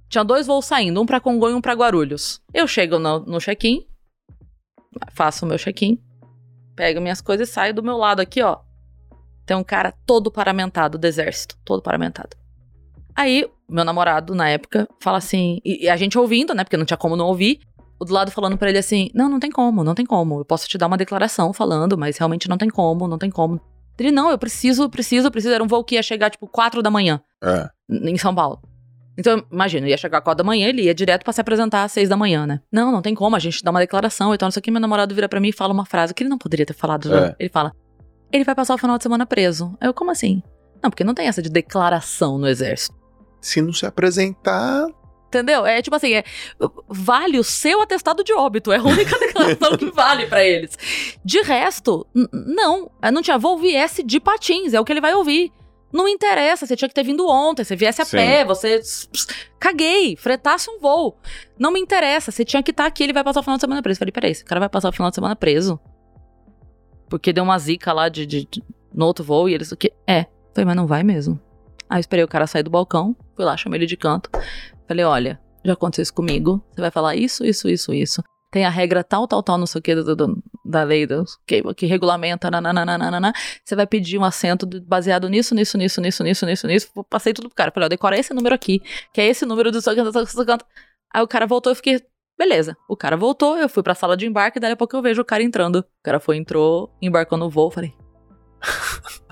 Tinha 0.09 0.23
dois 0.23 0.47
voos 0.47 0.65
saindo, 0.65 1.01
um 1.01 1.05
pra 1.05 1.19
Congonha 1.19 1.53
e 1.53 1.55
um 1.57 1.61
pra 1.61 1.73
Guarulhos. 1.73 2.41
Eu 2.53 2.67
chego 2.67 2.97
no, 2.97 3.19
no 3.19 3.39
check-in, 3.39 3.85
faço 5.13 5.45
o 5.45 5.47
meu 5.47 5.57
check-in, 5.57 5.99
pego 6.75 7.01
minhas 7.01 7.21
coisas 7.21 7.49
e 7.49 7.51
saio 7.51 7.73
do 7.73 7.83
meu 7.83 7.97
lado 7.97 8.21
aqui, 8.21 8.41
ó. 8.41 8.57
Tem 9.45 9.55
um 9.55 9.63
cara 9.63 9.93
todo 10.05 10.31
paramentado 10.31 10.97
do 10.97 11.05
exército, 11.05 11.57
todo 11.63 11.81
paramentado. 11.81 12.35
Aí, 13.15 13.49
meu 13.67 13.83
namorado, 13.83 14.35
na 14.35 14.47
época, 14.49 14.87
fala 15.01 15.17
assim, 15.17 15.59
e, 15.65 15.85
e 15.85 15.89
a 15.89 15.97
gente 15.97 16.17
ouvindo, 16.17 16.53
né, 16.53 16.63
porque 16.63 16.77
não 16.77 16.85
tinha 16.85 16.97
como 16.97 17.15
não 17.15 17.27
ouvir, 17.27 17.59
o 17.99 18.05
do 18.05 18.13
lado 18.13 18.31
falando 18.31 18.57
pra 18.57 18.69
ele 18.69 18.77
assim: 18.77 19.09
Não, 19.13 19.27
não 19.27 19.39
tem 19.39 19.51
como, 19.51 19.83
não 19.83 19.95
tem 19.95 20.05
como. 20.05 20.39
Eu 20.39 20.45
posso 20.45 20.67
te 20.67 20.77
dar 20.77 20.85
uma 20.87 20.97
declaração 20.97 21.51
falando, 21.51 21.97
mas 21.97 22.17
realmente 22.17 22.47
não 22.47 22.57
tem 22.57 22.69
como, 22.69 23.07
não 23.07 23.17
tem 23.17 23.29
como. 23.29 23.59
Ele, 23.97 24.11
não, 24.11 24.29
eu 24.29 24.37
preciso, 24.37 24.87
preciso, 24.89 25.31
preciso. 25.31 25.53
Era 25.55 25.63
um 25.63 25.67
voo 25.67 25.83
que 25.83 25.95
ia 25.95 26.03
chegar, 26.03 26.29
tipo, 26.29 26.47
4 26.47 26.83
da 26.83 26.91
manhã, 26.91 27.19
É. 27.43 27.67
em 27.89 28.15
São 28.17 28.35
Paulo. 28.35 28.61
Então, 29.17 29.43
imagina, 29.51 29.87
ia 29.89 29.97
chegar 29.97 30.21
4 30.21 30.37
da 30.37 30.43
manhã, 30.43 30.67
ele 30.67 30.83
ia 30.83 30.93
direto 30.93 31.23
pra 31.23 31.33
se 31.33 31.41
apresentar 31.41 31.83
às 31.83 31.91
6 31.91 32.07
da 32.07 32.15
manhã, 32.15 32.45
né? 32.45 32.61
Não, 32.71 32.91
não 32.91 33.01
tem 33.01 33.15
como, 33.15 33.35
a 33.35 33.39
gente 33.39 33.63
dá 33.63 33.71
uma 33.71 33.79
declaração 33.79 34.33
e 34.33 34.37
tal, 34.37 34.47
não 34.47 34.51
sei 34.51 34.59
o 34.59 34.63
que. 34.63 34.69
Meu 34.69 34.79
namorado 34.79 35.15
vira 35.15 35.27
pra 35.27 35.39
mim 35.39 35.49
e 35.49 35.53
fala 35.53 35.73
uma 35.73 35.85
frase 35.85 36.13
que 36.13 36.21
ele 36.23 36.29
não 36.29 36.37
poderia 36.37 36.65
ter 36.65 36.73
falado. 36.73 37.09
já. 37.09 37.27
É. 37.27 37.35
Ele 37.39 37.49
fala: 37.49 37.71
Ele 38.31 38.43
vai 38.43 38.53
passar 38.53 38.75
o 38.75 38.77
final 38.77 38.97
de 38.97 39.03
semana 39.03 39.25
preso. 39.25 39.75
Eu, 39.81 39.93
como 39.93 40.11
assim? 40.11 40.43
Não, 40.83 40.91
porque 40.91 41.03
não 41.03 41.13
tem 41.15 41.27
essa 41.27 41.41
de 41.41 41.49
declaração 41.49 42.37
no 42.37 42.47
exército. 42.47 42.95
Se 43.41 43.61
não 43.61 43.73
se 43.73 43.85
apresentar. 43.85 44.85
Entendeu? 45.27 45.65
É 45.65 45.81
tipo 45.81 45.95
assim, 45.95 46.13
é, 46.13 46.23
vale 46.87 47.37
o 47.37 47.43
seu 47.43 47.81
atestado 47.81 48.23
de 48.23 48.31
óbito. 48.33 48.71
É 48.71 48.77
a 48.77 48.83
única 48.83 49.17
declaração 49.19 49.77
que 49.77 49.91
vale 49.91 50.27
pra 50.27 50.43
eles. 50.43 50.77
De 51.25 51.41
resto, 51.41 52.05
não. 52.31 52.89
Não 53.11 53.21
tinha 53.21 53.37
voo 53.37 53.57
viesse 53.57 54.03
de 54.03 54.19
patins, 54.19 54.73
é 54.73 54.79
o 54.79 54.85
que 54.85 54.93
ele 54.93 55.01
vai 55.01 55.13
ouvir. 55.13 55.51
Não 55.91 56.07
interessa, 56.07 56.65
você 56.65 56.75
tinha 56.75 56.89
que 56.89 56.93
ter 56.95 57.03
vindo 57.03 57.25
ontem, 57.27 57.63
você 57.63 57.75
viesse 57.75 58.01
a 58.01 58.05
Sim. 58.05 58.17
pé, 58.17 58.43
você. 58.45 58.81
Caguei, 59.59 60.15
fretasse 60.17 60.69
um 60.69 60.79
voo. 60.79 61.17
Não 61.57 61.71
me 61.71 61.79
interessa, 61.79 62.31
você 62.31 62.43
tinha 62.43 62.61
que 62.61 62.71
estar 62.71 62.85
aqui, 62.85 63.03
ele 63.03 63.13
vai 63.13 63.23
passar 63.23 63.39
o 63.39 63.43
final 63.43 63.57
de 63.57 63.61
semana 63.61 63.81
preso. 63.81 63.99
Falei, 63.99 64.11
peraí, 64.11 64.31
esse 64.31 64.43
cara 64.43 64.59
vai 64.59 64.69
passar 64.69 64.89
o 64.89 64.91
final 64.91 65.09
de 65.09 65.15
semana 65.15 65.35
preso. 65.35 65.79
Porque 67.09 67.31
deu 67.31 67.43
uma 67.43 67.57
zica 67.57 67.93
lá 67.93 68.09
de, 68.09 68.25
de- 68.25 68.45
de- 68.51 68.63
no 68.93 69.05
outro 69.05 69.23
voo 69.23 69.47
e 69.47 69.53
eles. 69.53 69.71
O 69.71 69.77
quê? 69.77 69.93
É. 70.05 70.25
Falei, 70.53 70.65
mas 70.65 70.75
não 70.75 70.85
vai 70.87 71.03
mesmo. 71.03 71.39
Aí 71.89 71.97
eu 71.97 72.01
esperei 72.01 72.23
o 72.25 72.27
cara 72.27 72.45
sair 72.47 72.63
do 72.63 72.69
balcão, 72.69 73.15
fui 73.35 73.45
lá, 73.45 73.55
chamei 73.55 73.79
ele 73.79 73.85
de 73.85 73.95
canto. 73.95 74.29
Falei, 74.87 75.05
olha, 75.05 75.39
já 75.63 75.71
aconteceu 75.73 76.03
isso 76.03 76.13
comigo. 76.13 76.61
Você 76.75 76.81
vai 76.81 76.91
falar 76.91 77.15
isso, 77.15 77.45
isso, 77.45 77.69
isso, 77.69 77.93
isso. 77.93 78.21
Tem 78.49 78.65
a 78.65 78.69
regra 78.69 79.03
tal, 79.03 79.27
tal, 79.27 79.43
tal, 79.43 79.57
não 79.57 79.65
sei 79.67 79.79
o 79.79 79.81
que, 79.81 79.93
do, 79.95 80.15
do- 80.15 80.43
da 80.63 80.83
lei 80.83 81.05
do, 81.05 81.23
que, 81.45 81.61
que 81.73 81.85
regulamenta, 81.85 82.49
nananana. 82.49 83.33
Você 83.63 83.75
vai 83.75 83.85
pedir 83.85 84.17
um 84.17 84.23
assento 84.23 84.65
do- 84.65 84.81
baseado 84.81 85.27
nisso, 85.29 85.53
nisso, 85.53 85.77
nisso, 85.77 85.99
nisso, 86.01 86.23
nisso, 86.23 86.45
nisso, 86.45 86.67
nisso. 86.67 87.05
Passei 87.09 87.33
tudo 87.33 87.49
pro 87.49 87.55
cara. 87.55 87.71
Falei, 87.71 87.85
ó, 87.87 87.89
decora 87.89 88.17
esse 88.17 88.33
número 88.33 88.55
aqui, 88.55 88.81
que 89.13 89.19
é 89.19 89.27
esse 89.27 89.45
número 89.45 89.71
do. 89.71 89.79
Aí 91.13 91.21
o 91.21 91.27
cara 91.27 91.45
voltou, 91.45 91.71
eu 91.71 91.75
fiquei, 91.75 92.01
beleza. 92.37 92.75
O 92.87 92.95
cara 92.95 93.17
voltou, 93.17 93.57
eu 93.57 93.67
fui 93.67 93.83
pra 93.83 93.93
sala 93.95 94.15
de 94.15 94.25
embarque, 94.25 94.59
daí 94.59 94.71
a 94.71 94.77
pouco 94.77 94.95
eu 94.95 95.01
vejo 95.01 95.21
o 95.21 95.25
cara 95.25 95.43
entrando. 95.43 95.79
O 95.79 95.85
cara 96.03 96.19
foi, 96.19 96.37
entrou, 96.37 96.89
embarcou 97.01 97.37
no 97.37 97.49
voo, 97.49 97.69
falei... 97.69 97.93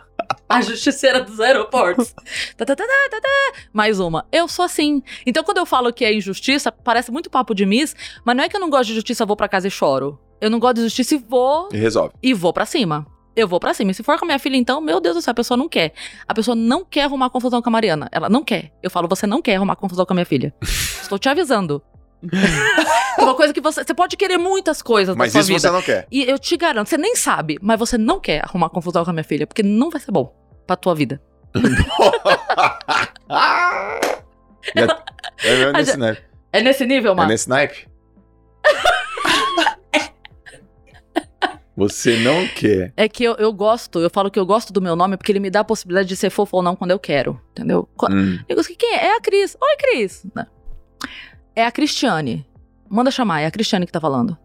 A 0.48 0.62
justiceira 0.62 1.22
dos 1.22 1.40
aeroportos. 1.40 2.14
Tá, 2.58 2.66
tá, 2.66 2.76
tá, 2.76 2.84
tá, 2.86 3.10
tá, 3.12 3.22
tá. 3.22 3.54
Mais 3.74 4.00
uma. 4.00 4.26
Eu 4.32 4.48
sou 4.48 4.64
assim. 4.64 5.02
Então, 5.26 5.44
quando 5.44 5.58
eu 5.58 5.66
falo 5.66 5.92
que 5.92 6.06
é 6.06 6.14
injustiça, 6.14 6.72
parece 6.72 7.12
muito 7.12 7.30
papo 7.30 7.54
de 7.54 7.66
miss, 7.66 7.96
mas 8.24 8.36
não 8.36 8.44
é 8.44 8.50
que 8.50 8.56
eu 8.56 8.60
não 8.62 8.70
gosto 8.70 8.88
de 8.88 8.96
justiça, 8.96 9.26
vou 9.26 9.36
pra 9.36 9.48
casa 9.50 9.68
e 9.68 9.72
choro. 9.72 10.20
Eu 10.40 10.50
não 10.50 10.60
gosto 10.60 10.76
de 10.76 10.84
justiça 10.84 11.16
e 11.16 11.18
vou 11.18 11.70
E 11.74 11.78
resolve. 11.78 12.14
e 12.22 12.34
vou 12.34 12.54
pra 12.54 12.66
cima. 12.66 13.06
eu 13.36 13.48
vou 13.48 13.60
pra 13.60 13.74
cima. 13.74 13.92
E 13.92 13.94
se 13.94 14.04
for 14.04 14.18
com 14.18 14.26
a 14.26 14.28
minha 14.28 14.40
filha, 14.40 14.56
então, 14.56 14.80
meu 14.80 15.02
Deus 15.02 15.16
do 15.16 15.22
céu, 15.22 15.32
a 15.32 15.36
pessoa 15.36 15.58
não 15.58 15.68
quer. 15.68 15.94
A 16.28 16.34
pessoa 16.34 16.56
não 16.56 16.86
quer 16.86 17.04
arrumar 17.04 17.30
confusão 17.30 17.62
com 17.62 17.70
a 17.70 17.72
Mariana. 17.72 18.08
Ela 18.12 18.30
não 18.30 18.44
quer. 18.44 18.72
Eu 18.82 18.90
falo, 18.90 19.08
você 19.10 19.28
não 19.28 19.42
quer 19.42 19.56
arrumar 19.56 19.76
confusão 19.76 20.06
com 20.06 20.14
a 20.14 20.16
minha 20.16 20.26
filha. 20.26 20.54
Estou 20.62 21.20
te 21.20 21.28
avisando. 21.28 21.82
É 23.18 23.22
Uma 23.24 23.34
coisa 23.36 23.54
que 23.54 23.62
você. 23.62 23.84
Você 23.84 23.94
pode 23.94 24.18
querer 24.18 24.38
muitas 24.38 24.82
coisas 24.82 25.16
Mas 25.16 25.34
na 25.34 25.40
isso 25.40 25.48
sua 25.48 25.56
vida. 25.58 25.68
você 25.68 25.74
não 25.74 25.82
quer. 25.82 26.08
E 26.12 26.24
eu 26.30 26.38
te 26.38 26.56
garanto, 26.58 26.88
você 26.90 26.98
nem 26.98 27.16
sabe, 27.16 27.58
mas 27.62 27.80
você 27.80 27.98
não 27.98 28.20
quer 28.20 28.44
arrumar 28.44 28.70
confusão 28.70 29.04
com 29.04 29.10
a 29.10 29.14
minha 29.14 29.24
filha, 29.24 29.48
porque 29.48 29.64
não 29.64 29.90
vai 29.90 30.02
ser 30.02 30.12
bom 30.12 30.34
pra 30.68 30.76
tua 30.76 30.94
vida. 30.94 31.22
é, 34.76 35.48
é 35.48 35.72
nesse 35.74 35.98
naipe. 35.98 36.22
É 36.52 36.62
nesse 36.62 36.86
nível, 36.86 37.14
É 37.14 37.16
mano? 37.16 37.30
nesse 37.30 37.50
naipe? 37.50 37.88
Você 41.78 42.18
não 42.20 42.48
quer. 42.48 42.94
É 42.96 43.10
que 43.10 43.22
eu, 43.24 43.34
eu 43.36 43.52
gosto, 43.52 44.00
eu 44.00 44.10
falo 44.10 44.32
que 44.32 44.40
eu 44.40 44.46
gosto 44.46 44.72
do 44.72 44.82
meu 44.82 44.96
nome 44.96 45.18
porque 45.18 45.30
ele 45.32 45.42
me 45.42 45.50
dá 45.50 45.60
a 45.60 45.64
possibilidade 45.64 46.08
de 46.08 46.16
ser 46.16 46.30
fofo 46.30 46.56
ou 46.56 46.64
não 46.64 46.74
quando 46.74 46.92
eu 46.92 47.00
quero, 47.00 47.40
entendeu? 47.52 47.88
Hum. 48.10 48.40
Eu 48.48 48.56
gosto 48.56 48.70
que 48.70 48.78
quem 48.78 48.96
é? 48.96 49.08
É 49.08 49.18
a 49.18 49.22
Cris. 49.22 49.58
Oi, 49.62 49.76
Cris. 49.78 50.26
Não. 50.34 50.46
É 51.56 51.66
a 51.66 51.72
Cristiane. 51.72 52.46
Manda 52.90 53.10
chamar, 53.12 53.42
é 53.42 53.46
a 53.46 53.52
Cristiane 53.52 53.86
que 53.86 53.92
tá 53.92 54.00
falando. 54.02 54.38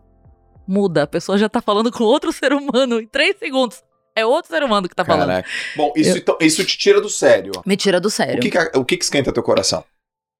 Muda, 0.66 1.02
a 1.02 1.06
pessoa 1.06 1.36
já 1.36 1.48
tá 1.48 1.60
falando 1.60 1.90
com 1.90 2.04
outro 2.04 2.32
ser 2.32 2.52
humano 2.52 3.00
em 3.00 3.06
três 3.06 3.38
segundos. 3.38 3.82
É 4.14 4.24
outro 4.24 4.50
ser 4.50 4.62
humano 4.62 4.88
que 4.88 4.94
tá 4.94 5.04
falando. 5.04 5.28
Caraca. 5.28 5.48
Bom, 5.76 5.92
isso, 5.96 6.16
então- 6.18 6.36
isso 6.40 6.64
te 6.64 6.76
tira 6.78 7.00
do 7.00 7.08
sério. 7.08 7.52
Me 7.66 7.76
tira 7.76 8.00
do 8.00 8.06
O 8.06 8.10
sério. 8.10 8.40
que, 8.40 8.50
que, 8.50 8.58
o 8.78 8.84
que 8.84 8.96
que 8.96 9.04
esquenta 9.04 9.32
teu 9.32 9.42
coração? 9.42 9.84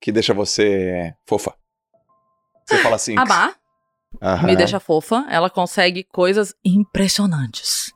Que 0.01 0.11
deixa 0.13 0.33
você 0.35 1.15
fofa? 1.27 1.55
Você 2.67 2.79
fala 2.79 2.97
assim. 2.97 3.17
A 3.19 3.55
Aham. 4.23 4.47
me 4.47 4.57
deixa 4.57 4.81
fofa, 4.81 5.25
ela 5.31 5.49
consegue 5.51 6.03
coisas 6.05 6.55
impressionantes. 6.65 7.93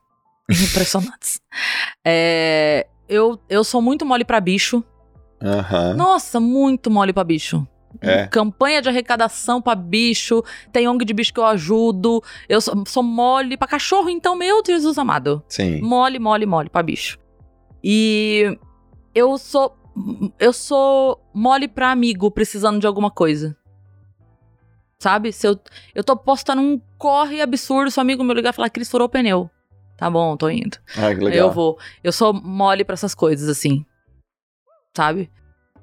Impressionantes. 0.50 1.40
É, 2.06 2.86
eu, 3.08 3.40
eu 3.48 3.64
sou 3.64 3.80
muito 3.80 4.04
mole 4.04 4.26
pra 4.26 4.38
bicho. 4.38 4.84
Nossa, 5.96 6.38
muito 6.38 6.90
mole 6.90 7.14
pra 7.14 7.24
bicho. 7.24 7.66
É. 8.04 8.26
Campanha 8.26 8.82
de 8.82 8.88
arrecadação 8.88 9.60
pra 9.60 9.74
bicho. 9.74 10.42
Tem 10.72 10.88
ONG 10.88 11.04
de 11.04 11.14
bicho 11.14 11.32
que 11.32 11.40
eu 11.40 11.46
ajudo. 11.46 12.22
Eu 12.48 12.60
sou, 12.60 12.84
sou 12.86 13.02
mole 13.02 13.56
pra 13.56 13.68
cachorro, 13.68 14.08
então, 14.08 14.36
meu 14.36 14.62
Jesus 14.64 14.98
amado. 14.98 15.42
Sim. 15.48 15.80
Mole, 15.80 16.18
mole, 16.18 16.46
mole 16.46 16.68
pra 16.68 16.82
bicho. 16.82 17.18
E 17.82 18.58
eu 19.14 19.36
sou. 19.38 19.76
Eu 20.38 20.52
sou 20.52 21.20
mole 21.32 21.68
pra 21.68 21.92
amigo 21.92 22.30
precisando 22.30 22.80
de 22.80 22.86
alguma 22.86 23.10
coisa. 23.10 23.56
Sabe? 24.98 25.32
Se 25.32 25.46
eu, 25.46 25.58
eu 25.94 26.02
tô, 26.02 26.16
posso 26.16 26.42
estar 26.42 26.54
num 26.54 26.80
corre 26.98 27.40
absurdo, 27.40 27.90
se 27.90 27.98
o 27.98 28.00
amigo 28.00 28.24
me 28.24 28.32
ligar 28.32 28.50
e 28.50 28.52
falar, 28.56 28.70
Cris, 28.70 28.90
furou 28.90 29.06
o 29.06 29.10
pneu. 29.10 29.50
Tá 29.96 30.10
bom, 30.10 30.36
tô 30.36 30.48
indo. 30.48 30.78
Ah, 30.96 31.14
que 31.14 31.20
legal. 31.20 31.48
Eu 31.48 31.52
vou. 31.52 31.78
Eu 32.02 32.10
sou 32.10 32.32
mole 32.32 32.84
pra 32.84 32.94
essas 32.94 33.14
coisas, 33.14 33.48
assim. 33.48 33.84
Sabe? 34.96 35.30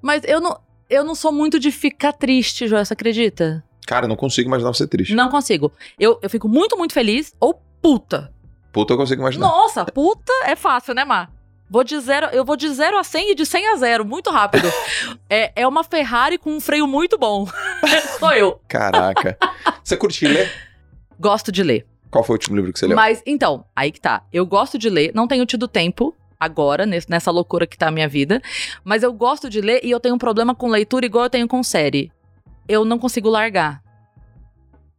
Mas 0.02 0.24
eu 0.26 0.42
não, 0.42 0.60
eu 0.92 1.06
não 1.06 1.16
sou 1.16 1.32
muito 1.32 1.58
de 1.58 1.72
ficar 1.72 2.12
triste, 2.12 2.68
Joel, 2.68 2.84
você 2.84 2.94
acredita? 2.94 3.64
Cara, 3.88 4.06
eu 4.06 4.10
não 4.10 4.18
consigo 4.18 4.48
imaginar 4.48 4.74
você 4.74 4.86
triste. 4.86 5.16
Não 5.16 5.30
consigo. 5.30 5.72
Eu, 5.98 6.20
eu 6.22 6.30
fico 6.30 6.48
muito, 6.48 6.78
muito 6.78 6.94
feliz 6.94 7.34
ou 7.40 7.60
puta. 7.82 8.32
Puta, 8.72 8.94
eu 8.94 8.98
consigo 8.98 9.22
imaginar. 9.22 9.48
Nossa, 9.48 9.86
puta 9.86 10.32
é 10.46 10.56
fácil, 10.56 10.94
né, 10.94 11.06
Mar? 11.06 11.32
Vou 11.70 11.86
de 11.86 11.98
zero, 12.02 12.28
eu 12.28 12.44
vou 12.44 12.58
de 12.58 12.68
0 12.68 12.98
a 12.98 13.04
100 13.04 13.32
e 13.32 13.36
de 13.36 13.46
100 13.46 13.68
a 13.68 13.76
0, 13.78 14.06
muito 14.06 14.30
rápido. 14.30 14.68
é, 15.30 15.54
é 15.56 15.66
uma 15.66 15.86
Ferrari 15.86 16.38
com 16.38 16.52
um 16.52 16.60
freio 16.60 16.86
muito 16.86 17.18
bom. 17.18 17.48
Sou 18.20 18.34
eu. 18.34 18.60
Caraca. 18.68 19.38
você 19.82 19.96
curte 19.96 20.28
ler? 20.28 20.52
Gosto 21.18 21.50
de 21.50 21.64
ler. 21.64 21.88
Qual 22.10 22.26
foi 22.26 22.34
o 22.34 22.36
último 22.36 22.58
livro 22.58 22.74
que 22.74 22.80
você 22.80 22.88
leu? 22.88 22.96
Mas, 22.98 23.24
então, 23.26 23.64
aí 23.74 23.90
que 23.90 24.02
tá. 24.02 24.24
Eu 24.34 24.46
gosto 24.46 24.78
de 24.78 24.90
ler, 24.90 25.14
não 25.16 25.30
tenho 25.30 25.46
tido 25.46 25.66
tempo 25.66 26.14
agora, 26.42 26.86
nessa 26.86 27.30
loucura 27.30 27.68
que 27.68 27.78
tá 27.78 27.90
a 27.90 27.92
minha 27.92 28.08
vida. 28.08 28.42
Mas 28.84 29.04
eu 29.04 29.14
gosto 29.14 29.48
de 29.48 29.62
ler 29.62 29.82
e 29.84 29.92
eu 29.92 30.00
tenho 30.00 30.16
um 30.16 30.18
problema 30.18 30.56
com 30.56 30.68
leitura 30.68 31.06
igual 31.06 31.26
eu 31.26 31.30
tenho 31.30 31.48
com 31.48 31.62
série. 31.62 32.12
Eu 32.68 32.84
não 32.84 32.98
consigo 32.98 33.30
largar. 33.30 33.84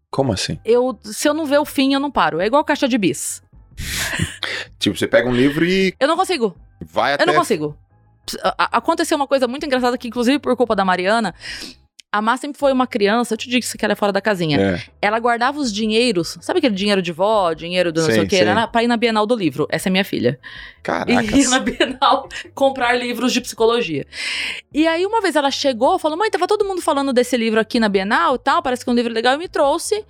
Como 0.09 0.33
assim? 0.33 0.59
Eu, 0.65 0.97
se 1.03 1.29
eu 1.29 1.35
não 1.35 1.45
ver 1.47 1.59
o 1.59 1.65
fim, 1.65 1.95
eu 1.95 2.01
não 2.01 2.11
paro. 2.11 2.41
É 2.41 2.47
igual 2.47 2.63
caixa 2.65 2.87
de 2.87 2.97
bis. 2.97 3.43
Tipo, 4.79 4.97
você 4.97 5.07
pega 5.09 5.29
um 5.29 5.35
livro 5.35 5.65
e 5.65 5.95
Eu 5.99 6.07
não 6.09 6.17
consigo. 6.17 6.57
vai 6.81 7.15
até. 7.15 7.23
Eu 7.23 7.27
não 7.27 7.35
consigo. 7.35 7.77
Aconteceu 8.59 9.17
uma 9.17 9.27
coisa 9.27 9.49
muito 9.49 9.65
engraçada 9.67 9.99
que, 9.99 10.09
inclusive, 10.09 10.39
por 10.39 10.57
culpa 10.57 10.77
da 10.77 10.85
Mariana, 10.85 11.35
a 12.13 12.21
Má 12.21 12.37
sempre 12.37 12.59
foi 12.59 12.71
uma 12.71 12.87
criança, 12.87 13.33
eu 13.33 13.39
te 13.39 13.49
disse 13.49 13.79
que 13.79 13.83
ela 13.83 13.93
é 13.93 13.97
fora 13.97 14.13
da 14.13 14.21
casinha. 14.21 14.61
É. 14.61 14.83
Ela 15.01 15.19
guardava 15.19 15.59
os 15.59 15.73
dinheiros, 15.73 16.37
sabe 16.43 16.59
aquele 16.59 16.75
dinheiro 16.75 17.01
de 17.01 17.11
vó, 17.11 17.55
dinheiro 17.55 17.91
do 17.91 18.03
não 18.03 18.07
sei 18.07 18.21
o 18.21 18.29
que, 18.29 18.37
era 18.37 18.67
pra 18.67 18.83
ir 18.83 18.87
na 18.87 18.99
Bienal 18.99 19.25
do 19.25 19.35
livro. 19.35 19.67
Essa 19.71 19.89
é 19.89 19.91
minha 19.91 20.05
filha. 20.05 20.39
Caraca. 20.83 21.11
E 21.11 21.41
ir 21.41 21.49
na 21.49 21.59
Bienal 21.59 22.29
comprar 22.55 22.93
livros 22.93 23.33
de 23.33 23.41
psicologia. 23.41 24.07
E 24.75 24.87
aí, 24.87 25.07
uma 25.07 25.23
vez 25.23 25.37
ela 25.37 25.51
chegou, 25.51 25.99
falou: 25.99 26.19
Mãe, 26.19 26.31
tava 26.31 26.47
todo 26.47 26.67
mundo 26.67 26.83
falando 26.83 27.15
desse 27.15 27.35
livro 27.35 27.59
aqui 27.59 27.81
na 27.81 27.89
Bienal 27.89 28.35
e 28.35 28.39
tal, 28.39 28.63
parece 28.63 28.85
que 28.85 28.91
é 28.91 28.93
um 28.93 28.97
livro 28.97 29.11
legal, 29.11 29.35
e 29.35 29.39
me 29.39 29.49
trouxe. 29.49 30.05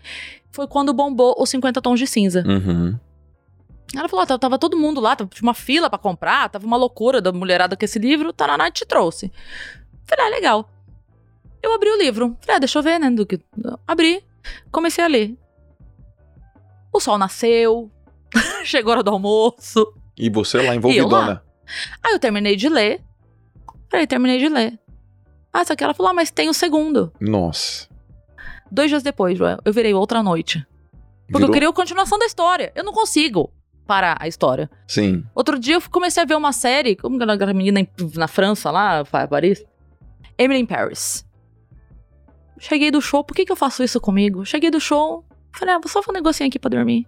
Foi 0.51 0.67
quando 0.67 0.93
bombou 0.93 1.37
os 1.39 1.49
50 1.51 1.81
Tons 1.81 2.01
de 2.01 2.09
Cinza. 2.09 2.43
Uhum. 2.45 2.99
Ela 3.97 4.09
falou: 4.09 4.27
tava, 4.27 4.41
tava 4.41 4.59
todo 4.59 4.77
mundo 4.77 5.01
lá, 5.01 5.15
tava 5.15 5.31
tinha 5.33 5.47
uma 5.47 5.55
fila 5.55 5.89
pra 5.89 6.01
comprar, 6.01 6.49
tava 6.49 6.67
uma 6.67 6.77
loucura 6.77 7.21
da 7.21 7.31
mulherada 7.31 7.77
com 7.77 7.85
esse 7.85 8.01
livro, 8.01 8.33
Taraná 8.33 8.73
te 8.73 8.85
trouxe. 8.85 9.31
Falei: 10.05 10.27
Ah, 10.27 10.29
legal. 10.31 10.69
Eu 11.63 11.73
abri 11.75 11.89
o 11.91 11.99
livro. 11.99 12.37
Falei: 12.41 12.57
Ah, 12.57 12.59
deixa 12.59 12.79
eu 12.79 12.83
ver, 12.83 12.99
né? 12.99 13.11
Do 13.11 13.25
que... 13.25 13.41
Abri, 13.87 14.23
comecei 14.71 15.05
a 15.05 15.07
ler. 15.09 15.37
O 16.93 17.01
sol 17.01 17.17
nasceu, 17.17 17.91
chegou 18.65 18.93
a 18.93 18.97
hora 18.97 19.03
do 19.03 19.11
almoço. 19.11 19.95
E 20.17 20.29
você 20.29 20.59
lá 20.59 20.65
E 20.65 20.67
eu 20.69 20.75
envolvidona. 20.75 21.43
Aí 22.03 22.13
eu 22.13 22.19
terminei 22.19 22.57
de 22.57 22.69
ler. 22.69 23.01
Falei: 23.91 24.07
Terminei 24.07 24.39
de 24.39 24.49
ler. 24.49 24.79
Ah, 25.53 25.65
só 25.65 25.75
que 25.77 25.85
ela 25.85 25.95
falou: 25.95 26.11
Ah, 26.11 26.15
mas 26.15 26.31
tem 26.31 26.49
o 26.49 26.55
segundo. 26.55 27.13
Nossa. 27.21 27.89
Dois 28.71 28.91
dias 28.91 29.03
depois, 29.03 29.37
Joel, 29.39 29.59
eu 29.65 29.73
virei 29.73 29.93
outra 29.95 30.23
noite. 30.23 30.67
Porque 31.27 31.39
Virou? 31.39 31.49
eu 31.49 31.53
queria 31.53 31.69
a 31.69 31.73
continuação 31.73 32.19
da 32.19 32.27
história. 32.27 32.73
Eu 32.75 32.85
não 32.85 32.93
consigo 32.93 33.51
parar 33.87 34.17
a 34.21 34.27
história. 34.27 34.71
Sim. 34.87 35.25
Outro 35.35 35.59
dia 35.59 35.75
eu 35.77 35.83
comecei 35.91 36.23
a 36.23 36.27
ver 36.27 36.37
uma 36.37 36.53
série, 36.53 36.97
como 36.97 37.23
aquela 37.23 37.53
menina 37.53 37.87
na 38.15 38.29
França, 38.29 38.71
lá, 38.71 39.05
Pa- 39.05 39.29
Paris? 39.29 39.65
Emily 40.39 40.61
in 40.61 40.67
Paris. 40.67 41.25
Cheguei 42.65 42.93
do 42.93 43.01
show, 43.03 43.25
por 43.25 43.35
que, 43.35 43.45
que 43.45 43.51
eu 43.51 43.57
faço 43.57 43.83
isso 43.83 44.01
comigo? 44.01 44.45
Cheguei 44.47 44.71
do 44.71 44.79
show, 44.81 45.25
falei, 45.53 45.75
ah, 45.75 45.79
vou 45.79 45.89
só 45.89 46.01
fazer 46.01 46.13
um 46.17 46.21
negocinho 46.21 46.49
aqui 46.49 46.61
pra 46.61 46.69
dormir. 46.69 47.07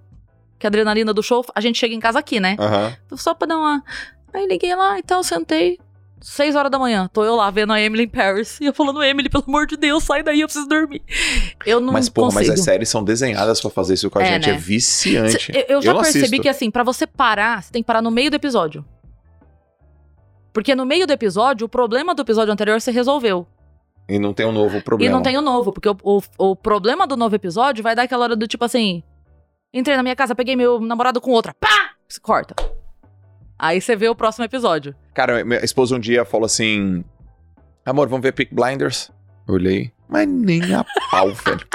Que 0.59 0.67
a 0.67 0.69
adrenalina 0.69 1.15
do 1.15 1.23
show, 1.23 1.45
a 1.55 1.61
gente 1.61 1.79
chega 1.79 1.95
em 1.95 2.01
casa 2.01 2.19
aqui, 2.19 2.41
né? 2.41 2.57
Aham. 2.59 2.93
Só 3.17 3.35
pra 3.35 3.47
dar 3.47 3.57
uma. 3.59 3.85
Aí 4.33 4.47
liguei 4.49 4.75
lá 4.75 4.99
e 4.99 5.03
tal, 5.05 5.23
sentei. 5.23 5.79
Seis 6.21 6.57
horas 6.57 6.73
da 6.73 6.79
manhã, 6.79 7.09
tô 7.13 7.23
eu 7.23 7.37
lá 7.37 7.51
vendo 7.51 7.73
a 7.73 7.81
Emily 7.81 8.05
in 8.05 8.09
Paris. 8.09 8.59
E 8.61 8.65
eu 8.65 8.73
falando, 8.75 9.01
Emily, 9.05 9.29
pelo 9.29 9.45
amor 9.47 9.67
de 9.67 9.77
Deus, 9.77 10.03
sai 10.03 10.23
daí, 10.25 10.41
eu 10.41 10.47
preciso 10.49 10.67
dormir. 10.67 11.03
Eu 11.67 11.79
não 11.81 11.93
Mas, 11.93 12.09
porra, 12.09 12.29
mas 12.29 12.35
consigo. 12.49 12.55
as 12.55 12.61
séries 12.61 12.89
são 12.89 13.05
desenhadas 13.05 13.61
pra 13.61 13.71
fazer 13.71 13.95
isso 13.95 14.11
com 14.11 14.19
a 14.19 14.23
É, 14.23 14.27
gente. 14.33 14.49
né? 14.49 14.55
É 14.55 14.59
viciante. 14.59 15.53
Eu, 15.55 15.65
eu 15.77 15.83
já 15.83 15.93
não 15.93 16.01
percebi 16.01 16.25
assisto. 16.25 16.43
que 16.43 16.49
assim, 16.49 16.71
pra 16.71 16.83
você 16.83 17.07
parar, 17.07 17.63
você 17.63 17.71
tem 17.71 17.83
que 17.83 17.87
parar 17.87 18.01
no 18.03 18.11
meio 18.11 18.31
do 18.31 18.35
episódio. 18.37 18.85
Porque 20.53 20.75
no 20.75 20.87
meio 20.87 21.07
do 21.07 21.13
episódio, 21.13 21.67
o 21.67 21.69
problema 21.69 22.15
do 22.15 22.23
episódio 22.23 22.53
anterior 22.53 22.81
você 22.81 22.91
resolveu. 22.91 23.47
E 24.09 24.19
não 24.19 24.35
tem 24.35 24.45
um 24.47 24.53
novo 24.53 24.83
problema. 24.83 25.11
E 25.11 25.15
não 25.15 25.23
tem 25.23 25.37
o 25.39 25.41
novo, 25.43 25.73
porque 25.73 25.89
o, 25.89 25.97
o, 26.03 26.21
o 26.39 26.57
problema 26.57 27.07
do 27.07 27.17
novo 27.17 27.35
episódio 27.35 27.83
vai 27.83 27.95
dar 27.95 28.03
aquela 28.03 28.25
hora 28.25 28.37
do 28.37 28.47
tipo 28.47 28.65
assim: 28.65 29.03
entrei 29.73 29.97
na 29.97 30.03
minha 30.03 30.17
casa, 30.17 30.35
peguei 30.35 30.57
meu 30.57 30.81
namorado 30.81 31.21
com 31.21 31.31
outra, 31.31 31.55
pá! 31.55 31.91
Você 32.09 32.21
corta. 32.21 32.55
Aí 33.59 33.81
você 33.81 33.97
vê 33.97 34.09
o 34.09 34.15
próximo 34.15 34.45
episódio. 34.45 34.95
Cara, 35.15 35.45
minha 35.45 35.65
esposa 35.65 35.97
um 35.97 36.01
dia 36.01 36.25
falou 36.25 36.45
assim: 36.47 37.03
Amor, 37.87 38.09
vamos 38.09 38.23
ver 38.23 38.33
Peak 38.33 38.55
Blinders? 38.55 39.11
Eu 39.49 39.55
olhei. 39.55 39.93
Mas 40.07 40.29
nem 40.29 40.75
a 40.75 40.85
pau, 41.11 41.33
velho. 41.35 41.67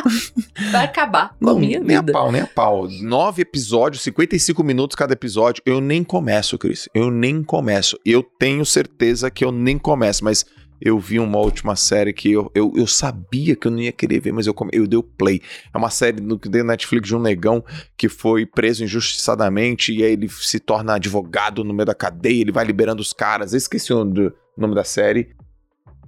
Vai 0.71 0.85
acabar 0.85 1.35
Não, 1.41 1.57
minha 1.57 1.79
nem 1.79 1.97
vida. 1.97 2.11
a 2.11 2.13
pau, 2.13 2.31
nem 2.31 2.41
a 2.41 2.47
pau. 2.47 2.87
Nove 3.01 3.41
episódios, 3.41 4.03
55 4.03 4.63
minutos 4.63 4.95
cada 4.95 5.13
episódio. 5.13 5.63
Eu 5.65 5.81
nem 5.81 6.03
começo, 6.03 6.57
Cris. 6.57 6.87
Eu 6.93 7.09
nem 7.09 7.43
começo. 7.43 7.97
Eu 8.05 8.21
tenho 8.21 8.65
certeza 8.65 9.31
que 9.31 9.43
eu 9.43 9.51
nem 9.51 9.77
começo, 9.79 10.23
mas 10.23 10.45
eu 10.81 10.97
vi 10.99 11.19
uma 11.19 11.37
última 11.39 11.75
série 11.75 12.13
que 12.13 12.31
eu, 12.31 12.51
eu, 12.55 12.71
eu 12.75 12.87
sabia 12.87 13.55
que 13.55 13.67
eu 13.67 13.71
não 13.71 13.79
ia 13.79 13.91
querer 13.91 14.19
ver, 14.19 14.31
mas 14.31 14.47
eu, 14.47 14.55
eu 14.71 14.87
dei 14.87 14.97
o 14.97 15.03
play. 15.03 15.41
É 15.73 15.77
uma 15.77 15.89
série 15.89 16.21
da 16.21 16.63
Netflix 16.63 17.07
de 17.07 17.15
um 17.15 17.19
negão 17.19 17.63
que 17.97 18.07
foi 18.07 18.45
preso 18.45 18.83
injustiçadamente 18.83 19.93
e 19.93 20.03
aí 20.03 20.13
ele 20.13 20.29
se 20.29 20.59
torna 20.59 20.95
advogado 20.95 21.63
no 21.63 21.73
meio 21.73 21.85
da 21.85 21.95
cadeia, 21.95 22.41
ele 22.41 22.51
vai 22.51 22.63
liberando 22.65 23.01
os 23.01 23.13
caras. 23.13 23.53
Eu 23.53 23.57
esqueci 23.57 23.93
o 23.93 24.03
do- 24.05 24.33
nome 24.57 24.75
da 24.75 24.83
série. 24.83 25.35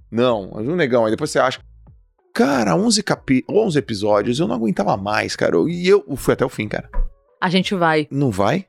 Não, 0.10 0.52
é 0.56 0.60
um 0.60 0.76
negão. 0.76 1.06
Aí 1.06 1.11
depois 1.11 1.31
você 1.31 1.39
acha. 1.39 1.60
Cara, 2.34 2.76
11, 2.76 3.03
capi 3.03 3.43
11 3.49 3.77
episódios, 3.77 4.39
eu 4.39 4.48
não 4.48 4.56
aguentava 4.56 4.95
mais, 4.95 5.35
cara. 5.35 5.57
E 5.68 5.88
eu 5.88 6.03
fui 6.15 6.34
até 6.34 6.45
o 6.45 6.49
fim, 6.49 6.68
cara. 6.68 6.89
A 7.41 7.49
gente 7.49 7.76
vai. 7.76 8.07
Não 8.10 8.31
vai? 8.31 8.65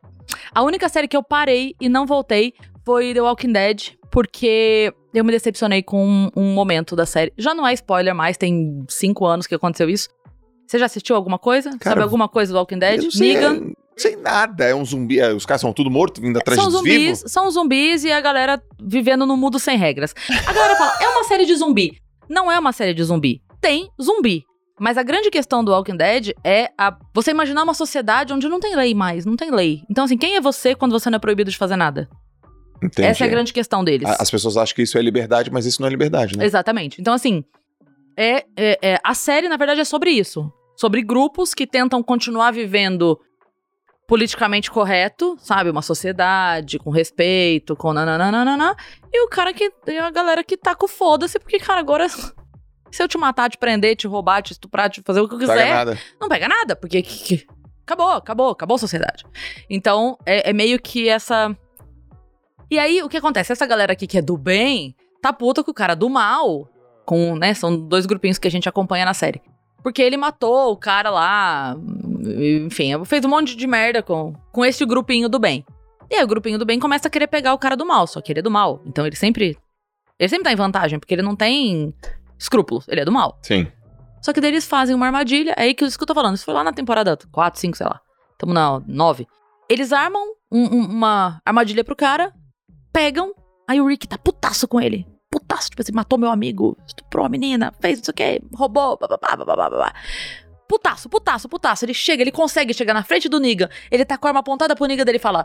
A 0.54 0.62
única 0.62 0.88
série 0.88 1.06
que 1.08 1.16
eu 1.16 1.22
parei 1.22 1.74
e 1.80 1.88
não 1.88 2.06
voltei 2.06 2.54
foi 2.84 3.14
The 3.14 3.22
Walking 3.22 3.52
Dead, 3.52 3.90
porque 4.10 4.92
eu 5.14 5.24
me 5.24 5.32
decepcionei 5.32 5.82
com 5.82 6.04
um, 6.06 6.30
um 6.36 6.52
momento 6.54 6.94
da 6.96 7.06
série. 7.06 7.32
Já 7.38 7.54
não 7.54 7.66
é 7.66 7.72
spoiler 7.74 8.14
mais, 8.14 8.36
tem 8.36 8.84
cinco 8.88 9.24
anos 9.26 9.46
que 9.46 9.54
aconteceu 9.54 9.88
isso. 9.88 10.08
Você 10.66 10.78
já 10.78 10.86
assistiu 10.86 11.14
alguma 11.16 11.38
coisa? 11.38 11.70
Cara, 11.78 11.80
Sabe 11.96 12.02
alguma 12.02 12.28
coisa 12.28 12.52
do 12.52 12.58
Walking 12.58 12.78
Dead? 12.78 13.14
Negan? 13.16 13.72
sei 13.96 14.16
nada. 14.16 14.64
É 14.64 14.74
um 14.74 14.84
zumbi. 14.84 15.20
é, 15.20 15.32
os 15.34 15.44
caras 15.44 15.60
são 15.60 15.72
tudo 15.72 15.90
morto, 15.90 16.20
vindo 16.20 16.38
atrás 16.38 16.58
São 16.58 16.70
dos 16.70 16.78
zumbis, 16.78 16.94
vivos. 17.18 17.24
são 17.30 17.50
zumbis 17.50 18.04
e 18.04 18.10
a 18.10 18.20
galera 18.20 18.60
vivendo 18.82 19.26
no 19.26 19.36
mundo 19.36 19.58
sem 19.58 19.76
regras. 19.76 20.14
A 20.46 20.52
galera 20.52 20.76
fala, 20.76 20.92
é 21.00 21.08
uma 21.08 21.24
série 21.24 21.44
de 21.44 21.54
zumbi. 21.54 21.98
Não 22.28 22.50
é 22.50 22.58
uma 22.58 22.72
série 22.72 22.94
de 22.94 23.04
zumbi. 23.04 23.42
Tem 23.60 23.88
zumbi. 24.00 24.44
Mas 24.80 24.96
a 24.96 25.02
grande 25.02 25.30
questão 25.30 25.62
do 25.62 25.70
Walking 25.70 25.96
Dead 25.96 26.30
é 26.42 26.70
a, 26.78 26.96
você 27.14 27.30
imaginar 27.30 27.62
uma 27.62 27.74
sociedade 27.74 28.32
onde 28.32 28.48
não 28.48 28.58
tem 28.58 28.74
lei 28.74 28.94
mais, 28.94 29.26
não 29.26 29.36
tem 29.36 29.50
lei. 29.50 29.82
Então, 29.90 30.04
assim, 30.04 30.16
quem 30.16 30.36
é 30.36 30.40
você 30.40 30.74
quando 30.74 30.92
você 30.92 31.10
não 31.10 31.16
é 31.16 31.20
proibido 31.20 31.50
de 31.50 31.56
fazer 31.58 31.76
nada? 31.76 32.08
Entendi. 32.82 33.06
Essa 33.08 33.24
é 33.24 33.26
a 33.26 33.30
grande 33.30 33.52
questão 33.52 33.84
deles. 33.84 34.08
As 34.18 34.30
pessoas 34.30 34.56
acham 34.56 34.74
que 34.74 34.82
isso 34.82 34.98
é 34.98 35.02
liberdade, 35.02 35.50
mas 35.50 35.66
isso 35.66 35.80
não 35.80 35.86
é 35.86 35.90
liberdade, 35.90 36.36
né? 36.36 36.44
Exatamente. 36.44 37.00
Então, 37.00 37.14
assim, 37.14 37.44
é, 38.16 38.44
é- 38.56 38.78
é- 38.82 38.98
a 39.04 39.14
série, 39.14 39.48
na 39.48 39.56
verdade, 39.56 39.80
é 39.80 39.84
sobre 39.84 40.10
isso. 40.10 40.52
Sobre 40.76 41.02
grupos 41.02 41.54
que 41.54 41.66
tentam 41.66 42.02
continuar 42.02 42.50
vivendo 42.52 43.18
politicamente 44.06 44.70
correto, 44.70 45.36
sabe? 45.38 45.70
Uma 45.70 45.82
sociedade, 45.82 46.78
com 46.78 46.90
respeito, 46.90 47.76
com 47.76 47.92
nananana. 47.92 48.74
E 49.12 49.24
o 49.24 49.28
cara 49.28 49.52
que. 49.54 49.70
E 49.86 49.98
a 49.98 50.10
galera 50.10 50.42
que 50.44 50.56
tá 50.56 50.74
com 50.74 50.88
foda-se, 50.88 51.38
porque, 51.38 51.58
cara, 51.58 51.78
agora. 51.80 52.06
Se 52.90 53.02
eu 53.02 53.08
te 53.08 53.16
matar, 53.16 53.48
te 53.48 53.56
prender, 53.56 53.96
te 53.96 54.06
roubar, 54.06 54.42
te 54.42 54.52
estuprar, 54.52 54.90
te 54.90 55.00
fazer 55.00 55.20
o 55.22 55.26
que 55.26 55.32
eu 55.34 55.38
Não 55.38 55.46
quiser, 55.46 55.56
paga 55.62 55.74
nada. 55.74 55.98
não 56.20 56.28
pega 56.28 56.46
nada, 56.46 56.76
porque 56.76 57.00
que- 57.00 57.38
que- 57.38 57.46
acabou, 57.86 58.10
acabou, 58.10 58.50
acabou 58.50 58.74
a 58.74 58.78
sociedade. 58.78 59.24
Então, 59.70 60.18
é, 60.26 60.50
é 60.50 60.52
meio 60.52 60.78
que 60.78 61.08
essa. 61.08 61.56
E 62.72 62.78
aí, 62.78 63.02
o 63.02 63.08
que 63.10 63.18
acontece? 63.18 63.52
Essa 63.52 63.66
galera 63.66 63.92
aqui 63.92 64.06
que 64.06 64.16
é 64.16 64.22
do 64.22 64.34
bem, 64.38 64.96
tá 65.20 65.30
puta 65.30 65.62
com 65.62 65.70
o 65.70 65.74
cara 65.74 65.94
do 65.94 66.08
mal. 66.08 66.66
Com, 67.04 67.36
né? 67.36 67.52
São 67.52 67.76
dois 67.78 68.06
grupinhos 68.06 68.38
que 68.38 68.48
a 68.48 68.50
gente 68.50 68.66
acompanha 68.66 69.04
na 69.04 69.12
série. 69.12 69.42
Porque 69.82 70.00
ele 70.00 70.16
matou 70.16 70.72
o 70.72 70.76
cara 70.78 71.10
lá. 71.10 71.76
Enfim, 72.64 72.92
fez 73.04 73.22
um 73.26 73.28
monte 73.28 73.54
de 73.54 73.66
merda 73.66 74.02
com, 74.02 74.32
com 74.50 74.64
esse 74.64 74.86
grupinho 74.86 75.28
do 75.28 75.38
bem. 75.38 75.66
E 76.10 76.14
aí 76.14 76.24
o 76.24 76.26
grupinho 76.26 76.58
do 76.58 76.64
bem 76.64 76.80
começa 76.80 77.08
a 77.08 77.10
querer 77.10 77.26
pegar 77.26 77.52
o 77.52 77.58
cara 77.58 77.76
do 77.76 77.84
mal, 77.84 78.06
só 78.06 78.22
que 78.22 78.32
ele 78.32 78.38
é 78.40 78.42
do 78.42 78.50
mal. 78.50 78.80
Então 78.86 79.06
ele 79.06 79.16
sempre. 79.16 79.58
Ele 80.18 80.28
sempre 80.30 80.44
tá 80.44 80.52
em 80.52 80.56
vantagem, 80.56 80.98
porque 80.98 81.12
ele 81.14 81.20
não 81.22 81.36
tem 81.36 81.92
escrúpulos, 82.38 82.88
ele 82.88 83.02
é 83.02 83.04
do 83.04 83.12
mal. 83.12 83.38
Sim. 83.42 83.66
Só 84.22 84.32
que 84.32 84.40
daí 84.40 84.50
eles 84.50 84.66
fazem 84.66 84.94
uma 84.94 85.04
armadilha, 85.04 85.52
é 85.58 85.64
aí 85.64 85.74
que 85.74 85.84
isso 85.84 85.98
que 85.98 86.04
eu 86.04 86.06
tô 86.06 86.14
falando. 86.14 86.36
Isso 86.36 86.44
foi 86.46 86.54
lá 86.54 86.64
na 86.64 86.72
temporada 86.72 87.18
4, 87.30 87.60
5, 87.60 87.76
sei 87.76 87.86
lá. 87.86 88.00
Tamo 88.38 88.54
na 88.54 88.80
9. 88.86 89.26
Eles 89.68 89.92
armam 89.92 90.22
um- 90.50 90.76
um- 90.76 90.86
uma 90.86 91.40
armadilha 91.44 91.82
pro 91.84 91.96
cara, 91.96 92.32
pegam, 92.92 93.32
aí 93.66 93.80
o 93.80 93.86
Rick 93.86 94.06
tá 94.06 94.18
putaço 94.18 94.68
com 94.68 94.80
ele. 94.80 95.06
Putaço, 95.30 95.70
tipo 95.70 95.80
assim, 95.80 95.92
matou 95.92 96.18
meu 96.18 96.30
amigo, 96.30 96.76
estuprou 96.86 97.24
a 97.24 97.28
menina, 97.28 97.72
fez 97.80 97.98
não 97.98 98.04
sei 98.04 98.12
o 98.12 98.14
que, 98.14 98.42
roubou, 98.54 98.98
bababá, 98.98 99.34
bababá, 99.34 99.70
babá. 99.70 99.94
Putaço, 100.68 101.08
putaço, 101.08 101.48
putaço. 101.50 101.84
Ele 101.84 101.92
chega, 101.92 102.22
ele 102.22 102.32
consegue 102.32 102.72
chegar 102.72 102.94
na 102.94 103.02
frente 103.02 103.28
do 103.28 103.38
Negan. 103.38 103.68
Ele 103.90 104.06
tá 104.06 104.16
com 104.16 104.26
a 104.26 104.30
arma 104.30 104.40
apontada 104.40 104.74
pro 104.74 104.86
Negan 104.86 105.04
dele 105.04 105.18
e 105.18 105.20
fala: 105.20 105.44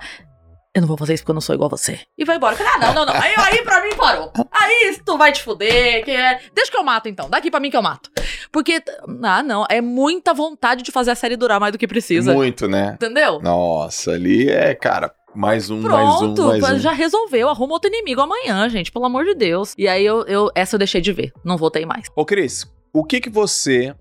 Eu 0.73 0.79
não 0.79 0.87
vou 0.87 0.95
fazer 0.95 1.15
isso 1.15 1.23
porque 1.23 1.31
eu 1.31 1.33
não 1.33 1.41
sou 1.41 1.53
igual 1.53 1.67
a 1.67 1.75
você. 1.75 1.99
E 2.17 2.23
vai 2.23 2.37
embora. 2.37 2.55
Falei, 2.55 2.71
ah, 2.75 2.79
não, 2.79 2.93
não, 2.93 3.05
não. 3.05 3.13
Aí, 3.13 3.33
aí 3.35 3.61
pra 3.61 3.83
mim 3.83 3.93
parou. 3.97 4.31
Aí 4.49 4.97
tu 5.05 5.17
vai 5.17 5.33
te 5.33 5.43
fuder. 5.43 6.05
Que 6.05 6.11
é... 6.11 6.39
Deixa 6.53 6.71
que 6.71 6.77
eu 6.77 6.83
mato 6.83 7.09
então. 7.09 7.29
Daqui 7.29 7.51
pra 7.51 7.59
mim 7.59 7.69
que 7.69 7.75
eu 7.75 7.81
mato. 7.81 8.09
Porque, 8.53 8.81
ah, 9.23 9.43
não. 9.43 9.65
É 9.69 9.81
muita 9.81 10.33
vontade 10.33 10.81
de 10.81 10.93
fazer 10.93 11.11
a 11.11 11.15
série 11.15 11.35
durar 11.35 11.59
mais 11.59 11.73
do 11.73 11.77
que 11.77 11.87
precisa. 11.87 12.33
Muito, 12.33 12.65
né? 12.65 12.93
Entendeu? 12.93 13.41
Nossa, 13.41 14.11
ali 14.11 14.49
é, 14.49 14.73
cara, 14.75 15.13
mais 15.38 15.69
um, 15.69 15.81
mais 15.81 16.15
um, 16.15 16.34
Pronto, 16.34 16.47
mais 16.47 16.64
um. 16.64 16.80
já 16.80 16.91
resolveu. 16.91 17.47
Arruma 17.47 17.73
outro 17.73 17.88
inimigo 17.88 18.19
amanhã, 18.19 18.68
gente. 18.68 18.91
Pelo 18.91 19.05
amor 19.05 19.23
de 19.23 19.35
Deus. 19.35 19.76
E 19.77 19.88
aí 19.88 20.03
eu, 20.03 20.26
eu 20.26 20.49
essa 20.55 20.73
eu 20.76 20.80
deixei 20.80 20.99
de 20.99 21.14
ver. 21.14 21.31
Não 21.45 21.57
voltei 21.57 21.85
mais. 21.85 22.07
Ô, 22.15 22.26
Cris, 22.26 22.65
o 22.91 23.03
que 23.03 23.22
que 23.22 23.30
você 23.30 23.93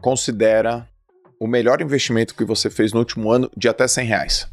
considera 0.00 0.88
o 1.38 1.46
melhor 1.46 1.82
investimento 1.82 2.34
que 2.34 2.46
você 2.46 2.70
fez 2.70 2.94
no 2.94 3.00
último 3.00 3.30
ano 3.30 3.50
de 3.54 3.68
até 3.68 3.86
100 3.86 4.06
reais? 4.06 4.50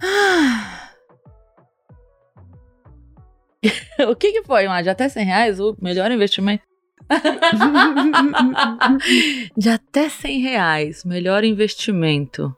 o 4.10 4.16
que 4.16 4.32
que 4.32 4.42
foi, 4.42 4.66
Má? 4.66 4.82
De 4.82 4.88
até 4.88 5.08
100 5.08 5.24
reais? 5.24 5.60
O 5.60 5.76
melhor 5.80 6.10
investimento? 6.10 6.64
De 9.56 9.68
até 9.68 10.08
100 10.08 10.40
reais. 10.40 11.04
Melhor 11.04 11.44
investimento. 11.44 12.52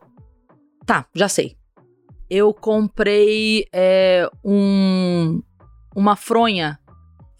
Tá, 0.83 1.05
já 1.13 1.29
sei. 1.29 1.58
Eu 2.29 2.53
comprei 2.53 3.65
é, 3.73 4.29
um, 4.43 5.41
uma 5.95 6.15
fronha 6.15 6.79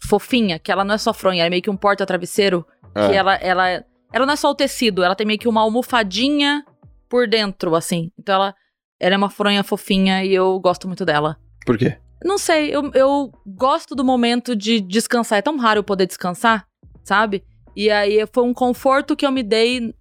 fofinha, 0.02 0.58
que 0.58 0.72
ela 0.72 0.84
não 0.84 0.94
é 0.94 0.98
só 0.98 1.12
fronha, 1.12 1.42
ela 1.42 1.46
é 1.46 1.50
meio 1.50 1.62
que 1.62 1.70
um 1.70 1.76
porta-travesseiro. 1.76 2.66
Ah, 2.94 3.08
Que 3.08 3.14
ela, 3.14 3.34
ela, 3.36 3.84
ela 4.12 4.26
não 4.26 4.32
é 4.32 4.36
só 4.36 4.50
o 4.50 4.54
tecido, 4.54 5.02
ela 5.02 5.14
tem 5.14 5.26
meio 5.26 5.38
que 5.38 5.48
uma 5.48 5.60
almofadinha 5.60 6.64
por 7.08 7.28
dentro, 7.28 7.74
assim. 7.74 8.10
Então 8.18 8.34
ela, 8.34 8.54
ela 8.98 9.14
é 9.14 9.18
uma 9.18 9.30
fronha 9.30 9.62
fofinha 9.62 10.24
e 10.24 10.34
eu 10.34 10.58
gosto 10.58 10.86
muito 10.86 11.04
dela. 11.04 11.36
Por 11.64 11.78
quê? 11.78 11.96
Não 12.24 12.36
sei, 12.36 12.74
eu, 12.74 12.90
eu 12.94 13.32
gosto 13.46 13.94
do 13.94 14.04
momento 14.04 14.54
de 14.56 14.80
descansar. 14.80 15.38
É 15.38 15.42
tão 15.42 15.56
raro 15.56 15.78
eu 15.78 15.84
poder 15.84 16.06
descansar, 16.06 16.66
sabe? 17.04 17.44
E 17.74 17.90
aí 17.90 18.26
foi 18.32 18.44
um 18.44 18.52
conforto 18.52 19.16
que 19.16 19.24
eu 19.24 19.30
me 19.30 19.42
dei 19.42 19.94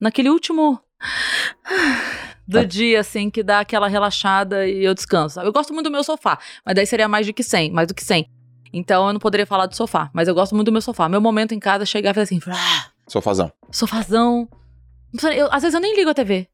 naquele 0.00 0.30
último 0.30 0.80
do 2.50 2.58
Ah. 2.58 2.64
dia, 2.64 3.00
assim, 3.00 3.30
que 3.30 3.42
dá 3.42 3.60
aquela 3.60 3.88
relaxada 3.88 4.66
e 4.66 4.84
eu 4.84 4.92
descanso. 4.94 5.40
Eu 5.40 5.52
gosto 5.52 5.72
muito 5.72 5.86
do 5.86 5.90
meu 5.92 6.02
sofá, 6.04 6.38
mas 6.64 6.74
daí 6.74 6.86
seria 6.86 7.08
mais 7.08 7.26
do 7.26 7.32
que 7.32 7.42
100, 7.42 7.70
mais 7.72 7.88
do 7.88 7.94
que 7.94 8.04
100. 8.04 8.28
Então 8.72 9.06
eu 9.06 9.12
não 9.12 9.20
poderia 9.20 9.46
falar 9.46 9.66
do 9.66 9.74
sofá, 9.76 10.10
mas 10.12 10.28
eu 10.28 10.34
gosto 10.34 10.54
muito 10.54 10.66
do 10.66 10.72
meu 10.72 10.80
sofá. 10.82 11.08
Meu 11.08 11.20
momento 11.20 11.52
em 11.52 11.58
casa 11.58 11.82
é 11.84 11.86
chegar 11.86 12.10
e 12.10 12.14
fazer 12.14 12.34
assim, 12.34 12.40
ah, 12.50 12.90
Sofazão. 13.08 13.50
sofazão. 13.70 14.48
Eu- 15.34 15.48
às 15.52 15.62
vezes 15.62 15.74
eu 15.74 15.80
nem 15.80 15.96
ligo 15.96 16.10
a 16.10 16.14
TV. 16.14 16.46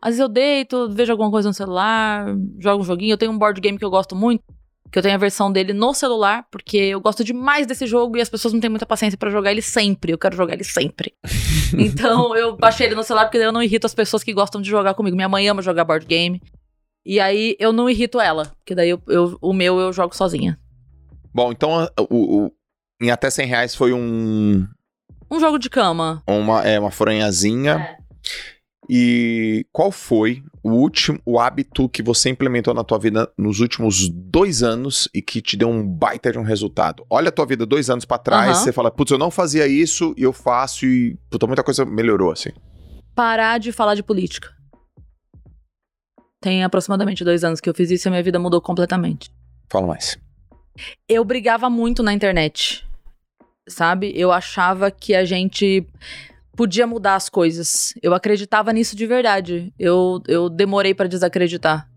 Às 0.00 0.10
vezes 0.10 0.20
eu 0.20 0.28
deito, 0.28 0.88
vejo 0.90 1.12
alguma 1.12 1.30
coisa 1.30 1.48
no 1.48 1.52
celular, 1.54 2.24
jogo 2.58 2.82
um 2.82 2.86
joguinho. 2.86 3.12
Eu 3.12 3.18
tenho 3.18 3.32
um 3.32 3.38
board 3.38 3.60
game 3.60 3.78
que 3.78 3.84
eu 3.84 3.90
gosto 3.90 4.16
muito, 4.16 4.42
que 4.90 4.98
eu 4.98 5.02
tenho 5.02 5.14
a 5.14 5.18
versão 5.18 5.52
dele 5.52 5.72
no 5.72 5.94
celular, 5.94 6.46
porque 6.50 6.76
eu 6.76 7.00
gosto 7.00 7.22
demais 7.22 7.66
desse 7.66 7.86
jogo 7.86 8.16
e 8.16 8.20
as 8.20 8.28
pessoas 8.28 8.52
não 8.52 8.60
têm 8.60 8.68
muita 8.70 8.84
paciência 8.86 9.16
pra 9.16 9.30
jogar 9.30 9.50
ele 9.52 9.62
sempre. 9.62 10.12
Eu 10.12 10.18
quero 10.18 10.36
jogar 10.36 10.54
ele 10.54 10.64
sempre. 10.64 11.14
então 11.78 12.34
eu 12.36 12.56
baixei 12.56 12.86
ele 12.86 12.94
no 12.94 13.04
celular 13.04 13.26
porque 13.26 13.38
daí 13.38 13.46
eu 13.46 13.52
não 13.52 13.62
irrito 13.62 13.86
as 13.86 13.94
pessoas 13.94 14.22
que 14.24 14.32
gostam 14.32 14.60
de 14.60 14.68
jogar 14.68 14.94
comigo. 14.94 15.14
Minha 15.16 15.28
mãe 15.28 15.48
ama 15.48 15.62
jogar 15.62 15.84
board 15.84 16.04
game. 16.06 16.40
E 17.06 17.18
aí 17.20 17.56
eu 17.58 17.72
não 17.72 17.88
irrito 17.88 18.20
ela, 18.20 18.46
porque 18.58 18.74
daí 18.74 18.90
eu- 18.90 19.02
eu- 19.08 19.38
o 19.40 19.52
meu 19.52 19.78
eu 19.80 19.92
jogo 19.92 20.14
sozinha. 20.14 20.58
Bom, 21.32 21.52
então 21.52 21.88
o, 22.10 22.46
o- 22.46 22.52
em 23.00 23.10
até 23.10 23.30
100 23.30 23.46
reais 23.46 23.74
foi 23.74 23.92
um, 23.92 24.66
Um 25.30 25.40
jogo 25.40 25.58
de 25.58 25.70
cama. 25.70 26.22
uma, 26.26 26.62
é, 26.66 26.78
uma 26.78 26.90
fronhazinha. 26.90 27.72
É. 27.96 28.00
E 28.92 29.64
qual 29.72 29.92
foi 29.92 30.42
o 30.64 30.70
último 30.70 31.20
o 31.24 31.38
hábito 31.38 31.88
que 31.88 32.02
você 32.02 32.28
implementou 32.28 32.74
na 32.74 32.82
tua 32.82 32.98
vida 32.98 33.30
nos 33.38 33.60
últimos 33.60 34.08
dois 34.08 34.64
anos 34.64 35.08
e 35.14 35.22
que 35.22 35.40
te 35.40 35.56
deu 35.56 35.68
um 35.68 35.86
baita 35.86 36.32
de 36.32 36.38
um 36.38 36.42
resultado? 36.42 37.06
Olha 37.08 37.28
a 37.28 37.32
tua 37.32 37.46
vida 37.46 37.64
dois 37.64 37.88
anos 37.88 38.04
pra 38.04 38.18
trás, 38.18 38.56
Aham. 38.56 38.64
você 38.64 38.72
fala, 38.72 38.90
putz, 38.90 39.12
eu 39.12 39.18
não 39.18 39.30
fazia 39.30 39.64
isso 39.68 40.12
e 40.18 40.24
eu 40.24 40.32
faço 40.32 40.84
e 40.86 41.16
puta, 41.30 41.46
muita 41.46 41.62
coisa 41.62 41.84
melhorou, 41.84 42.32
assim. 42.32 42.50
parar 43.14 43.58
de 43.58 43.70
falar 43.70 43.94
de 43.94 44.02
política. 44.02 44.48
Tem 46.40 46.64
aproximadamente 46.64 47.22
dois 47.22 47.44
anos 47.44 47.60
que 47.60 47.70
eu 47.70 47.74
fiz 47.74 47.92
isso 47.92 48.06
e 48.06 48.08
a 48.08 48.10
minha 48.10 48.22
vida 48.24 48.40
mudou 48.40 48.60
completamente. 48.60 49.30
Fala 49.70 49.86
mais. 49.86 50.18
Eu 51.08 51.24
brigava 51.24 51.70
muito 51.70 52.02
na 52.02 52.12
internet, 52.12 52.84
sabe? 53.68 54.12
Eu 54.16 54.32
achava 54.32 54.90
que 54.90 55.14
a 55.14 55.24
gente 55.24 55.86
podia 56.56 56.86
mudar 56.86 57.14
as 57.14 57.28
coisas. 57.28 57.94
Eu 58.02 58.14
acreditava 58.14 58.72
nisso 58.72 58.96
de 58.96 59.06
verdade. 59.06 59.72
Eu, 59.78 60.22
eu 60.26 60.48
demorei 60.48 60.94
pra 60.94 61.06
desacreditar. 61.06 61.88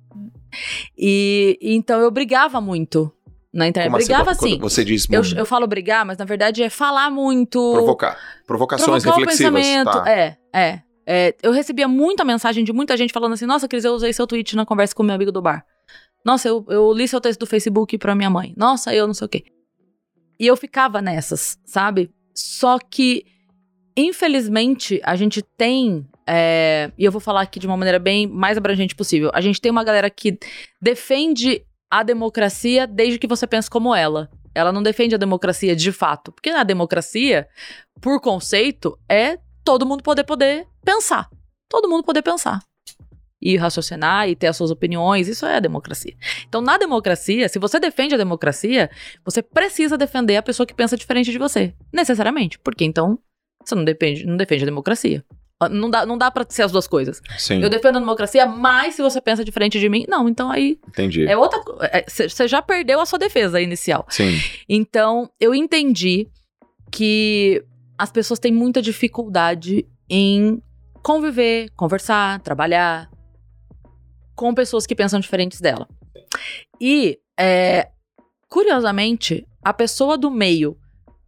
E 0.98 1.58
então 1.62 2.00
eu 2.00 2.12
brigava 2.12 2.62
muito 2.62 3.12
na 3.54 3.68
internet. 3.68 3.90
Como 3.92 3.98
assim? 3.98 4.08
brigava 4.08 4.32
assim. 4.32 4.60
Você 4.60 4.84
diz 4.84 5.08
Eu, 5.10 5.22
muito 5.22 5.38
eu 5.38 5.46
falo 5.46 5.68
brigar, 5.68 6.06
mas 6.06 6.18
na 6.18 6.26
verdade 6.26 6.64
é 6.64 6.70
falar 6.70 7.10
muito. 7.10 7.74
provocar. 7.74 8.18
Provocações 8.46 9.04
provocar 9.04 9.18
o 9.18 9.20
reflexivas. 9.20 9.62
pensamento. 9.62 9.92
Tá. 9.92 10.12
É, 10.12 10.38
é, 10.54 10.82
é. 11.06 11.36
Eu 11.42 11.52
recebia 11.52 11.88
muita 11.88 12.24
mensagem 12.24 12.64
de 12.64 12.74
muita 12.74 12.96
gente 12.98 13.14
falando 13.14 13.34
assim: 13.34 13.46
Nossa, 13.46 13.68
Cris, 13.68 13.84
eu 13.84 13.94
usei 13.94 14.14
seu 14.14 14.28
tweet 14.28 14.56
na 14.56 14.66
conversa 14.66 14.96
com 14.96 15.04
meu 15.04 15.16
amigo 15.16 15.32
do 15.32 15.42
bar. 15.42 15.66
Nossa, 16.26 16.48
eu, 16.48 16.66
eu 16.70 16.94
li 16.94 17.08
seu 17.08 17.20
texto 17.20 17.42
do 17.42 17.46
Facebook 17.46 17.98
pra 17.98 18.16
minha 18.16 18.30
mãe. 18.30 18.54
Nossa, 18.56 18.94
eu 18.96 19.06
não 19.06 19.14
sei 19.14 19.26
o 19.26 19.30
quê. 19.30 19.44
E 20.40 20.48
eu 20.48 20.56
ficava 20.56 21.02
nessas, 21.02 21.58
sabe? 21.66 22.12
Só 22.34 22.80
que, 22.80 23.26
infelizmente, 23.96 25.00
a 25.04 25.16
gente 25.16 25.42
tem. 25.42 26.08
é, 26.28 26.92
e 26.98 27.06
eu 27.06 27.12
vou 27.12 27.22
falar 27.22 27.42
aqui 27.42 27.60
de 27.60 27.68
uma 27.68 27.78
maneira 27.78 28.00
bem 28.00 28.28
mais 28.28 28.58
abrangente 28.58 28.96
possível. 28.96 29.32
A 29.34 29.42
gente 29.42 29.60
tem 29.62 29.72
uma 29.72 29.84
galera 29.84 30.10
que 30.10 30.38
defende 30.82 31.66
a 31.90 32.02
democracia 32.02 32.88
desde 32.88 33.20
que 33.20 33.28
você 33.28 33.46
pensa 33.46 33.70
como 33.70 33.94
ela. 33.94 34.30
Ela 34.56 34.72
não 34.72 34.82
defende 34.82 35.16
a 35.16 35.18
democracia 35.18 35.76
de 35.76 35.92
fato. 35.92 36.32
Porque 36.32 36.50
a 36.50 36.64
democracia, 36.64 37.48
por 38.02 38.20
conceito, 38.20 38.98
é 39.08 39.38
todo 39.64 39.86
mundo 39.86 40.04
poder 40.04 40.24
poder 40.24 40.68
pensar. 40.84 41.30
Todo 41.70 41.90
mundo 41.90 42.04
poder 42.04 42.22
pensar. 42.22 42.60
E 43.42 43.58
raciocinar 43.58 44.30
e 44.30 44.36
ter 44.36 44.48
as 44.48 44.56
suas 44.56 44.72
opiniões, 44.72 45.28
isso 45.28 45.46
é 45.46 45.58
a 45.58 45.60
democracia. 45.60 46.16
Então, 46.48 46.62
na 46.62 46.78
democracia, 46.78 47.50
se 47.50 47.60
você 47.60 47.80
defende 47.80 48.16
a 48.16 48.18
democracia, 48.18 48.90
você 49.26 49.42
precisa 49.42 49.98
defender 49.98 50.38
a 50.38 50.44
pessoa 50.44 50.66
que 50.66 50.74
pensa 50.74 50.96
diferente 50.96 51.32
de 51.32 51.38
você. 51.38 51.74
Necessariamente. 51.92 52.58
Porque 52.58 52.86
então 52.86 53.20
você 53.70 53.76
não, 53.76 53.84
depende, 53.84 54.26
não 54.26 54.38
defende 54.38 54.64
a 54.64 54.66
democracia. 54.66 55.24
Ah, 55.60 55.70
Não 55.70 55.90
dá, 55.90 56.06
não 56.06 56.18
dá 56.18 56.30
pra 56.32 56.46
ser 56.50 56.64
as 56.64 56.72
duas 56.72 56.88
coisas. 56.88 57.22
Sim, 57.38 57.62
Eu 57.62 57.70
defendo 57.70 57.98
a 57.98 58.00
democracia, 58.00 58.46
mas 58.46 58.96
se 58.96 59.02
você 59.02 59.22
pensa 59.22 59.46
diferente 59.46 59.80
de 59.80 59.88
mim, 59.88 60.06
não, 60.10 60.28
então 60.28 60.52
aí 60.52 60.80
entendi. 60.88 61.26
é 61.26 61.38
outra 61.38 61.60
co- 61.64 61.78
é, 61.82 62.04
Você 62.08 62.28
você 62.28 62.48
já 62.48 62.62
perdeu 62.62 63.00
a 63.00 63.06
sua 63.06 63.20
defesa 63.20 63.62
inicial. 63.62 64.06
Sim, 64.10 64.38
Então, 64.68 65.30
eu 65.40 65.54
entendi 65.56 66.28
que 66.92 67.64
as 67.98 68.12
pessoas 68.12 68.40
têm 68.40 68.52
muita 68.52 68.82
dificuldade 68.82 69.86
em 70.10 70.62
conviver, 71.02 71.70
conversar, 71.76 72.40
trabalhar 72.42 73.10
com 74.36 74.54
pessoas 74.54 74.86
que 74.86 74.96
pensam 74.96 75.20
diferentes 75.20 75.62
dela. 75.62 75.88
E, 76.82 77.20
é, 77.40 77.90
curiosamente, 78.50 79.46
a 79.64 79.74
pessoa 79.74 80.18
do 80.18 80.30
meio 80.30 80.78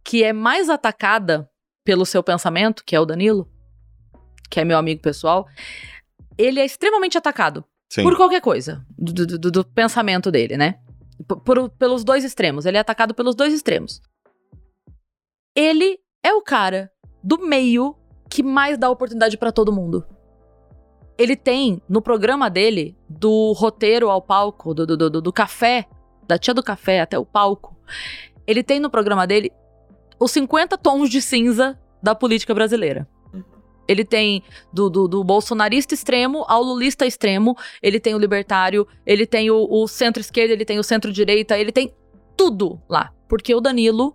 que 0.04 0.22
é 0.22 0.32
mais 0.32 0.68
atacada 0.68 1.48
pelo 1.86 2.04
seu 2.04 2.20
pensamento, 2.22 2.84
que 2.84 2.96
é 2.96 3.00
o 3.00 3.06
Danilo, 3.06 3.48
que 4.50 4.58
é 4.60 4.64
meu 4.64 4.76
amigo 4.76 5.00
pessoal, 5.00 5.46
ele 6.36 6.58
é 6.60 6.64
extremamente 6.64 7.16
atacado 7.16 7.64
sim. 7.88 8.02
por 8.02 8.16
qualquer 8.16 8.40
coisa 8.40 8.84
do, 8.98 9.12
do- 9.38 9.50
do- 9.50 9.64
pensamento 9.64 10.30
dele, 10.30 10.56
né? 10.56 10.80
P- 11.26 11.36
por- 11.36 11.70
pelos 11.70 12.02
dois 12.04 12.24
extremos. 12.24 12.66
Ele 12.66 12.76
é 12.76 12.80
atacado 12.80 13.14
pelos 13.14 13.34
dois 13.36 13.54
extremos. 13.54 14.02
Ele 15.54 15.98
é 16.22 16.32
o 16.34 16.42
cara 16.42 16.90
do 17.22 17.38
meio 17.38 17.96
que 18.28 18.42
mais 18.42 18.76
dá 18.76 18.90
oportunidade 18.90 19.38
pra 19.38 19.52
todo 19.52 19.72
mundo. 19.72 20.04
Ele 21.16 21.36
tem 21.36 21.80
no 21.88 22.02
programa 22.02 22.50
dele, 22.50 22.96
do 23.08 23.52
roteiro 23.52 24.10
ao 24.10 24.20
palco, 24.20 24.74
do, 24.74 24.84
do, 24.86 24.96
do, 25.10 25.22
do 25.22 25.32
café, 25.32 25.86
da 26.26 26.36
tia 26.36 26.52
do 26.52 26.62
café 26.62 27.00
até 27.00 27.16
o 27.18 27.24
palco, 27.24 27.74
ele 28.46 28.62
tem 28.62 28.78
no 28.80 28.90
programa 28.90 29.26
dele 29.26 29.50
os 30.18 30.30
50 30.32 30.78
tons 30.78 31.10
de 31.10 31.20
cinza 31.20 31.78
da 32.02 32.14
política 32.14 32.54
brasileira. 32.54 33.08
Ele 33.88 34.04
tem 34.04 34.42
do, 34.72 34.90
do, 34.90 35.06
do 35.06 35.22
bolsonarista 35.22 35.94
extremo 35.94 36.44
ao 36.48 36.62
lulista 36.62 37.06
extremo, 37.06 37.56
ele 37.80 38.00
tem 38.00 38.14
o 38.14 38.18
libertário, 38.18 38.86
ele 39.04 39.26
tem 39.26 39.50
o, 39.50 39.66
o 39.70 39.86
centro-esquerda, 39.86 40.52
ele 40.52 40.64
tem 40.64 40.78
o 40.78 40.82
centro-direita, 40.82 41.56
ele 41.56 41.70
tem 41.70 41.94
tudo 42.36 42.80
lá. 42.88 43.12
Porque 43.28 43.54
o 43.54 43.60
Danilo 43.60 44.14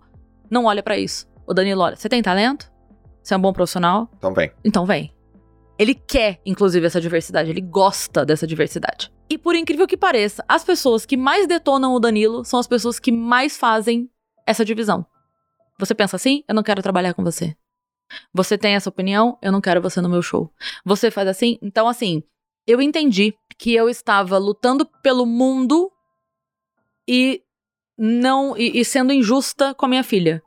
não 0.50 0.66
olha 0.66 0.82
pra 0.82 0.98
isso. 0.98 1.26
O 1.46 1.54
Danilo 1.54 1.80
olha, 1.80 1.96
você 1.96 2.08
tem 2.08 2.22
talento? 2.22 2.70
Você 3.22 3.34
é 3.34 3.36
um 3.36 3.40
bom 3.40 3.52
profissional? 3.52 4.10
Então 4.16 4.34
vem. 4.34 4.52
Então 4.64 4.84
vem. 4.84 5.12
Ele 5.78 5.94
quer, 5.94 6.40
inclusive, 6.44 6.86
essa 6.86 7.00
diversidade, 7.00 7.50
ele 7.50 7.60
gosta 7.60 8.24
dessa 8.24 8.46
diversidade. 8.46 9.12
E 9.28 9.38
por 9.38 9.54
incrível 9.54 9.86
que 9.86 9.96
pareça, 9.96 10.44
as 10.46 10.62
pessoas 10.62 11.06
que 11.06 11.16
mais 11.16 11.46
detonam 11.46 11.94
o 11.94 11.98
Danilo 11.98 12.44
são 12.44 12.60
as 12.60 12.66
pessoas 12.66 13.00
que 13.00 13.10
mais 13.10 13.56
fazem 13.56 14.10
essa 14.46 14.64
divisão. 14.64 15.06
Você 15.82 15.96
pensa 15.96 16.14
assim? 16.14 16.44
Eu 16.46 16.54
não 16.54 16.62
quero 16.62 16.80
trabalhar 16.80 17.12
com 17.12 17.24
você. 17.24 17.56
Você 18.32 18.56
tem 18.56 18.76
essa 18.76 18.88
opinião? 18.88 19.36
Eu 19.42 19.50
não 19.50 19.60
quero 19.60 19.82
você 19.82 20.00
no 20.00 20.08
meu 20.08 20.22
show. 20.22 20.48
Você 20.84 21.10
faz 21.10 21.26
assim? 21.26 21.58
Então, 21.60 21.88
assim, 21.88 22.22
eu 22.68 22.80
entendi 22.80 23.34
que 23.58 23.74
eu 23.74 23.88
estava 23.88 24.38
lutando 24.38 24.86
pelo 25.02 25.26
mundo 25.26 25.90
e 27.08 27.42
não 27.98 28.56
e, 28.56 28.78
e 28.78 28.84
sendo 28.84 29.12
injusta 29.12 29.74
com 29.74 29.86
a 29.86 29.88
minha 29.88 30.04
filha. 30.04 30.40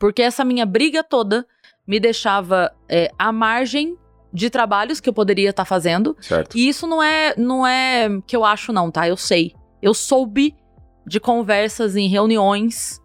Porque 0.00 0.20
essa 0.20 0.44
minha 0.44 0.66
briga 0.66 1.04
toda 1.04 1.46
me 1.86 2.00
deixava 2.00 2.74
é, 2.88 3.08
à 3.16 3.30
margem 3.30 3.96
de 4.32 4.50
trabalhos 4.50 4.98
que 4.98 5.08
eu 5.08 5.14
poderia 5.14 5.50
estar 5.50 5.64
fazendo. 5.64 6.16
Certo. 6.20 6.58
E 6.58 6.68
isso 6.68 6.88
não 6.88 7.00
é, 7.00 7.36
não 7.36 7.64
é 7.64 8.08
que 8.26 8.34
eu 8.34 8.44
acho, 8.44 8.72
não, 8.72 8.90
tá? 8.90 9.06
Eu 9.06 9.16
sei. 9.16 9.54
Eu 9.80 9.94
soube 9.94 10.56
de 11.06 11.20
conversas 11.20 11.94
em 11.94 12.08
reuniões. 12.08 13.00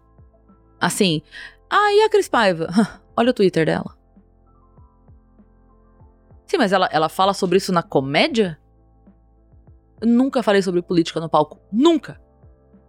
Assim. 0.80 1.22
Ah, 1.70 1.92
e 1.92 2.02
a 2.02 2.08
Cris 2.08 2.28
Paiva? 2.28 2.68
Olha 3.16 3.30
o 3.30 3.34
Twitter 3.34 3.66
dela. 3.66 3.96
Sim, 6.46 6.56
mas 6.56 6.72
ela, 6.72 6.88
ela 6.90 7.08
fala 7.08 7.34
sobre 7.34 7.58
isso 7.58 7.72
na 7.72 7.82
comédia? 7.82 8.58
Eu 10.00 10.08
nunca 10.08 10.42
falei 10.42 10.62
sobre 10.62 10.80
política 10.80 11.20
no 11.20 11.28
palco. 11.28 11.60
Nunca. 11.70 12.20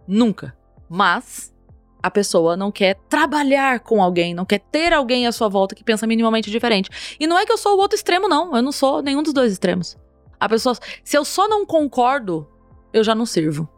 Nunca. 0.06 0.56
Mas 0.88 1.54
a 2.02 2.10
pessoa 2.10 2.56
não 2.56 2.72
quer 2.72 2.94
trabalhar 3.08 3.80
com 3.80 4.02
alguém, 4.02 4.32
não 4.32 4.46
quer 4.46 4.60
ter 4.60 4.92
alguém 4.92 5.26
à 5.26 5.32
sua 5.32 5.48
volta 5.48 5.74
que 5.74 5.84
pensa 5.84 6.06
minimamente 6.06 6.50
diferente. 6.50 7.16
E 7.20 7.26
não 7.26 7.38
é 7.38 7.44
que 7.44 7.52
eu 7.52 7.58
sou 7.58 7.76
o 7.76 7.80
outro 7.80 7.96
extremo, 7.96 8.28
não. 8.28 8.56
Eu 8.56 8.62
não 8.62 8.72
sou 8.72 9.02
nenhum 9.02 9.22
dos 9.22 9.34
dois 9.34 9.52
extremos. 9.52 9.96
A 10.38 10.48
pessoa. 10.48 10.74
Se 11.04 11.18
eu 11.18 11.24
só 11.24 11.46
não 11.46 11.66
concordo, 11.66 12.48
eu 12.92 13.04
já 13.04 13.14
não 13.14 13.26
sirvo. 13.26 13.68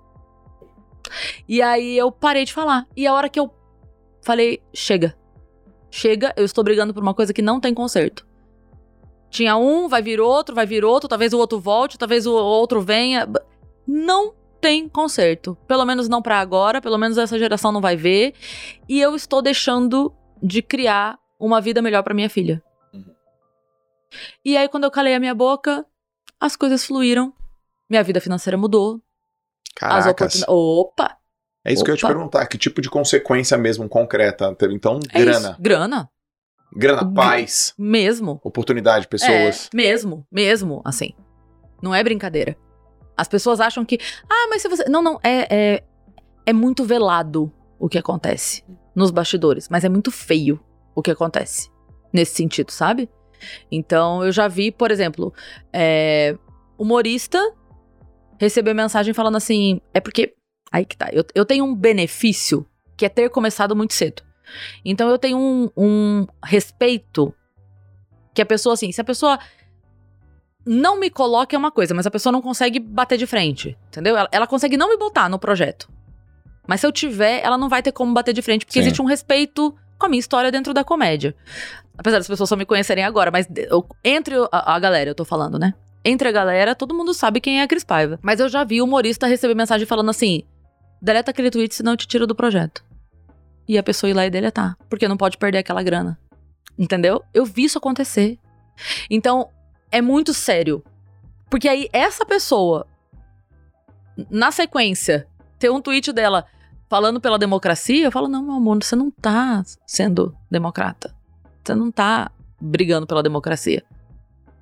E 1.48 1.60
aí 1.60 1.98
eu 1.98 2.12
parei 2.12 2.44
de 2.44 2.52
falar. 2.52 2.86
E 2.96 3.06
a 3.06 3.12
hora 3.12 3.28
que 3.28 3.40
eu 3.40 3.52
falei, 4.22 4.62
chega. 4.72 5.14
Chega, 5.90 6.32
eu 6.36 6.44
estou 6.44 6.64
brigando 6.64 6.94
por 6.94 7.02
uma 7.02 7.12
coisa 7.12 7.34
que 7.34 7.42
não 7.42 7.60
tem 7.60 7.74
conserto. 7.74 8.26
Tinha 9.28 9.56
um, 9.56 9.88
vai 9.88 10.00
vir 10.02 10.20
outro, 10.20 10.54
vai 10.54 10.66
vir 10.66 10.84
outro, 10.84 11.08
talvez 11.08 11.32
o 11.32 11.38
outro 11.38 11.58
volte, 11.58 11.98
talvez 11.98 12.26
o 12.26 12.32
outro 12.32 12.80
venha. 12.80 13.28
Não 13.86 14.34
tem 14.60 14.88
conserto. 14.88 15.56
Pelo 15.66 15.84
menos 15.84 16.08
não 16.08 16.22
pra 16.22 16.38
agora, 16.38 16.80
pelo 16.80 16.96
menos 16.96 17.18
essa 17.18 17.38
geração 17.38 17.72
não 17.72 17.80
vai 17.80 17.96
ver. 17.96 18.34
E 18.88 19.00
eu 19.00 19.14
estou 19.14 19.42
deixando 19.42 20.14
de 20.42 20.62
criar 20.62 21.18
uma 21.38 21.60
vida 21.60 21.82
melhor 21.82 22.02
pra 22.02 22.14
minha 22.14 22.30
filha. 22.30 22.62
Uhum. 22.92 23.14
E 24.44 24.56
aí, 24.56 24.68
quando 24.68 24.84
eu 24.84 24.90
calei 24.90 25.14
a 25.14 25.20
minha 25.20 25.34
boca, 25.34 25.84
as 26.38 26.56
coisas 26.56 26.84
fluíram. 26.84 27.32
Minha 27.88 28.02
vida 28.02 28.20
financeira 28.20 28.56
mudou. 28.56 29.00
As 29.80 30.04
Caracas. 30.04 30.06
oportunidades. 30.06 30.44
Opa! 30.48 31.21
É 31.64 31.72
isso 31.72 31.84
que 31.84 31.90
eu 31.90 31.94
ia 31.94 31.98
te 31.98 32.04
Opa. 32.04 32.14
perguntar. 32.14 32.46
Que 32.46 32.58
tipo 32.58 32.80
de 32.80 32.90
consequência 32.90 33.56
mesmo 33.56 33.88
concreta? 33.88 34.54
teve? 34.54 34.74
Então, 34.74 34.98
É 35.12 35.20
grana. 35.20 35.50
isso. 35.52 35.62
Grana. 35.62 36.10
Grana, 36.74 37.04
Gr- 37.04 37.14
paz, 37.14 37.74
Mesmo. 37.78 38.40
oportunidade, 38.42 39.06
pessoas. 39.06 39.68
É, 39.72 39.76
mesmo, 39.76 40.26
mesmo, 40.32 40.80
assim. 40.84 41.10
Não 41.82 41.94
é 41.94 42.02
brincadeira. 42.02 42.56
As 43.16 43.28
pessoas 43.28 43.60
acham 43.60 43.84
que. 43.84 43.98
Ah, 44.28 44.46
mas 44.48 44.62
se 44.62 44.68
você. 44.68 44.84
Não, 44.88 45.02
não. 45.02 45.20
É, 45.22 45.46
é, 45.54 45.84
é 46.46 46.52
muito 46.52 46.82
velado 46.84 47.52
o 47.78 47.88
que 47.88 47.98
acontece 47.98 48.64
nos 48.96 49.10
bastidores, 49.10 49.68
mas 49.68 49.84
é 49.84 49.88
muito 49.88 50.10
feio 50.10 50.58
o 50.94 51.02
que 51.02 51.10
acontece 51.10 51.70
nesse 52.12 52.34
sentido, 52.36 52.70
sabe? 52.70 53.08
Então, 53.70 54.24
eu 54.24 54.32
já 54.32 54.48
vi, 54.48 54.70
por 54.72 54.90
exemplo, 54.90 55.32
é, 55.72 56.36
humorista 56.78 57.38
receber 58.40 58.72
mensagem 58.74 59.12
falando 59.12 59.36
assim. 59.36 59.80
É 59.92 60.00
porque. 60.00 60.34
Aí 60.72 60.84
que 60.86 60.96
tá. 60.96 61.10
Eu, 61.12 61.24
eu 61.34 61.44
tenho 61.44 61.64
um 61.64 61.74
benefício 61.74 62.66
que 62.96 63.04
é 63.04 63.08
ter 63.08 63.28
começado 63.28 63.76
muito 63.76 63.92
cedo. 63.94 64.22
Então, 64.84 65.08
eu 65.10 65.18
tenho 65.18 65.38
um, 65.38 65.70
um 65.76 66.26
respeito 66.42 67.34
que 68.34 68.40
a 68.40 68.46
pessoa, 68.46 68.72
assim, 68.74 68.90
se 68.90 69.00
a 69.00 69.04
pessoa 69.04 69.38
não 70.64 70.98
me 70.98 71.10
coloca 71.10 71.54
é 71.54 71.58
uma 71.58 71.70
coisa, 71.70 71.92
mas 71.94 72.06
a 72.06 72.10
pessoa 72.10 72.32
não 72.32 72.40
consegue 72.40 72.78
bater 72.78 73.18
de 73.18 73.26
frente, 73.26 73.76
entendeu? 73.88 74.16
Ela, 74.16 74.28
ela 74.32 74.46
consegue 74.46 74.76
não 74.76 74.88
me 74.88 74.96
botar 74.96 75.28
no 75.28 75.38
projeto. 75.38 75.88
Mas 76.66 76.80
se 76.80 76.86
eu 76.86 76.92
tiver, 76.92 77.40
ela 77.44 77.58
não 77.58 77.68
vai 77.68 77.82
ter 77.82 77.92
como 77.92 78.12
bater 78.14 78.32
de 78.32 78.40
frente, 78.42 78.64
porque 78.64 78.78
Sim. 78.78 78.86
existe 78.86 79.02
um 79.02 79.06
respeito 79.06 79.74
com 79.98 80.06
a 80.06 80.08
minha 80.08 80.20
história 80.20 80.50
dentro 80.52 80.72
da 80.72 80.84
comédia. 80.84 81.34
Apesar 81.98 82.18
das 82.18 82.28
pessoas 82.28 82.48
só 82.48 82.56
me 82.56 82.64
conhecerem 82.64 83.04
agora, 83.04 83.30
mas 83.30 83.48
eu- 83.70 83.86
entre 84.04 84.34
a, 84.52 84.74
a 84.74 84.78
galera, 84.78 85.10
eu 85.10 85.14
tô 85.14 85.24
falando, 85.24 85.58
né? 85.58 85.74
Entre 86.04 86.28
a 86.28 86.32
galera, 86.32 86.74
todo 86.74 86.94
mundo 86.94 87.12
sabe 87.12 87.40
quem 87.40 87.60
é 87.60 87.62
a 87.62 87.68
Cris 87.68 87.84
Paiva. 87.84 88.18
Mas 88.22 88.40
eu 88.40 88.48
já 88.48 88.64
vi 88.64 88.80
humorista 88.80 89.26
receber 89.26 89.54
mensagem 89.54 89.86
falando 89.86 90.10
assim: 90.10 90.42
deleta 91.02 91.32
aquele 91.32 91.50
tweet, 91.50 91.74
senão 91.74 91.92
eu 91.92 91.96
te 91.96 92.06
tiro 92.06 92.26
do 92.26 92.34
projeto. 92.34 92.84
E 93.66 93.76
a 93.76 93.82
pessoa 93.82 94.08
ir 94.08 94.14
lá 94.14 94.24
e 94.24 94.30
deletar, 94.30 94.78
porque 94.88 95.08
não 95.08 95.16
pode 95.16 95.36
perder 95.36 95.58
aquela 95.58 95.82
grana. 95.82 96.18
Entendeu? 96.78 97.22
Eu 97.34 97.44
vi 97.44 97.64
isso 97.64 97.78
acontecer. 97.78 98.38
Então, 99.10 99.50
é 99.90 100.00
muito 100.00 100.32
sério. 100.32 100.82
Porque 101.50 101.68
aí, 101.68 101.88
essa 101.92 102.24
pessoa, 102.24 102.86
na 104.30 104.50
sequência, 104.50 105.26
ter 105.58 105.70
um 105.70 105.82
tweet 105.82 106.12
dela 106.12 106.46
falando 106.88 107.20
pela 107.20 107.38
democracia, 107.38 108.04
eu 108.04 108.12
falo: 108.12 108.28
não, 108.28 108.42
meu 108.42 108.54
amor, 108.54 108.82
você 108.82 108.96
não 108.96 109.10
tá 109.10 109.62
sendo 109.86 110.34
democrata. 110.50 111.14
Você 111.62 111.74
não 111.74 111.90
tá 111.90 112.30
brigando 112.60 113.06
pela 113.06 113.22
democracia. 113.22 113.84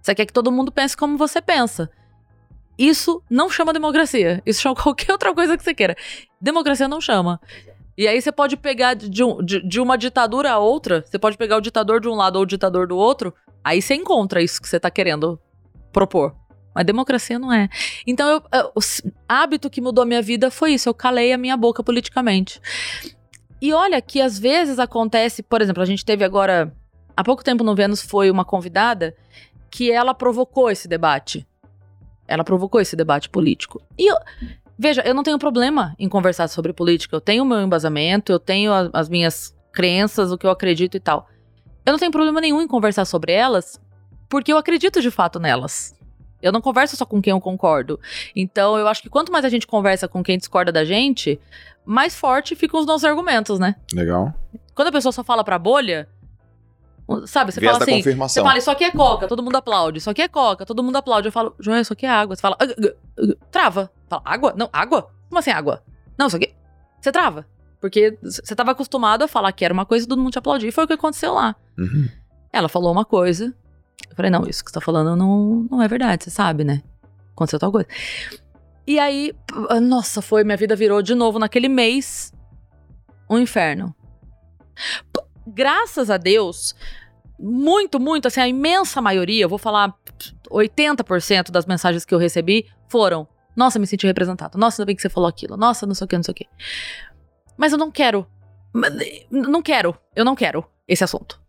Você 0.03 0.15
quer 0.15 0.27
que 0.27 0.33
todo 0.33 0.51
mundo 0.51 0.73
pense 0.73 0.97
como 0.97 1.17
você 1.17 1.41
pensa. 1.41 1.91
Isso 2.83 3.23
não 3.29 3.51
chama 3.51 3.73
democracia. 3.75 4.43
Isso 4.47 4.63
chama 4.63 4.75
qualquer 4.81 5.13
outra 5.13 5.35
coisa 5.35 5.57
que 5.57 5.63
você 5.63 5.75
queira. 5.75 5.95
Democracia 6.41 6.89
não 6.89 7.01
chama. 7.01 7.39
E 7.99 8.09
aí 8.09 8.21
você 8.23 8.33
pode 8.33 8.57
pegar 8.57 8.95
de, 8.95 9.23
um- 9.23 9.43
de- 9.45 9.61
de 9.69 9.79
uma 9.81 9.99
ditadura 9.99 10.51
a 10.53 10.59
outra, 10.59 11.05
você 11.07 11.19
pode 11.19 11.37
pegar 11.37 11.59
o 11.59 11.61
ditador 11.61 12.01
de 12.01 12.09
um 12.09 12.15
lado 12.15 12.37
ou 12.37 12.43
o 12.43 12.47
ditador 12.47 12.87
do 12.87 12.97
outro, 12.97 13.35
aí 13.63 13.83
você 13.83 13.95
encontra 13.95 14.41
isso 14.43 14.61
que 14.63 14.67
você 14.67 14.81
tá 14.81 14.91
querendo 14.91 15.39
propor. 15.93 16.35
Mas 16.75 16.87
democracia 16.87 17.39
não 17.39 17.53
é. 17.53 17.69
Então, 18.07 18.27
eu- 18.31 18.43
eu- 18.59 18.73
o 18.75 18.81
hábito 19.29 19.69
que 19.69 19.81
mudou 19.83 20.03
a 20.03 20.07
minha 20.07 20.23
vida 20.23 20.51
foi 20.51 20.73
isso. 20.73 20.89
Eu 20.89 20.95
calei 20.95 21.33
a 21.33 21.37
minha 21.37 21.57
boca 21.59 21.83
politicamente. 21.83 22.61
E 23.61 23.75
olha 23.75 24.01
que 24.01 24.23
às 24.23 24.39
vezes 24.39 24.79
acontece, 24.79 25.43
por 25.43 25.61
exemplo, 25.61 25.83
a 25.83 25.87
gente 25.87 26.03
teve 26.05 26.25
agora, 26.25 26.73
há 27.15 27.23
pouco 27.23 27.45
tempo 27.45 27.63
no 27.63 27.75
Vênus, 27.75 28.01
foi 28.01 28.31
uma 28.31 28.45
convidada 28.45 29.15
que 29.71 29.91
ela 29.93 30.15
provocou 30.15 30.71
esse 30.71 30.89
debate. 30.89 31.47
Ela 32.31 32.45
provocou 32.45 32.81
esse 32.81 32.95
debate 32.95 33.29
político. 33.29 33.83
E 33.99 34.11
eu, 34.11 34.17
veja, 34.79 35.03
eu 35.05 35.13
não 35.13 35.25
tenho 35.25 35.37
problema 35.39 35.95
em 35.99 36.09
conversar 36.09 36.47
sobre 36.49 36.73
política. 36.73 37.17
Eu 37.17 37.21
tenho 37.21 37.43
o 37.43 37.47
meu 37.47 37.61
embasamento, 37.61 38.31
eu 38.31 38.39
tenho 38.39 38.73
a- 38.73 38.89
as 38.93 39.09
minhas 39.09 39.53
crenças, 39.73 40.31
o 40.31 40.39
que 40.39 40.47
eu 40.47 40.51
acredito 40.51 40.97
e 40.97 41.01
tal. 41.01 41.27
Eu 41.85 41.93
não 41.93 41.99
tenho 41.99 42.13
problema 42.13 42.41
nenhum 42.41 42.63
em 42.63 42.69
conversar 42.69 43.05
sobre 43.05 43.33
elas, 43.33 43.81
porque 44.29 44.53
eu 44.53 44.57
acredito 44.59 45.01
de 45.03 45.11
fato 45.11 45.41
nelas. 45.41 45.93
Eu 46.41 46.53
não 46.53 46.61
converso 46.61 46.97
só 46.97 47.05
com 47.05 47.21
quem 47.21 47.33
eu 47.33 47.41
concordo. 47.41 47.99
Então, 48.35 48.79
eu 48.79 48.87
acho 48.87 49.03
que 49.03 49.11
quanto 49.11 49.33
mais 49.33 49.45
a 49.45 49.49
gente 49.49 49.67
conversa 49.67 50.07
com 50.07 50.23
quem 50.23 50.39
discorda 50.39 50.71
da 50.71 50.85
gente, 50.85 51.39
mais 51.85 52.15
forte 52.17 52.55
ficam 52.55 52.79
os 52.79 52.87
nossos 52.87 53.05
argumentos, 53.05 53.59
né? 53.59 53.75
Legal. 53.93 54.33
Quando 54.75 54.89
a 54.89 54.93
pessoa 54.93 55.11
só 55.13 55.25
fala 55.25 55.43
pra 55.43 55.59
bolha, 55.59 56.09
sabe, 57.27 57.53
você 57.53 57.61
Viés 57.61 57.73
fala 57.73 57.85
assim, 57.85 57.93
você 57.93 57.99
confirmação. 57.99 58.45
fala, 58.45 58.59
isso 58.59 58.71
aqui 58.71 58.85
é 58.85 58.91
coca, 58.91 59.29
todo 59.29 59.43
mundo 59.43 59.57
aplaude, 59.57 59.99
isso 59.99 60.11
aqui 60.11 60.23
é 60.23 60.29
coca, 60.29 60.65
todo 60.67 60.83
mundo 60.83 60.97
aplaude. 60.97 61.29
Eu 61.29 61.33
falo, 61.33 61.55
João, 61.59 61.79
isso 61.81 61.93
aqui 61.93 62.07
é 62.07 62.11
água. 62.11 62.37
Você 62.37 62.43
fala, 62.43 62.57
trava. 63.51 63.91
Fala, 64.09 64.23
água? 64.25 64.55
Não, 64.57 64.69
água? 64.73 65.11
Como 65.29 65.39
assim 65.39 65.51
água? 65.51 65.83
Não, 66.19 66.27
isso 66.27 66.37
aqui. 66.37 66.55
Você 67.01 67.13
trava. 67.13 67.47
Porque 67.81 68.19
você 68.23 68.55
tava 68.55 68.73
acostumado 68.73 69.23
a 69.23 69.29
falar 69.29 69.53
que 69.53 69.65
era 69.65 69.73
uma 69.73 69.87
coisa 69.87 70.05
e 70.05 70.09
todo 70.09 70.19
mundo 70.19 70.33
te 70.33 70.39
aplaudir. 70.39 70.67
E 70.69 70.73
foi 70.73 70.85
o 70.85 70.87
que 70.87 70.93
aconteceu 70.93 71.33
lá. 71.35 71.57
Uhum. 71.79 72.09
Ela 72.53 72.69
falou 72.69 72.93
uma 72.93 73.05
coisa. 73.05 73.55
Eu 74.09 74.17
falei, 74.17 74.31
não, 74.31 74.47
isso 74.47 74.63
que 74.65 74.71
você 74.71 74.75
tá 74.75 74.81
falando 74.81 75.17
não, 75.17 75.67
não 75.71 75.81
é 75.83 75.89
verdade, 75.89 76.25
você 76.25 76.31
sabe, 76.31 76.65
né? 76.65 76.83
Aconteceu 77.33 77.59
tal 77.59 77.71
coisa. 77.73 77.89
E 78.87 78.99
aí, 78.99 79.33
nossa, 79.83 80.21
foi, 80.21 80.43
minha 80.45 80.57
vida 80.57 80.75
virou 80.75 81.01
de 81.01 81.15
novo 81.15 81.39
naquele 81.39 81.69
mês 81.69 82.33
um 83.29 83.39
inferno. 83.39 83.95
P- 85.13 85.23
Graças 85.47 86.11
a 86.11 86.17
Deus, 86.17 86.75
muito, 87.41 87.99
muito, 87.99 88.29
assim, 88.29 88.41
a 88.41 88.49
imensa 88.49 89.01
maioria, 89.01 89.45
eu 89.45 89.49
vou 89.49 89.59
falar 89.59 89.95
80% 90.51 91.51
das 91.51 91.65
mensagens 91.65 92.05
que 92.05 92.15
eu 92.15 92.19
recebi 92.19 92.67
foram: 92.89 93.27
Nossa, 93.57 93.79
me 93.79 93.87
senti 93.87 94.07
representado. 94.07 94.59
Nossa, 94.59 94.81
ainda 94.81 94.87
bem 94.87 94.97
que 94.97 95.03
você 95.03 95.09
falou 95.09 95.29
aquilo. 95.29 95.57
Nossa, 95.57 95.87
não 95.87 95.95
sei 95.95 96.05
o 96.05 96.09
que, 96.09 96.17
não 96.17 96.23
sei 96.23 96.33
o 96.33 96.35
que. 96.35 96.47
Mas 97.57 97.73
eu 97.73 97.79
não 97.79 97.91
quero. 97.91 98.27
Não 99.31 99.63
quero. 99.63 99.97
Eu 100.15 100.25
não 100.25 100.37
quero 100.37 100.65
esse 100.87 101.03
assunto. 101.03 101.41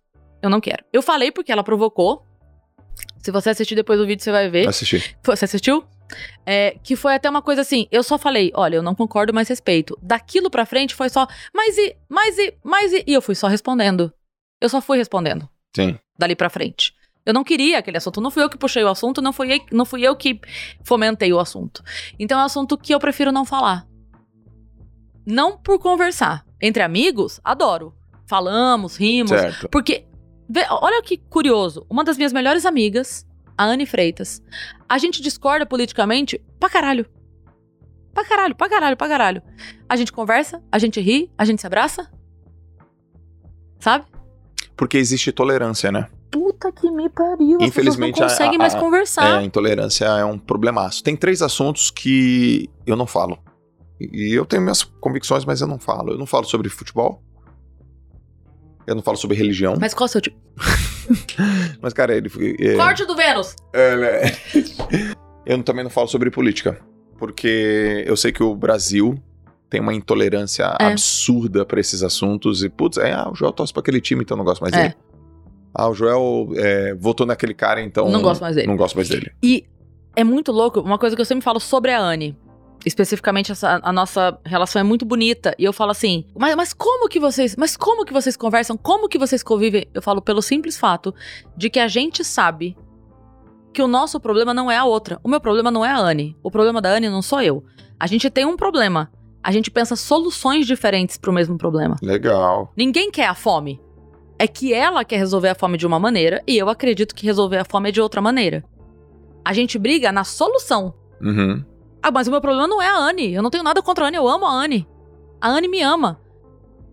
Eu 0.42 0.50
não 0.50 0.62
quero. 0.62 0.84
Eu 0.92 1.02
falei 1.02 1.32
porque 1.32 1.52
ela 1.52 1.64
provocou. 1.64 2.26
Se 3.20 3.32
você 3.32 3.52
assistir 3.52 3.76
depois 3.76 4.00
do 4.00 4.08
vídeo, 4.08 4.24
você 4.24 4.32
vai 4.32 4.50
ver. 4.50 4.68
Assisti. 4.68 5.16
Você 5.24 5.46
assistiu? 5.46 5.84
É, 6.46 6.78
que 6.84 6.96
foi 6.96 7.14
até 7.16 7.30
uma 7.30 7.42
coisa 7.42 7.62
assim, 7.62 7.88
eu 7.90 8.04
só 8.04 8.18
falei, 8.18 8.52
olha, 8.54 8.76
eu 8.76 8.84
não 8.84 8.94
concordo, 8.94 9.34
mas 9.34 9.48
respeito. 9.48 9.98
Daquilo 10.02 10.50
pra 10.50 10.66
frente 10.66 10.94
foi 10.94 11.08
só, 11.08 11.26
mas 11.54 11.78
e, 11.78 11.96
mas 12.10 12.38
e, 12.38 12.54
mas 12.62 12.92
e, 12.92 13.04
e 13.08 13.14
eu 13.14 13.22
fui 13.22 13.34
só 13.34 13.48
respondendo. 13.48 14.12
Eu 14.60 14.68
só 14.68 14.82
fui 14.82 14.98
respondendo 14.98 15.48
Sim. 15.76 15.98
dali 16.18 16.36
pra 16.36 16.50
frente. 16.50 16.94
Eu 17.26 17.34
não 17.34 17.44
queria 17.44 17.78
aquele 17.80 17.98
assunto, 17.98 18.20
não 18.20 18.32
fui 18.32 18.44
eu 18.44 18.50
que 18.50 18.58
puxei 18.58 18.84
o 18.84 18.88
assunto, 18.90 19.22
não 19.22 19.32
fui, 19.32 19.54
eu- 19.54 19.66
não 19.72 19.86
fui 19.86 20.02
eu 20.02 20.16
que 20.16 20.40
fomentei 20.84 21.32
o 21.32 21.40
assunto. 21.40 21.84
Então 22.20 22.40
é 22.40 22.42
um 22.42 22.46
assunto 22.46 22.78
que 22.78 22.94
eu 22.94 23.00
prefiro 23.00 23.32
não 23.32 23.46
falar. 23.46 23.88
Não 25.26 25.58
por 25.58 25.78
conversar. 25.80 26.44
Entre 26.62 26.82
amigos, 26.82 27.40
adoro. 27.44 27.94
Falamos, 28.28 28.96
rimos, 28.96 29.30
Certo. 29.32 29.70
porque, 29.70 30.06
vê, 30.50 30.66
olha 30.70 31.02
que 31.04 31.18
curioso. 31.18 31.86
Uma 31.90 32.04
das 32.04 32.18
minhas 32.18 32.34
melhores 32.34 32.66
amigas, 32.66 33.28
a 33.58 33.66
Anne 33.66 33.86
Freitas, 33.86 34.42
a 34.90 34.98
gente 34.98 35.22
discorda 35.22 35.66
politicamente 35.66 36.40
pra 36.60 36.70
caralho. 36.70 37.06
Pra 38.14 38.26
caralho, 38.26 38.56
pra 38.56 38.70
caralho, 38.70 38.98
pra 38.98 39.08
caralho. 39.08 39.42
A 39.88 39.96
gente 39.96 40.12
conversa, 40.12 40.62
a 40.72 40.80
gente 40.80 41.00
ri, 41.00 41.32
a 41.38 41.46
gente 41.46 41.62
se 41.62 41.68
abraça. 41.68 42.12
Sabe? 43.80 44.06
Porque 44.76 44.98
existe 44.98 45.32
tolerância, 45.32 45.92
né? 45.92 46.08
Puta 46.32 46.72
que 46.72 46.90
me 46.90 47.10
pariu. 47.10 47.58
Infelizmente, 47.62 48.20
não 48.20 48.28
conseguem 48.28 48.56
a- 48.56 48.60
mais 48.60 48.74
a- 48.74 48.78
É, 48.78 48.80
conversar. 48.80 49.38
a 49.40 49.44
intolerância 49.44 50.06
é 50.06 50.26
um 50.26 50.38
problemaço. 50.38 51.04
Tem 51.04 51.16
três 51.16 51.42
assuntos 51.42 51.92
que 51.92 52.70
eu 52.86 52.96
não 52.96 53.06
falo. 53.06 53.38
E 54.00 54.34
eu 54.34 54.46
tenho 54.46 54.62
minhas 54.62 54.82
convicções, 54.84 55.46
mas 55.46 55.62
eu 55.62 55.68
não 55.68 55.78
falo. 55.78 56.14
Eu 56.14 56.18
não 56.18 56.26
falo 56.26 56.46
sobre 56.46 56.70
futebol. 56.70 57.22
Eu 58.88 58.96
não 58.96 59.04
falo 59.04 59.18
sobre 59.18 59.38
religião. 59.38 59.74
Mas, 59.74 59.82
Mas 59.82 59.94
qual 59.94 60.06
é 60.06 60.10
o 60.10 60.12
seu 60.12 60.22
tipo? 60.22 60.38
cara, 61.94 62.16
ele. 62.16 62.32
É, 62.60 62.76
Corte 62.76 63.06
do 63.06 63.16
Vênus! 63.16 63.56
é, 63.74 63.96
né? 63.98 64.22
eu 65.46 65.62
também 65.64 65.84
não 65.84 65.92
falo 65.92 66.08
sobre 66.08 66.32
política. 66.32 66.80
Porque 67.18 68.04
eu 68.08 68.18
sei 68.18 68.32
que 68.32 68.42
o 68.42 68.56
Brasil 68.56 69.16
tem 69.72 69.80
uma 69.82 69.94
intolerância 69.94 70.76
É. 70.80 70.88
absurda 70.88 71.66
pra 71.66 71.80
esses 71.80 72.04
assuntos. 72.04 72.62
E, 72.62 72.70
putz, 72.70 72.98
é, 72.98 73.14
ah, 73.14 73.30
o 73.32 73.34
Joel 73.34 73.54
torce 73.54 73.72
pra 73.74 73.80
aquele 73.80 74.02
time, 74.02 74.22
então 74.22 74.36
não 74.36 74.44
gosto 74.44 74.62
mais 74.62 74.74
É. 74.74 74.82
dele. 74.82 74.96
Ah, 75.74 75.88
o 75.88 75.94
Joel 75.96 76.50
é, 76.58 76.94
votou 76.94 77.26
naquele 77.26 77.54
cara, 77.54 77.82
então. 77.82 78.10
Não 78.10 78.22
gosto 78.22 78.42
mais 78.42 78.56
dele. 78.58 78.68
Não 78.68 78.76
gosto 78.76 78.96
mais 78.96 79.08
dele. 79.08 79.32
E 79.42 79.66
é 80.14 80.26
muito 80.26 80.52
louco, 80.52 80.82
uma 80.82 80.98
coisa 81.00 81.16
que 81.16 81.22
eu 81.22 81.26
sempre 81.26 81.44
falo 81.46 81.60
sobre 81.60 81.92
a 81.92 82.00
Anne. 82.00 82.38
Especificamente, 82.86 83.52
essa, 83.52 83.80
a 83.82 83.94
nossa 83.94 84.38
relação 84.44 84.80
é 84.80 84.84
muito 84.84 85.06
bonita. 85.06 85.56
E 85.58 85.64
eu 85.64 85.72
falo 85.72 85.92
assim, 85.92 86.26
mas, 86.36 86.54
mas 86.56 86.74
como 86.74 87.08
que 87.08 87.20
vocês. 87.20 87.56
Mas 87.56 87.78
como 87.78 88.04
que 88.04 88.12
vocês 88.12 88.36
conversam? 88.36 88.76
Como 88.76 89.08
que 89.08 89.18
vocês 89.18 89.42
convivem? 89.42 89.88
Eu 89.94 90.02
falo 90.02 90.22
pelo 90.22 90.42
simples 90.42 90.78
fato 90.78 91.14
de 91.56 91.70
que 91.70 91.80
a 91.80 91.88
gente 91.88 92.26
sabe 92.26 92.76
que 93.72 93.82
o 93.82 93.88
nosso 93.88 94.20
problema 94.20 94.54
não 94.54 94.70
é 94.70 94.76
a 94.76 94.84
outra. 94.84 95.18
O 95.24 95.30
meu 95.30 95.40
problema 95.40 95.72
não 95.72 95.86
é 95.86 95.90
a 95.90 95.98
Anne. 95.98 96.36
O 96.44 96.52
problema 96.52 96.82
da 96.82 96.90
Anne 96.90 97.08
não 97.08 97.22
sou 97.22 97.40
eu. 97.42 97.64
A 97.98 98.06
gente 98.08 98.30
tem 98.30 98.46
um 98.46 98.58
problema. 98.58 99.10
A 99.44 99.52
gente 99.52 99.72
pensa 99.72 99.96
soluções 99.96 100.68
diferentes 100.68 101.18
pro 101.18 101.34
mesmo 101.34 101.58
problema. 101.58 101.96
Legal. 102.02 102.72
Ninguém 102.76 103.10
quer 103.10 103.28
a 103.28 103.34
fome. 103.34 103.82
É 104.38 104.48
que 104.48 104.74
ela 104.74 105.04
quer 105.04 105.18
resolver 105.18 105.50
a 105.50 105.56
fome 105.56 105.78
de 105.78 105.86
uma 105.86 106.00
maneira 106.00 106.42
e 106.48 106.58
eu 106.58 106.70
acredito 106.70 107.14
que 107.16 107.26
resolver 107.26 107.58
a 107.58 107.66
fome 107.66 107.90
é 107.90 107.92
de 107.92 108.02
outra 108.02 108.22
maneira. 108.22 108.64
A 109.44 109.54
gente 109.54 109.78
briga 109.78 110.12
na 110.12 110.24
solução. 110.24 110.94
Uhum. 111.22 111.64
Ah, 112.02 112.12
mas 112.12 112.28
o 112.28 112.32
meu 112.32 112.42
problema 112.42 112.68
não 112.68 112.82
é 112.82 112.88
a 112.88 112.98
Anne. 112.98 113.34
Eu 113.34 113.44
não 113.44 113.50
tenho 113.50 113.64
nada 113.64 113.82
contra 113.82 114.06
a 114.06 114.08
Anne, 114.08 114.18
eu 114.18 114.28
amo 114.28 114.46
a 114.46 114.52
Anne. 114.52 114.88
A 115.40 115.50
Anne 115.50 115.68
me 115.68 115.82
ama. 115.82 116.20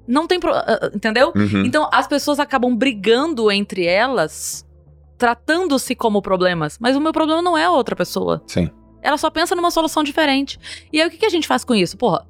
Não 0.06 0.26
tem 0.26 0.40
pro... 0.40 0.52
ah, 0.52 0.64
ah, 0.66 0.90
Entendeu? 0.94 1.32
Uhum. 1.34 1.64
Então 1.64 1.88
as 1.92 2.06
pessoas 2.06 2.38
acabam 2.38 2.74
brigando 2.74 3.50
entre 3.50 3.84
elas, 3.84 4.66
tratando-se 5.18 5.94
como 5.94 6.22
problemas. 6.22 6.78
Mas 6.80 6.96
o 6.96 7.00
meu 7.00 7.12
problema 7.12 7.42
não 7.42 7.56
é 7.56 7.64
a 7.64 7.70
outra 7.70 7.94
pessoa. 7.94 8.42
Sim. 8.46 8.70
Ela 9.02 9.16
só 9.16 9.30
pensa 9.30 9.54
numa 9.54 9.70
solução 9.70 10.02
diferente. 10.02 10.58
E 10.92 11.00
aí 11.00 11.06
o 11.06 11.10
que, 11.10 11.18
que 11.18 11.26
a 11.26 11.30
gente 11.30 11.46
faz 11.46 11.64
com 11.64 11.74
isso? 11.74 11.96
Porra. 11.96 12.26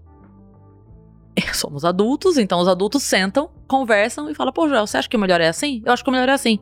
Somos 1.54 1.84
adultos, 1.84 2.38
então 2.38 2.60
os 2.60 2.68
adultos 2.68 3.02
sentam, 3.02 3.50
conversam 3.66 4.30
e 4.30 4.34
falam: 4.34 4.52
Pô, 4.52 4.68
Joel, 4.68 4.86
você 4.86 4.98
acha 4.98 5.08
que 5.08 5.16
o 5.16 5.20
melhor 5.20 5.40
é 5.40 5.48
assim? 5.48 5.82
Eu 5.84 5.92
acho 5.92 6.02
que 6.02 6.10
o 6.10 6.12
melhor 6.12 6.28
é 6.28 6.32
assim. 6.32 6.58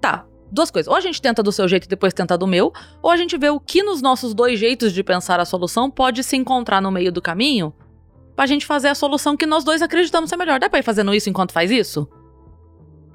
Tá, 0.00 0.24
duas 0.50 0.70
coisas. 0.70 0.88
Ou 0.90 0.96
a 0.96 1.00
gente 1.00 1.20
tenta 1.20 1.42
do 1.42 1.52
seu 1.52 1.66
jeito 1.68 1.84
e 1.84 1.88
depois 1.88 2.12
tenta 2.14 2.36
do 2.38 2.46
meu, 2.46 2.72
ou 3.02 3.10
a 3.10 3.16
gente 3.16 3.36
vê 3.36 3.50
o 3.50 3.60
que 3.60 3.82
nos 3.82 4.00
nossos 4.02 4.34
dois 4.34 4.58
jeitos 4.58 4.92
de 4.92 5.02
pensar 5.02 5.40
a 5.40 5.44
solução 5.44 5.90
pode 5.90 6.22
se 6.24 6.36
encontrar 6.36 6.80
no 6.80 6.90
meio 6.90 7.10
do 7.12 7.20
caminho 7.22 7.72
pra 8.36 8.46
gente 8.46 8.64
fazer 8.64 8.88
a 8.88 8.94
solução 8.94 9.36
que 9.36 9.44
nós 9.46 9.64
dois 9.64 9.82
acreditamos 9.82 10.30
ser 10.30 10.36
melhor. 10.36 10.60
Dá 10.60 10.70
pra 10.70 10.78
ir 10.78 10.84
fazendo 10.84 11.12
isso 11.12 11.28
enquanto 11.28 11.52
faz 11.52 11.70
isso? 11.70 12.08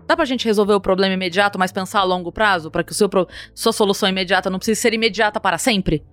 Dá 0.05 0.17
pra 0.17 0.25
gente 0.25 0.43
resolver 0.45 0.73
o 0.73 0.81
problema 0.81 1.13
imediato, 1.13 1.57
mas 1.57 1.71
pensar 1.71 2.01
a 2.01 2.03
longo 2.03 2.29
prazo, 2.31 2.69
pra 2.69 2.83
que 2.83 2.91
o 2.91 2.95
seu 2.95 3.07
pro- 3.07 3.27
sua 3.55 3.71
solução 3.71 4.09
imediata 4.09 4.49
não 4.49 4.59
precise 4.59 4.81
ser 4.81 4.93
imediata 4.93 5.39
para 5.39 5.57
sempre? 5.57 6.03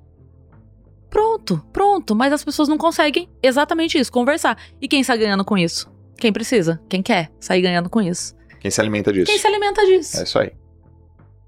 Pronto, 1.11 1.65
pronto, 1.73 2.15
mas 2.15 2.33
as 2.33 2.45
pessoas 2.45 2.69
não 2.69 2.79
conseguem 2.79 3.29
exatamente 3.43 3.99
isso, 3.99 4.13
conversar. 4.13 4.57
E 4.81 4.87
quem 4.89 5.03
sai 5.03 5.19
ganhando 5.19 5.45
com 5.45 5.59
isso? 5.59 5.91
Quem 6.17 6.33
precisa, 6.33 6.81
quem 6.89 7.03
quer 7.03 7.31
sair 7.41 7.61
ganhando 7.63 7.91
com 7.91 8.01
isso. 8.01 8.35
Quem 8.61 8.71
se 8.71 8.81
alimenta 8.81 9.13
disso. 9.13 9.27
Quem 9.27 9.39
se 9.39 9.47
alimenta 9.47 9.85
disso? 9.87 10.19
É 10.19 10.23
isso 10.23 10.39
aí. 10.39 10.53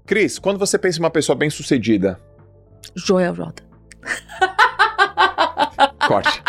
Cris, 0.05 0.37
quando 0.37 0.59
você 0.59 0.77
pensa 0.77 0.99
em 0.99 1.03
uma 1.03 1.09
pessoa 1.09 1.35
bem 1.35 1.49
sucedida, 1.49 2.19
Joel 2.95 3.33
Jota. 3.35 3.63
corte. 6.07 6.41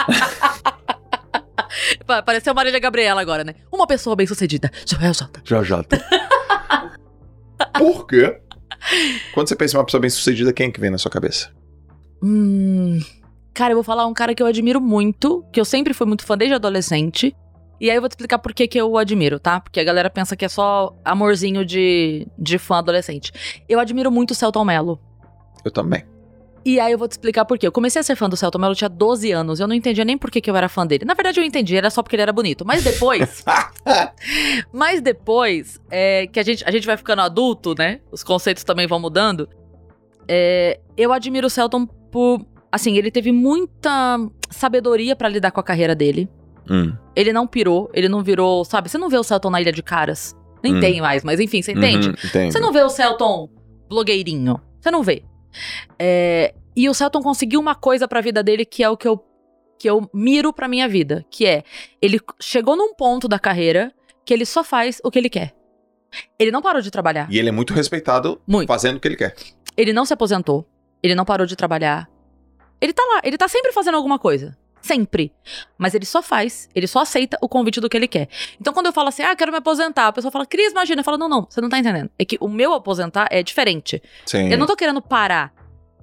Pa- 2.06 2.22
Pareceu 2.22 2.54
Marília 2.54 2.80
Gabriela 2.80 3.20
agora, 3.20 3.44
né? 3.44 3.54
Uma 3.70 3.86
pessoa 3.86 4.16
bem 4.16 4.26
sucedida. 4.26 4.70
Joel 4.86 5.14
Jota. 5.14 5.42
Já 5.44 5.62
já. 5.62 5.84
Por 7.78 8.06
quê? 8.06 8.40
Quando 9.32 9.48
você 9.48 9.56
pensa 9.56 9.76
em 9.76 9.78
uma 9.78 9.84
pessoa 9.84 10.00
bem 10.00 10.10
sucedida, 10.10 10.52
quem 10.52 10.68
é 10.68 10.70
que 10.70 10.80
vem 10.80 10.90
na 10.90 10.98
sua 10.98 11.10
cabeça? 11.10 11.50
Hum. 12.24 13.00
Cara, 13.52 13.72
eu 13.72 13.76
vou 13.76 13.84
falar 13.84 14.06
um 14.06 14.14
cara 14.14 14.34
que 14.34 14.42
eu 14.42 14.46
admiro 14.46 14.80
muito, 14.80 15.44
que 15.52 15.60
eu 15.60 15.64
sempre 15.64 15.92
fui 15.92 16.06
muito 16.06 16.24
fã 16.24 16.36
desde 16.36 16.54
adolescente. 16.54 17.36
E 17.80 17.90
aí 17.90 17.96
eu 17.96 18.00
vou 18.00 18.08
te 18.08 18.12
explicar 18.12 18.38
por 18.38 18.54
que, 18.54 18.66
que 18.66 18.78
eu 18.78 18.90
o 18.90 18.96
admiro, 18.96 19.38
tá? 19.38 19.60
Porque 19.60 19.78
a 19.78 19.84
galera 19.84 20.08
pensa 20.08 20.34
que 20.34 20.44
é 20.44 20.48
só 20.48 20.96
amorzinho 21.04 21.64
de, 21.64 22.26
de 22.38 22.56
fã 22.56 22.78
adolescente. 22.78 23.32
Eu 23.68 23.78
admiro 23.78 24.10
muito 24.10 24.30
o 24.30 24.34
Celton 24.34 24.64
Mello. 24.64 24.98
Eu 25.64 25.70
também. 25.70 26.04
E 26.64 26.80
aí 26.80 26.92
eu 26.92 26.98
vou 26.98 27.06
te 27.06 27.12
explicar 27.12 27.44
por 27.44 27.58
quê. 27.58 27.66
Eu 27.66 27.72
comecei 27.72 28.00
a 28.00 28.02
ser 28.02 28.16
fã 28.16 28.28
do 28.28 28.36
Celton 28.36 28.58
Mello, 28.58 28.72
eu 28.72 28.76
tinha 28.76 28.88
12 28.88 29.30
anos. 29.32 29.60
Eu 29.60 29.68
não 29.68 29.74
entendia 29.74 30.04
nem 30.04 30.16
por 30.16 30.30
que, 30.30 30.40
que 30.40 30.50
eu 30.50 30.56
era 30.56 30.68
fã 30.68 30.86
dele. 30.86 31.04
Na 31.04 31.12
verdade, 31.12 31.38
eu 31.38 31.44
entendi, 31.44 31.76
era 31.76 31.90
só 31.90 32.02
porque 32.02 32.16
ele 32.16 32.22
era 32.22 32.32
bonito. 32.32 32.64
Mas 32.64 32.82
depois. 32.82 33.44
mas 34.72 35.02
depois, 35.02 35.78
é, 35.90 36.26
que 36.26 36.40
a 36.40 36.42
gente, 36.42 36.64
a 36.66 36.70
gente 36.70 36.86
vai 36.86 36.96
ficando 36.96 37.20
adulto, 37.20 37.74
né? 37.76 38.00
Os 38.10 38.24
conceitos 38.24 38.64
também 38.64 38.86
vão 38.86 38.98
mudando. 38.98 39.46
É, 40.28 40.80
eu 40.96 41.12
admiro 41.12 41.46
o 41.46 41.50
Celton 41.50 41.86
por. 41.86 42.44
Assim, 42.70 42.96
ele 42.96 43.10
teve 43.10 43.30
muita 43.32 44.18
sabedoria 44.50 45.14
pra 45.14 45.28
lidar 45.28 45.50
com 45.52 45.60
a 45.60 45.64
carreira 45.64 45.94
dele. 45.94 46.28
Hum. 46.68 46.92
Ele 47.14 47.32
não 47.32 47.46
pirou, 47.46 47.90
ele 47.94 48.08
não 48.08 48.22
virou. 48.22 48.64
Sabe, 48.64 48.88
você 48.88 48.98
não 48.98 49.08
vê 49.08 49.16
o 49.18 49.22
Celton 49.22 49.50
na 49.50 49.60
Ilha 49.60 49.72
de 49.72 49.82
Caras. 49.82 50.34
Nem 50.62 50.76
Hum. 50.76 50.80
tem 50.80 51.00
mais, 51.00 51.22
mas 51.22 51.38
enfim, 51.40 51.60
você 51.62 51.72
entende? 51.72 52.08
Uhum. 52.08 52.50
Você 52.50 52.58
não 52.58 52.72
vê 52.72 52.82
o 52.82 52.88
Celton 52.88 53.48
blogueirinho. 53.88 54.58
Você 54.80 54.90
não 54.90 55.02
vê. 55.02 55.22
É, 55.98 56.54
e 56.74 56.88
o 56.88 56.94
Celton 56.94 57.20
conseguiu 57.22 57.60
uma 57.60 57.74
coisa 57.74 58.08
pra 58.08 58.20
vida 58.20 58.42
dele 58.42 58.64
que 58.64 58.82
é 58.82 58.88
o 58.88 58.96
que 58.96 59.06
eu, 59.06 59.22
que 59.78 59.88
eu 59.88 60.08
miro 60.12 60.52
pra 60.52 60.66
minha 60.66 60.88
vida. 60.88 61.24
Que 61.30 61.46
é, 61.46 61.62
ele 62.00 62.18
chegou 62.40 62.76
num 62.76 62.94
ponto 62.94 63.28
da 63.28 63.38
carreira 63.38 63.92
que 64.24 64.32
ele 64.32 64.46
só 64.46 64.64
faz 64.64 65.00
o 65.04 65.10
que 65.10 65.18
ele 65.18 65.28
quer. 65.28 65.54
Ele 66.38 66.50
não 66.50 66.62
parou 66.62 66.80
de 66.80 66.90
trabalhar. 66.90 67.28
E 67.30 67.38
ele 67.38 67.48
é 67.50 67.52
muito 67.52 67.74
respeitado 67.74 68.40
Muito. 68.46 68.66
fazendo 68.68 68.96
o 68.96 69.00
que 69.00 69.06
ele 69.08 69.16
quer. 69.16 69.34
Ele 69.76 69.92
não 69.92 70.04
se 70.04 70.12
aposentou. 70.12 70.68
Ele 71.02 71.14
não 71.14 71.24
parou 71.24 71.46
de 71.46 71.56
trabalhar. 71.56 72.08
Ele 72.80 72.92
tá 72.92 73.02
lá, 73.02 73.20
ele 73.24 73.36
tá 73.36 73.48
sempre 73.48 73.72
fazendo 73.72 73.96
alguma 73.96 74.18
coisa. 74.18 74.56
Sempre. 74.80 75.32
Mas 75.78 75.94
ele 75.94 76.04
só 76.04 76.22
faz, 76.22 76.68
ele 76.74 76.86
só 76.86 77.00
aceita 77.00 77.38
o 77.40 77.48
convite 77.48 77.80
do 77.80 77.88
que 77.88 77.96
ele 77.96 78.08
quer. 78.08 78.28
Então 78.60 78.72
quando 78.74 78.86
eu 78.86 78.92
falo 78.92 79.08
assim, 79.08 79.22
ah, 79.22 79.34
quero 79.34 79.50
me 79.50 79.58
aposentar, 79.58 80.08
a 80.08 80.12
pessoa 80.12 80.30
fala, 80.30 80.44
Cris, 80.44 80.72
imagina. 80.72 81.00
Eu 81.00 81.04
falo, 81.04 81.16
não, 81.16 81.28
não, 81.28 81.46
você 81.48 81.60
não 81.60 81.68
tá 81.68 81.78
entendendo. 81.78 82.10
É 82.18 82.24
que 82.24 82.36
o 82.40 82.48
meu 82.48 82.74
aposentar 82.74 83.28
é 83.30 83.42
diferente. 83.42 84.02
Sim. 84.26 84.50
Eu 84.50 84.58
não 84.58 84.66
tô 84.66 84.76
querendo 84.76 85.00
parar. 85.00 85.54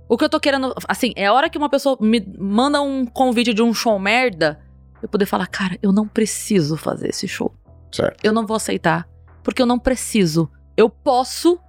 O 0.09 0.17
que 0.17 0.25
eu 0.25 0.29
tô 0.29 0.39
querendo, 0.39 0.73
assim, 0.87 1.13
é 1.15 1.27
a 1.27 1.33
hora 1.33 1.49
que 1.49 1.57
uma 1.57 1.69
pessoa 1.69 1.97
me 2.01 2.19
manda 2.37 2.81
um 2.81 3.05
convite 3.05 3.53
de 3.53 3.61
um 3.61 3.73
show 3.73 3.97
merda, 3.97 4.59
eu 5.01 5.07
poder 5.07 5.25
falar, 5.25 5.47
cara, 5.47 5.77
eu 5.81 5.91
não 5.93 6.07
preciso 6.07 6.75
fazer 6.75 7.09
esse 7.09 7.27
show. 7.27 7.53
Certo. 7.91 8.19
Eu 8.23 8.33
não 8.33 8.45
vou 8.45 8.57
aceitar, 8.57 9.07
porque 9.43 9.61
eu 9.61 9.65
não 9.65 9.79
preciso. 9.79 10.51
Eu 10.75 10.89
posso, 10.89 11.59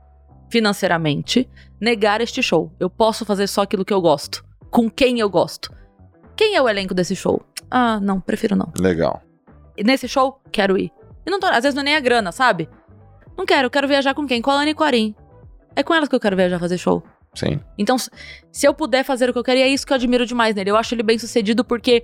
financeiramente, 0.52 1.48
negar 1.80 2.20
este 2.20 2.42
show. 2.42 2.70
Eu 2.78 2.90
posso 2.90 3.24
fazer 3.24 3.46
só 3.46 3.62
aquilo 3.62 3.86
que 3.86 3.92
eu 3.92 4.02
gosto, 4.02 4.44
com 4.70 4.90
quem 4.90 5.18
eu 5.18 5.30
gosto. 5.30 5.72
Quem 6.36 6.54
é 6.54 6.60
o 6.60 6.68
elenco 6.68 6.92
desse 6.92 7.16
show? 7.16 7.42
Ah, 7.70 7.98
não, 7.98 8.20
prefiro 8.20 8.54
não. 8.54 8.70
Legal. 8.78 9.22
E 9.78 9.82
nesse 9.82 10.06
show, 10.06 10.38
quero 10.52 10.76
ir. 10.76 10.92
E 11.24 11.30
não 11.30 11.40
tô, 11.40 11.46
às 11.46 11.62
vezes 11.62 11.74
não 11.74 11.80
é 11.80 11.84
nem 11.84 11.96
a 11.96 12.00
grana, 12.00 12.30
sabe? 12.32 12.68
Não 13.34 13.46
quero, 13.46 13.70
quero 13.70 13.88
viajar 13.88 14.12
com 14.12 14.26
quem? 14.26 14.42
Com 14.42 14.50
a 14.50 14.60
Ana 14.60 14.70
e 14.70 14.74
com 14.74 14.84
a 14.84 14.88
Arin. 14.88 15.14
É 15.74 15.82
com 15.82 15.94
elas 15.94 16.06
que 16.06 16.14
eu 16.14 16.20
quero 16.20 16.36
viajar 16.36 16.58
fazer 16.58 16.76
show. 16.76 17.02
Sim. 17.34 17.58
Então, 17.78 17.96
se 17.96 18.66
eu 18.66 18.74
puder 18.74 19.02
fazer 19.02 19.30
o 19.30 19.32
que 19.32 19.38
eu 19.38 19.42
quero, 19.44 19.58
e 19.58 19.62
é 19.62 19.68
isso 19.68 19.86
que 19.86 19.92
eu 19.94 19.94
admiro 19.94 20.26
demais 20.26 20.54
nele. 20.54 20.70
Eu 20.70 20.76
acho 20.76 20.94
ele 20.94 21.02
bem 21.02 21.18
sucedido 21.18 21.64
porque 21.64 22.02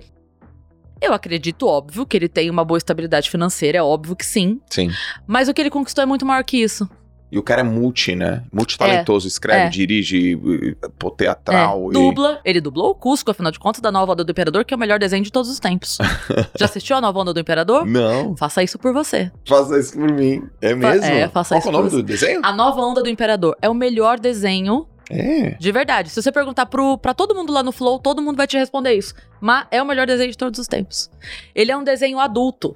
eu 0.99 1.13
acredito, 1.13 1.67
óbvio, 1.67 2.03
que 2.03 2.17
ele 2.17 2.27
tem 2.27 2.49
uma 2.49 2.65
boa 2.65 2.79
estabilidade 2.79 3.29
financeira, 3.29 3.77
é 3.77 3.83
óbvio 3.83 4.15
que 4.15 4.25
sim. 4.25 4.59
Sim. 4.71 4.89
Mas 5.27 5.47
o 5.47 5.53
que 5.53 5.61
ele 5.61 5.69
conquistou 5.69 6.01
é 6.01 6.05
muito 6.07 6.25
maior 6.25 6.43
que 6.43 6.57
isso. 6.57 6.89
E 7.31 7.37
o 7.37 7.43
cara 7.43 7.61
é 7.61 7.63
multi, 7.63 8.15
né? 8.15 8.43
Multitalentoso. 8.51 9.27
escreve, 9.27 9.65
é. 9.65 9.69
dirige, 9.69 10.35
pô, 10.97 11.11
teatral. 11.11 11.85
É, 11.85 11.89
e- 11.89 11.91
dubla. 11.93 12.41
Ele 12.43 12.59
dublou 12.59 12.89
o 12.91 12.95
Cusco, 12.95 13.29
afinal 13.31 13.51
de 13.51 13.59
contas, 13.59 13.81
da 13.81 13.91
nova 13.91 14.13
Onda 14.13 14.23
do 14.23 14.31
Imperador, 14.31 14.65
que 14.65 14.73
é 14.73 14.77
o 14.77 14.79
melhor 14.79 14.97
desenho 14.99 15.23
de 15.23 15.31
todos 15.31 15.49
os 15.49 15.59
tempos. 15.59 15.97
Já 16.57 16.65
assistiu 16.65 16.95
a 16.97 17.01
nova 17.01 17.19
Onda 17.19 17.33
do 17.33 17.39
Imperador? 17.39 17.85
Não, 17.85 18.35
Faça 18.35 18.63
isso 18.63 18.79
por 18.79 18.93
você. 18.93 19.31
faça 19.47 19.77
isso 19.79 19.93
por 19.93 20.11
mim. 20.11 20.43
É 20.61 20.73
mesmo? 20.73 21.05
é, 21.05 21.27
faça 21.29 21.55
Qual 21.55 21.59
isso 21.59 21.69
que 21.69 21.75
é 21.75 21.77
o 21.77 21.81
nome 21.83 21.89
do 21.91 22.01
desenho? 22.03 22.41
A 22.43 22.51
nova 22.51 22.81
Onda 22.81 23.03
do 23.03 23.09
Imperador 23.09 23.55
é 23.61 23.69
o 23.69 23.73
melhor 23.75 24.19
desenho 24.19 24.87
É. 25.09 25.51
de 25.59 25.71
verdade. 25.71 26.09
Se 26.09 26.21
você 26.21 26.31
perguntar 26.31 26.65
pro, 26.65 26.97
pra 26.97 27.13
todo 27.13 27.35
mundo 27.35 27.53
lá 27.53 27.61
no 27.61 27.71
Flow, 27.71 27.99
todo 27.99 28.21
mundo 28.21 28.37
vai 28.37 28.47
te 28.47 28.57
responder 28.57 28.93
isso. 28.93 29.13
Mas 29.39 29.65
é 29.71 29.81
o 29.81 29.85
melhor 29.85 30.07
desenho 30.07 30.31
de 30.31 30.37
todos 30.37 30.59
os 30.59 30.67
tempos. 30.67 31.09
Ele 31.53 31.71
é 31.71 31.77
um 31.77 31.83
desenho 31.83 32.19
adulto. 32.19 32.75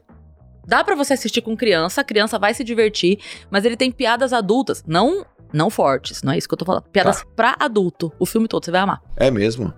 Dá 0.65 0.83
pra 0.83 0.95
você 0.95 1.13
assistir 1.13 1.41
com 1.41 1.55
criança, 1.57 2.01
a 2.01 2.03
criança 2.03 2.39
vai 2.39 2.53
se 2.53 2.63
divertir, 2.63 3.19
mas 3.51 3.65
ele 3.65 3.75
tem 3.77 3.91
piadas 3.91 4.31
adultas, 4.33 4.83
não 4.87 5.25
não 5.51 5.69
fortes, 5.69 6.23
não 6.23 6.33
é 6.33 6.37
isso 6.37 6.47
que 6.47 6.53
eu 6.55 6.57
tô 6.57 6.65
falando. 6.65 6.83
Piadas 6.91 7.19
Tá. 7.21 7.27
pra 7.35 7.55
adulto. 7.59 8.11
O 8.17 8.25
filme 8.25 8.47
todo, 8.47 8.65
você 8.65 8.71
vai 8.71 8.81
amar. 8.81 9.01
É 9.15 9.29
mesmo. 9.29 9.71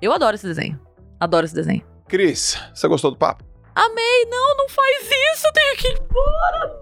Eu 0.00 0.12
adoro 0.12 0.34
esse 0.34 0.46
desenho. 0.46 0.78
Adoro 1.18 1.46
esse 1.46 1.54
desenho. 1.54 1.82
Cris, 2.06 2.58
você 2.74 2.86
gostou 2.86 3.10
do 3.10 3.16
papo? 3.16 3.42
Amei, 3.74 4.26
não, 4.28 4.56
não 4.58 4.68
faz 4.68 5.08
isso, 5.32 5.46
tenho 5.54 5.76
que 5.78 5.88
ir 5.88 6.02
embora. 6.02 6.78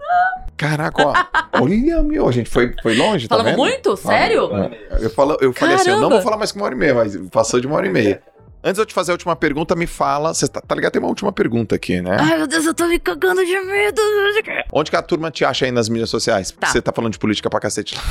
Caraca, 0.57 1.07
ó. 1.07 1.15
olha, 1.63 2.03
meu, 2.03 2.29
a 2.29 2.33
gente 2.33 2.51
foi, 2.51 2.75
foi 2.83 2.97
longe, 2.97 3.29
tá 3.29 3.37
Falamos 3.37 3.53
vendo? 3.53 3.61
muito? 3.61 3.97
Sério? 3.97 4.51
É. 4.57 5.05
Eu, 5.05 5.11
falo, 5.11 5.37
eu 5.41 5.53
falei 5.53 5.77
assim, 5.77 5.91
eu 5.91 6.01
não 6.01 6.11
vou 6.11 6.21
falar 6.21 6.37
mais 6.37 6.51
que 6.51 6.59
uma 6.59 6.65
hora 6.67 6.75
e 6.75 6.79
meia, 6.79 6.95
mas 6.95 7.17
passou 7.31 7.61
de 7.61 7.69
uma 7.69 7.77
hora 7.77 7.87
e 7.87 7.91
meia. 7.91 8.21
Antes 8.63 8.75
de 8.77 8.81
eu 8.83 8.87
te 8.87 8.93
fazer 8.95 9.13
a 9.13 9.15
última 9.15 9.35
pergunta, 9.35 9.75
me 9.75 9.87
fala. 9.87 10.35
Você 10.35 10.47
tá, 10.47 10.61
tá 10.61 10.75
ligado? 10.75 10.93
Tem 10.93 11.01
uma 11.01 11.09
última 11.09 11.33
pergunta 11.33 11.75
aqui, 11.75 12.01
né? 12.03 12.17
Ai, 12.21 12.37
meu 12.37 12.47
Deus, 12.47 12.67
eu 12.67 12.75
tô 12.75 12.87
me 12.87 12.99
cagando 12.99 13.45
de 13.45 13.59
medo. 13.61 14.03
Onde 14.73 14.91
que 14.91 14.97
a 14.97 15.03
turma 15.03 15.31
te 15.31 15.45
acha 15.45 15.65
aí 15.65 15.71
nas 15.71 15.89
mídias 15.89 16.11
sociais? 16.11 16.51
Tá. 16.51 16.67
você 16.67 16.83
tá 16.83 16.93
falando 16.93 17.13
de 17.13 17.19
política 17.19 17.49
pra 17.49 17.59
cacete. 17.59 17.97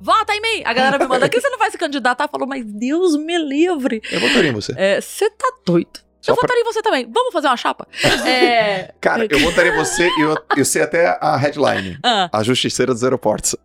Vota 0.00 0.34
em 0.34 0.40
mim! 0.40 0.62
A 0.66 0.72
galera 0.74 0.98
me 0.98 1.06
manda, 1.06 1.28
que 1.28 1.40
você 1.40 1.48
não 1.48 1.58
vai 1.58 1.70
se 1.70 1.78
candidatar? 1.78 2.28
Falou, 2.28 2.46
mas 2.46 2.62
Deus 2.64 3.16
me 3.16 3.38
livre. 3.38 4.02
Eu 4.12 4.20
votaria 4.20 4.50
em 4.50 4.52
você. 4.52 4.74
É, 4.76 5.00
Você 5.00 5.30
tá 5.30 5.50
doido. 5.64 6.00
Só 6.20 6.32
eu 6.32 6.36
pra- 6.36 6.42
votaria 6.42 6.60
em 6.60 6.64
você 6.64 6.82
também. 6.82 7.10
Vamos 7.10 7.32
fazer 7.32 7.46
uma 7.48 7.56
chapa? 7.56 7.86
É. 8.26 8.92
Cara, 9.00 9.26
eu 9.28 9.38
votaria 9.40 9.72
em 9.72 9.76
você 9.76 10.06
e 10.08 10.20
eu, 10.20 10.36
eu 10.58 10.64
sei 10.64 10.82
até 10.82 11.18
a 11.20 11.36
headline. 11.36 11.98
Ah, 12.04 12.28
A 12.32 12.42
Justiceira 12.42 12.92
dos 12.92 13.02
Aeroportos. 13.02 13.56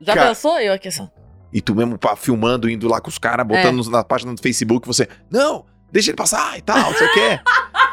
já 0.00 0.14
Cara. 0.14 0.28
pensou? 0.28 0.58
Eu 0.60 0.72
aqui 0.72 0.90
só. 0.92 1.08
E 1.54 1.60
tu 1.60 1.72
mesmo 1.74 1.96
pá, 1.96 2.16
filmando, 2.16 2.68
indo 2.68 2.88
lá 2.88 3.00
com 3.00 3.08
os 3.08 3.16
caras, 3.16 3.46
botando 3.46 3.86
É. 3.86 3.90
na 3.90 4.02
página 4.02 4.34
do 4.34 4.42
Facebook, 4.42 4.86
você, 4.86 5.08
não, 5.30 5.64
deixa 5.92 6.10
ele 6.10 6.16
passar 6.16 6.58
e 6.58 6.60
tal, 6.60 6.90
não 6.90 6.98
sei 6.98 7.06
o 7.06 7.12
quê. 7.14 7.40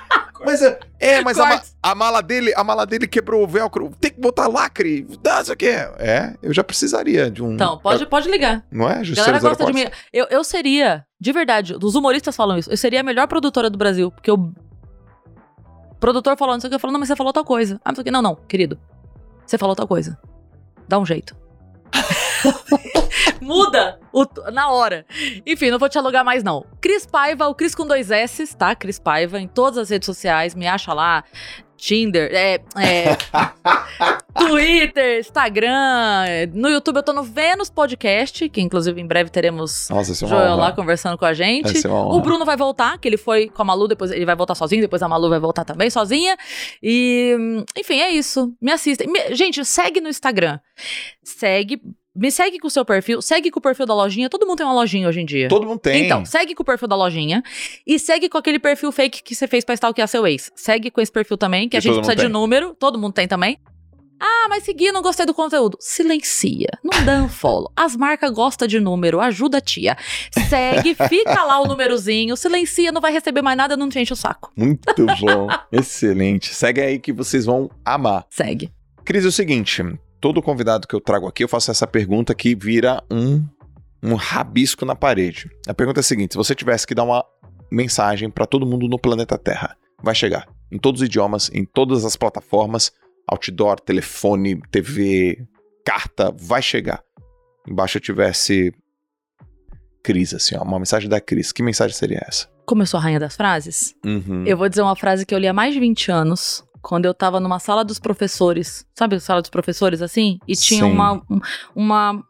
Mas 0.44 0.60
é, 0.64 0.80
é, 1.00 1.22
mas 1.22 1.40
a, 1.40 1.62
a 1.84 1.94
mala 1.94 2.20
dele, 2.20 2.52
a 2.56 2.64
mala 2.64 2.84
dele 2.84 3.08
quebrou 3.08 3.44
o 3.44 3.48
velcro. 3.48 3.92
Tem 4.00 4.10
que 4.10 4.20
botar 4.20 4.48
lacre, 4.48 5.06
dá, 5.22 5.38
não 5.38 5.46
sei 5.46 5.54
o 5.54 5.58
quê. 5.58 5.68
É, 6.00 6.36
eu 6.42 6.52
já 6.52 6.64
precisaria 6.64 7.30
de 7.30 7.44
um. 7.44 7.54
Então, 7.54 7.78
pode, 7.78 8.08
pode 8.08 8.28
ligar. 8.28 8.66
Não 8.72 8.90
é? 8.90 8.98
A 8.98 9.04
Justiceira 9.04 9.38
galera 9.38 9.56
gosta 9.56 9.72
de 9.72 9.74
mim. 9.74 9.88
Eu, 10.12 10.26
eu 10.32 10.44
seria, 10.44 11.06
de 11.20 11.32
verdade, 11.32 11.76
os 11.80 11.94
humoristas 11.94 12.36
falam 12.36 12.58
isso. 12.58 12.72
Eu 12.72 12.78
seria 12.78 13.02
a 13.02 13.04
melhor 13.04 13.28
produtora 13.28 13.70
do 13.70 13.78
Brasil. 13.78 14.10
Porque 14.10 14.32
o 14.32 14.52
produtor 16.00 16.36
falou, 16.36 16.56
não 16.56 16.60
sei 16.60 16.70
o 16.70 16.72
que, 16.72 16.76
eu 16.76 16.80
falo, 16.80 16.92
não, 16.92 17.00
mas 17.00 17.10
você 17.10 17.16
falou 17.16 17.32
tal 17.32 17.46
coisa. 17.46 17.80
Ah, 17.86 17.92
não 17.92 17.96
sei 17.96 18.02
o 18.02 18.06
que. 18.06 18.12
Não, 18.12 18.22
não, 18.24 18.36
querido. 18.36 18.80
Você 19.46 19.60
falou 19.60 19.76
tal 19.76 19.88
coisa. 19.88 20.18
Dá 20.88 20.98
um 20.98 21.06
jeito. 21.06 21.36
Muda 23.42 24.00
o 24.14 24.26
na 24.52 24.70
hora. 24.70 25.06
Enfim, 25.46 25.70
não 25.70 25.80
vou 25.80 25.90
te 25.90 25.98
alugar 25.98 26.24
mais, 26.24 26.44
não. 26.44 26.66
Cris 26.80 27.06
Paiva, 27.06 27.48
o 27.48 27.56
Cris 27.56 27.76
com 27.76 27.86
dois 27.86 28.12
S, 28.12 28.56
tá? 28.56 28.76
Cris 28.76 29.00
Paiva, 29.00 29.40
em 29.40 29.48
todas 29.48 29.78
as 29.78 29.90
redes 29.90 30.06
sociais, 30.06 30.56
me 30.56 30.68
acha 30.68 30.94
lá. 30.94 31.24
Tinder, 31.82 32.30
é, 32.32 32.62
é, 32.78 33.18
Twitter, 34.38 35.20
Instagram. 35.20 36.52
No 36.54 36.70
YouTube 36.70 36.98
eu 36.98 37.04
tô 37.04 37.12
no 37.12 37.24
Vênus 37.24 37.72
Podcast, 37.72 38.48
que 38.50 38.62
inclusive 38.62 39.02
em 39.02 39.08
breve 39.08 39.32
teremos 39.32 39.90
Nossa, 39.90 40.12
é 40.12 40.28
Joel 40.28 40.58
lá 40.58 40.72
conversando 40.72 41.18
com 41.18 41.26
a 41.26 41.34
gente. 41.34 41.86
É. 41.86 41.90
O 41.90 42.22
Bruno 42.22 42.46
vai 42.46 42.56
voltar, 42.56 43.00
que 43.00 43.08
ele 43.08 43.18
foi 43.18 43.50
com 43.50 43.64
a 43.64 43.66
Malu, 43.66 43.88
depois 43.88 44.12
ele 44.12 44.26
vai 44.26 44.36
voltar 44.36 44.54
sozinho, 44.54 44.80
depois 44.80 45.02
a 45.02 45.08
Malu 45.08 45.28
vai 45.28 45.40
voltar 45.40 45.66
também 45.66 45.90
sozinha. 45.90 46.38
E, 46.84 47.36
hum, 47.40 47.64
enfim, 47.76 48.00
é 48.00 48.12
isso. 48.12 48.54
Me 48.62 48.72
assistem. 48.72 49.08
Me- 49.08 49.34
gente, 49.34 49.66
segue 49.66 50.00
no 50.00 50.08
Instagram. 50.08 50.60
Segue. 51.24 51.82
Me 52.14 52.30
segue 52.30 52.60
com 52.60 52.68
o 52.68 52.70
seu 52.70 52.84
perfil, 52.84 53.22
segue 53.22 53.50
com 53.50 53.60
o 53.60 53.62
perfil 53.62 53.86
da 53.86 53.94
lojinha. 53.94 54.30
Todo 54.30 54.46
mundo 54.46 54.58
tem 54.58 54.66
uma 54.66 54.76
lojinha 54.76 55.08
hoje 55.08 55.22
em 55.22 55.26
dia. 55.26 55.48
Todo 55.48 55.66
mundo 55.66 55.80
tem. 55.80 56.06
Então, 56.06 56.26
segue 56.26 56.54
com 56.54 56.62
o 56.62 56.66
perfil 56.66 56.88
da 56.88 56.96
lojinha 56.96 57.42
e 57.88 57.98
segue 57.98 58.28
com 58.28 58.38
aquele 58.38 58.60
perfil 58.60 58.92
fake 58.92 59.24
que 59.24 59.34
você 59.34 59.48
fez 59.48 59.64
pra 59.64 59.74
stalkear 59.76 60.08
seu 60.10 60.28
ex. 60.28 60.52
Segue 60.54 60.92
com 60.92 61.00
esse 61.00 61.12
perfil 61.12 61.38
também, 61.38 61.70
que 61.70 61.78
a 61.78 61.80
gente 61.80 61.96
precisa 61.96 62.16
de 62.16 62.28
número, 62.28 62.76
todo 62.78 63.00
mundo 63.00 63.14
tem 63.14 63.30
também. 63.30 63.58
Ah, 64.20 64.48
mas 64.50 64.64
segui, 64.64 64.92
não 64.92 65.02
gostei 65.02 65.26
do 65.26 65.34
conteúdo. 65.34 65.78
Silencia, 65.80 66.68
não 66.84 67.04
dá 67.04 67.24
um 67.24 67.30
follow. 67.30 67.72
As 67.76 67.96
marcas 67.96 68.30
gostam 68.30 68.68
de 68.68 68.80
número, 68.80 69.20
ajuda 69.20 69.58
a 69.58 69.62
tia. 69.62 69.98
Segue, 70.48 70.94
fica 71.10 71.44
lá 71.44 71.60
o 71.60 71.66
númerozinho, 71.66 72.38
silencia, 72.38 72.92
não 72.92 73.02
vai 73.02 73.12
receber 73.12 73.42
mais 73.42 73.58
nada, 73.58 73.76
não 73.76 73.90
te 73.90 74.00
enche 74.00 74.14
o 74.14 74.16
saco. 74.18 74.52
Muito 74.56 75.06
bom. 75.22 75.48
Excelente. 75.72 76.54
Segue 76.54 76.82
aí 76.82 77.00
que 77.00 77.12
vocês 77.12 77.46
vão 77.46 77.72
amar. 77.84 78.28
Segue. 78.30 78.70
Cris, 79.04 79.26
é 79.26 79.28
o 79.30 79.32
seguinte: 79.32 79.82
todo 80.22 80.42
convidado 80.42 80.88
que 80.88 80.96
eu 80.96 81.02
trago 81.02 81.28
aqui, 81.28 81.44
eu 81.44 81.48
faço 81.50 81.72
essa 81.72 81.88
pergunta 81.88 82.34
que 82.36 82.56
vira 82.56 83.04
um, 83.12 83.44
um 84.04 84.14
rabisco 84.16 84.86
na 84.86 84.96
parede. 84.96 85.50
A 85.68 85.74
pergunta 85.74 86.00
é 86.00 86.02
a 86.02 86.04
seguinte: 86.04 86.34
se 86.34 86.38
você 86.38 86.54
tivesse 86.56 86.86
que 86.88 86.96
dar 86.96 87.04
uma 87.04 87.26
mensagem 87.72 88.30
para 88.30 88.46
todo 88.46 88.66
mundo 88.66 88.88
no 88.88 89.00
planeta 89.00 89.38
Terra, 89.38 89.76
vai 90.02 90.14
chegar 90.16 90.48
em 90.72 90.78
todos 90.78 91.02
os 91.02 91.08
idiomas, 91.08 91.50
em 91.54 91.66
todas 91.66 92.06
as 92.06 92.16
plataformas, 92.16 92.92
outdoor, 93.28 93.80
telefone, 93.80 94.62
TV, 94.72 95.46
carta, 95.86 96.32
vai 96.40 96.62
chegar. 96.62 97.02
Embaixo 97.68 97.98
eu 97.98 98.02
tivesse 98.02 98.74
Cris, 100.04 100.34
assim, 100.34 100.56
ó, 100.58 100.64
uma 100.64 100.80
mensagem 100.80 101.10
da 101.10 101.20
Cris. 101.22 101.52
Que 101.52 101.62
mensagem 101.62 101.96
seria 101.96 102.22
essa? 102.28 102.48
Como 102.66 102.82
eu 102.82 102.86
sou 102.86 103.00
a 103.00 103.04
rainha 103.04 103.20
das 103.20 103.36
frases, 103.36 103.94
Uhum. 104.06 104.46
eu 104.46 104.56
vou 104.58 104.68
dizer 104.70 104.82
uma 104.82 104.96
frase 104.96 105.26
que 105.26 105.34
eu 105.36 105.40
li 105.40 105.48
há 105.48 105.54
mais 105.54 105.74
de 105.74 105.80
20 105.80 106.12
anos, 106.12 106.64
quando 106.82 107.06
eu 107.06 107.14
tava 107.14 107.40
numa 107.40 107.60
sala 107.60 107.84
dos 107.86 108.00
professores. 108.00 108.86
Sabe 108.98 109.16
a 109.16 109.20
sala 109.20 109.42
dos 109.42 109.50
professores, 109.50 110.02
assim? 110.02 110.38
E 110.48 110.54
tinha 110.54 110.84
Sim. 110.86 110.92
uma, 110.92 111.14
um- 111.30 111.40
uma 111.76 112.24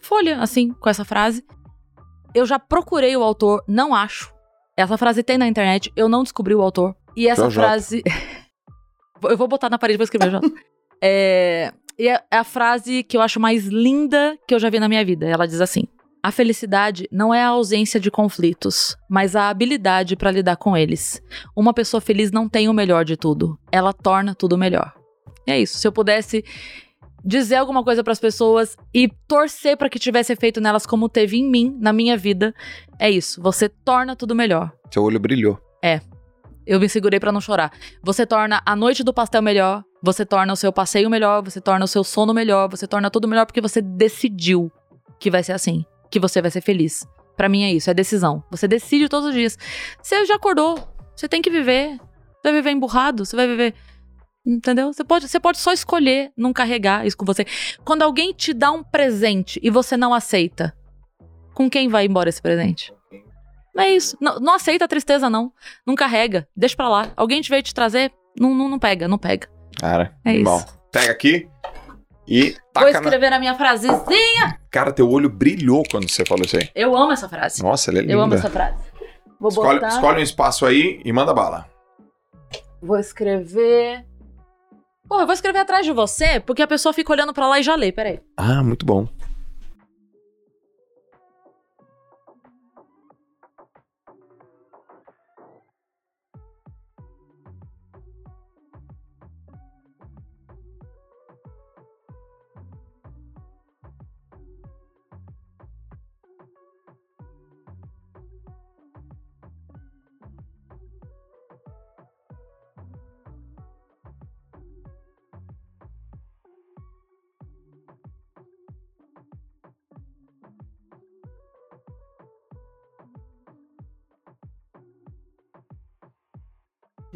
folha, 0.00 0.40
assim, 0.40 0.70
com 0.72 0.88
essa 0.88 1.04
frase. 1.04 1.44
Eu 2.34 2.46
já 2.46 2.58
procurei 2.58 3.16
o 3.16 3.22
autor, 3.22 3.64
não 3.66 3.94
acho. 3.94 4.32
Essa 4.76 4.98
frase 4.98 5.22
tem 5.22 5.38
na 5.38 5.46
internet, 5.48 5.90
eu 5.96 6.08
não 6.08 6.22
descobri 6.22 6.54
o 6.54 6.60
autor. 6.62 6.94
E 7.16 7.26
essa 7.28 7.50
frase. 7.50 8.02
eu 9.24 9.36
vou 9.36 9.48
botar 9.48 9.70
na 9.70 9.78
parede, 9.78 9.96
vou 9.96 10.04
escrever 10.04 10.30
já. 10.30 10.40
é... 11.02 11.72
E 11.98 12.08
é 12.08 12.22
a 12.30 12.44
frase 12.44 13.02
que 13.02 13.16
eu 13.16 13.22
acho 13.22 13.40
mais 13.40 13.64
linda 13.66 14.38
que 14.46 14.54
eu 14.54 14.58
já 14.58 14.68
vi 14.68 14.78
na 14.78 14.86
minha 14.86 15.02
vida. 15.02 15.26
Ela 15.26 15.46
diz 15.46 15.62
assim: 15.62 15.84
A 16.26 16.32
felicidade 16.32 17.06
não 17.12 17.32
é 17.32 17.40
a 17.40 17.50
ausência 17.50 18.00
de 18.00 18.10
conflitos, 18.10 18.96
mas 19.08 19.36
a 19.36 19.48
habilidade 19.48 20.16
para 20.16 20.32
lidar 20.32 20.56
com 20.56 20.76
eles. 20.76 21.22
Uma 21.54 21.72
pessoa 21.72 22.00
feliz 22.00 22.32
não 22.32 22.48
tem 22.48 22.68
o 22.68 22.72
melhor 22.72 23.04
de 23.04 23.16
tudo, 23.16 23.56
ela 23.70 23.92
torna 23.92 24.34
tudo 24.34 24.58
melhor. 24.58 24.92
E 25.46 25.52
é 25.52 25.60
isso. 25.60 25.78
Se 25.78 25.86
eu 25.86 25.92
pudesse 25.92 26.44
dizer 27.24 27.54
alguma 27.54 27.84
coisa 27.84 28.02
para 28.02 28.12
as 28.12 28.18
pessoas 28.18 28.76
e 28.92 29.08
torcer 29.28 29.76
para 29.76 29.88
que 29.88 30.00
tivesse 30.00 30.32
efeito 30.32 30.60
nelas 30.60 30.84
como 30.84 31.08
teve 31.08 31.36
em 31.36 31.48
mim, 31.48 31.78
na 31.80 31.92
minha 31.92 32.16
vida, 32.16 32.52
é 32.98 33.08
isso. 33.08 33.40
Você 33.40 33.68
torna 33.68 34.16
tudo 34.16 34.34
melhor. 34.34 34.72
Seu 34.92 35.04
olho 35.04 35.20
brilhou. 35.20 35.60
Eu 36.66 36.80
me 36.80 36.88
segurei 36.88 37.20
pra 37.20 37.30
não 37.30 37.40
chorar. 37.40 37.70
Você 38.02 38.26
torna 38.26 38.60
a 38.66 38.74
noite 38.74 39.04
do 39.04 39.14
pastel 39.14 39.42
melhor, 39.42 39.84
Você 40.02 40.26
torna 40.26 40.52
o 40.52 40.56
seu 40.56 40.72
passeio 40.72 41.08
melhor, 41.08 41.40
você 41.44 41.60
torna 41.60 41.84
o 41.84 41.88
seu 41.88 42.02
sono 42.02 42.34
melhor, 42.34 42.68
você 42.68 42.88
torna 42.88 43.12
tudo 43.12 43.28
melhor 43.28 43.46
porque 43.46 43.60
você 43.60 43.80
decidiu 43.80 44.72
que 45.18 45.30
vai 45.30 45.42
ser 45.42 45.52
assim, 45.52 45.84
que 46.10 46.20
você 46.20 46.40
vai 46.42 46.50
ser 46.50 46.60
feliz. 46.60 47.06
Pra 47.36 47.48
mim 47.48 47.64
é 47.64 47.72
isso, 47.72 47.90
é 47.90 47.94
decisão. 47.94 48.42
Você 48.50 48.66
decide 48.66 49.08
todos 49.08 49.28
os 49.28 49.34
dias. 49.34 49.58
Você 50.02 50.24
já 50.24 50.36
acordou, 50.36 50.88
você 51.14 51.28
tem 51.28 51.42
que 51.42 51.50
viver. 51.50 51.96
Você 51.98 52.42
vai 52.44 52.52
viver 52.52 52.70
emburrado, 52.70 53.24
você 53.24 53.36
vai 53.36 53.46
viver. 53.46 53.74
Entendeu? 54.46 54.92
Você 54.92 55.02
pode, 55.04 55.28
você 55.28 55.40
pode 55.40 55.58
só 55.58 55.72
escolher 55.72 56.30
não 56.36 56.52
carregar 56.52 57.04
isso 57.06 57.16
com 57.16 57.24
você. 57.24 57.44
Quando 57.84 58.02
alguém 58.02 58.32
te 58.32 58.54
dá 58.54 58.70
um 58.70 58.82
presente 58.82 59.58
e 59.62 59.70
você 59.70 59.96
não 59.96 60.14
aceita, 60.14 60.72
com 61.52 61.68
quem 61.68 61.88
vai 61.88 62.06
embora 62.06 62.28
esse 62.28 62.40
presente? 62.40 62.92
Não 63.74 63.82
é 63.82 63.90
isso. 63.90 64.16
Não, 64.20 64.38
não 64.38 64.54
aceita 64.54 64.84
a 64.84 64.88
tristeza, 64.88 65.28
não. 65.28 65.52
Não 65.86 65.94
carrega. 65.94 66.48
Deixa 66.56 66.76
pra 66.76 66.88
lá. 66.88 67.12
Alguém 67.16 67.40
te 67.40 67.50
veio 67.50 67.62
te 67.62 67.74
trazer, 67.74 68.12
não, 68.38 68.54
não, 68.54 68.68
não 68.68 68.78
pega, 68.78 69.08
não 69.08 69.18
pega. 69.18 69.48
Cara, 69.78 70.16
É 70.24 70.42
bom. 70.42 70.56
isso. 70.56 70.66
Pega 70.92 71.10
aqui 71.12 71.46
e 72.26 72.50
Vou 72.50 72.60
taca 72.72 72.92
na... 72.92 72.98
escrever 73.00 73.32
a 73.32 73.38
minha 73.38 73.54
frasezinha. 73.54 74.58
Cara, 74.70 74.92
teu 74.92 75.08
olho 75.10 75.28
brilhou 75.30 75.82
quando 75.90 76.08
você 76.08 76.24
falou 76.24 76.44
isso 76.44 76.56
aí. 76.56 76.68
Eu 76.74 76.96
amo 76.96 77.12
essa 77.12 77.28
frase. 77.28 77.62
Nossa, 77.62 77.90
ela 77.90 77.98
é 77.98 78.02
linda. 78.02 78.12
Eu 78.12 78.20
amo 78.20 78.34
essa 78.34 78.50
frase. 78.50 78.76
Vou 79.38 79.50
Escolhe, 79.50 79.80
botar. 79.80 79.88
escolhe 79.88 80.20
um 80.20 80.22
espaço 80.22 80.64
aí 80.66 81.00
e 81.04 81.12
manda 81.12 81.32
bala. 81.34 81.66
Vou 82.82 82.98
escrever. 82.98 84.04
Porra, 85.08 85.22
eu 85.22 85.26
vou 85.26 85.34
escrever 85.34 85.60
atrás 85.60 85.86
de 85.86 85.92
você, 85.92 86.40
porque 86.40 86.62
a 86.62 86.66
pessoa 86.66 86.92
fica 86.92 87.12
olhando 87.12 87.32
pra 87.32 87.46
lá 87.46 87.60
e 87.60 87.62
já 87.62 87.74
lê. 87.76 87.92
Peraí. 87.92 88.20
Ah, 88.36 88.62
muito 88.62 88.84
bom. 88.84 89.08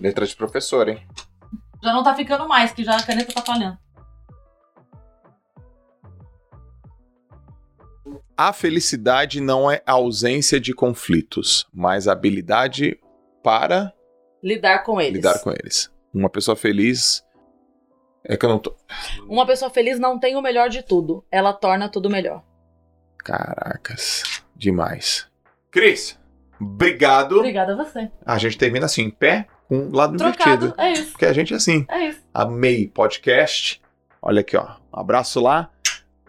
Letra 0.01 0.27
de 0.27 0.35
professor, 0.35 0.89
hein? 0.89 1.07
Já 1.83 1.93
não 1.93 2.03
tá 2.03 2.15
ficando 2.15 2.49
mais, 2.49 2.73
que 2.73 2.83
já 2.85 2.97
a 2.97 3.03
caneta 3.03 3.33
tá 3.33 3.43
falhando. 3.43 3.79
A 8.37 8.53
felicidade 8.53 9.41
não 9.41 9.71
é 9.71 9.83
ausência 9.87 10.59
de 10.59 10.73
conflitos, 10.75 11.69
mas 11.75 12.09
habilidade 12.09 12.99
para 13.43 13.93
Lidar 14.43 14.83
com 14.85 14.99
eles. 14.99 15.17
lidar 15.17 15.39
com 15.41 15.51
eles. 15.51 15.91
Uma 16.13 16.31
pessoa 16.31 16.57
feliz. 16.57 17.23
É 18.25 18.37
que 18.37 18.45
eu 18.47 18.49
não 18.51 18.59
tô. 18.59 18.75
Uma 19.29 19.47
pessoa 19.47 19.71
feliz 19.71 19.99
não 19.99 20.19
tem 20.19 20.37
o 20.37 20.43
melhor 20.43 20.71
de 20.71 20.83
tudo. 20.83 21.25
Ela 21.31 21.53
torna 21.53 21.89
tudo 21.91 22.09
melhor. 22.09 22.43
Caracas. 23.19 24.43
Demais. 24.57 25.29
Cris, 25.71 26.19
obrigado. 26.59 27.37
Obrigada 27.37 27.75
a 27.75 27.77
você. 27.77 28.11
A 28.25 28.39
gente 28.39 28.57
termina 28.59 28.87
assim, 28.87 29.03
em 29.03 29.11
pé, 29.11 29.47
com 29.71 29.87
o 29.87 29.93
lado 29.97 30.17
Trocado. 30.17 30.67
invertido. 30.67 30.75
É 30.77 30.93
isso. 30.93 31.13
Porque 31.13 31.27
a 31.27 31.33
gente 31.33 31.55
é 31.55 31.57
assim. 31.57 31.87
É 31.89 32.09
isso. 32.09 32.19
Amei 32.35 32.89
podcast. 32.89 33.81
Olha 34.21 34.41
aqui, 34.41 34.57
ó. 34.57 34.67
Um 34.93 34.99
abraço 34.99 35.41
lá. 35.41 35.71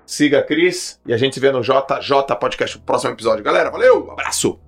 Siga 0.06 0.40
a 0.40 0.44
Cris 0.44 1.00
e 1.08 1.14
a 1.14 1.18
gente 1.18 1.34
se 1.34 1.40
vê 1.40 1.52
no 1.52 1.62
JJ 1.62 2.36
Podcast 2.40 2.78
no 2.78 2.84
próximo 2.84 3.14
episódio. 3.14 3.44
Galera, 3.44 3.72
valeu! 3.72 4.12
Abraço! 4.12 4.60